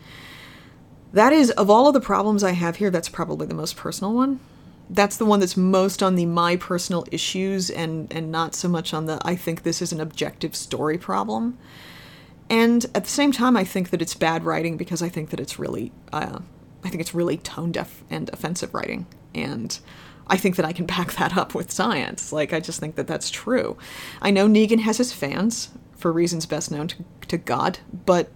that 1.12 1.32
is, 1.32 1.50
of 1.52 1.68
all 1.68 1.88
of 1.88 1.94
the 1.94 2.00
problems 2.00 2.42
I 2.42 2.52
have 2.52 2.76
here, 2.76 2.90
that's 2.90 3.08
probably 3.08 3.46
the 3.46 3.54
most 3.54 3.76
personal 3.76 4.14
one. 4.14 4.40
That's 4.88 5.16
the 5.16 5.26
one 5.26 5.40
that's 5.40 5.56
most 5.56 6.02
on 6.02 6.16
the 6.16 6.26
my 6.26 6.56
personal 6.56 7.04
issues 7.10 7.70
and, 7.70 8.12
and 8.12 8.32
not 8.32 8.54
so 8.54 8.68
much 8.68 8.92
on 8.94 9.06
the 9.06 9.18
I 9.24 9.36
think 9.36 9.62
this 9.62 9.82
is 9.82 9.92
an 9.92 10.00
objective 10.00 10.56
story 10.56 10.98
problem. 10.98 11.58
And 12.52 12.84
at 12.94 13.04
the 13.04 13.10
same 13.10 13.32
time, 13.32 13.56
I 13.56 13.64
think 13.64 13.90
that 13.90 14.02
it's 14.02 14.14
bad 14.14 14.44
writing 14.44 14.76
because 14.76 15.00
I 15.02 15.08
think 15.08 15.30
that 15.30 15.40
it's 15.40 15.58
really, 15.58 15.90
uh, 16.12 16.38
I 16.84 16.88
think 16.88 17.00
it's 17.00 17.14
really 17.14 17.38
tone 17.38 17.72
deaf 17.72 18.04
and 18.10 18.28
offensive 18.30 18.74
writing. 18.74 19.06
And 19.34 19.76
I 20.26 20.36
think 20.36 20.56
that 20.56 20.66
I 20.66 20.72
can 20.72 20.86
back 20.96 21.12
that 21.14 21.36
up 21.36 21.54
with 21.54 21.72
science. 21.72 22.30
Like, 22.32 22.52
I 22.52 22.60
just 22.60 22.78
think 22.78 22.96
that 22.96 23.06
that's 23.06 23.30
true. 23.30 23.78
I 24.20 24.30
know 24.30 24.46
Negan 24.46 24.80
has 24.80 24.98
his 24.98 25.14
fans 25.14 25.70
for 25.96 26.12
reasons 26.12 26.44
best 26.46 26.70
known 26.70 26.88
to, 26.88 26.96
to 27.28 27.38
God, 27.38 27.78
but 28.04 28.28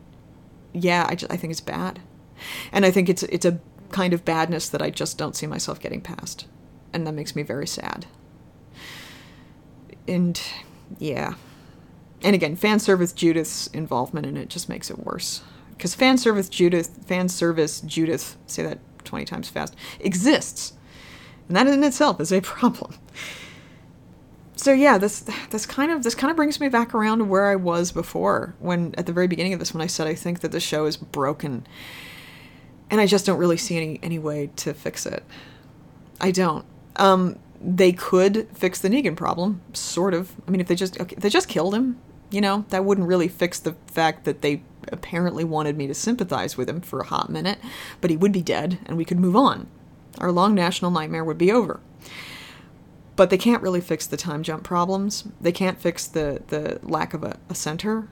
yeah, 0.73 1.07
I, 1.09 1.14
just, 1.14 1.31
I 1.31 1.37
think 1.37 1.51
it's 1.51 1.61
bad 1.61 2.01
and 2.73 2.85
I 2.85 2.91
think 2.91 3.09
it's 3.09 3.23
it's 3.25 3.45
a 3.45 3.59
kind 3.91 4.12
of 4.12 4.25
badness 4.25 4.69
that 4.69 4.83
I 4.83 4.91
just 4.91 5.17
don't 5.19 5.37
see 5.37 5.47
myself 5.47 5.81
getting 5.81 6.01
past, 6.01 6.47
and 6.93 7.07
that 7.07 7.12
makes 7.12 7.37
me 7.37 7.43
very 7.43 7.67
sad. 7.67 8.07
And 10.09 10.41
yeah, 10.99 11.35
and 12.23 12.35
again, 12.35 12.57
fan 12.57 12.79
service 12.79 13.12
Judith's 13.12 13.67
involvement 13.69 14.27
in 14.27 14.37
it 14.37 14.49
just 14.49 14.69
makes 14.69 14.91
it 14.91 14.99
worse 14.99 15.43
because 15.71 15.95
fan 15.95 16.19
service 16.19 16.49
Judith, 16.49 17.05
fan 17.07 17.29
service 17.29 17.81
Judith, 17.81 18.37
say 18.47 18.62
that 18.62 18.79
twenty 19.05 19.25
times 19.25 19.49
fast, 19.49 19.75
exists, 20.01 20.73
and 21.49 21.57
that 21.57 21.67
in 21.67 21.85
itself 21.85 22.21
is 22.21 22.33
a 22.33 22.41
problem. 22.43 22.95
So 24.57 24.73
yeah, 24.73 24.97
this 24.99 25.21
this 25.51 25.67
kind 25.67 25.91
of 25.91 26.03
this 26.03 26.14
kind 26.14 26.31
of 26.31 26.37
brings 26.37 26.61
me 26.61 26.69
back 26.69 26.95
around 26.95 27.19
to 27.19 27.25
where 27.25 27.47
I 27.47 27.57
was 27.57 27.93
before 27.93 28.55
when 28.59 28.95
at 28.97 29.07
the 29.07 29.12
very 29.12 29.27
beginning 29.27 29.53
of 29.53 29.59
this 29.59 29.75
when 29.75 29.83
I 29.83 29.87
said 29.87 30.07
I 30.07 30.14
think 30.14 30.41
that 30.41 30.51
the 30.51 30.61
show 30.61 30.87
is 30.87 30.97
broken 30.97 31.67
and 32.91 33.01
I 33.01 33.07
just 33.07 33.27
don't 33.27 33.39
really 33.39 33.57
see 33.57 33.77
any 33.77 34.01
any 34.03 34.19
way 34.19 34.51
to 34.57 34.73
fix 34.73 35.07
it. 35.07 35.25
I 36.21 36.31
don't. 36.31 36.64
Um, 36.97 37.39
they 37.67 37.93
could 37.93 38.47
fix 38.55 38.81
the 38.81 38.89
Negan 38.89 39.17
problem, 39.17 39.61
sort 39.73 40.14
of. 40.14 40.33
I 40.47 40.51
mean, 40.53 40.61
if 40.61 40.69
they 40.69 40.77
just 40.77 41.01
okay, 41.01 41.17
they 41.17 41.29
just 41.29 41.49
killed 41.49 41.75
him, 41.75 41.99
you 42.30 42.41
know, 42.41 42.64
that 42.68 42.84
wouldn't 42.84 43.09
really 43.09 43.26
fix 43.26 43.59
the 43.59 43.75
fact 43.88 44.25
that 44.25 44.41
they 44.41 44.63
apparently 44.93 45.43
wanted 45.43 45.76
me 45.76 45.88
to 45.88 45.95
sympathize 45.95 46.57
with 46.57 46.68
him 46.68 46.80
for 46.80 47.01
a 47.01 47.07
hot 47.07 47.29
minute, 47.29 47.59
but 48.01 48.11
he 48.11 48.17
would 48.17 48.30
be 48.30 48.41
dead, 48.41 48.79
and 48.87 48.97
we 48.97 49.05
could 49.05 49.18
move 49.18 49.34
on. 49.34 49.67
Our 50.18 50.30
long 50.30 50.55
national 50.55 50.93
nightmare 50.93 51.25
would 51.25 51.38
be 51.38 51.51
over. 51.51 51.80
But 53.17 53.30
they 53.30 53.38
can't 53.38 53.63
really 53.63 53.80
fix 53.80 54.07
the 54.07 54.17
time 54.17 54.45
jump 54.45 54.63
problems. 54.63 55.25
They 55.41 55.53
can't 55.53 55.80
fix 55.80 56.07
the 56.07 56.43
the 56.47 56.79
lack 56.84 57.14
of 57.14 57.25
a, 57.25 57.37
a 57.49 57.55
center, 57.57 58.09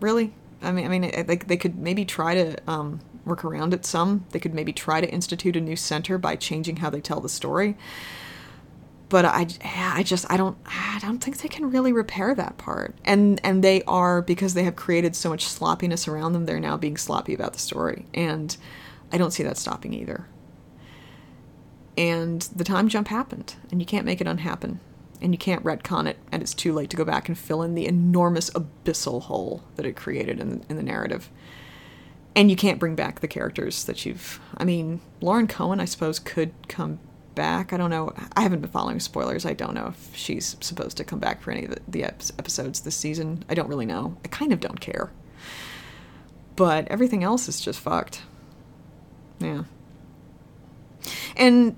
really. 0.00 0.32
I 0.62 0.72
mean, 0.72 0.86
I 0.86 0.88
mean, 0.88 1.26
they, 1.26 1.36
they 1.36 1.56
could 1.58 1.76
maybe 1.76 2.04
try 2.06 2.34
to 2.34 2.56
um, 2.66 3.00
work 3.26 3.44
around 3.44 3.74
it 3.74 3.84
some. 3.84 4.24
They 4.30 4.38
could 4.38 4.54
maybe 4.54 4.72
try 4.72 5.00
to 5.00 5.10
institute 5.10 5.56
a 5.56 5.60
new 5.60 5.76
center 5.76 6.16
by 6.16 6.36
changing 6.36 6.76
how 6.76 6.88
they 6.88 7.00
tell 7.00 7.20
the 7.20 7.28
story. 7.28 7.76
But 9.12 9.26
I, 9.26 9.46
I 9.62 10.02
just 10.04 10.24
I 10.30 10.38
don't 10.38 10.56
I 10.64 10.98
don't 11.02 11.18
think 11.18 11.36
they 11.36 11.48
can 11.48 11.70
really 11.70 11.92
repair 11.92 12.34
that 12.34 12.56
part. 12.56 12.96
And 13.04 13.38
and 13.44 13.62
they 13.62 13.82
are 13.82 14.22
because 14.22 14.54
they 14.54 14.62
have 14.64 14.74
created 14.74 15.14
so 15.14 15.28
much 15.28 15.44
sloppiness 15.44 16.08
around 16.08 16.32
them. 16.32 16.46
They're 16.46 16.58
now 16.58 16.78
being 16.78 16.96
sloppy 16.96 17.34
about 17.34 17.52
the 17.52 17.58
story, 17.58 18.06
and 18.14 18.56
I 19.12 19.18
don't 19.18 19.30
see 19.30 19.42
that 19.42 19.58
stopping 19.58 19.92
either. 19.92 20.28
And 21.94 22.40
the 22.56 22.64
time 22.64 22.88
jump 22.88 23.08
happened, 23.08 23.56
and 23.70 23.82
you 23.82 23.86
can't 23.86 24.06
make 24.06 24.22
it 24.22 24.26
unhappen 24.26 24.80
and 25.20 25.34
you 25.34 25.38
can't 25.38 25.62
retcon 25.62 26.06
it, 26.06 26.16
and 26.32 26.42
it's 26.42 26.54
too 26.54 26.72
late 26.72 26.88
to 26.90 26.96
go 26.96 27.04
back 27.04 27.28
and 27.28 27.36
fill 27.36 27.62
in 27.62 27.74
the 27.74 27.86
enormous 27.86 28.48
abyssal 28.50 29.22
hole 29.22 29.62
that 29.76 29.84
it 29.84 29.94
created 29.94 30.40
in 30.40 30.64
in 30.70 30.76
the 30.78 30.82
narrative 30.82 31.28
and 32.34 32.48
you 32.48 32.56
can't 32.56 32.78
bring 32.78 32.94
back 32.94 33.20
the 33.20 33.28
characters 33.28 33.84
that 33.84 34.06
you've. 34.06 34.40
I 34.56 34.64
mean, 34.64 35.02
Lauren 35.20 35.46
Cohan 35.46 35.80
I 35.80 35.84
suppose, 35.84 36.18
could 36.18 36.54
come 36.66 36.98
back. 37.34 37.72
I 37.72 37.76
don't 37.76 37.90
know. 37.90 38.12
I 38.36 38.42
haven't 38.42 38.60
been 38.60 38.70
following 38.70 39.00
spoilers. 39.00 39.44
I 39.46 39.52
don't 39.52 39.74
know 39.74 39.88
if 39.88 40.16
she's 40.16 40.56
supposed 40.60 40.96
to 40.98 41.04
come 41.04 41.18
back 41.18 41.40
for 41.40 41.50
any 41.50 41.64
of 41.64 41.76
the, 41.88 42.04
episodes 42.04 42.80
this 42.80 42.96
season. 42.96 43.44
I 43.48 43.54
don't 43.54 43.68
really 43.68 43.86
know. 43.86 44.16
I 44.24 44.28
kind 44.28 44.52
of 44.52 44.60
don't 44.60 44.80
care. 44.80 45.10
But 46.56 46.88
everything 46.88 47.24
else 47.24 47.48
is 47.48 47.60
just 47.60 47.80
fucked. 47.80 48.22
Yeah. 49.38 49.64
And 51.36 51.76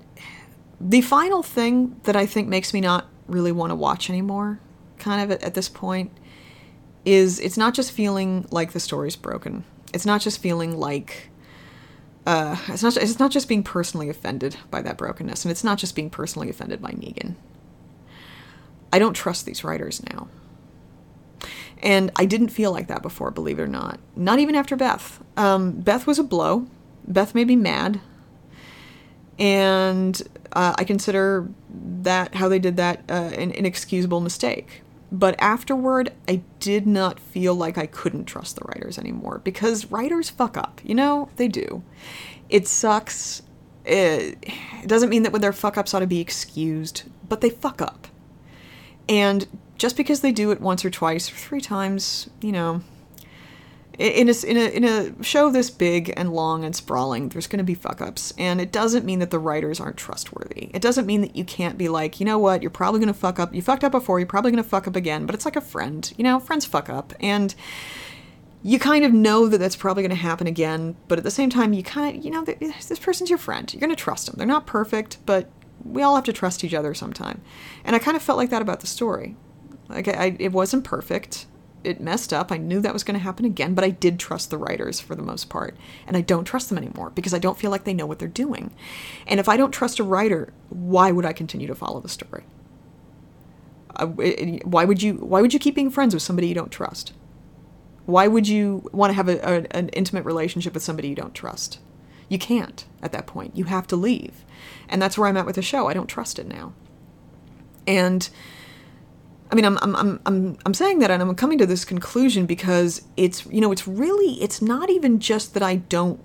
the 0.79 1.01
final 1.01 1.41
thing 1.41 1.99
that 2.03 2.15
I 2.15 2.25
think 2.25 2.47
makes 2.47 2.73
me 2.73 2.81
not 2.81 3.07
really 3.27 3.51
want 3.51 3.71
to 3.71 3.75
watch 3.75 4.09
anymore, 4.09 4.59
kind 4.99 5.31
of 5.31 5.41
at 5.41 5.53
this 5.53 5.69
point, 5.69 6.11
is 7.05 7.39
it's 7.39 7.57
not 7.57 7.73
just 7.73 7.91
feeling 7.91 8.45
like 8.51 8.73
the 8.73 8.79
story's 8.79 9.15
broken 9.15 9.63
It's 9.93 10.05
not 10.05 10.21
just 10.21 10.41
feeling 10.41 10.77
like 10.77 11.29
uh, 12.25 12.57
it's 12.67 12.83
not 12.83 12.97
it's 12.97 13.19
not 13.19 13.31
just 13.31 13.47
being 13.47 13.63
personally 13.63 14.09
offended 14.09 14.57
by 14.71 14.81
that 14.81 14.97
brokenness, 14.97 15.45
and 15.45 15.51
it's 15.51 15.63
not 15.63 15.77
just 15.77 15.95
being 15.95 16.09
personally 16.09 16.49
offended 16.49 16.81
by 16.81 16.91
Negan. 16.91 17.35
I 18.91 18.99
don't 18.99 19.13
trust 19.13 19.45
these 19.45 19.63
writers 19.63 20.01
now. 20.11 20.27
And 21.83 22.11
I 22.15 22.25
didn't 22.25 22.47
feel 22.49 22.71
like 22.71 22.87
that 22.87 23.01
before, 23.01 23.29
believe 23.29 23.59
it 23.59 23.63
or 23.63 23.67
not. 23.67 23.99
Not 24.15 24.39
even 24.39 24.55
after 24.55 24.75
Beth. 24.75 25.21
Um, 25.35 25.73
Beth 25.73 26.07
was 26.07 26.17
a 26.17 26.23
blow. 26.23 26.67
Beth 27.07 27.35
made 27.35 27.47
me 27.47 27.55
mad. 27.55 27.99
And 29.37 30.19
uh, 30.53 30.73
I 30.77 30.85
consider 30.85 31.49
that, 32.01 32.35
how 32.35 32.47
they 32.47 32.59
did 32.59 32.77
that, 32.77 33.03
uh, 33.09 33.31
an 33.37 33.51
inexcusable 33.51 34.21
mistake. 34.21 34.81
But 35.11 35.35
afterward, 35.39 36.11
I 36.27 36.41
did 36.59 36.87
not 36.87 37.19
feel 37.19 37.53
like 37.55 37.77
I 37.77 37.85
couldn't 37.85 38.25
trust 38.25 38.55
the 38.55 38.65
writers 38.65 38.97
anymore 38.97 39.39
because 39.43 39.91
writers 39.91 40.29
fuck 40.29 40.57
up. 40.57 40.81
You 40.83 40.95
know, 40.95 41.29
they 41.35 41.47
do. 41.47 41.83
It 42.49 42.67
sucks. 42.67 43.43
It, 43.85 44.43
doesn't 44.85 45.09
mean 45.09 45.23
that 45.23 45.31
when 45.31 45.41
their 45.41 45.53
fuck 45.53 45.77
ups 45.77 45.93
ought 45.93 45.99
to 45.99 46.07
be 46.07 46.19
excused, 46.19 47.03
but 47.27 47.41
they 47.41 47.49
fuck 47.49 47.81
up. 47.81 48.07
And 49.07 49.47
just 49.77 49.95
because 49.95 50.21
they 50.21 50.31
do 50.31 50.51
it 50.51 50.61
once 50.61 50.83
or 50.83 50.89
twice 50.89 51.31
or 51.31 51.35
three 51.35 51.61
times, 51.61 52.29
you 52.41 52.51
know, 52.51 52.81
in 53.97 54.29
a, 54.29 54.45
in 54.45 54.57
a, 54.57 54.69
in 54.69 54.83
a 54.83 55.23
show 55.23 55.49
this 55.49 55.69
big 55.69 56.13
and 56.17 56.33
long 56.33 56.63
and 56.63 56.75
sprawling, 56.75 57.29
there's 57.29 57.47
going 57.47 57.59
to 57.59 57.63
be 57.63 57.75
fuck 57.75 58.01
ups. 58.01 58.33
And 58.37 58.59
it 58.59 58.71
doesn't 58.71 59.05
mean 59.05 59.19
that 59.19 59.31
the 59.31 59.39
writers 59.39 59.79
aren't 59.79 59.97
trustworthy. 59.97 60.69
It 60.73 60.81
doesn't 60.81 61.05
mean 61.05 61.21
that 61.21 61.35
you 61.35 61.45
can't 61.45 61.77
be 61.77 61.89
like, 61.89 62.19
you 62.19 62.25
know 62.25 62.37
what, 62.37 62.61
you're 62.61 62.71
probably 62.71 62.99
going 62.99 63.13
to 63.13 63.19
fuck 63.19 63.39
up. 63.39 63.53
You 63.53 63.61
fucked 63.61 63.83
up 63.83 63.91
before, 63.91 64.19
you're 64.19 64.27
probably 64.27 64.51
going 64.51 64.63
to 64.63 64.69
fuck 64.69 64.87
up 64.87 64.95
again. 64.95 65.25
But 65.25 65.35
it's 65.35 65.45
like 65.45 65.55
a 65.55 65.61
friend. 65.61 66.11
You 66.17 66.23
know, 66.23 66.39
friends 66.39 66.65
fuck 66.65 66.89
up. 66.89 67.13
And 67.19 67.55
you 68.63 68.79
kind 68.79 69.05
of 69.05 69.13
know 69.13 69.47
that 69.47 69.59
that's 69.59 69.75
probably 69.75 70.03
going 70.03 70.09
to 70.09 70.15
happen 70.15 70.47
again. 70.47 70.95
But 71.07 71.17
at 71.17 71.23
the 71.23 71.31
same 71.31 71.49
time, 71.49 71.71
you 71.73 71.83
kind 71.83 72.17
of, 72.17 72.25
you 72.25 72.31
know, 72.31 72.43
this 72.43 72.99
person's 72.99 73.29
your 73.29 73.39
friend. 73.39 73.71
You're 73.73 73.79
going 73.79 73.91
to 73.91 73.95
trust 73.95 74.25
them. 74.25 74.35
They're 74.37 74.47
not 74.47 74.65
perfect, 74.65 75.19
but 75.25 75.49
we 75.83 76.01
all 76.01 76.15
have 76.15 76.23
to 76.25 76.33
trust 76.33 76.63
each 76.63 76.73
other 76.73 76.93
sometime. 76.93 77.41
And 77.83 77.95
I 77.95 77.99
kind 77.99 78.17
of 78.17 78.23
felt 78.23 78.37
like 78.37 78.49
that 78.49 78.61
about 78.61 78.79
the 78.79 78.87
story. 78.87 79.35
Like 79.87 80.07
I, 80.07 80.35
it 80.39 80.51
wasn't 80.51 80.83
perfect. 80.83 81.45
It 81.85 82.01
messed 82.01 82.33
up. 82.33 82.51
I 82.51 82.57
knew 82.57 82.81
that 82.81 82.93
was 82.93 83.03
going 83.03 83.17
to 83.17 83.23
happen 83.23 83.45
again, 83.45 83.73
but 83.73 83.83
I 83.83 83.89
did 83.89 84.19
trust 84.19 84.49
the 84.49 84.57
writers 84.57 84.99
for 84.99 85.15
the 85.15 85.21
most 85.21 85.49
part. 85.49 85.77
And 86.07 86.17
I 86.17 86.21
don't 86.21 86.45
trust 86.45 86.69
them 86.69 86.77
anymore 86.77 87.11
because 87.11 87.33
I 87.33 87.39
don't 87.39 87.57
feel 87.57 87.71
like 87.71 87.83
they 87.83 87.93
know 87.93 88.05
what 88.05 88.19
they're 88.19 88.27
doing. 88.27 88.73
And 89.27 89.39
if 89.39 89.47
I 89.47 89.57
don't 89.57 89.71
trust 89.71 89.99
a 89.99 90.03
writer, 90.03 90.51
why 90.69 91.11
would 91.11 91.25
I 91.25 91.33
continue 91.33 91.67
to 91.67 91.75
follow 91.75 91.99
the 91.99 92.09
story? 92.09 92.43
Why 94.65 94.83
would 94.83 95.01
you 95.01 95.13
why 95.15 95.39
would 95.39 95.53
you 95.53 95.59
keep 95.59 95.75
being 95.75 95.89
friends 95.89 96.13
with 96.13 96.23
somebody 96.23 96.47
you 96.47 96.55
don't 96.55 96.71
trust? 96.71 97.13
Why 98.05 98.27
would 98.27 98.47
you 98.47 98.89
want 98.91 99.11
to 99.11 99.15
have 99.15 99.29
a, 99.29 99.37
a, 99.39 99.65
an 99.71 99.89
intimate 99.89 100.25
relationship 100.25 100.73
with 100.73 100.83
somebody 100.83 101.07
you 101.07 101.15
don't 101.15 101.33
trust? 101.33 101.79
You 102.27 102.37
can't 102.37 102.85
at 103.01 103.11
that 103.13 103.27
point. 103.27 103.55
You 103.55 103.65
have 103.65 103.87
to 103.87 103.95
leave. 103.95 104.43
And 104.89 105.01
that's 105.01 105.17
where 105.17 105.27
I'm 105.27 105.37
at 105.37 105.45
with 105.45 105.55
the 105.55 105.61
show. 105.61 105.87
I 105.87 105.93
don't 105.93 106.07
trust 106.07 106.39
it 106.39 106.47
now. 106.47 106.73
And 107.87 108.27
I 109.55 109.57
mean, 109.57 109.63
I'm, 109.63 109.77
I'm, 109.81 109.95
I'm, 109.95 110.19
I'm, 110.25 110.57
I'm 110.65 110.73
saying 110.73 110.99
that 110.99 111.09
and 111.09 111.21
I'm 111.21 111.33
coming 111.33 111.57
to 111.59 111.65
this 111.65 111.85
conclusion 111.85 112.45
because 112.45 113.03
it's, 113.15 113.45
you 113.45 113.61
know, 113.61 113.71
it's 113.71 113.87
really, 113.87 114.33
it's 114.43 114.61
not 114.61 114.89
even 114.89 115.17
just 115.17 115.53
that 115.53 115.63
I 115.63 115.77
don't 115.77 116.21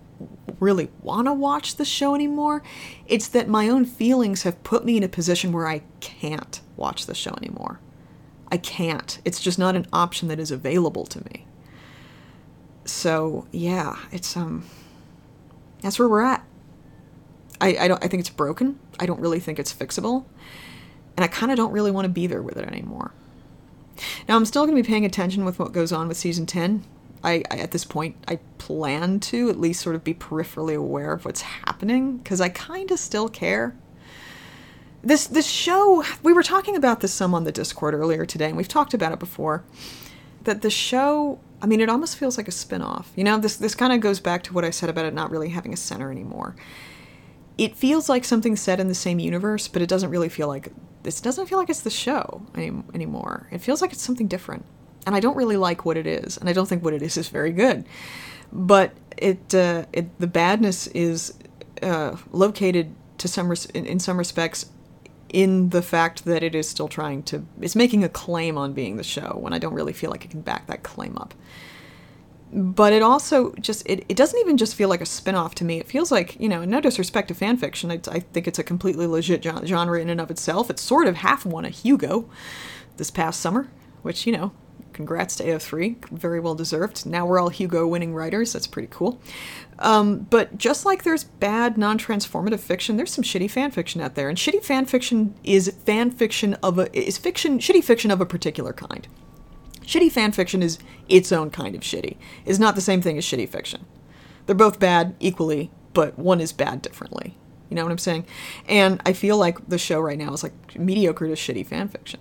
really 0.58 0.90
want 1.00 1.28
to 1.28 1.32
watch 1.32 1.76
the 1.76 1.84
show 1.84 2.16
anymore. 2.16 2.64
It's 3.06 3.28
that 3.28 3.46
my 3.46 3.68
own 3.68 3.84
feelings 3.84 4.42
have 4.42 4.60
put 4.64 4.84
me 4.84 4.96
in 4.96 5.04
a 5.04 5.08
position 5.08 5.52
where 5.52 5.68
I 5.68 5.82
can't 6.00 6.60
watch 6.76 7.06
the 7.06 7.14
show 7.14 7.30
anymore. 7.36 7.78
I 8.50 8.56
can't. 8.56 9.20
It's 9.24 9.40
just 9.40 9.60
not 9.60 9.76
an 9.76 9.86
option 9.92 10.26
that 10.26 10.40
is 10.40 10.50
available 10.50 11.06
to 11.06 11.24
me. 11.26 11.46
So, 12.84 13.46
yeah, 13.52 13.96
it's, 14.10 14.36
um, 14.36 14.64
that's 15.82 16.00
where 16.00 16.08
we're 16.08 16.24
at. 16.24 16.44
I, 17.60 17.76
I 17.78 17.86
don't, 17.86 18.04
I 18.04 18.08
think 18.08 18.22
it's 18.22 18.28
broken. 18.28 18.80
I 18.98 19.06
don't 19.06 19.20
really 19.20 19.38
think 19.38 19.60
it's 19.60 19.72
fixable 19.72 20.24
and 21.20 21.24
I 21.26 21.28
kind 21.28 21.52
of 21.52 21.58
don't 21.58 21.72
really 21.72 21.90
want 21.90 22.06
to 22.06 22.08
be 22.08 22.26
there 22.26 22.40
with 22.40 22.56
it 22.56 22.66
anymore. 22.66 23.12
Now, 24.28 24.36
I'm 24.36 24.44
still 24.44 24.64
going 24.64 24.76
to 24.76 24.82
be 24.82 24.86
paying 24.86 25.04
attention 25.04 25.44
with 25.44 25.58
what 25.58 25.72
goes 25.72 25.92
on 25.92 26.08
with 26.08 26.16
season 26.16 26.46
10. 26.46 26.84
I, 27.22 27.42
I, 27.50 27.58
at 27.58 27.70
this 27.70 27.84
point 27.84 28.16
I 28.28 28.36
plan 28.58 29.20
to 29.20 29.50
at 29.50 29.58
least 29.58 29.82
sort 29.82 29.94
of 29.94 30.04
be 30.04 30.14
peripherally 30.14 30.76
aware 30.76 31.12
of 31.12 31.24
what's 31.24 31.42
happening 31.42 32.18
because 32.18 32.40
I 32.40 32.48
kind 32.48 32.90
of 32.90 32.98
still 32.98 33.28
care. 33.28 33.76
This 35.02 35.26
this 35.26 35.46
show 35.46 36.04
we 36.22 36.32
were 36.32 36.42
talking 36.42 36.76
about 36.76 37.00
this 37.00 37.12
some 37.12 37.34
on 37.34 37.44
the 37.44 37.52
Discord 37.52 37.94
earlier 37.94 38.26
today 38.26 38.46
and 38.46 38.56
we've 38.56 38.68
talked 38.68 38.94
about 38.94 39.12
it 39.12 39.18
before 39.18 39.64
that 40.44 40.62
the 40.62 40.70
show 40.70 41.40
I 41.62 41.66
mean 41.66 41.80
it 41.80 41.88
almost 41.88 42.16
feels 42.16 42.36
like 42.36 42.48
a 42.48 42.52
spin-off. 42.52 43.10
You 43.16 43.24
know, 43.24 43.38
this 43.38 43.56
this 43.56 43.74
kind 43.74 43.92
of 43.92 44.00
goes 44.00 44.20
back 44.20 44.42
to 44.44 44.54
what 44.54 44.64
I 44.64 44.70
said 44.70 44.90
about 44.90 45.04
it 45.04 45.14
not 45.14 45.30
really 45.30 45.50
having 45.50 45.72
a 45.72 45.76
center 45.76 46.10
anymore. 46.10 46.56
It 47.58 47.76
feels 47.76 48.08
like 48.08 48.24
something 48.24 48.56
set 48.56 48.80
in 48.80 48.88
the 48.88 48.94
same 48.94 49.18
universe, 49.18 49.68
but 49.68 49.82
it 49.82 49.88
doesn't 49.88 50.10
really 50.10 50.30
feel 50.30 50.48
like 50.48 50.72
this 51.02 51.20
doesn't 51.20 51.46
feel 51.46 51.58
like 51.58 51.70
it's 51.70 51.80
the 51.80 51.90
show 51.90 52.42
any, 52.54 52.72
anymore. 52.94 53.48
It 53.50 53.58
feels 53.58 53.80
like 53.80 53.92
it's 53.92 54.02
something 54.02 54.28
different. 54.28 54.64
And 55.06 55.16
I 55.16 55.20
don't 55.20 55.36
really 55.36 55.56
like 55.56 55.84
what 55.84 55.96
it 55.96 56.06
is, 56.06 56.36
and 56.36 56.48
I 56.48 56.52
don't 56.52 56.66
think 56.66 56.84
what 56.84 56.92
it 56.92 57.02
is 57.02 57.16
is 57.16 57.28
very 57.28 57.52
good. 57.52 57.86
But 58.52 58.92
it, 59.16 59.54
uh, 59.54 59.86
it 59.92 60.18
the 60.18 60.26
badness 60.26 60.86
is 60.88 61.34
uh, 61.82 62.16
located 62.32 62.94
to 63.18 63.28
some 63.28 63.48
res- 63.48 63.66
in, 63.66 63.86
in 63.86 63.98
some 63.98 64.18
respects 64.18 64.66
in 65.32 65.70
the 65.70 65.82
fact 65.82 66.24
that 66.24 66.42
it 66.42 66.54
is 66.54 66.68
still 66.68 66.88
trying 66.88 67.22
to 67.22 67.46
it's 67.60 67.76
making 67.76 68.02
a 68.02 68.08
claim 68.08 68.58
on 68.58 68.72
being 68.72 68.96
the 68.96 69.04
show 69.04 69.38
when 69.40 69.52
I 69.52 69.58
don't 69.58 69.74
really 69.74 69.92
feel 69.92 70.10
like 70.10 70.24
it 70.24 70.30
can 70.30 70.40
back 70.40 70.66
that 70.66 70.82
claim 70.82 71.16
up 71.16 71.34
but 72.52 72.92
it 72.92 73.02
also 73.02 73.52
just 73.60 73.82
it, 73.86 74.04
it 74.08 74.16
doesn't 74.16 74.38
even 74.40 74.56
just 74.56 74.74
feel 74.74 74.88
like 74.88 75.00
a 75.00 75.06
spin-off 75.06 75.54
to 75.56 75.64
me. 75.64 75.78
It 75.78 75.88
feels 75.88 76.10
like 76.10 76.38
you 76.40 76.48
know 76.48 76.64
no 76.64 76.80
disrespect 76.80 77.28
to 77.28 77.34
fan 77.34 77.56
fiction 77.56 77.90
I, 77.90 78.00
I 78.10 78.20
think 78.20 78.48
it's 78.48 78.58
a 78.58 78.64
completely 78.64 79.06
legit 79.06 79.44
genre 79.44 80.00
in 80.00 80.08
and 80.08 80.20
of 80.20 80.30
itself. 80.30 80.70
It's 80.70 80.82
sort 80.82 81.06
of 81.06 81.16
half 81.16 81.46
won 81.46 81.64
a 81.64 81.70
hugo 81.70 82.28
this 82.96 83.10
past 83.10 83.40
summer 83.40 83.68
which 84.02 84.26
you 84.26 84.32
know 84.32 84.52
congrats 84.92 85.36
to 85.36 85.44
AO3 85.44 86.08
very 86.10 86.40
well 86.40 86.54
deserved. 86.56 87.06
Now 87.06 87.24
we're 87.24 87.38
all 87.38 87.48
hugo 87.48 87.86
winning 87.86 88.12
writers 88.12 88.52
that's 88.52 88.66
pretty 88.66 88.88
cool. 88.90 89.20
Um, 89.78 90.26
but 90.28 90.58
just 90.58 90.84
like 90.84 91.04
there's 91.04 91.24
bad 91.24 91.78
non-transformative 91.78 92.60
fiction 92.60 92.96
there's 92.96 93.12
some 93.12 93.24
shitty 93.24 93.50
fan 93.50 93.70
fiction 93.70 94.00
out 94.00 94.16
there 94.16 94.28
and 94.28 94.36
shitty 94.36 94.64
fan 94.64 94.86
fiction 94.86 95.34
is 95.44 95.72
fan 95.84 96.10
fiction 96.10 96.54
of 96.54 96.78
a 96.78 96.98
is 96.98 97.16
fiction 97.16 97.60
shitty 97.60 97.84
fiction 97.84 98.10
of 98.10 98.20
a 98.20 98.26
particular 98.26 98.72
kind 98.72 99.06
Shitty 99.90 100.12
fan 100.12 100.30
fiction 100.30 100.62
is 100.62 100.78
its 101.08 101.32
own 101.32 101.50
kind 101.50 101.74
of 101.74 101.80
shitty. 101.80 102.16
It's 102.46 102.60
not 102.60 102.76
the 102.76 102.80
same 102.80 103.02
thing 103.02 103.18
as 103.18 103.24
shitty 103.24 103.48
fiction. 103.48 103.86
They're 104.46 104.54
both 104.54 104.78
bad 104.78 105.16
equally, 105.18 105.72
but 105.94 106.16
one 106.16 106.40
is 106.40 106.52
bad 106.52 106.80
differently. 106.80 107.36
You 107.68 107.74
know 107.74 107.82
what 107.82 107.90
I'm 107.90 107.98
saying? 107.98 108.24
And 108.68 109.02
I 109.04 109.12
feel 109.12 109.36
like 109.36 109.68
the 109.68 109.78
show 109.78 109.98
right 109.98 110.16
now 110.16 110.32
is 110.32 110.44
like 110.44 110.78
mediocre 110.78 111.26
to 111.26 111.32
shitty 111.32 111.66
fan 111.66 111.88
fiction. 111.88 112.20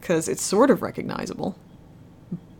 Cuz 0.00 0.26
it's 0.26 0.42
sort 0.42 0.70
of 0.70 0.80
recognizable, 0.80 1.58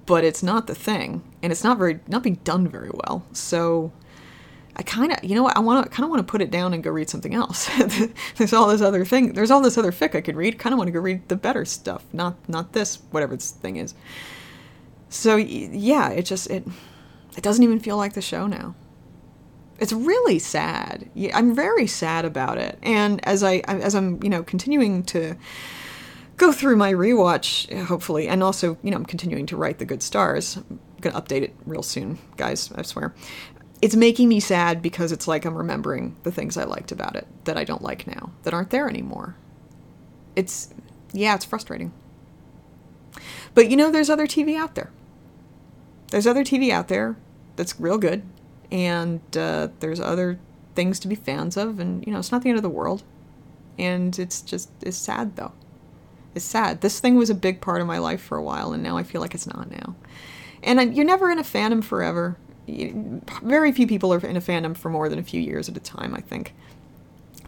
but 0.05 0.23
it's 0.23 0.43
not 0.43 0.67
the 0.67 0.75
thing, 0.75 1.23
and 1.43 1.51
it's 1.51 1.65
not 1.65 1.79
very 1.79 2.01
not 2.09 2.23
being 2.23 2.41
done 2.45 2.69
very 2.69 2.91
well. 2.93 3.25
So 3.33 3.91
I 4.79 4.83
kind 4.85 5.13
of, 5.13 5.25
you 5.25 5.35
know 5.35 5.43
what, 5.43 5.57
I 5.57 5.61
want 5.61 5.85
to 5.85 5.91
kind 5.91 6.05
of 6.05 6.11
want 6.11 6.25
to 6.25 6.31
put 6.31 6.41
it 6.41 6.53
down 6.53 6.73
and 6.73 6.85
go 6.85 6.91
read 6.91 7.11
something 7.11 7.35
else. 7.35 7.69
there's 8.37 8.53
all 8.53 8.69
this 8.69 8.81
other 8.81 9.05
thing. 9.05 9.33
There's 9.33 9.51
all 9.51 9.61
this 9.61 9.77
other 9.77 9.91
fic 9.91 10.15
I 10.15 10.21
could 10.21 10.37
read. 10.37 10.59
Kind 10.59 10.73
of 10.73 10.79
want 10.79 10.87
to 10.87 10.93
go 10.93 11.01
read 11.01 11.29
the 11.29 11.37
better 11.37 11.65
stuff, 11.65 12.05
not 12.13 12.37
not 12.49 12.73
this 12.75 12.99
whatever 13.11 13.35
this 13.35 13.51
thing 13.51 13.77
is. 13.77 13.95
So 15.09 15.35
yeah, 15.35 16.11
it 16.11 16.23
just 16.23 16.49
it 16.49 16.65
it 17.37 17.43
doesn't 17.43 17.65
even 17.65 17.81
feel 17.81 17.97
like 17.97 18.13
the 18.13 18.23
show 18.23 18.47
now. 18.47 18.77
It's 19.81 19.93
really 19.93 20.39
sad. 20.39 21.11
I'm 21.35 21.55
very 21.55 21.87
sad 21.89 22.25
about 22.25 22.59
it. 22.59 22.79
And 22.83 23.25
as 23.27 23.43
I 23.43 23.57
as 23.67 23.97
I'm 23.97 24.23
you 24.23 24.31
know 24.31 24.45
continuing 24.45 25.03
to 25.05 25.35
go 26.37 26.53
through 26.53 26.77
my 26.77 26.93
rewatch, 26.93 27.73
hopefully, 27.87 28.29
and 28.29 28.45
also 28.45 28.79
you 28.85 28.93
know 28.93 28.97
I'm 28.97 29.07
continuing 29.07 29.47
to 29.47 29.57
write 29.57 29.79
the 29.79 29.85
good 29.85 30.05
stars. 30.05 30.57
I'm 30.57 30.79
gonna 31.01 31.21
update 31.21 31.43
it 31.43 31.57
real 31.67 31.83
soon, 31.83 32.19
guys. 32.37 32.71
I 32.77 32.83
swear 32.83 33.13
it's 33.81 33.97
making 33.97 34.29
me 34.29 34.41
sad 34.41 34.83
because 34.83 35.13
it's 35.13 35.29
like 35.29 35.45
I'm 35.45 35.57
remembering 35.57 36.17
the 36.23 36.33
things 36.33 36.57
I 36.57 36.65
liked 36.65 36.91
about 36.93 37.17
it 37.17 37.27
that 37.45 37.57
I 37.57 37.65
don't 37.65 37.83
like 37.83 38.07
now, 38.07 38.33
that 38.43 38.55
aren't 38.55 38.71
there 38.71 38.89
anymore. 38.89 39.37
It's, 40.35 40.73
yeah, 41.13 41.35
it's 41.35 41.45
frustrating. 41.45 41.93
But 43.55 43.71
you 43.71 43.77
know, 43.77 43.91
there's 43.91 44.11
other 44.11 44.27
TV 44.27 44.57
out 44.57 44.75
there. 44.75 44.91
There's 46.11 46.27
other 46.27 46.45
TV 46.45 46.71
out 46.71 46.89
there 46.89 47.17
that's 47.57 47.79
real 47.79 47.99
good, 47.99 48.23
and 48.71 49.21
uh, 49.37 49.69
there's 49.81 50.01
other 50.01 50.39
things 50.75 50.99
to 51.01 51.09
be 51.09 51.15
fans 51.15 51.57
of, 51.57 51.79
and 51.79 52.05
you 52.07 52.13
know, 52.13 52.19
it's 52.19 52.33
not 52.33 52.43
the 52.43 52.49
end 52.49 52.59
of 52.59 52.63
the 52.63 52.69
world. 52.69 53.03
And 53.79 54.19
it's 54.19 54.43
just, 54.43 54.71
it's 54.83 54.97
sad 54.97 55.37
though. 55.37 55.53
It's 56.35 56.45
sad. 56.45 56.81
This 56.81 56.99
thing 56.99 57.17
was 57.17 57.31
a 57.31 57.35
big 57.35 57.61
part 57.61 57.81
of 57.81 57.87
my 57.87 57.99
life 57.99 58.21
for 58.21 58.37
a 58.37 58.43
while, 58.43 58.73
and 58.73 58.83
now 58.83 58.97
I 58.97 59.03
feel 59.03 59.21
like 59.21 59.35
it's 59.35 59.47
not 59.47 59.71
now. 59.71 59.95
And 60.63 60.81
I, 60.81 60.85
you're 60.85 61.05
never 61.05 61.31
in 61.31 61.39
a 61.39 61.45
fandom 61.45 61.83
forever 61.83 62.37
very 63.43 63.73
few 63.73 63.87
people 63.87 64.13
are 64.13 64.25
in 64.27 64.37
a 64.37 64.41
fandom 64.41 64.77
for 64.77 64.91
more 64.91 65.09
than 65.09 65.19
a 65.19 65.23
few 65.23 65.41
years 65.41 65.69
at 65.69 65.77
a 65.77 65.81
time, 65.81 66.15
I 66.15 66.21
think. 66.21 66.55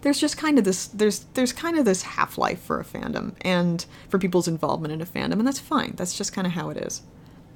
There's 0.03 0.19
just 0.19 0.39
kind 0.39 0.59
of 0.59 0.65
this 0.65 0.87
there's 0.87 1.27
there's 1.35 1.53
kind 1.53 1.79
of 1.79 1.85
this 1.85 2.03
half-life 2.03 2.61
for 2.63 2.81
a 2.81 2.85
fandom 2.85 3.35
and 3.43 3.85
for 4.09 4.19
people's 4.19 4.49
involvement 4.49 4.93
in 4.95 5.01
a 5.03 5.07
fandom 5.07 5.35
and 5.35 5.47
that's 5.47 5.59
fine. 5.59 5.93
That's 5.97 6.17
just 6.17 6.33
kind 6.33 6.47
of 6.47 6.55
how 6.55 6.71
it 6.71 6.79
is. 6.79 7.03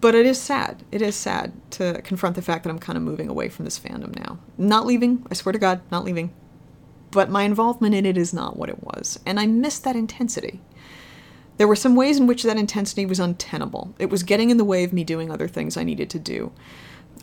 but 0.04 0.14
it 0.14 0.26
is 0.26 0.38
sad. 0.38 0.84
It 0.92 1.00
is 1.00 1.16
sad 1.16 1.54
to 1.70 2.02
confront 2.02 2.36
the 2.36 2.42
fact 2.42 2.64
that 2.64 2.68
I'm 2.68 2.78
kind 2.78 2.98
of 2.98 3.02
moving 3.02 3.30
away 3.30 3.48
from 3.48 3.64
this 3.64 3.78
fandom 3.78 4.14
now. 4.14 4.38
Not 4.58 4.84
leaving, 4.84 5.26
I 5.30 5.34
swear 5.34 5.54
to 5.54 5.58
God, 5.58 5.80
not 5.90 6.04
leaving. 6.04 6.30
But 7.10 7.30
my 7.30 7.44
involvement 7.44 7.94
in 7.94 8.04
it 8.04 8.18
is 8.18 8.34
not 8.34 8.58
what 8.58 8.68
it 8.68 8.82
was, 8.84 9.18
and 9.24 9.40
I 9.40 9.46
miss 9.46 9.78
that 9.78 9.96
intensity. 9.96 10.60
There 11.56 11.66
were 11.66 11.74
some 11.74 11.96
ways 11.96 12.18
in 12.18 12.26
which 12.26 12.42
that 12.42 12.58
intensity 12.58 13.06
was 13.06 13.18
untenable. 13.18 13.94
It 13.98 14.10
was 14.10 14.24
getting 14.24 14.50
in 14.50 14.58
the 14.58 14.64
way 14.64 14.84
of 14.84 14.92
me 14.92 15.04
doing 15.04 15.30
other 15.30 15.48
things 15.48 15.78
I 15.78 15.84
needed 15.84 16.10
to 16.10 16.18
do. 16.18 16.52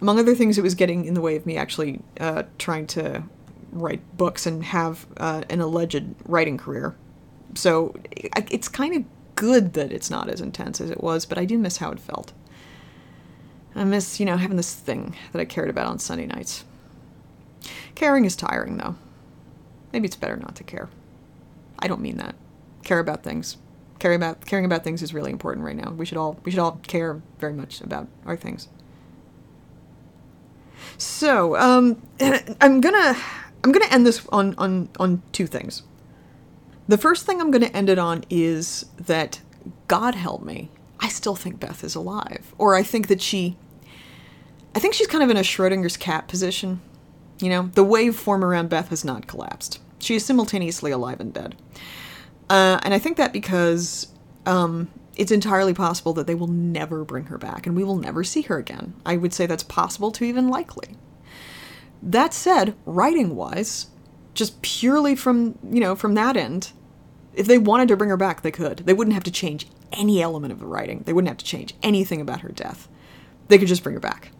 Among 0.01 0.19
other 0.19 0.35
things, 0.35 0.57
it 0.57 0.63
was 0.63 0.75
getting 0.75 1.05
in 1.05 1.13
the 1.13 1.21
way 1.21 1.35
of 1.35 1.45
me 1.45 1.57
actually 1.57 2.01
uh, 2.19 2.43
trying 2.57 2.87
to 2.87 3.23
write 3.71 4.01
books 4.17 4.45
and 4.45 4.63
have 4.63 5.05
uh, 5.17 5.43
an 5.49 5.61
alleged 5.61 6.03
writing 6.25 6.57
career. 6.57 6.95
So 7.53 7.95
it's 8.11 8.67
kind 8.67 8.95
of 8.95 9.03
good 9.35 9.73
that 9.73 9.91
it's 9.91 10.09
not 10.09 10.29
as 10.29 10.41
intense 10.41 10.81
as 10.81 10.89
it 10.89 11.01
was, 11.01 11.25
but 11.25 11.37
I 11.37 11.45
do 11.45 11.57
miss 11.57 11.77
how 11.77 11.91
it 11.91 11.99
felt. 11.99 12.33
I 13.75 13.83
miss, 13.83 14.19
you 14.19 14.25
know, 14.25 14.37
having 14.37 14.57
this 14.57 14.73
thing 14.73 15.15
that 15.31 15.39
I 15.39 15.45
cared 15.45 15.69
about 15.69 15.87
on 15.87 15.99
Sunday 15.99 16.25
nights. 16.25 16.65
Caring 17.95 18.25
is 18.25 18.35
tiring, 18.35 18.77
though. 18.77 18.95
Maybe 19.93 20.07
it's 20.07 20.15
better 20.15 20.37
not 20.37 20.55
to 20.55 20.63
care. 20.63 20.89
I 21.79 21.87
don't 21.87 22.01
mean 22.01 22.17
that. 22.17 22.35
Care 22.83 22.99
about 22.99 23.23
things. 23.23 23.57
Care 23.99 24.13
about 24.13 24.45
caring 24.45 24.65
about 24.65 24.83
things 24.83 25.03
is 25.03 25.13
really 25.13 25.31
important 25.31 25.65
right 25.65 25.75
now. 25.75 25.91
We 25.91 26.05
should 26.05 26.17
all 26.17 26.39
we 26.43 26.51
should 26.51 26.59
all 26.59 26.79
care 26.83 27.21
very 27.39 27.53
much 27.53 27.81
about 27.81 28.07
our 28.25 28.35
things. 28.35 28.67
So, 30.97 31.55
um, 31.57 32.01
I'm 32.61 32.81
gonna 32.81 33.15
I'm 33.63 33.71
gonna 33.71 33.87
end 33.89 34.05
this 34.05 34.25
on 34.31 34.55
on 34.57 34.89
on 34.99 35.21
two 35.31 35.47
things. 35.47 35.83
The 36.87 36.97
first 36.97 37.25
thing 37.25 37.39
I'm 37.39 37.51
gonna 37.51 37.67
end 37.67 37.89
it 37.89 37.99
on 37.99 38.23
is 38.29 38.85
that 38.97 39.41
God 39.87 40.15
help 40.15 40.43
me. 40.43 40.69
I 40.99 41.09
still 41.09 41.35
think 41.35 41.59
Beth 41.59 41.83
is 41.83 41.95
alive, 41.95 42.53
or 42.57 42.75
I 42.75 42.83
think 42.83 43.07
that 43.07 43.21
she. 43.21 43.57
I 44.73 44.79
think 44.79 44.93
she's 44.93 45.07
kind 45.07 45.23
of 45.23 45.29
in 45.29 45.35
a 45.35 45.41
Schrodinger's 45.41 45.97
cat 45.97 46.27
position. 46.29 46.81
You 47.39 47.49
know, 47.49 47.71
the 47.73 47.83
waveform 47.83 48.41
around 48.41 48.69
Beth 48.69 48.89
has 48.89 49.03
not 49.03 49.27
collapsed. 49.27 49.79
She 49.99 50.15
is 50.15 50.25
simultaneously 50.25 50.91
alive 50.91 51.19
and 51.19 51.33
dead. 51.33 51.55
Uh, 52.49 52.79
and 52.83 52.93
I 52.93 52.99
think 52.99 53.17
that 53.17 53.33
because 53.33 54.07
um, 54.45 54.89
it's 55.21 55.31
entirely 55.31 55.75
possible 55.75 56.13
that 56.13 56.25
they 56.25 56.33
will 56.33 56.47
never 56.47 57.05
bring 57.05 57.25
her 57.25 57.37
back 57.37 57.67
and 57.67 57.75
we 57.75 57.83
will 57.83 57.95
never 57.95 58.23
see 58.23 58.41
her 58.41 58.57
again. 58.57 58.95
I 59.05 59.17
would 59.17 59.35
say 59.35 59.45
that's 59.45 59.61
possible 59.61 60.09
to 60.13 60.25
even 60.25 60.47
likely. 60.47 60.97
That 62.01 62.33
said, 62.33 62.73
writing 62.87 63.35
wise, 63.35 63.91
just 64.33 64.59
purely 64.63 65.15
from, 65.15 65.59
you 65.63 65.79
know, 65.79 65.95
from 65.95 66.15
that 66.15 66.35
end, 66.35 66.71
if 67.35 67.45
they 67.45 67.59
wanted 67.59 67.87
to 67.89 67.95
bring 67.95 68.09
her 68.09 68.17
back, 68.17 68.41
they 68.41 68.49
could. 68.49 68.79
They 68.79 68.93
wouldn't 68.93 69.13
have 69.13 69.23
to 69.25 69.31
change 69.31 69.67
any 69.91 70.23
element 70.23 70.53
of 70.53 70.59
the 70.59 70.65
writing. 70.65 71.03
They 71.05 71.13
wouldn't 71.13 71.29
have 71.29 71.37
to 71.37 71.45
change 71.45 71.75
anything 71.83 72.19
about 72.19 72.41
her 72.41 72.49
death. 72.49 72.87
They 73.47 73.59
could 73.59 73.67
just 73.67 73.83
bring 73.83 73.93
her 73.93 73.99
back. 73.99 74.31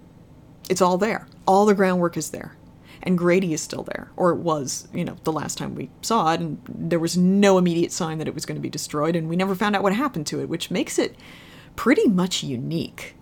It's 0.68 0.82
all 0.82 0.98
there. 0.98 1.28
All 1.46 1.68
the 1.68 1.76
groundwork 1.76 2.18
is 2.18 2.32
there 2.32 2.56
and 3.04 3.18
Grady 3.18 3.54
is 3.54 3.62
still 3.62 3.84
there, 3.84 4.12
or 4.16 4.32
it 4.32 4.38
was, 4.38 4.88
you 4.94 5.04
know, 5.04 5.16
the 5.24 5.32
last 5.32 5.58
time 5.58 5.76
we 5.76 5.90
saw 6.02 6.34
it, 6.34 6.40
and 6.40 6.62
there 6.68 7.00
was 7.00 7.18
no 7.18 7.58
immediate 7.58 7.92
sign 7.92 8.18
that 8.20 8.28
it 8.28 8.36
was 8.36 8.46
going 8.46 8.56
to 8.56 8.62
be 8.62 8.70
destroyed, 8.70 9.16
and 9.16 9.30
we 9.30 9.36
never 9.36 9.56
found 9.56 9.76
out 9.76 9.84
what 9.84 9.94
happened 9.94 10.28
to 10.28 10.40
it, 10.40 10.50
which 10.50 10.72
makes 10.72 11.00
it 11.00 11.16
pretty 11.76 12.08
much 12.08 12.44
unique 12.44 13.16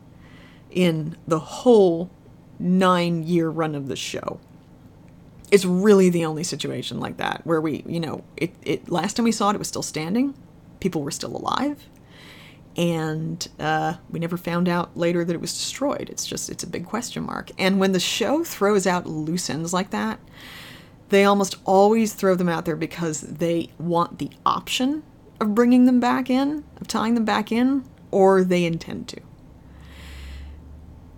in 0.70 1.16
the 1.28 1.40
whole 1.40 2.10
nine 2.60 3.24
year 3.24 3.50
run 3.50 3.76
of 3.76 3.88
the 3.88 3.96
show. 3.96 4.40
It's 5.52 5.66
really 5.66 6.10
the 6.10 6.26
only 6.26 6.44
situation 6.44 7.00
like 7.00 7.18
that 7.18 7.42
where 7.44 7.62
we, 7.62 7.84
you 7.88 8.00
know, 8.00 8.24
it, 8.38 8.54
it 8.62 8.90
last 8.90 9.16
time 9.16 9.24
we 9.24 9.32
saw 9.32 9.50
it, 9.50 9.56
it 9.56 9.60
was 9.60 9.68
still 9.68 9.82
standing, 9.82 10.36
people 10.80 11.02
were 11.02 11.12
still 11.12 11.36
alive, 11.36 11.88
and 12.76 13.48
uh, 13.60 13.96
we 14.10 14.20
never 14.20 14.38
found 14.38 14.70
out 14.70 14.96
later 14.96 15.26
that 15.26 15.34
it 15.34 15.42
was 15.42 15.54
destroyed. 15.54 16.10
It's 16.10 16.26
just 16.26 16.50
it's 16.50 16.64
a 16.64 16.68
big 16.68 16.86
question 16.86 17.24
mark. 17.24 17.52
And 17.58 17.80
when 17.80 17.92
the 17.92 18.00
show 18.00 18.44
throws 18.44 18.88
out 18.88 19.06
loose 19.06 19.50
ends 19.50 19.74
like 19.74 19.90
that, 19.90 20.20
they 21.10 21.26
almost 21.26 21.56
always 21.66 22.14
throw 22.14 22.36
them 22.36 22.50
out 22.50 22.66
there 22.66 22.76
because 22.76 23.22
they 23.22 23.72
want 23.78 24.20
the 24.20 24.32
option 24.46 25.04
of 25.42 25.56
bringing 25.56 25.86
them 25.86 26.00
back 26.00 26.30
in, 26.30 26.64
of 26.80 26.88
tying 26.88 27.16
them 27.16 27.26
back 27.26 27.52
in, 27.52 27.84
or 28.12 28.44
they 28.44 28.66
intend 28.66 29.08
to. 29.10 29.22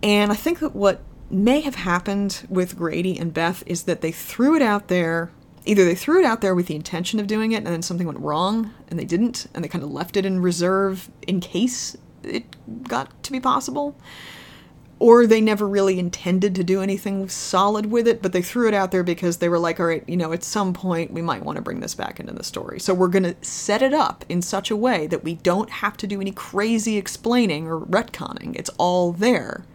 And 0.03 0.31
I 0.31 0.35
think 0.35 0.59
that 0.59 0.75
what 0.75 1.01
may 1.29 1.61
have 1.61 1.75
happened 1.75 2.45
with 2.49 2.77
Grady 2.77 3.17
and 3.17 3.33
Beth 3.33 3.63
is 3.65 3.83
that 3.83 4.01
they 4.01 4.11
threw 4.11 4.55
it 4.55 4.61
out 4.61 4.87
there 4.87 5.31
either 5.65 5.85
they 5.85 5.95
threw 5.95 6.19
it 6.19 6.25
out 6.25 6.41
there 6.41 6.55
with 6.55 6.67
the 6.67 6.75
intention 6.75 7.19
of 7.19 7.27
doing 7.27 7.51
it 7.51 7.57
and 7.57 7.67
then 7.67 7.81
something 7.81 8.07
went 8.07 8.19
wrong 8.19 8.73
and 8.89 8.99
they 8.99 9.05
didn't 9.05 9.47
and 9.53 9.63
they 9.63 9.67
kind 9.69 9.83
of 9.83 9.91
left 9.91 10.17
it 10.17 10.25
in 10.25 10.41
reserve 10.41 11.09
in 11.27 11.39
case 11.39 11.95
it 12.23 12.45
got 12.87 13.23
to 13.23 13.31
be 13.31 13.39
possible. 13.39 13.95
Or 14.99 15.25
they 15.25 15.41
never 15.41 15.67
really 15.67 15.97
intended 15.97 16.53
to 16.53 16.63
do 16.63 16.81
anything 16.81 17.27
solid 17.29 17.87
with 17.87 18.07
it 18.07 18.21
but 18.21 18.33
they 18.33 18.41
threw 18.41 18.67
it 18.67 18.73
out 18.73 18.91
there 18.91 19.03
because 19.03 19.37
they 19.37 19.49
were 19.49 19.59
like 19.59 19.79
all 19.79 19.87
right 19.87 20.03
you 20.07 20.17
know 20.17 20.31
at 20.31 20.43
some 20.43 20.73
point 20.73 21.11
we 21.11 21.21
might 21.21 21.43
want 21.43 21.55
to 21.55 21.61
bring 21.61 21.79
this 21.79 21.95
back 21.95 22.19
into 22.19 22.33
the 22.33 22.43
story. 22.43 22.79
So 22.79 22.93
we're 22.93 23.07
going 23.07 23.23
to 23.23 23.35
set 23.41 23.81
it 23.81 23.93
up 23.93 24.25
in 24.29 24.41
such 24.41 24.71
a 24.71 24.75
way 24.75 25.07
that 25.07 25.23
we 25.23 25.35
don't 25.35 25.69
have 25.69 25.97
to 25.97 26.07
do 26.07 26.21
any 26.21 26.31
crazy 26.31 26.97
explaining 26.97 27.67
or 27.67 27.79
retconning. 27.79 28.55
It's 28.55 28.69
all 28.77 29.11
there. 29.11 29.65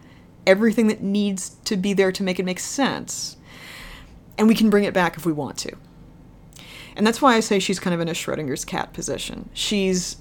Everything 0.45 0.87
that 0.87 1.01
needs 1.01 1.57
to 1.65 1.75
be 1.75 1.93
there 1.93 2.11
to 2.13 2.23
make 2.23 2.39
it 2.39 2.45
make 2.45 2.59
sense 2.59 3.36
and 4.37 4.47
we 4.47 4.55
can 4.55 4.69
bring 4.69 4.83
it 4.83 4.93
back 4.93 5.17
if 5.17 5.25
we 5.25 5.31
want 5.31 5.57
to. 5.59 5.75
And 6.95 7.05
that's 7.05 7.21
why 7.21 7.35
I 7.35 7.39
say 7.41 7.59
she's 7.59 7.79
kind 7.79 7.93
of 7.93 7.99
in 7.99 8.07
a 8.07 8.13
Schrodinger's 8.13 8.65
cat 8.65 8.93
position. 8.93 9.49
She's, 9.53 10.17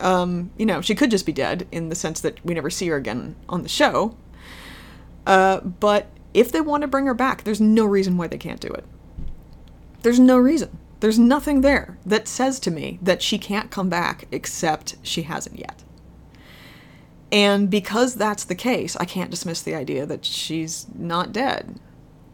um, 0.00 0.50
you 0.58 0.66
know, 0.66 0.80
she 0.80 0.94
could 0.94 1.10
just 1.10 1.24
be 1.24 1.32
dead 1.32 1.66
in 1.72 1.88
the 1.88 1.94
sense 1.94 2.20
that 2.20 2.44
we 2.44 2.54
never 2.54 2.70
see 2.70 2.88
her 2.88 2.96
again 2.96 3.34
on 3.48 3.62
the 3.62 3.68
show. 3.68 4.16
Uh, 5.26 5.60
but 5.60 6.10
if 6.34 6.52
they 6.52 6.60
want 6.60 6.82
to 6.82 6.88
bring 6.88 7.06
her 7.06 7.14
back, 7.14 7.44
there's 7.44 7.60
no 7.60 7.86
reason 7.86 8.16
why 8.16 8.26
they 8.26 8.38
can't 8.38 8.60
do 8.60 8.68
it. 8.68 8.84
There's 10.02 10.20
no 10.20 10.38
reason. 10.38 10.78
There's 11.00 11.18
nothing 11.18 11.60
there 11.60 11.96
that 12.04 12.28
says 12.28 12.60
to 12.60 12.70
me 12.70 12.98
that 13.02 13.22
she 13.22 13.38
can't 13.38 13.70
come 13.70 13.88
back 13.88 14.26
except 14.30 14.96
she 15.02 15.22
hasn't 15.22 15.58
yet. 15.58 15.82
And 17.30 17.70
because 17.70 18.14
that's 18.14 18.44
the 18.44 18.54
case, 18.54 18.96
I 18.96 19.04
can't 19.04 19.30
dismiss 19.30 19.62
the 19.62 19.74
idea 19.74 20.06
that 20.06 20.24
she's 20.24 20.86
not 20.94 21.32
dead. 21.32 21.78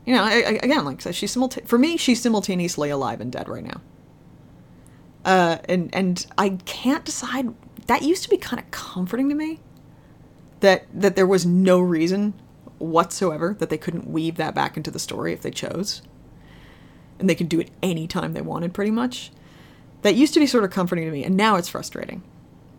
You 0.04 0.14
know, 0.14 0.22
I, 0.22 0.30
I, 0.30 0.60
again, 0.62 0.84
like 0.84 0.98
I 0.98 1.00
said, 1.00 1.14
she's 1.14 1.34
simulta- 1.34 1.66
for 1.66 1.78
me, 1.78 1.96
she's 1.96 2.20
simultaneously 2.20 2.90
alive 2.90 3.20
and 3.20 3.32
dead 3.32 3.48
right 3.48 3.64
now. 3.64 3.80
Uh, 5.24 5.58
and 5.68 5.94
and 5.94 6.26
I 6.36 6.50
can't 6.66 7.04
decide. 7.04 7.54
That 7.86 8.02
used 8.02 8.22
to 8.24 8.30
be 8.30 8.36
kind 8.36 8.62
of 8.62 8.70
comforting 8.70 9.28
to 9.30 9.34
me. 9.34 9.60
That 10.60 10.86
that 10.92 11.16
there 11.16 11.26
was 11.26 11.46
no 11.46 11.80
reason 11.80 12.34
whatsoever 12.78 13.56
that 13.58 13.70
they 13.70 13.78
couldn't 13.78 14.06
weave 14.06 14.36
that 14.36 14.54
back 14.54 14.76
into 14.76 14.90
the 14.90 14.98
story 14.98 15.32
if 15.32 15.40
they 15.40 15.50
chose, 15.50 16.02
and 17.18 17.28
they 17.28 17.34
could 17.34 17.48
do 17.48 17.60
it 17.60 17.70
anytime 17.82 18.34
they 18.34 18.42
wanted, 18.42 18.74
pretty 18.74 18.90
much. 18.90 19.30
That 20.02 20.14
used 20.14 20.34
to 20.34 20.40
be 20.40 20.46
sort 20.46 20.64
of 20.64 20.70
comforting 20.70 21.06
to 21.06 21.10
me, 21.10 21.24
and 21.24 21.34
now 21.34 21.56
it's 21.56 21.70
frustrating. 21.70 22.22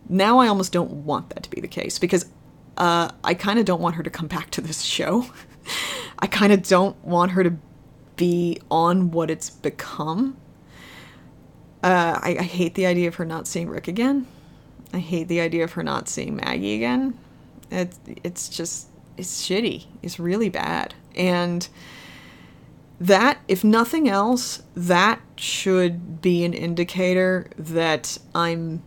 Now 0.08 0.38
I 0.38 0.46
almost 0.46 0.72
don't 0.72 1.04
want 1.04 1.30
that 1.30 1.42
to 1.42 1.50
be 1.50 1.60
the 1.60 1.66
case 1.66 1.98
because 1.98 2.26
uh, 2.76 3.10
I 3.24 3.34
kind 3.34 3.58
of 3.58 3.64
don't 3.64 3.80
want 3.80 3.96
her 3.96 4.04
to 4.04 4.10
come 4.10 4.28
back 4.28 4.50
to 4.50 4.60
this 4.60 4.82
show. 4.82 5.26
I 6.18 6.26
kind 6.26 6.52
of 6.52 6.62
don't 6.62 7.02
want 7.04 7.32
her 7.32 7.44
to 7.44 7.56
be 8.16 8.60
on 8.70 9.10
what 9.10 9.30
it's 9.30 9.50
become. 9.50 10.36
Uh, 11.82 12.18
I, 12.22 12.36
I 12.40 12.42
hate 12.42 12.74
the 12.74 12.86
idea 12.86 13.08
of 13.08 13.16
her 13.16 13.24
not 13.24 13.46
seeing 13.46 13.68
Rick 13.68 13.88
again. 13.88 14.26
I 14.92 14.98
hate 14.98 15.28
the 15.28 15.40
idea 15.40 15.64
of 15.64 15.72
her 15.72 15.82
not 15.82 16.08
seeing 16.08 16.36
Maggie 16.36 16.74
again. 16.74 17.18
It's 17.70 17.98
it's 18.24 18.48
just 18.48 18.88
it's 19.16 19.42
shitty. 19.42 19.86
It's 20.02 20.18
really 20.18 20.48
bad. 20.48 20.94
And 21.14 21.68
that, 23.00 23.38
if 23.46 23.62
nothing 23.62 24.08
else, 24.08 24.62
that 24.74 25.20
should 25.36 26.22
be 26.22 26.44
an 26.44 26.54
indicator 26.54 27.50
that 27.58 28.18
I'm 28.34 28.82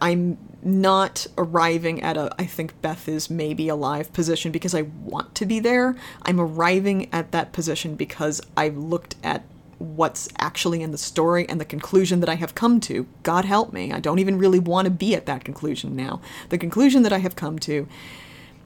I'm 0.00 0.36
not 0.62 1.26
arriving 1.36 2.02
at 2.02 2.16
a 2.16 2.34
I 2.38 2.46
think 2.46 2.80
Beth 2.82 3.08
is 3.08 3.30
maybe 3.30 3.68
alive 3.68 4.12
position 4.12 4.50
because 4.50 4.74
I 4.74 4.82
want 4.82 5.34
to 5.36 5.46
be 5.46 5.60
there. 5.60 5.96
I'm 6.22 6.40
arriving 6.40 7.08
at 7.12 7.32
that 7.32 7.52
position 7.52 7.94
because 7.94 8.40
I've 8.56 8.76
looked 8.76 9.14
at 9.22 9.44
what's 9.78 10.28
actually 10.38 10.82
in 10.82 10.90
the 10.90 10.98
story 10.98 11.48
and 11.48 11.60
the 11.60 11.64
conclusion 11.64 12.18
that 12.20 12.28
I 12.28 12.34
have 12.34 12.54
come 12.56 12.80
to. 12.80 13.06
God 13.22 13.44
help 13.44 13.72
me. 13.72 13.92
I 13.92 14.00
don't 14.00 14.18
even 14.18 14.36
really 14.36 14.58
want 14.58 14.86
to 14.86 14.90
be 14.90 15.14
at 15.14 15.26
that 15.26 15.44
conclusion 15.44 15.94
now. 15.94 16.20
The 16.48 16.58
conclusion 16.58 17.04
that 17.04 17.12
I 17.12 17.18
have 17.18 17.36
come 17.36 17.60
to 17.60 17.86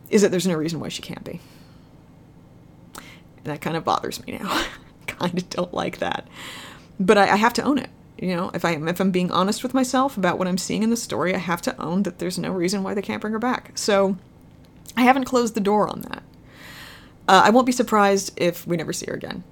is 0.09 0.23
that 0.23 0.31
there's 0.31 0.47
no 0.47 0.55
reason 0.55 0.81
why 0.81 0.89
she 0.89 1.02
can't 1.02 1.24
be. 1.24 1.40
that 3.44 3.60
kind 3.60 3.77
of 3.77 3.85
bothers 3.85 4.24
me 4.27 4.39
now. 4.39 4.64
kind 5.06 5.36
of 5.36 5.51
don't 5.51 5.74
like 5.74 5.98
that. 5.98 6.27
But 6.98 7.19
I, 7.19 7.32
I 7.32 7.36
have 7.36 7.52
to 7.55 7.62
own 7.62 7.78
it 7.78 7.90
you 8.23 8.36
know, 8.36 8.53
if 8.55 8.65
I 8.65 8.70
am 8.70 8.86
if 8.86 9.01
I'm 9.01 9.11
being 9.11 9.32
honest 9.32 9.65
with 9.65 9.74
myself 9.74 10.16
about 10.16 10.39
what 10.39 10.47
I'm 10.47 10.57
seeing 10.57 10.85
in 10.85 10.90
the 10.90 10.97
story, 10.97 11.35
I 11.35 11.39
have 11.39 11.61
to 11.62 11.82
own 11.82 12.05
that 12.05 12.20
there's 12.20 12.39
no 12.39 12.53
reason 12.53 12.85
why 12.85 12.94
they 12.94 13.03
can't 13.03 13.20
bring 13.20 13.32
her 13.32 13.39
back. 13.40 13.73
So 13.74 14.16
I 14.97 15.03
haven't 15.03 15.24
closed 15.24 15.55
the 15.55 15.61
door 15.61 15.89
on 15.89 16.03
that. 16.03 16.23
Uh, 17.27 17.43
I 17.44 17.51
won't 17.51 17.66
be 17.66 17.73
surprised 17.73 18.32
if 18.36 18.65
we 18.65 18.77
never 18.77 18.93
see 18.93 19.07
her 19.09 19.15
again. 19.15 19.43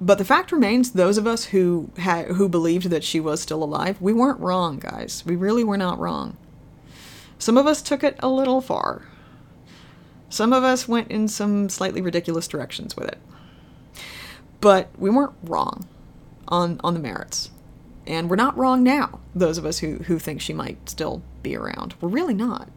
But 0.00 0.16
the 0.16 0.24
fact 0.24 0.50
remains, 0.50 0.92
those 0.92 1.18
of 1.18 1.26
us 1.26 1.44
who 1.44 1.90
who 1.98 2.48
believed 2.48 2.88
that 2.88 3.04
she 3.04 3.20
was 3.20 3.42
still 3.42 3.62
alive, 3.62 4.00
we 4.00 4.14
weren't 4.14 4.40
wrong, 4.40 4.78
guys. 4.78 5.22
We 5.26 5.36
really 5.36 5.62
were 5.62 5.76
not 5.76 5.98
wrong. 5.98 6.38
Some 7.38 7.58
of 7.58 7.66
us 7.66 7.82
took 7.82 8.02
it 8.02 8.16
a 8.20 8.30
little 8.30 8.62
far. 8.62 9.02
Some 10.30 10.54
of 10.54 10.64
us 10.64 10.88
went 10.88 11.10
in 11.10 11.28
some 11.28 11.68
slightly 11.68 12.00
ridiculous 12.00 12.48
directions 12.48 12.96
with 12.96 13.08
it. 13.08 13.18
But 14.62 14.88
we 14.98 15.10
weren't 15.10 15.36
wrong 15.42 15.86
on, 16.48 16.80
on 16.82 16.94
the 16.94 17.00
merits. 17.00 17.50
And 18.10 18.28
we're 18.28 18.34
not 18.34 18.58
wrong 18.58 18.82
now, 18.82 19.20
those 19.36 19.56
of 19.56 19.64
us 19.64 19.78
who, 19.78 19.98
who 19.98 20.18
think 20.18 20.40
she 20.40 20.52
might 20.52 20.90
still 20.90 21.22
be 21.44 21.54
around. 21.54 21.94
We're 22.00 22.08
really 22.08 22.34
not. 22.34 22.68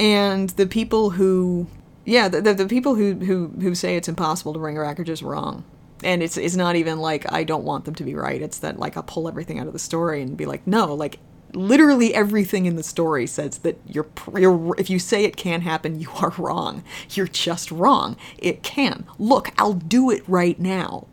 And 0.00 0.48
the 0.48 0.66
people 0.66 1.10
who, 1.10 1.66
yeah, 2.06 2.26
the, 2.28 2.40
the, 2.40 2.54
the 2.54 2.66
people 2.66 2.94
who, 2.94 3.16
who, 3.16 3.48
who 3.60 3.74
say 3.74 3.94
it's 3.94 4.08
impossible 4.08 4.54
to 4.54 4.58
bring 4.58 4.76
her 4.76 4.84
back 4.84 4.98
are 4.98 5.04
just 5.04 5.20
wrong. 5.20 5.64
And 6.02 6.22
it's, 6.22 6.38
it's 6.38 6.56
not 6.56 6.74
even 6.74 7.00
like 7.00 7.30
I 7.30 7.44
don't 7.44 7.64
want 7.64 7.84
them 7.84 7.94
to 7.96 8.02
be 8.02 8.14
right. 8.14 8.40
It's 8.40 8.60
that, 8.60 8.78
like, 8.78 8.96
I'll 8.96 9.02
pull 9.02 9.28
everything 9.28 9.58
out 9.58 9.66
of 9.66 9.74
the 9.74 9.78
story 9.78 10.22
and 10.22 10.38
be 10.38 10.46
like, 10.46 10.66
no, 10.66 10.94
like, 10.94 11.18
literally 11.52 12.14
everything 12.14 12.64
in 12.64 12.76
the 12.76 12.82
story 12.82 13.26
says 13.26 13.58
that 13.58 13.78
you're, 13.86 14.08
you're 14.34 14.74
if 14.78 14.88
you 14.88 14.98
say 14.98 15.24
it 15.24 15.36
can 15.36 15.60
happen 15.60 16.00
you 16.00 16.08
are 16.12 16.32
wrong 16.38 16.82
you're 17.10 17.28
just 17.28 17.70
wrong 17.70 18.16
it 18.38 18.62
can 18.62 19.04
look 19.18 19.50
i'll 19.58 19.74
do 19.74 20.10
it 20.10 20.22
right 20.26 20.58
now 20.58 21.06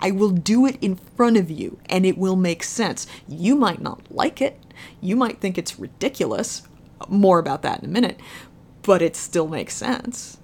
i 0.00 0.10
will 0.10 0.30
do 0.30 0.66
it 0.66 0.76
in 0.80 0.96
front 0.96 1.36
of 1.36 1.50
you 1.50 1.78
and 1.86 2.04
it 2.06 2.18
will 2.18 2.36
make 2.36 2.62
sense. 2.62 3.06
You 3.28 3.56
might 3.56 3.80
not 3.80 4.10
like 4.10 4.40
it. 4.40 4.60
You 5.00 5.16
might 5.16 5.40
think 5.40 5.56
it's 5.56 5.78
ridiculous. 5.78 6.62
More 7.08 7.38
about 7.38 7.62
that 7.62 7.80
in 7.80 7.84
a 7.86 7.92
minute. 7.92 8.20
But 8.82 9.02
it 9.02 9.16
still 9.16 9.48
makes 9.48 9.74
sense. 9.74 10.38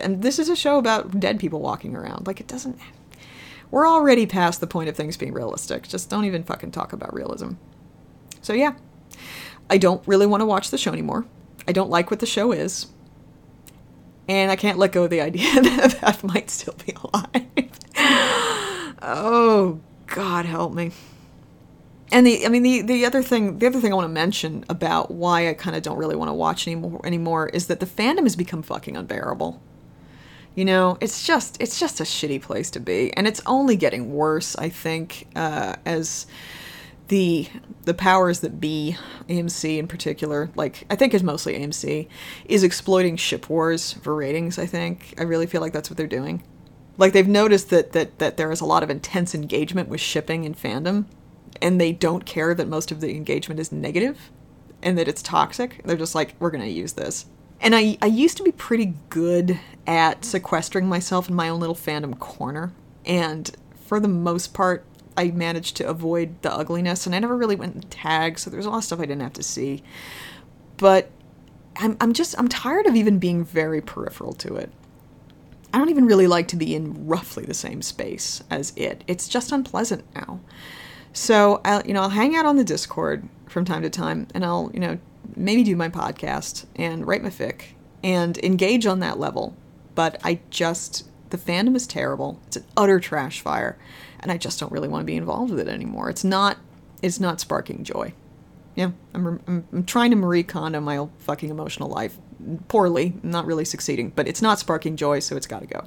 And 0.00 0.22
this 0.22 0.38
is 0.38 0.48
a 0.48 0.56
show 0.56 0.78
about 0.78 1.20
dead 1.20 1.38
people 1.38 1.60
walking 1.60 1.94
around. 1.94 2.26
Like 2.26 2.40
it 2.40 2.48
doesn't 2.48 2.78
we're 3.74 3.88
already 3.88 4.24
past 4.24 4.60
the 4.60 4.68
point 4.68 4.88
of 4.88 4.94
things 4.94 5.16
being 5.16 5.32
realistic. 5.32 5.88
Just 5.88 6.08
don't 6.08 6.24
even 6.26 6.44
fucking 6.44 6.70
talk 6.70 6.92
about 6.92 7.12
realism. 7.12 7.54
So 8.40 8.52
yeah, 8.52 8.74
I 9.68 9.78
don't 9.78 10.06
really 10.06 10.26
want 10.26 10.42
to 10.42 10.46
watch 10.46 10.70
the 10.70 10.78
show 10.78 10.92
anymore. 10.92 11.26
I 11.66 11.72
don't 11.72 11.90
like 11.90 12.08
what 12.08 12.20
the 12.20 12.26
show 12.26 12.52
is. 12.52 12.86
And 14.28 14.50
I 14.50 14.56
can't 14.56 14.78
let 14.78 14.92
go 14.92 15.04
of 15.04 15.10
the 15.10 15.20
idea 15.20 15.52
that 15.62 15.98
Beth 16.00 16.24
might 16.24 16.50
still 16.50 16.74
be 16.86 16.94
alive. 17.02 17.70
oh, 19.02 19.80
God 20.06 20.46
help 20.46 20.72
me. 20.72 20.92
And 22.12 22.26
the, 22.26 22.46
I 22.46 22.48
mean, 22.48 22.62
the, 22.62 22.82
the 22.82 23.06
other 23.06 23.22
thing, 23.22 23.58
the 23.58 23.66
other 23.66 23.80
thing 23.80 23.92
I 23.92 23.96
want 23.96 24.06
to 24.06 24.12
mention 24.12 24.64
about 24.68 25.10
why 25.10 25.48
I 25.48 25.54
kind 25.54 25.74
of 25.74 25.82
don't 25.82 25.98
really 25.98 26.16
want 26.16 26.28
to 26.28 26.34
watch 26.34 26.66
anymore, 26.68 27.00
anymore 27.04 27.48
is 27.48 27.66
that 27.66 27.80
the 27.80 27.86
fandom 27.86 28.22
has 28.22 28.36
become 28.36 28.62
fucking 28.62 28.96
unbearable. 28.96 29.60
You 30.54 30.64
know, 30.64 30.96
it's 31.00 31.26
just, 31.26 31.60
it's 31.60 31.80
just 31.80 31.98
a 32.00 32.04
shitty 32.04 32.40
place 32.40 32.70
to 32.70 32.80
be, 32.80 33.12
and 33.14 33.26
it's 33.26 33.40
only 33.46 33.74
getting 33.74 34.12
worse. 34.12 34.54
I 34.54 34.68
think 34.68 35.26
uh, 35.34 35.74
as 35.84 36.26
the 37.08 37.48
the 37.84 37.94
powers 37.94 38.40
that 38.40 38.60
be, 38.60 38.96
AMC 39.28 39.78
in 39.78 39.86
particular, 39.86 40.50
like 40.54 40.86
I 40.88 40.96
think 40.96 41.12
is 41.12 41.22
mostly 41.22 41.54
AMC, 41.54 42.08
is 42.46 42.62
exploiting 42.62 43.16
ship 43.16 43.50
wars 43.50 43.92
for 43.94 44.14
ratings. 44.14 44.58
I 44.58 44.66
think 44.66 45.14
I 45.18 45.22
really 45.22 45.46
feel 45.46 45.60
like 45.60 45.72
that's 45.72 45.90
what 45.90 45.96
they're 45.96 46.06
doing. 46.06 46.42
Like 46.96 47.12
they've 47.12 47.28
noticed 47.28 47.70
that 47.70 47.92
that 47.92 48.18
that 48.18 48.36
there 48.36 48.50
is 48.50 48.60
a 48.60 48.66
lot 48.66 48.82
of 48.82 48.90
intense 48.90 49.34
engagement 49.34 49.88
with 49.88 50.00
shipping 50.00 50.46
and 50.46 50.56
fandom, 50.56 51.06
and 51.60 51.80
they 51.80 51.92
don't 51.92 52.24
care 52.24 52.54
that 52.54 52.68
most 52.68 52.90
of 52.90 53.00
the 53.00 53.14
engagement 53.14 53.60
is 53.60 53.70
negative, 53.70 54.30
and 54.82 54.96
that 54.96 55.08
it's 55.08 55.22
toxic. 55.22 55.82
They're 55.84 55.96
just 55.96 56.14
like, 56.14 56.34
we're 56.38 56.50
gonna 56.50 56.66
use 56.66 56.94
this. 56.94 57.26
And 57.60 57.74
I 57.74 57.98
I 58.00 58.06
used 58.06 58.36
to 58.38 58.42
be 58.42 58.52
pretty 58.52 58.94
good 59.10 59.58
at 59.86 60.24
sequestering 60.24 60.88
myself 60.88 61.28
in 61.28 61.34
my 61.34 61.50
own 61.50 61.60
little 61.60 61.74
fandom 61.74 62.18
corner, 62.18 62.72
and 63.04 63.54
for 63.86 64.00
the 64.00 64.08
most 64.08 64.54
part, 64.54 64.86
I 65.16 65.30
managed 65.30 65.76
to 65.76 65.88
avoid 65.88 66.42
the 66.42 66.52
ugliness, 66.52 67.06
and 67.06 67.14
I 67.14 67.18
never 67.18 67.36
really 67.36 67.56
went 67.56 67.74
and 67.74 67.90
tagged, 67.90 68.38
so 68.38 68.50
there's 68.50 68.66
a 68.66 68.70
lot 68.70 68.78
of 68.78 68.84
stuff 68.84 69.00
I 69.00 69.06
didn't 69.06 69.22
have 69.22 69.32
to 69.34 69.42
see. 69.42 69.82
But 70.76 71.10
I'm, 71.76 71.96
I'm 72.00 72.12
just, 72.12 72.38
I'm 72.38 72.48
tired 72.48 72.86
of 72.86 72.96
even 72.96 73.18
being 73.18 73.44
very 73.44 73.80
peripheral 73.80 74.32
to 74.34 74.56
it. 74.56 74.70
I 75.72 75.78
don't 75.78 75.90
even 75.90 76.06
really 76.06 76.26
like 76.26 76.48
to 76.48 76.56
be 76.56 76.74
in 76.74 77.06
roughly 77.06 77.44
the 77.44 77.54
same 77.54 77.82
space 77.82 78.42
as 78.48 78.72
it. 78.76 79.02
It's 79.08 79.28
just 79.28 79.50
unpleasant 79.50 80.04
now. 80.14 80.40
So 81.12 81.60
I'll, 81.64 81.84
you 81.84 81.94
know, 81.94 82.02
I'll 82.02 82.10
hang 82.10 82.36
out 82.36 82.46
on 82.46 82.56
the 82.56 82.64
Discord 82.64 83.28
from 83.48 83.64
time 83.64 83.82
to 83.82 83.90
time, 83.90 84.28
and 84.34 84.44
I'll, 84.44 84.70
you 84.72 84.80
know, 84.80 84.98
maybe 85.36 85.64
do 85.64 85.76
my 85.76 85.88
podcast 85.88 86.66
and 86.76 87.06
write 87.06 87.22
my 87.22 87.30
fic 87.30 87.62
and 88.02 88.36
engage 88.38 88.86
on 88.86 89.00
that 89.00 89.18
level. 89.18 89.56
But 89.94 90.20
I 90.24 90.40
just, 90.50 91.08
the 91.30 91.38
fandom 91.38 91.74
is 91.76 91.86
terrible. 91.86 92.40
It's 92.46 92.56
an 92.56 92.64
utter 92.76 93.00
trash 93.00 93.40
fire 93.40 93.78
and 94.24 94.32
I 94.32 94.38
just 94.38 94.58
don't 94.58 94.72
really 94.72 94.88
want 94.88 95.02
to 95.02 95.06
be 95.06 95.16
involved 95.16 95.52
with 95.52 95.60
it 95.60 95.68
anymore. 95.68 96.10
It's 96.10 96.24
not 96.24 96.56
it's 97.02 97.20
not 97.20 97.38
sparking 97.38 97.84
joy. 97.84 98.14
Yeah, 98.74 98.90
I'm, 99.12 99.40
I'm, 99.46 99.68
I'm 99.72 99.84
trying 99.84 100.10
to 100.10 100.16
Marie 100.16 100.42
Kondo 100.42 100.80
my 100.80 100.96
old 100.96 101.10
fucking 101.18 101.50
emotional 101.50 101.88
life 101.88 102.16
poorly, 102.66 103.14
not 103.22 103.46
really 103.46 103.64
succeeding, 103.64 104.08
but 104.08 104.26
it's 104.26 104.42
not 104.42 104.58
sparking 104.58 104.96
joy, 104.96 105.20
so 105.20 105.36
it's 105.36 105.46
got 105.46 105.60
to 105.60 105.66
go. 105.66 105.84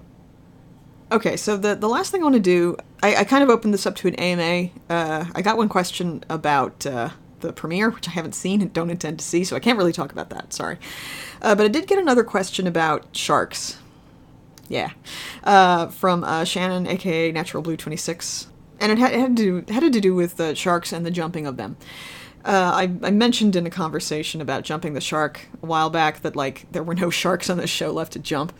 Okay, 1.11 1.35
so 1.35 1.57
the 1.57 1.75
the 1.75 1.89
last 1.89 2.11
thing 2.11 2.21
I 2.21 2.25
want 2.25 2.35
to 2.35 2.39
do, 2.39 2.77
I, 3.01 3.17
I 3.17 3.23
kind 3.23 3.43
of 3.43 3.49
opened 3.49 3.73
this 3.73 3.85
up 3.85 3.95
to 3.97 4.07
an 4.07 4.15
AMA. 4.15 4.69
Uh, 4.89 5.25
I 5.33 5.41
got 5.41 5.57
one 5.57 5.67
question 5.67 6.23
about 6.29 6.85
uh, 6.85 7.09
the 7.39 7.51
premiere, 7.51 7.89
which 7.89 8.07
I 8.07 8.11
haven't 8.11 8.35
seen 8.35 8.61
and 8.61 8.71
don't 8.71 8.91
intend 8.91 9.19
to 9.19 9.25
see, 9.25 9.43
so 9.43 9.55
I 9.55 9.59
can't 9.59 9.77
really 9.77 9.93
talk 9.93 10.11
about 10.11 10.29
that. 10.29 10.53
Sorry, 10.53 10.77
uh, 11.41 11.55
but 11.55 11.65
I 11.65 11.69
did 11.69 11.87
get 11.87 11.97
another 11.97 12.23
question 12.23 12.67
about 12.67 13.15
sharks 13.15 13.79
yeah, 14.69 14.91
uh, 15.43 15.87
from 15.87 16.23
uh, 16.23 16.43
Shannon, 16.43 16.87
aka 16.87 17.31
Natural 17.31 17.63
Blue 17.63 17.77
Twenty 17.77 17.97
Six, 17.97 18.47
and 18.79 18.91
it 18.91 18.97
had, 18.97 19.13
it 19.13 19.19
had 19.19 19.37
to 19.37 19.61
do, 19.61 19.73
had 19.73 19.93
to 19.93 20.01
do 20.01 20.15
with 20.15 20.37
the 20.37 20.55
sharks 20.55 20.91
and 20.91 21.05
the 21.05 21.11
jumping 21.11 21.45
of 21.47 21.57
them. 21.57 21.77
Uh, 22.45 22.71
I, 22.73 22.83
I, 23.05 23.11
mentioned 23.11 23.57
in 23.57 23.65
a 23.65 23.69
conversation 23.69 24.39
about 24.39 24.63
jumping 24.63 24.93
the 24.93 25.01
shark 25.01 25.41
a 25.61 25.65
while 25.65 25.89
back 25.89 26.21
that 26.21 26.35
like 26.35 26.65
there 26.71 26.83
were 26.83 26.95
no 26.95 27.09
sharks 27.21 27.49
on 27.49 27.57
this 27.57 27.69
show 27.69 27.91
left 27.91 28.13
to 28.13 28.19
jump, 28.19 28.53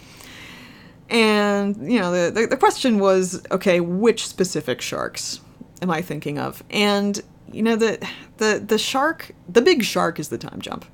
and 1.10 1.76
you 1.90 2.00
know 2.00 2.12
the, 2.12 2.32
the 2.32 2.48
the 2.48 2.58
question 2.58 3.00
was 3.00 3.46
okay, 3.52 3.80
which 3.80 4.28
specific 4.28 4.82
sharks 4.82 5.40
am 5.82 5.90
I 5.90 6.02
thinking 6.02 6.38
of? 6.38 6.64
And 6.70 7.22
you 7.52 7.64
know 7.64 7.76
the 7.76 8.06
the 8.38 8.64
the 8.66 8.78
shark, 8.78 9.32
the 9.48 9.62
big 9.62 9.84
shark 9.84 10.20
is 10.20 10.30
the 10.30 10.38
time 10.38 10.62
jump. 10.62 10.86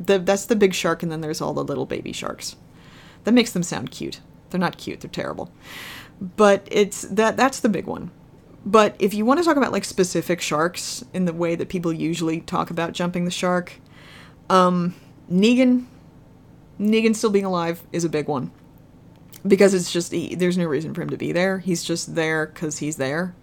The, 0.00 0.18
that's 0.18 0.46
the 0.46 0.56
big 0.56 0.74
shark, 0.74 1.02
and 1.02 1.10
then 1.10 1.22
there's 1.22 1.40
all 1.40 1.54
the 1.54 1.64
little 1.64 1.86
baby 1.86 2.12
sharks. 2.12 2.56
That 3.24 3.32
makes 3.32 3.52
them 3.52 3.62
sound 3.62 3.90
cute. 3.90 4.20
They're 4.50 4.60
not 4.60 4.78
cute, 4.78 5.00
they're 5.00 5.10
terrible. 5.10 5.50
But 6.20 6.66
it's 6.70 7.02
that 7.02 7.36
that's 7.36 7.60
the 7.60 7.68
big 7.68 7.86
one. 7.86 8.10
But 8.64 8.96
if 8.98 9.14
you 9.14 9.24
want 9.24 9.38
to 9.38 9.44
talk 9.44 9.56
about 9.56 9.72
like 9.72 9.84
specific 9.84 10.40
sharks 10.40 11.04
in 11.14 11.24
the 11.24 11.32
way 11.32 11.54
that 11.54 11.68
people 11.68 11.92
usually 11.92 12.40
talk 12.40 12.70
about 12.70 12.92
jumping 12.92 13.24
the 13.24 13.30
shark, 13.30 13.74
um, 14.50 14.94
Negan, 15.30 15.86
Negan 16.78 17.14
still 17.14 17.30
being 17.30 17.44
alive 17.44 17.82
is 17.92 18.04
a 18.04 18.08
big 18.08 18.28
one 18.28 18.50
because 19.46 19.74
it's 19.74 19.92
just 19.92 20.12
he, 20.12 20.34
there's 20.34 20.58
no 20.58 20.66
reason 20.66 20.92
for 20.92 21.02
him 21.02 21.10
to 21.10 21.16
be 21.16 21.32
there. 21.32 21.58
He's 21.58 21.84
just 21.84 22.14
there 22.14 22.46
because 22.46 22.78
he's 22.78 22.96
there. 22.96 23.34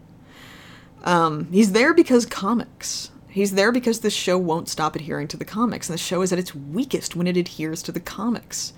Um, 1.03 1.51
he's 1.51 1.71
there 1.71 1.93
because 1.93 2.25
comics. 2.25 3.11
He's 3.29 3.53
there 3.53 3.71
because 3.71 3.99
the 3.99 4.09
show 4.09 4.37
won't 4.37 4.69
stop 4.69 4.95
adhering 4.95 5.27
to 5.29 5.37
the 5.37 5.45
comics, 5.45 5.89
and 5.89 5.93
the 5.93 6.01
show 6.01 6.21
is 6.21 6.31
at 6.31 6.39
its 6.39 6.55
weakest 6.55 7.15
when 7.15 7.27
it 7.27 7.37
adheres 7.37 7.83
to 7.83 7.91
the 7.91 7.99
comics 7.99 8.73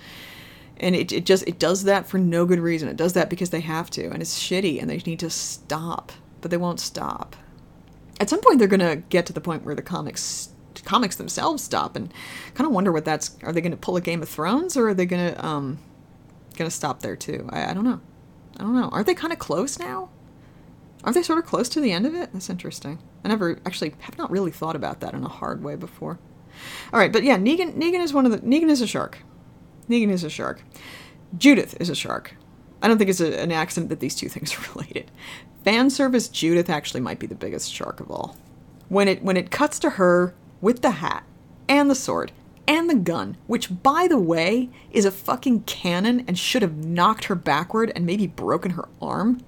and 0.79 0.95
it, 0.95 1.11
it 1.11 1.25
just 1.25 1.47
it 1.47 1.59
does 1.59 1.83
that 1.83 2.07
for 2.07 2.17
no 2.17 2.45
good 2.45 2.59
reason. 2.59 2.89
It 2.89 2.97
does 2.97 3.13
that 3.13 3.29
because 3.29 3.49
they 3.49 3.61
have 3.61 3.89
to 3.91 4.09
and 4.09 4.21
it's 4.21 4.39
shitty 4.39 4.79
and 4.81 4.89
they 4.89 4.97
need 4.97 5.19
to 5.19 5.29
stop 5.29 6.11
but 6.41 6.51
they 6.51 6.57
won't 6.57 6.79
stop. 6.79 7.35
At 8.19 8.29
some 8.29 8.41
point 8.41 8.59
they're 8.59 8.67
going 8.67 8.79
to 8.79 9.03
get 9.09 9.25
to 9.27 9.33
the 9.33 9.41
point 9.41 9.63
where 9.63 9.75
the 9.75 9.81
comics 9.81 10.49
comics 10.85 11.15
themselves 11.15 11.63
stop 11.63 11.95
and 11.95 12.13
kind 12.53 12.67
of 12.67 12.73
wonder 12.73 12.91
what 12.91 13.03
that's 13.03 13.35
are 13.43 13.51
they 13.51 13.61
going 13.61 13.71
to 13.71 13.77
pull 13.77 13.97
a 13.97 14.01
game 14.01 14.21
of 14.21 14.29
thrones 14.29 14.77
or 14.77 14.89
are 14.89 14.93
they 14.93 15.05
going 15.05 15.33
to 15.33 15.45
um 15.45 15.79
going 16.55 16.69
to 16.69 16.75
stop 16.75 17.01
there 17.01 17.15
too? 17.15 17.47
I, 17.49 17.71
I 17.71 17.73
don't 17.73 17.83
know. 17.83 17.99
I 18.57 18.63
don't 18.63 18.75
know. 18.75 18.89
Aren't 18.89 19.07
they 19.07 19.13
kind 19.13 19.33
of 19.33 19.39
close 19.39 19.77
now? 19.77 20.09
Aren't 21.03 21.15
they 21.15 21.23
sort 21.23 21.39
of 21.39 21.45
close 21.45 21.69
to 21.69 21.79
the 21.79 21.91
end 21.91 22.05
of 22.05 22.15
it? 22.15 22.31
That's 22.33 22.49
interesting. 22.49 22.99
I 23.23 23.27
never 23.27 23.59
actually 23.65 23.93
have 23.99 24.17
not 24.17 24.31
really 24.31 24.51
thought 24.51 24.75
about 24.75 24.99
that 25.01 25.13
in 25.13 25.23
a 25.23 25.29
hard 25.29 25.63
way 25.63 25.75
before. 25.75 26.19
All 26.91 26.99
right 26.99 27.11
but 27.11 27.23
yeah 27.23 27.37
negan 27.37 27.73
negan 27.75 28.01
is 28.01 28.13
one 28.13 28.25
of 28.25 28.31
the 28.31 28.39
negan 28.39 28.69
is 28.69 28.81
a 28.81 28.87
shark 28.87 29.19
Negan 29.89 30.09
is 30.09 30.23
a 30.23 30.29
shark. 30.29 30.61
Judith 31.37 31.75
is 31.79 31.89
a 31.89 31.95
shark. 31.95 32.35
I 32.81 32.87
don't 32.87 32.97
think 32.97 33.09
it's 33.09 33.21
a, 33.21 33.39
an 33.39 33.51
accident 33.51 33.89
that 33.89 33.99
these 33.99 34.15
two 34.15 34.29
things 34.29 34.55
are 34.55 34.71
related. 34.73 35.11
Fan 35.63 35.89
service 35.89 36.27
Judith 36.27 36.69
actually 36.69 37.01
might 37.01 37.19
be 37.19 37.27
the 37.27 37.35
biggest 37.35 37.73
shark 37.73 37.99
of 37.99 38.11
all. 38.11 38.37
When 38.89 39.07
it 39.07 39.21
when 39.21 39.35
it 39.37 39.51
cuts 39.51 39.79
to 39.79 39.91
her 39.91 40.33
with 40.61 40.81
the 40.81 40.91
hat 40.91 41.23
and 41.67 41.89
the 41.89 41.95
sword 41.95 42.31
and 42.67 42.89
the 42.89 42.95
gun, 42.95 43.37
which 43.47 43.83
by 43.83 44.07
the 44.07 44.17
way 44.17 44.69
is 44.91 45.05
a 45.05 45.11
fucking 45.11 45.63
cannon 45.63 46.23
and 46.27 46.37
should 46.37 46.61
have 46.61 46.85
knocked 46.85 47.25
her 47.25 47.35
backward 47.35 47.91
and 47.95 48.05
maybe 48.05 48.27
broken 48.27 48.71
her 48.71 48.87
arm, 49.01 49.41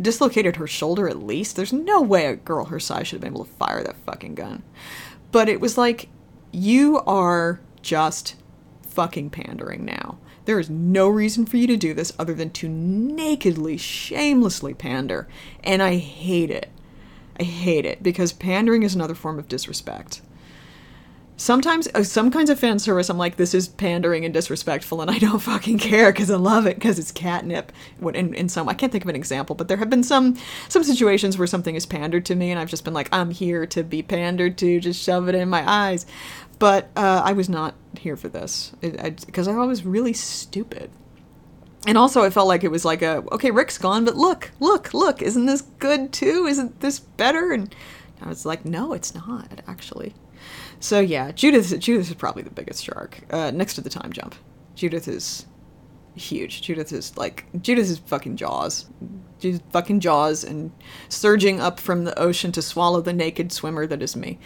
dislocated 0.00 0.56
her 0.56 0.66
shoulder 0.66 1.08
at 1.08 1.22
least. 1.22 1.56
There's 1.56 1.72
no 1.72 2.00
way 2.00 2.26
a 2.26 2.36
girl 2.36 2.66
her 2.66 2.80
size 2.80 3.08
should 3.08 3.16
have 3.16 3.20
been 3.22 3.34
able 3.34 3.44
to 3.44 3.52
fire 3.52 3.82
that 3.82 3.96
fucking 4.06 4.34
gun. 4.34 4.62
But 5.32 5.48
it 5.48 5.60
was 5.60 5.76
like 5.76 6.08
you 6.50 7.00
are 7.00 7.60
just 7.82 8.36
fucking 8.98 9.30
pandering 9.30 9.84
now. 9.84 10.18
There 10.44 10.58
is 10.58 10.68
no 10.68 11.08
reason 11.08 11.46
for 11.46 11.56
you 11.56 11.68
to 11.68 11.76
do 11.76 11.94
this 11.94 12.12
other 12.18 12.34
than 12.34 12.50
to 12.50 12.68
nakedly, 12.68 13.76
shamelessly 13.76 14.74
pander. 14.74 15.28
And 15.62 15.80
I 15.84 15.98
hate 15.98 16.50
it. 16.50 16.68
I 17.38 17.44
hate 17.44 17.84
it 17.84 18.02
because 18.02 18.32
pandering 18.32 18.82
is 18.82 18.96
another 18.96 19.14
form 19.14 19.38
of 19.38 19.46
disrespect. 19.46 20.20
sometimes 21.36 21.86
uh, 21.94 22.02
some 22.02 22.32
kinds 22.32 22.50
of 22.50 22.58
fan 22.58 22.80
service 22.80 23.08
i'm 23.08 23.16
like 23.16 23.36
this 23.36 23.54
is 23.54 23.68
pandering 23.68 24.24
and 24.24 24.34
disrespectful 24.34 25.00
and 25.00 25.08
i 25.10 25.18
don't 25.18 25.38
fucking 25.52 25.78
care 25.78 26.10
because 26.12 26.30
i 26.30 26.36
love 26.36 26.66
it 26.66 26.74
because 26.74 26.98
it's 26.98 27.12
catnip 27.12 27.70
in, 28.02 28.34
in 28.34 28.48
some 28.48 28.68
i 28.68 28.74
can't 28.74 28.90
think 28.90 29.04
of 29.04 29.08
an 29.08 29.14
example 29.14 29.54
but 29.54 29.68
there 29.68 29.76
have 29.76 29.88
been 29.88 30.02
some 30.02 30.36
some 30.68 30.82
situations 30.82 31.38
where 31.38 31.46
something 31.46 31.76
is 31.76 31.86
pandered 31.86 32.26
to 32.26 32.34
me 32.34 32.50
and 32.50 32.58
i've 32.58 32.68
just 32.68 32.84
been 32.84 32.92
like 32.94 33.08
i'm 33.12 33.30
here 33.30 33.64
to 33.66 33.84
be 33.84 34.02
pandered 34.02 34.58
to 34.58 34.80
just 34.80 35.00
shove 35.00 35.28
it 35.28 35.36
in 35.36 35.48
my 35.48 35.62
eyes 35.70 36.06
but 36.58 36.90
uh, 36.96 37.22
i 37.24 37.32
was 37.32 37.48
not 37.48 37.74
here 37.98 38.16
for 38.16 38.28
this 38.28 38.72
because 38.80 39.48
I, 39.48 39.52
I, 39.52 39.62
I 39.62 39.66
was 39.66 39.84
really 39.84 40.12
stupid 40.12 40.90
and 41.86 41.96
also 41.96 42.24
I 42.24 42.30
felt 42.30 42.48
like 42.48 42.64
it 42.64 42.72
was 42.72 42.84
like 42.84 43.02
a 43.02 43.22
okay 43.30 43.52
Rick's 43.52 43.78
gone 43.78 44.04
but 44.04 44.16
look 44.16 44.50
look 44.58 44.92
look 44.92 45.22
isn't 45.22 45.46
this 45.46 45.62
good 45.62 46.12
too 46.12 46.44
isn't 46.46 46.80
this 46.80 46.98
better 46.98 47.52
and 47.52 47.74
I 48.20 48.28
was 48.28 48.44
like 48.44 48.64
no 48.64 48.92
it's 48.92 49.14
not 49.14 49.62
actually 49.66 50.12
so 50.80 51.00
yeah, 51.00 51.32
Judith 51.32 51.78
Judith 51.78 52.08
is 52.08 52.14
probably 52.14 52.42
the 52.42 52.50
biggest 52.50 52.84
shark 52.84 53.20
uh, 53.30 53.50
next 53.50 53.74
to 53.74 53.80
the 53.80 53.90
time 53.90 54.12
jump. 54.12 54.34
Judith 54.74 55.08
is 55.08 55.46
huge. 56.14 56.62
Judith 56.62 56.92
is 56.92 57.16
like 57.16 57.46
Judith 57.60 57.88
is 57.90 57.98
fucking 57.98 58.36
Jaws. 58.36 58.86
She's 59.40 59.60
fucking 59.70 60.00
Jaws 60.00 60.44
and 60.44 60.72
surging 61.08 61.60
up 61.60 61.80
from 61.80 62.04
the 62.04 62.18
ocean 62.18 62.52
to 62.52 62.62
swallow 62.62 63.00
the 63.00 63.12
naked 63.12 63.52
swimmer 63.52 63.86
that 63.86 64.02
is 64.02 64.16
me. 64.16 64.38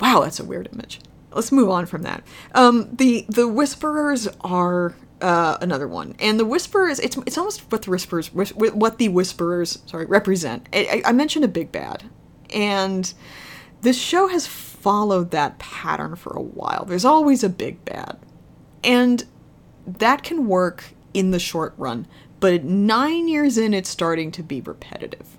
Wow, 0.00 0.20
that's 0.20 0.40
a 0.40 0.44
weird 0.44 0.68
image. 0.72 1.00
Let's 1.34 1.52
move 1.52 1.68
on 1.68 1.86
from 1.86 2.02
that. 2.02 2.22
Um, 2.54 2.88
the 2.94 3.26
the 3.28 3.48
whisperers 3.48 4.28
are 4.42 4.94
uh, 5.20 5.58
another 5.60 5.88
one, 5.88 6.14
and 6.18 6.38
the 6.38 6.44
whisperers. 6.44 6.98
It's 6.98 7.16
it's 7.26 7.38
almost 7.38 7.60
what 7.70 7.82
the 7.82 7.90
whisperers 7.90 8.28
what 8.32 8.98
the 8.98 9.08
whisperers 9.08 9.78
sorry 9.86 10.06
represent. 10.06 10.68
I, 10.72 11.02
I 11.04 11.12
mentioned 11.12 11.44
a 11.44 11.48
big 11.48 11.72
bad, 11.72 12.04
and 12.50 13.12
this 13.82 13.98
show 13.98 14.28
has 14.28 14.46
followed 14.46 15.30
that 15.30 15.58
pattern 15.58 16.16
for 16.16 16.32
a 16.32 16.42
while. 16.42 16.84
There's 16.84 17.04
always 17.04 17.44
a 17.44 17.48
big 17.48 17.84
bad. 17.84 18.18
And 18.82 19.24
that 19.86 20.22
can 20.22 20.48
work 20.48 20.94
in 21.14 21.30
the 21.30 21.38
short 21.38 21.74
run, 21.76 22.06
but 22.40 22.64
nine 22.64 23.28
years 23.28 23.58
in, 23.58 23.74
it's 23.74 23.88
starting 23.88 24.32
to 24.32 24.42
be 24.42 24.60
repetitive. 24.60 25.36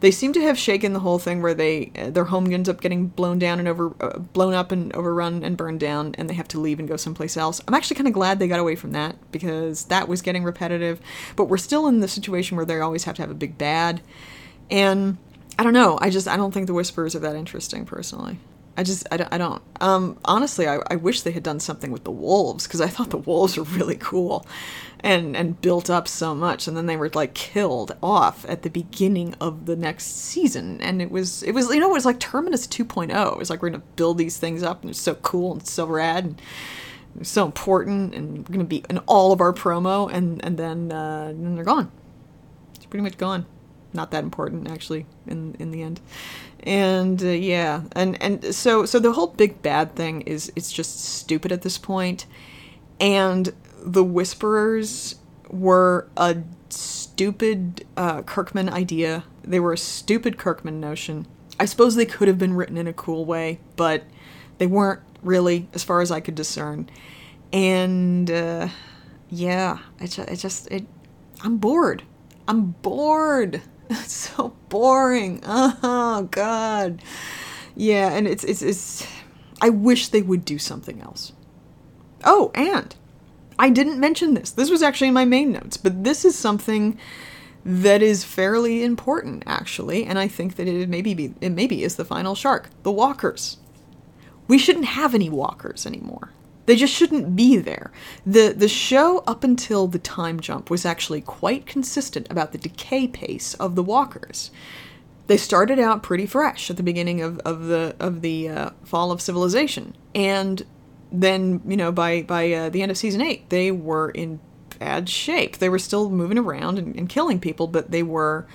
They 0.00 0.10
seem 0.10 0.32
to 0.32 0.40
have 0.40 0.58
shaken 0.58 0.92
the 0.94 1.00
whole 1.00 1.18
thing 1.18 1.42
where 1.42 1.54
they 1.54 1.92
uh, 1.96 2.10
their 2.10 2.24
home 2.24 2.52
ends 2.52 2.68
up 2.68 2.80
getting 2.80 3.06
blown 3.08 3.38
down 3.38 3.58
and 3.58 3.68
over 3.68 3.94
uh, 4.00 4.18
blown 4.18 4.54
up 4.54 4.72
and 4.72 4.94
overrun 4.94 5.44
and 5.44 5.56
burned 5.56 5.80
down, 5.80 6.14
and 6.16 6.28
they 6.28 6.34
have 6.34 6.48
to 6.48 6.60
leave 6.60 6.78
and 6.78 6.88
go 6.88 6.96
someplace 6.96 7.36
else. 7.36 7.60
I'm 7.68 7.74
actually 7.74 7.96
kind 7.96 8.08
of 8.08 8.14
glad 8.14 8.38
they 8.38 8.48
got 8.48 8.60
away 8.60 8.76
from 8.76 8.92
that 8.92 9.16
because 9.30 9.84
that 9.84 10.08
was 10.08 10.22
getting 10.22 10.42
repetitive. 10.42 11.00
But 11.36 11.44
we're 11.44 11.58
still 11.58 11.86
in 11.86 12.00
the 12.00 12.08
situation 12.08 12.56
where 12.56 12.66
they 12.66 12.80
always 12.80 13.04
have 13.04 13.16
to 13.16 13.22
have 13.22 13.30
a 13.30 13.34
big 13.34 13.58
bad, 13.58 14.00
and 14.70 15.18
I 15.58 15.62
don't 15.62 15.74
know. 15.74 15.98
I 16.00 16.10
just 16.10 16.26
I 16.26 16.36
don't 16.36 16.52
think 16.52 16.66
the 16.66 16.74
Whisperers 16.74 17.14
are 17.14 17.20
that 17.20 17.36
interesting 17.36 17.84
personally. 17.84 18.38
I 18.80 18.82
just 18.82 19.06
I 19.10 19.18
don't. 19.18 19.30
I 19.30 19.36
don't. 19.36 19.62
Um, 19.82 20.18
honestly, 20.24 20.66
I, 20.66 20.78
I 20.86 20.96
wish 20.96 21.20
they 21.20 21.32
had 21.32 21.42
done 21.42 21.60
something 21.60 21.92
with 21.92 22.04
the 22.04 22.10
wolves 22.10 22.66
because 22.66 22.80
I 22.80 22.86
thought 22.88 23.10
the 23.10 23.18
wolves 23.18 23.58
were 23.58 23.64
really 23.64 23.96
cool, 23.96 24.46
and 25.00 25.36
and 25.36 25.60
built 25.60 25.90
up 25.90 26.08
so 26.08 26.34
much, 26.34 26.66
and 26.66 26.74
then 26.74 26.86
they 26.86 26.96
were 26.96 27.10
like 27.12 27.34
killed 27.34 27.94
off 28.02 28.46
at 28.48 28.62
the 28.62 28.70
beginning 28.70 29.34
of 29.38 29.66
the 29.66 29.76
next 29.76 30.06
season, 30.06 30.80
and 30.80 31.02
it 31.02 31.10
was 31.10 31.42
it 31.42 31.52
was 31.52 31.68
you 31.68 31.78
know 31.78 31.90
it 31.90 31.92
was 31.92 32.06
like 32.06 32.20
Terminus 32.20 32.66
2.0. 32.66 33.32
It 33.32 33.36
was 33.36 33.50
like 33.50 33.60
we're 33.60 33.68
gonna 33.68 33.82
build 33.96 34.16
these 34.16 34.38
things 34.38 34.62
up, 34.62 34.80
and 34.80 34.88
it's 34.88 34.98
so 34.98 35.14
cool 35.16 35.52
and 35.52 35.66
so 35.66 35.84
rad. 35.84 36.24
And, 36.24 36.42
so 37.22 37.44
important 37.44 38.14
and 38.14 38.46
going 38.46 38.60
to 38.60 38.64
be 38.64 38.84
in 38.88 38.98
all 38.98 39.32
of 39.32 39.40
our 39.40 39.52
promo 39.52 40.08
and 40.10 40.42
and 40.44 40.56
then 40.56 40.92
uh, 40.92 41.26
and 41.30 41.44
then 41.44 41.54
they're 41.56 41.64
gone. 41.64 41.90
It's 42.76 42.86
pretty 42.86 43.02
much 43.02 43.18
gone 43.18 43.46
not 43.92 44.10
that 44.12 44.22
important 44.24 44.70
actually 44.70 45.06
in 45.26 45.56
in 45.58 45.70
the 45.70 45.82
end. 45.82 46.00
And 46.62 47.22
uh, 47.22 47.28
yeah 47.28 47.82
and 47.92 48.20
and 48.22 48.54
so 48.54 48.86
so 48.86 48.98
the 48.98 49.12
whole 49.12 49.28
big 49.28 49.62
bad 49.62 49.94
thing 49.96 50.22
is 50.22 50.52
it's 50.56 50.72
just 50.72 51.00
stupid 51.04 51.52
at 51.52 51.62
this 51.62 51.78
point. 51.78 52.26
and 53.00 53.52
the 53.82 54.04
whisperers 54.04 55.16
were 55.48 56.06
a 56.18 56.36
stupid 56.68 57.86
uh, 57.96 58.20
kirkman 58.22 58.68
idea. 58.68 59.24
They 59.42 59.58
were 59.58 59.72
a 59.72 59.78
stupid 59.78 60.36
kirkman 60.36 60.80
notion. 60.80 61.26
I 61.58 61.64
suppose 61.64 61.94
they 61.94 62.06
could 62.06 62.28
have 62.28 62.38
been 62.38 62.54
written 62.54 62.76
in 62.76 62.86
a 62.86 62.92
cool 62.92 63.24
way 63.24 63.60
but 63.76 64.04
they 64.58 64.66
weren't 64.66 65.00
really 65.22 65.68
as 65.74 65.82
far 65.82 66.00
as 66.02 66.10
i 66.10 66.20
could 66.20 66.34
discern. 66.34 66.88
And 67.52 68.30
uh, 68.30 68.68
yeah 69.30 69.78
it, 69.98 70.18
it 70.18 70.36
just 70.36 70.70
it 70.70 70.86
i'm 71.42 71.56
bored. 71.56 72.02
I'm 72.48 72.72
bored 72.82 73.62
That's 73.94 74.12
so 74.12 74.54
boring. 74.68 75.42
Oh 75.46 76.28
god. 76.30 77.02
Yeah, 77.74 78.10
and 78.12 78.28
it's 78.28 78.44
it's 78.44 78.62
it's 78.62 79.06
I 79.60 79.68
wish 79.68 80.08
they 80.08 80.22
would 80.22 80.44
do 80.44 80.58
something 80.58 81.00
else. 81.00 81.32
Oh, 82.22 82.52
and 82.54 82.94
I 83.58 83.68
didn't 83.68 83.98
mention 83.98 84.34
this. 84.34 84.52
This 84.52 84.70
was 84.70 84.82
actually 84.82 85.08
in 85.08 85.14
my 85.14 85.24
main 85.24 85.50
notes, 85.50 85.76
but 85.76 86.04
this 86.04 86.24
is 86.24 86.38
something 86.38 86.98
that 87.64 88.00
is 88.00 88.22
fairly 88.24 88.84
important 88.84 89.42
actually, 89.46 90.04
and 90.04 90.18
I 90.20 90.28
think 90.28 90.54
that 90.54 90.68
it 90.68 90.88
maybe 90.88 91.12
be 91.14 91.34
it 91.40 91.50
maybe 91.50 91.82
is 91.82 91.96
the 91.96 92.04
final 92.04 92.36
shark. 92.36 92.70
The 92.84 92.92
walkers. 92.92 93.56
We 94.46 94.58
shouldn't 94.58 94.86
have 94.86 95.16
any 95.16 95.28
walkers 95.30 95.84
anymore. 95.84 96.30
They 96.66 96.76
just 96.76 96.94
shouldn't 96.94 97.34
be 97.34 97.56
there. 97.56 97.90
The 98.24 98.54
the 98.56 98.68
show 98.68 99.18
up 99.26 99.42
until 99.44 99.86
the 99.86 99.98
time 99.98 100.40
jump 100.40 100.70
was 100.70 100.84
actually 100.84 101.20
quite 101.20 101.66
consistent 101.66 102.30
about 102.30 102.52
the 102.52 102.58
decay 102.58 103.08
pace 103.08 103.54
of 103.54 103.74
the 103.74 103.82
walkers. 103.82 104.50
They 105.26 105.36
started 105.36 105.78
out 105.78 106.02
pretty 106.02 106.26
fresh 106.26 106.70
at 106.70 106.76
the 106.76 106.82
beginning 106.82 107.20
of, 107.22 107.38
of 107.40 107.66
the 107.66 107.96
of 107.98 108.20
the 108.20 108.48
uh, 108.48 108.70
fall 108.84 109.10
of 109.12 109.20
civilization, 109.20 109.94
and 110.14 110.64
then 111.10 111.60
you 111.66 111.76
know 111.76 111.92
by 111.92 112.22
by 112.22 112.52
uh, 112.52 112.68
the 112.68 112.82
end 112.82 112.90
of 112.90 112.98
season 112.98 113.20
eight 113.20 113.48
they 113.50 113.70
were 113.70 114.10
in 114.10 114.40
bad 114.78 115.08
shape. 115.08 115.58
They 115.58 115.68
were 115.68 115.78
still 115.78 116.10
moving 116.10 116.38
around 116.38 116.78
and, 116.78 116.96
and 116.96 117.08
killing 117.08 117.38
people, 117.38 117.66
but 117.66 117.90
they 117.90 118.02
were 118.02 118.46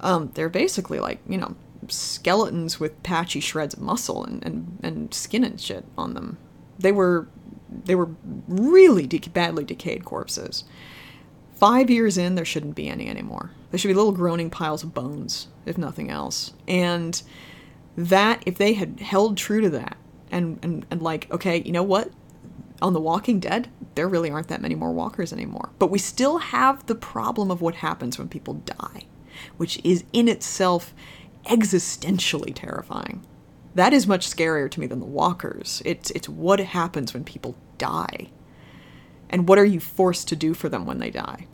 um, 0.00 0.30
they're 0.34 0.48
basically 0.48 1.00
like 1.00 1.20
you 1.28 1.38
know 1.38 1.56
skeletons 1.88 2.78
with 2.78 3.02
patchy 3.02 3.40
shreds 3.40 3.74
of 3.74 3.80
muscle 3.80 4.24
and, 4.24 4.44
and, 4.44 4.78
and 4.84 5.12
skin 5.12 5.42
and 5.42 5.60
shit 5.60 5.84
on 5.98 6.14
them 6.14 6.38
they 6.82 6.92
were 6.92 7.28
they 7.84 7.94
were 7.94 8.10
really 8.46 9.06
de- 9.06 9.30
badly 9.30 9.64
decayed 9.64 10.04
corpses. 10.04 10.64
Five 11.54 11.90
years 11.90 12.18
in, 12.18 12.34
there 12.34 12.44
shouldn't 12.44 12.74
be 12.74 12.88
any 12.88 13.08
anymore. 13.08 13.52
There 13.70 13.78
should 13.78 13.88
be 13.88 13.94
little 13.94 14.12
groaning 14.12 14.50
piles 14.50 14.82
of 14.82 14.92
bones, 14.92 15.48
if 15.64 15.78
nothing 15.78 16.10
else. 16.10 16.52
And 16.68 17.22
that, 17.96 18.42
if 18.46 18.58
they 18.58 18.74
had 18.74 19.00
held 19.00 19.36
true 19.36 19.60
to 19.60 19.70
that, 19.70 19.96
and, 20.30 20.58
and, 20.62 20.84
and 20.90 21.00
like, 21.00 21.30
okay, 21.30 21.62
you 21.62 21.72
know 21.72 21.82
what? 21.82 22.10
On 22.80 22.92
The 22.92 23.00
Walking 23.00 23.38
Dead, 23.38 23.68
there 23.94 24.08
really 24.08 24.30
aren't 24.30 24.48
that 24.48 24.60
many 24.60 24.74
more 24.74 24.92
walkers 24.92 25.32
anymore. 25.32 25.70
But 25.78 25.90
we 25.90 25.98
still 25.98 26.38
have 26.38 26.84
the 26.86 26.94
problem 26.94 27.50
of 27.50 27.60
what 27.60 27.76
happens 27.76 28.18
when 28.18 28.28
people 28.28 28.54
die, 28.54 29.06
which 29.56 29.80
is 29.84 30.04
in 30.12 30.26
itself 30.28 30.92
existentially 31.44 32.54
terrifying 32.54 33.24
that 33.74 33.92
is 33.92 34.06
much 34.06 34.28
scarier 34.28 34.70
to 34.70 34.80
me 34.80 34.86
than 34.86 35.00
the 35.00 35.06
walkers. 35.06 35.82
It's 35.84 36.10
it's 36.12 36.28
what 36.28 36.60
happens 36.60 37.14
when 37.14 37.24
people 37.24 37.56
die. 37.78 38.28
And 39.30 39.48
what 39.48 39.58
are 39.58 39.64
you 39.64 39.80
forced 39.80 40.28
to 40.28 40.36
do 40.36 40.52
for 40.52 40.68
them 40.68 40.84
when 40.84 40.98
they 40.98 41.10
die? 41.10 41.46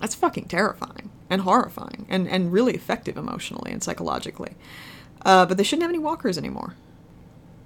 That's 0.00 0.14
fucking 0.14 0.48
terrifying 0.48 1.10
and 1.28 1.42
horrifying 1.42 2.06
and, 2.08 2.26
and 2.26 2.52
really 2.52 2.74
effective 2.74 3.16
emotionally 3.16 3.70
and 3.70 3.82
psychologically. 3.82 4.56
Uh, 5.24 5.46
but 5.46 5.56
they 5.56 5.62
shouldn't 5.62 5.82
have 5.82 5.90
any 5.90 5.98
walkers 5.98 6.38
anymore. 6.38 6.74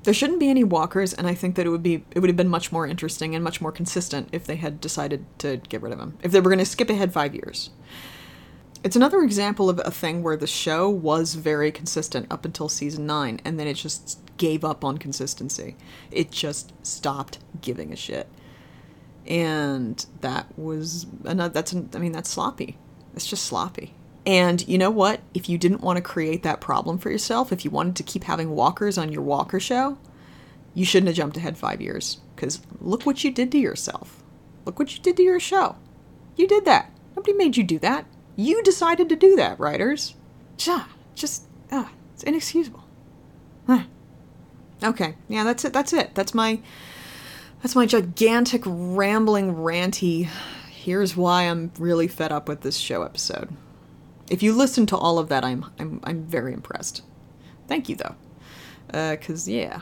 There 0.02 0.14
shouldn't 0.14 0.40
be 0.40 0.50
any 0.50 0.62
walkers, 0.62 1.12
and 1.14 1.26
I 1.26 1.34
think 1.34 1.56
that 1.56 1.66
it 1.66 1.70
would 1.70 1.82
be 1.82 2.04
it 2.10 2.20
would 2.20 2.28
have 2.28 2.36
been 2.36 2.48
much 2.48 2.70
more 2.70 2.86
interesting 2.86 3.34
and 3.34 3.42
much 3.42 3.60
more 3.60 3.72
consistent 3.72 4.28
if 4.32 4.46
they 4.46 4.56
had 4.56 4.80
decided 4.80 5.24
to 5.38 5.56
get 5.68 5.82
rid 5.82 5.92
of 5.92 5.98
them. 5.98 6.18
If 6.22 6.32
they 6.32 6.40
were 6.40 6.50
going 6.50 6.58
to 6.58 6.64
skip 6.64 6.90
ahead 6.90 7.12
five 7.12 7.34
years. 7.34 7.70
It's 8.86 8.94
another 8.94 9.24
example 9.24 9.68
of 9.68 9.80
a 9.84 9.90
thing 9.90 10.22
where 10.22 10.36
the 10.36 10.46
show 10.46 10.88
was 10.88 11.34
very 11.34 11.72
consistent 11.72 12.30
up 12.30 12.44
until 12.44 12.68
season 12.68 13.04
9 13.04 13.40
and 13.44 13.58
then 13.58 13.66
it 13.66 13.74
just 13.74 14.20
gave 14.36 14.64
up 14.64 14.84
on 14.84 14.96
consistency. 14.96 15.74
It 16.12 16.30
just 16.30 16.72
stopped 16.86 17.40
giving 17.60 17.92
a 17.92 17.96
shit. 17.96 18.28
And 19.26 20.06
that 20.20 20.56
was 20.56 21.06
another 21.24 21.52
that's 21.52 21.74
I 21.74 21.98
mean 21.98 22.12
that's 22.12 22.30
sloppy. 22.30 22.78
It's 23.16 23.26
just 23.26 23.46
sloppy. 23.46 23.92
And 24.24 24.64
you 24.68 24.78
know 24.78 24.92
what? 24.92 25.20
If 25.34 25.48
you 25.48 25.58
didn't 25.58 25.80
want 25.80 25.96
to 25.96 26.00
create 26.00 26.44
that 26.44 26.60
problem 26.60 26.98
for 26.98 27.10
yourself, 27.10 27.50
if 27.50 27.64
you 27.64 27.72
wanted 27.72 27.96
to 27.96 28.04
keep 28.04 28.22
having 28.22 28.50
walkers 28.50 28.96
on 28.96 29.10
your 29.10 29.22
walker 29.22 29.58
show, 29.58 29.98
you 30.74 30.84
shouldn't 30.84 31.08
have 31.08 31.16
jumped 31.16 31.36
ahead 31.36 31.58
5 31.58 31.80
years 31.80 32.20
cuz 32.36 32.60
look 32.80 33.04
what 33.04 33.24
you 33.24 33.32
did 33.32 33.50
to 33.50 33.58
yourself. 33.58 34.22
Look 34.64 34.78
what 34.78 34.96
you 34.96 35.02
did 35.02 35.16
to 35.16 35.24
your 35.24 35.40
show. 35.40 35.74
You 36.36 36.46
did 36.46 36.64
that. 36.66 36.92
Nobody 37.16 37.32
made 37.32 37.56
you 37.56 37.64
do 37.64 37.80
that. 37.80 38.06
You 38.36 38.62
decided 38.62 39.08
to 39.08 39.16
do 39.16 39.34
that, 39.36 39.58
writers. 39.58 40.14
Ja, 40.58 40.84
just, 41.14 41.44
ah, 41.72 41.90
it's 42.14 42.22
inexcusable. 42.22 42.84
Huh. 43.66 43.84
Okay, 44.82 45.16
yeah, 45.28 45.42
that's 45.42 45.64
it. 45.64 45.72
That's 45.72 45.92
it. 45.92 46.14
That's 46.14 46.34
my, 46.34 46.60
that's 47.62 47.74
my 47.74 47.86
gigantic 47.86 48.62
rambling 48.66 49.54
ranty. 49.54 50.28
Here's 50.70 51.16
why 51.16 51.44
I'm 51.44 51.72
really 51.78 52.08
fed 52.08 52.30
up 52.30 52.46
with 52.48 52.60
this 52.60 52.76
show 52.76 53.02
episode. 53.02 53.48
If 54.30 54.42
you 54.42 54.52
listen 54.54 54.86
to 54.86 54.96
all 54.96 55.18
of 55.18 55.28
that, 55.28 55.44
I'm 55.44 55.66
I'm 55.78 56.00
I'm 56.04 56.24
very 56.24 56.52
impressed. 56.52 57.02
Thank 57.68 57.88
you 57.88 57.96
though, 57.96 58.14
because 58.88 59.48
uh, 59.48 59.52
yeah, 59.52 59.80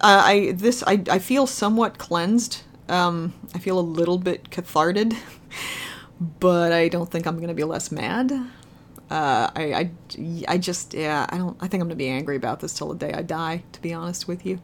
Uh, 0.00 0.22
I 0.24 0.52
this 0.52 0.82
I, 0.86 1.02
I 1.10 1.18
feel 1.18 1.46
somewhat 1.46 1.98
cleansed. 1.98 2.62
Um, 2.88 3.34
I 3.54 3.58
feel 3.58 3.78
a 3.78 3.80
little 3.80 4.16
bit 4.18 4.50
catharted, 4.50 5.14
but 6.20 6.72
I 6.72 6.88
don't 6.88 7.10
think 7.10 7.26
I'm 7.26 7.38
gonna 7.40 7.54
be 7.54 7.64
less 7.64 7.90
mad. 7.90 8.32
Uh, 9.08 9.50
I, 9.54 9.74
I, 9.74 9.90
I 10.48 10.58
just 10.58 10.94
yeah 10.94 11.26
I 11.28 11.38
don't 11.38 11.56
I 11.60 11.68
think 11.68 11.80
I'm 11.80 11.88
gonna 11.88 11.96
be 11.96 12.08
angry 12.08 12.36
about 12.36 12.60
this 12.60 12.74
till 12.74 12.88
the 12.88 13.06
day 13.06 13.12
I 13.12 13.22
die. 13.22 13.64
To 13.72 13.82
be 13.82 13.92
honest 13.92 14.26
with 14.26 14.44
you. 14.44 14.60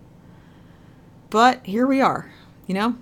But 1.31 1.65
here 1.65 1.87
we 1.87 2.01
are, 2.01 2.31
you 2.67 2.75
know. 2.75 2.97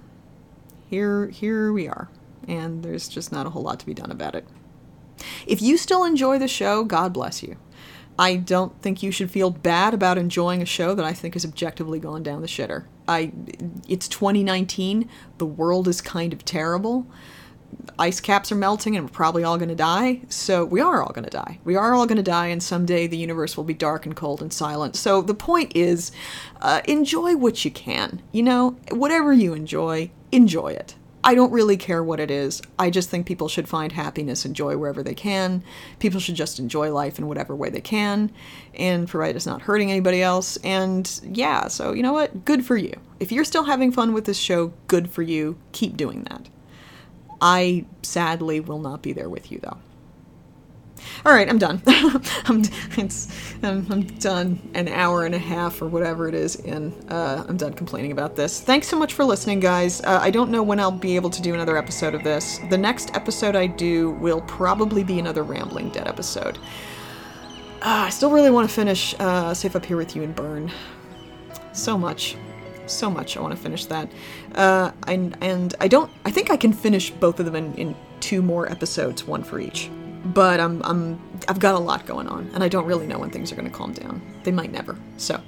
Here 0.89 1.29
here 1.29 1.73
we 1.73 1.89
are, 1.89 2.09
and 2.47 2.83
there's 2.83 3.09
just 3.09 3.33
not 3.33 3.47
a 3.47 3.51
whole 3.51 3.63
lot 3.63 3.81
to 3.81 3.87
be 3.87 3.95
done 3.95 4.11
about 4.11 4.35
it. 4.35 4.47
If 5.47 5.63
you 5.63 5.77
still 5.77 6.05
enjoy 6.05 6.39
the 6.39 6.49
show, 6.49 6.85
God 6.85 7.13
bless 7.13 7.43
you. 7.43 7.57
I 8.19 8.37
don't 8.37 8.81
think 8.83 9.03
you 9.03 9.11
should 9.11 9.31
feel 9.31 9.51
bad 9.51 9.95
about 9.95 10.19
enjoying 10.19 10.61
a 10.61 10.67
show 10.67 10.95
that 10.95 11.05
I 11.05 11.13
think 11.13 11.35
has 11.35 11.45
objectively 11.45 11.99
gone 11.99 12.23
down 12.23 12.43
the 12.43 12.47
shitter. 12.47 12.85
I 13.09 13.33
it's 13.89 14.09
2019, 14.09 15.09
the 15.39 15.47
world 15.47 15.89
is 15.89 16.01
kind 16.01 16.33
of 16.33 16.45
terrible. 16.45 17.07
Ice 17.99 18.21
caps 18.21 18.51
are 18.51 18.57
melting 18.57 18.97
and 18.97 19.07
we're 19.07 19.13
probably 19.13 19.45
all 19.45 19.59
going 19.59 19.69
to 19.69 19.75
die. 19.75 20.23
So 20.29 20.65
we 20.65 20.81
are 20.81 21.03
all 21.03 21.13
going 21.13 21.25
to 21.25 21.31
die. 21.31 21.59
We 21.65 21.77
are 21.77 21.95
all 21.95 22.07
going 22.07 22.17
to 22.17 22.23
die 22.23 22.47
and 22.47 22.63
someday 22.63 23.07
the 23.07 23.17
universe 23.17 23.57
will 23.57 23.65
be 23.65 23.75
dark 23.75 24.07
and 24.07 24.17
cold 24.17 24.41
and 24.41 24.53
silent. 24.53 24.97
So 24.97 25.21
the 25.21 25.35
point 25.35 25.73
is 25.77 26.11
uh, 26.63 26.81
enjoy 26.87 27.37
what 27.37 27.65
you 27.65 27.71
can. 27.71 28.23
You 28.33 28.43
know, 28.43 28.77
whatever 28.91 29.33
you 29.33 29.53
enjoy, 29.53 30.11
enjoy 30.33 30.69
it. 30.69 30.97
I 31.23 31.35
don't 31.35 31.53
really 31.53 31.77
care 31.77 32.03
what 32.03 32.19
it 32.19 32.31
is. 32.31 32.63
I 32.79 32.89
just 32.89 33.11
think 33.11 33.27
people 33.27 33.49
should 33.49 33.69
find 33.69 33.93
happiness 33.93 34.47
and 34.47 34.57
joy 34.57 34.77
wherever 34.79 35.03
they 35.03 35.15
can. 35.15 35.63
People 35.99 36.19
should 36.19 36.35
just 36.35 36.59
enjoy 36.59 36.93
life 36.93 37.19
in 37.19 37.27
whatever 37.27 37.55
way 37.55 37.69
they 37.69 37.83
can, 37.83 38.33
and 38.75 39.07
provided 39.07 39.37
it's 39.37 39.47
not 39.47 39.61
hurting 39.61 39.91
anybody 39.91 40.23
else. 40.23 40.57
And 40.65 41.21
yeah, 41.23 41.69
so 41.69 41.93
you 41.93 42.03
know 42.03 42.15
what? 42.15 42.47
Good 42.47 42.65
for 42.65 42.79
you. 42.79 42.95
If 43.19 43.33
you're 43.33 43.45
still 43.45 43.65
having 43.65 43.93
fun 43.93 44.15
with 44.15 44.25
this 44.25 44.39
show, 44.39 44.73
good 44.87 45.11
for 45.11 45.21
you. 45.21 45.59
Keep 45.73 45.99
doing 45.99 46.25
that. 46.25 46.49
I 47.41 47.87
sadly 48.03 48.61
will 48.61 48.81
not 48.81 49.03
be 49.03 49.13
there 49.13 49.29
with 49.29 49.51
you 49.51 49.59
though. 49.59 49.79
All 51.25 51.33
right, 51.33 51.49
I'm 51.49 51.59
done. 51.59 51.83
I'm, 51.87 52.63
I'm, 53.63 53.87
I'm, 53.91 54.03
done 54.19 54.71
an 54.75 54.89
hour 54.89 55.25
and 55.25 55.35
a 55.35 55.39
half 55.39 55.81
or 55.83 55.87
whatever 55.87 56.29
it 56.29 56.35
is 56.35 56.57
in. 56.57 56.93
Uh, 57.09 57.45
I'm 57.49 57.57
done 57.57 57.75
complaining 57.75 58.13
about 58.13 58.37
this. 58.37 58.61
Thanks 58.61 58.89
so 58.89 58.99
much 58.99 59.15
for 59.15 59.25
listening, 59.25 59.61
guys. 59.61 60.01
Uh, 60.03 60.19
I 60.21 60.31
don't 60.31 60.51
know 60.51 60.63
when 60.63 60.81
I'll 60.81 60.91
be 60.91 61.17
able 61.17 61.31
to 61.31 61.43
do 61.43 61.55
another 61.55 61.77
episode 61.77 62.15
of 62.15 62.23
this. 62.23 62.59
The 62.71 62.79
next 62.79 63.15
episode 63.15 63.57
I 63.57 63.67
do 63.67 64.13
will 64.13 64.43
probably 64.43 65.05
be 65.05 65.19
another 65.19 65.43
Rambling 65.43 65.91
Dead 65.91 66.07
episode. 66.07 66.59
Uh, 67.83 68.05
I 68.07 68.11
still 68.11 68.31
really 68.31 68.51
want 68.51 68.69
to 68.69 68.75
finish 68.75 69.15
uh, 69.19 69.55
Safe 69.55 69.75
Up 69.75 69.85
Here 69.85 69.97
With 69.97 70.15
You 70.15 70.23
and 70.23 70.35
Burn. 70.35 70.71
So 71.73 71.97
much. 71.97 72.37
So 72.91 73.11
much. 73.11 73.37
I 73.37 73.41
want 73.41 73.55
to 73.55 73.61
finish 73.61 73.87
that. 73.87 74.11
Uh, 74.55 74.93
and, 75.07 75.37
and 75.41 75.75
I 75.81 75.89
don't. 75.89 76.11
I 76.25 76.31
think 76.31 76.51
I 76.51 76.57
can 76.57 76.73
finish 76.73 77.11
both 77.11 77.41
of 77.41 77.47
them 77.47 77.57
in, 77.57 77.75
in 77.75 77.97
two 78.21 78.43
more 78.43 78.71
episodes, 78.71 79.25
one 79.25 79.43
for 79.43 79.61
each 79.61 79.91
but 80.25 80.61
I'm 80.61 80.83
I'm 80.83 81.21
I've 81.49 81.59
got 81.59 81.75
a 81.75 81.79
lot 81.79 82.07
going 82.07 82.29
on, 82.29 82.51
and 82.55 82.63
I 82.63 82.69
don't 82.69 82.87
really 82.87 83.07
know 83.07 83.19
when 83.19 83.31
things 83.31 83.51
are 83.53 83.57
going 83.57 83.69
to 83.69 83.75
calm 83.75 83.93
down. 83.93 84.21
They 84.43 84.53
might 84.53 84.71
never. 84.71 84.97
So, 85.17 85.41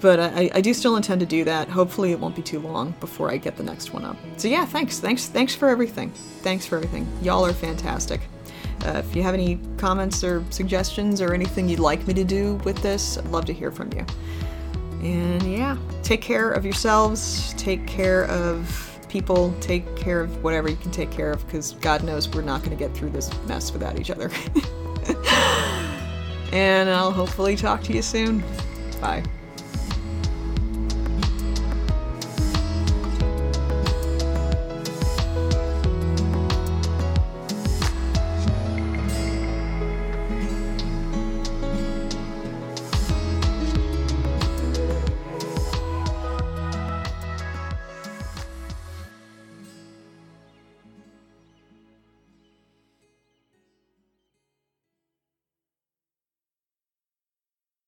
but 0.00 0.20
I, 0.20 0.50
I 0.54 0.60
do 0.60 0.72
still 0.72 0.96
intend 0.96 1.20
to 1.20 1.26
do 1.26 1.44
that. 1.44 1.68
Hopefully, 1.68 2.12
it 2.12 2.20
won't 2.20 2.36
be 2.36 2.42
too 2.42 2.60
long 2.60 2.92
before 3.00 3.30
I 3.30 3.36
get 3.36 3.56
the 3.56 3.62
next 3.62 3.92
one 3.92 4.04
up. 4.04 4.16
So 4.36 4.48
yeah, 4.48 4.64
thanks, 4.64 5.00
thanks, 5.00 5.26
thanks 5.26 5.54
for 5.54 5.68
everything. 5.68 6.10
Thanks 6.42 6.66
for 6.66 6.76
everything. 6.76 7.06
Y'all 7.22 7.44
are 7.44 7.52
fantastic. 7.52 8.20
Uh, 8.84 9.02
if 9.04 9.16
you 9.16 9.22
have 9.22 9.34
any 9.34 9.58
comments 9.78 10.22
or 10.22 10.44
suggestions 10.50 11.20
or 11.20 11.32
anything 11.32 11.68
you'd 11.68 11.78
like 11.78 12.06
me 12.06 12.14
to 12.14 12.24
do 12.24 12.54
with 12.64 12.76
this, 12.82 13.18
I'd 13.18 13.26
love 13.26 13.46
to 13.46 13.52
hear 13.54 13.70
from 13.70 13.90
you. 13.92 14.04
And 15.04 15.42
yeah, 15.42 15.76
take 16.02 16.22
care 16.22 16.50
of 16.50 16.64
yourselves. 16.64 17.54
Take 17.56 17.86
care 17.86 18.24
of 18.26 18.90
people 19.14 19.54
take 19.60 19.94
care 19.94 20.22
of 20.22 20.42
whatever 20.42 20.68
you 20.68 20.74
can 20.74 20.90
take 20.90 21.08
care 21.08 21.30
of 21.30 21.46
because 21.46 21.74
God 21.74 22.02
knows 22.02 22.28
we're 22.28 22.42
not 22.42 22.64
going 22.64 22.76
to 22.76 22.76
get 22.76 22.92
through 22.96 23.10
this 23.10 23.30
mess 23.44 23.72
without 23.72 23.96
each 23.96 24.10
other. 24.10 24.28
and 26.52 26.90
I'll 26.90 27.12
hopefully 27.12 27.54
talk 27.54 27.80
to 27.84 27.92
you 27.92 28.02
soon. 28.02 28.42
Bye. 29.00 29.22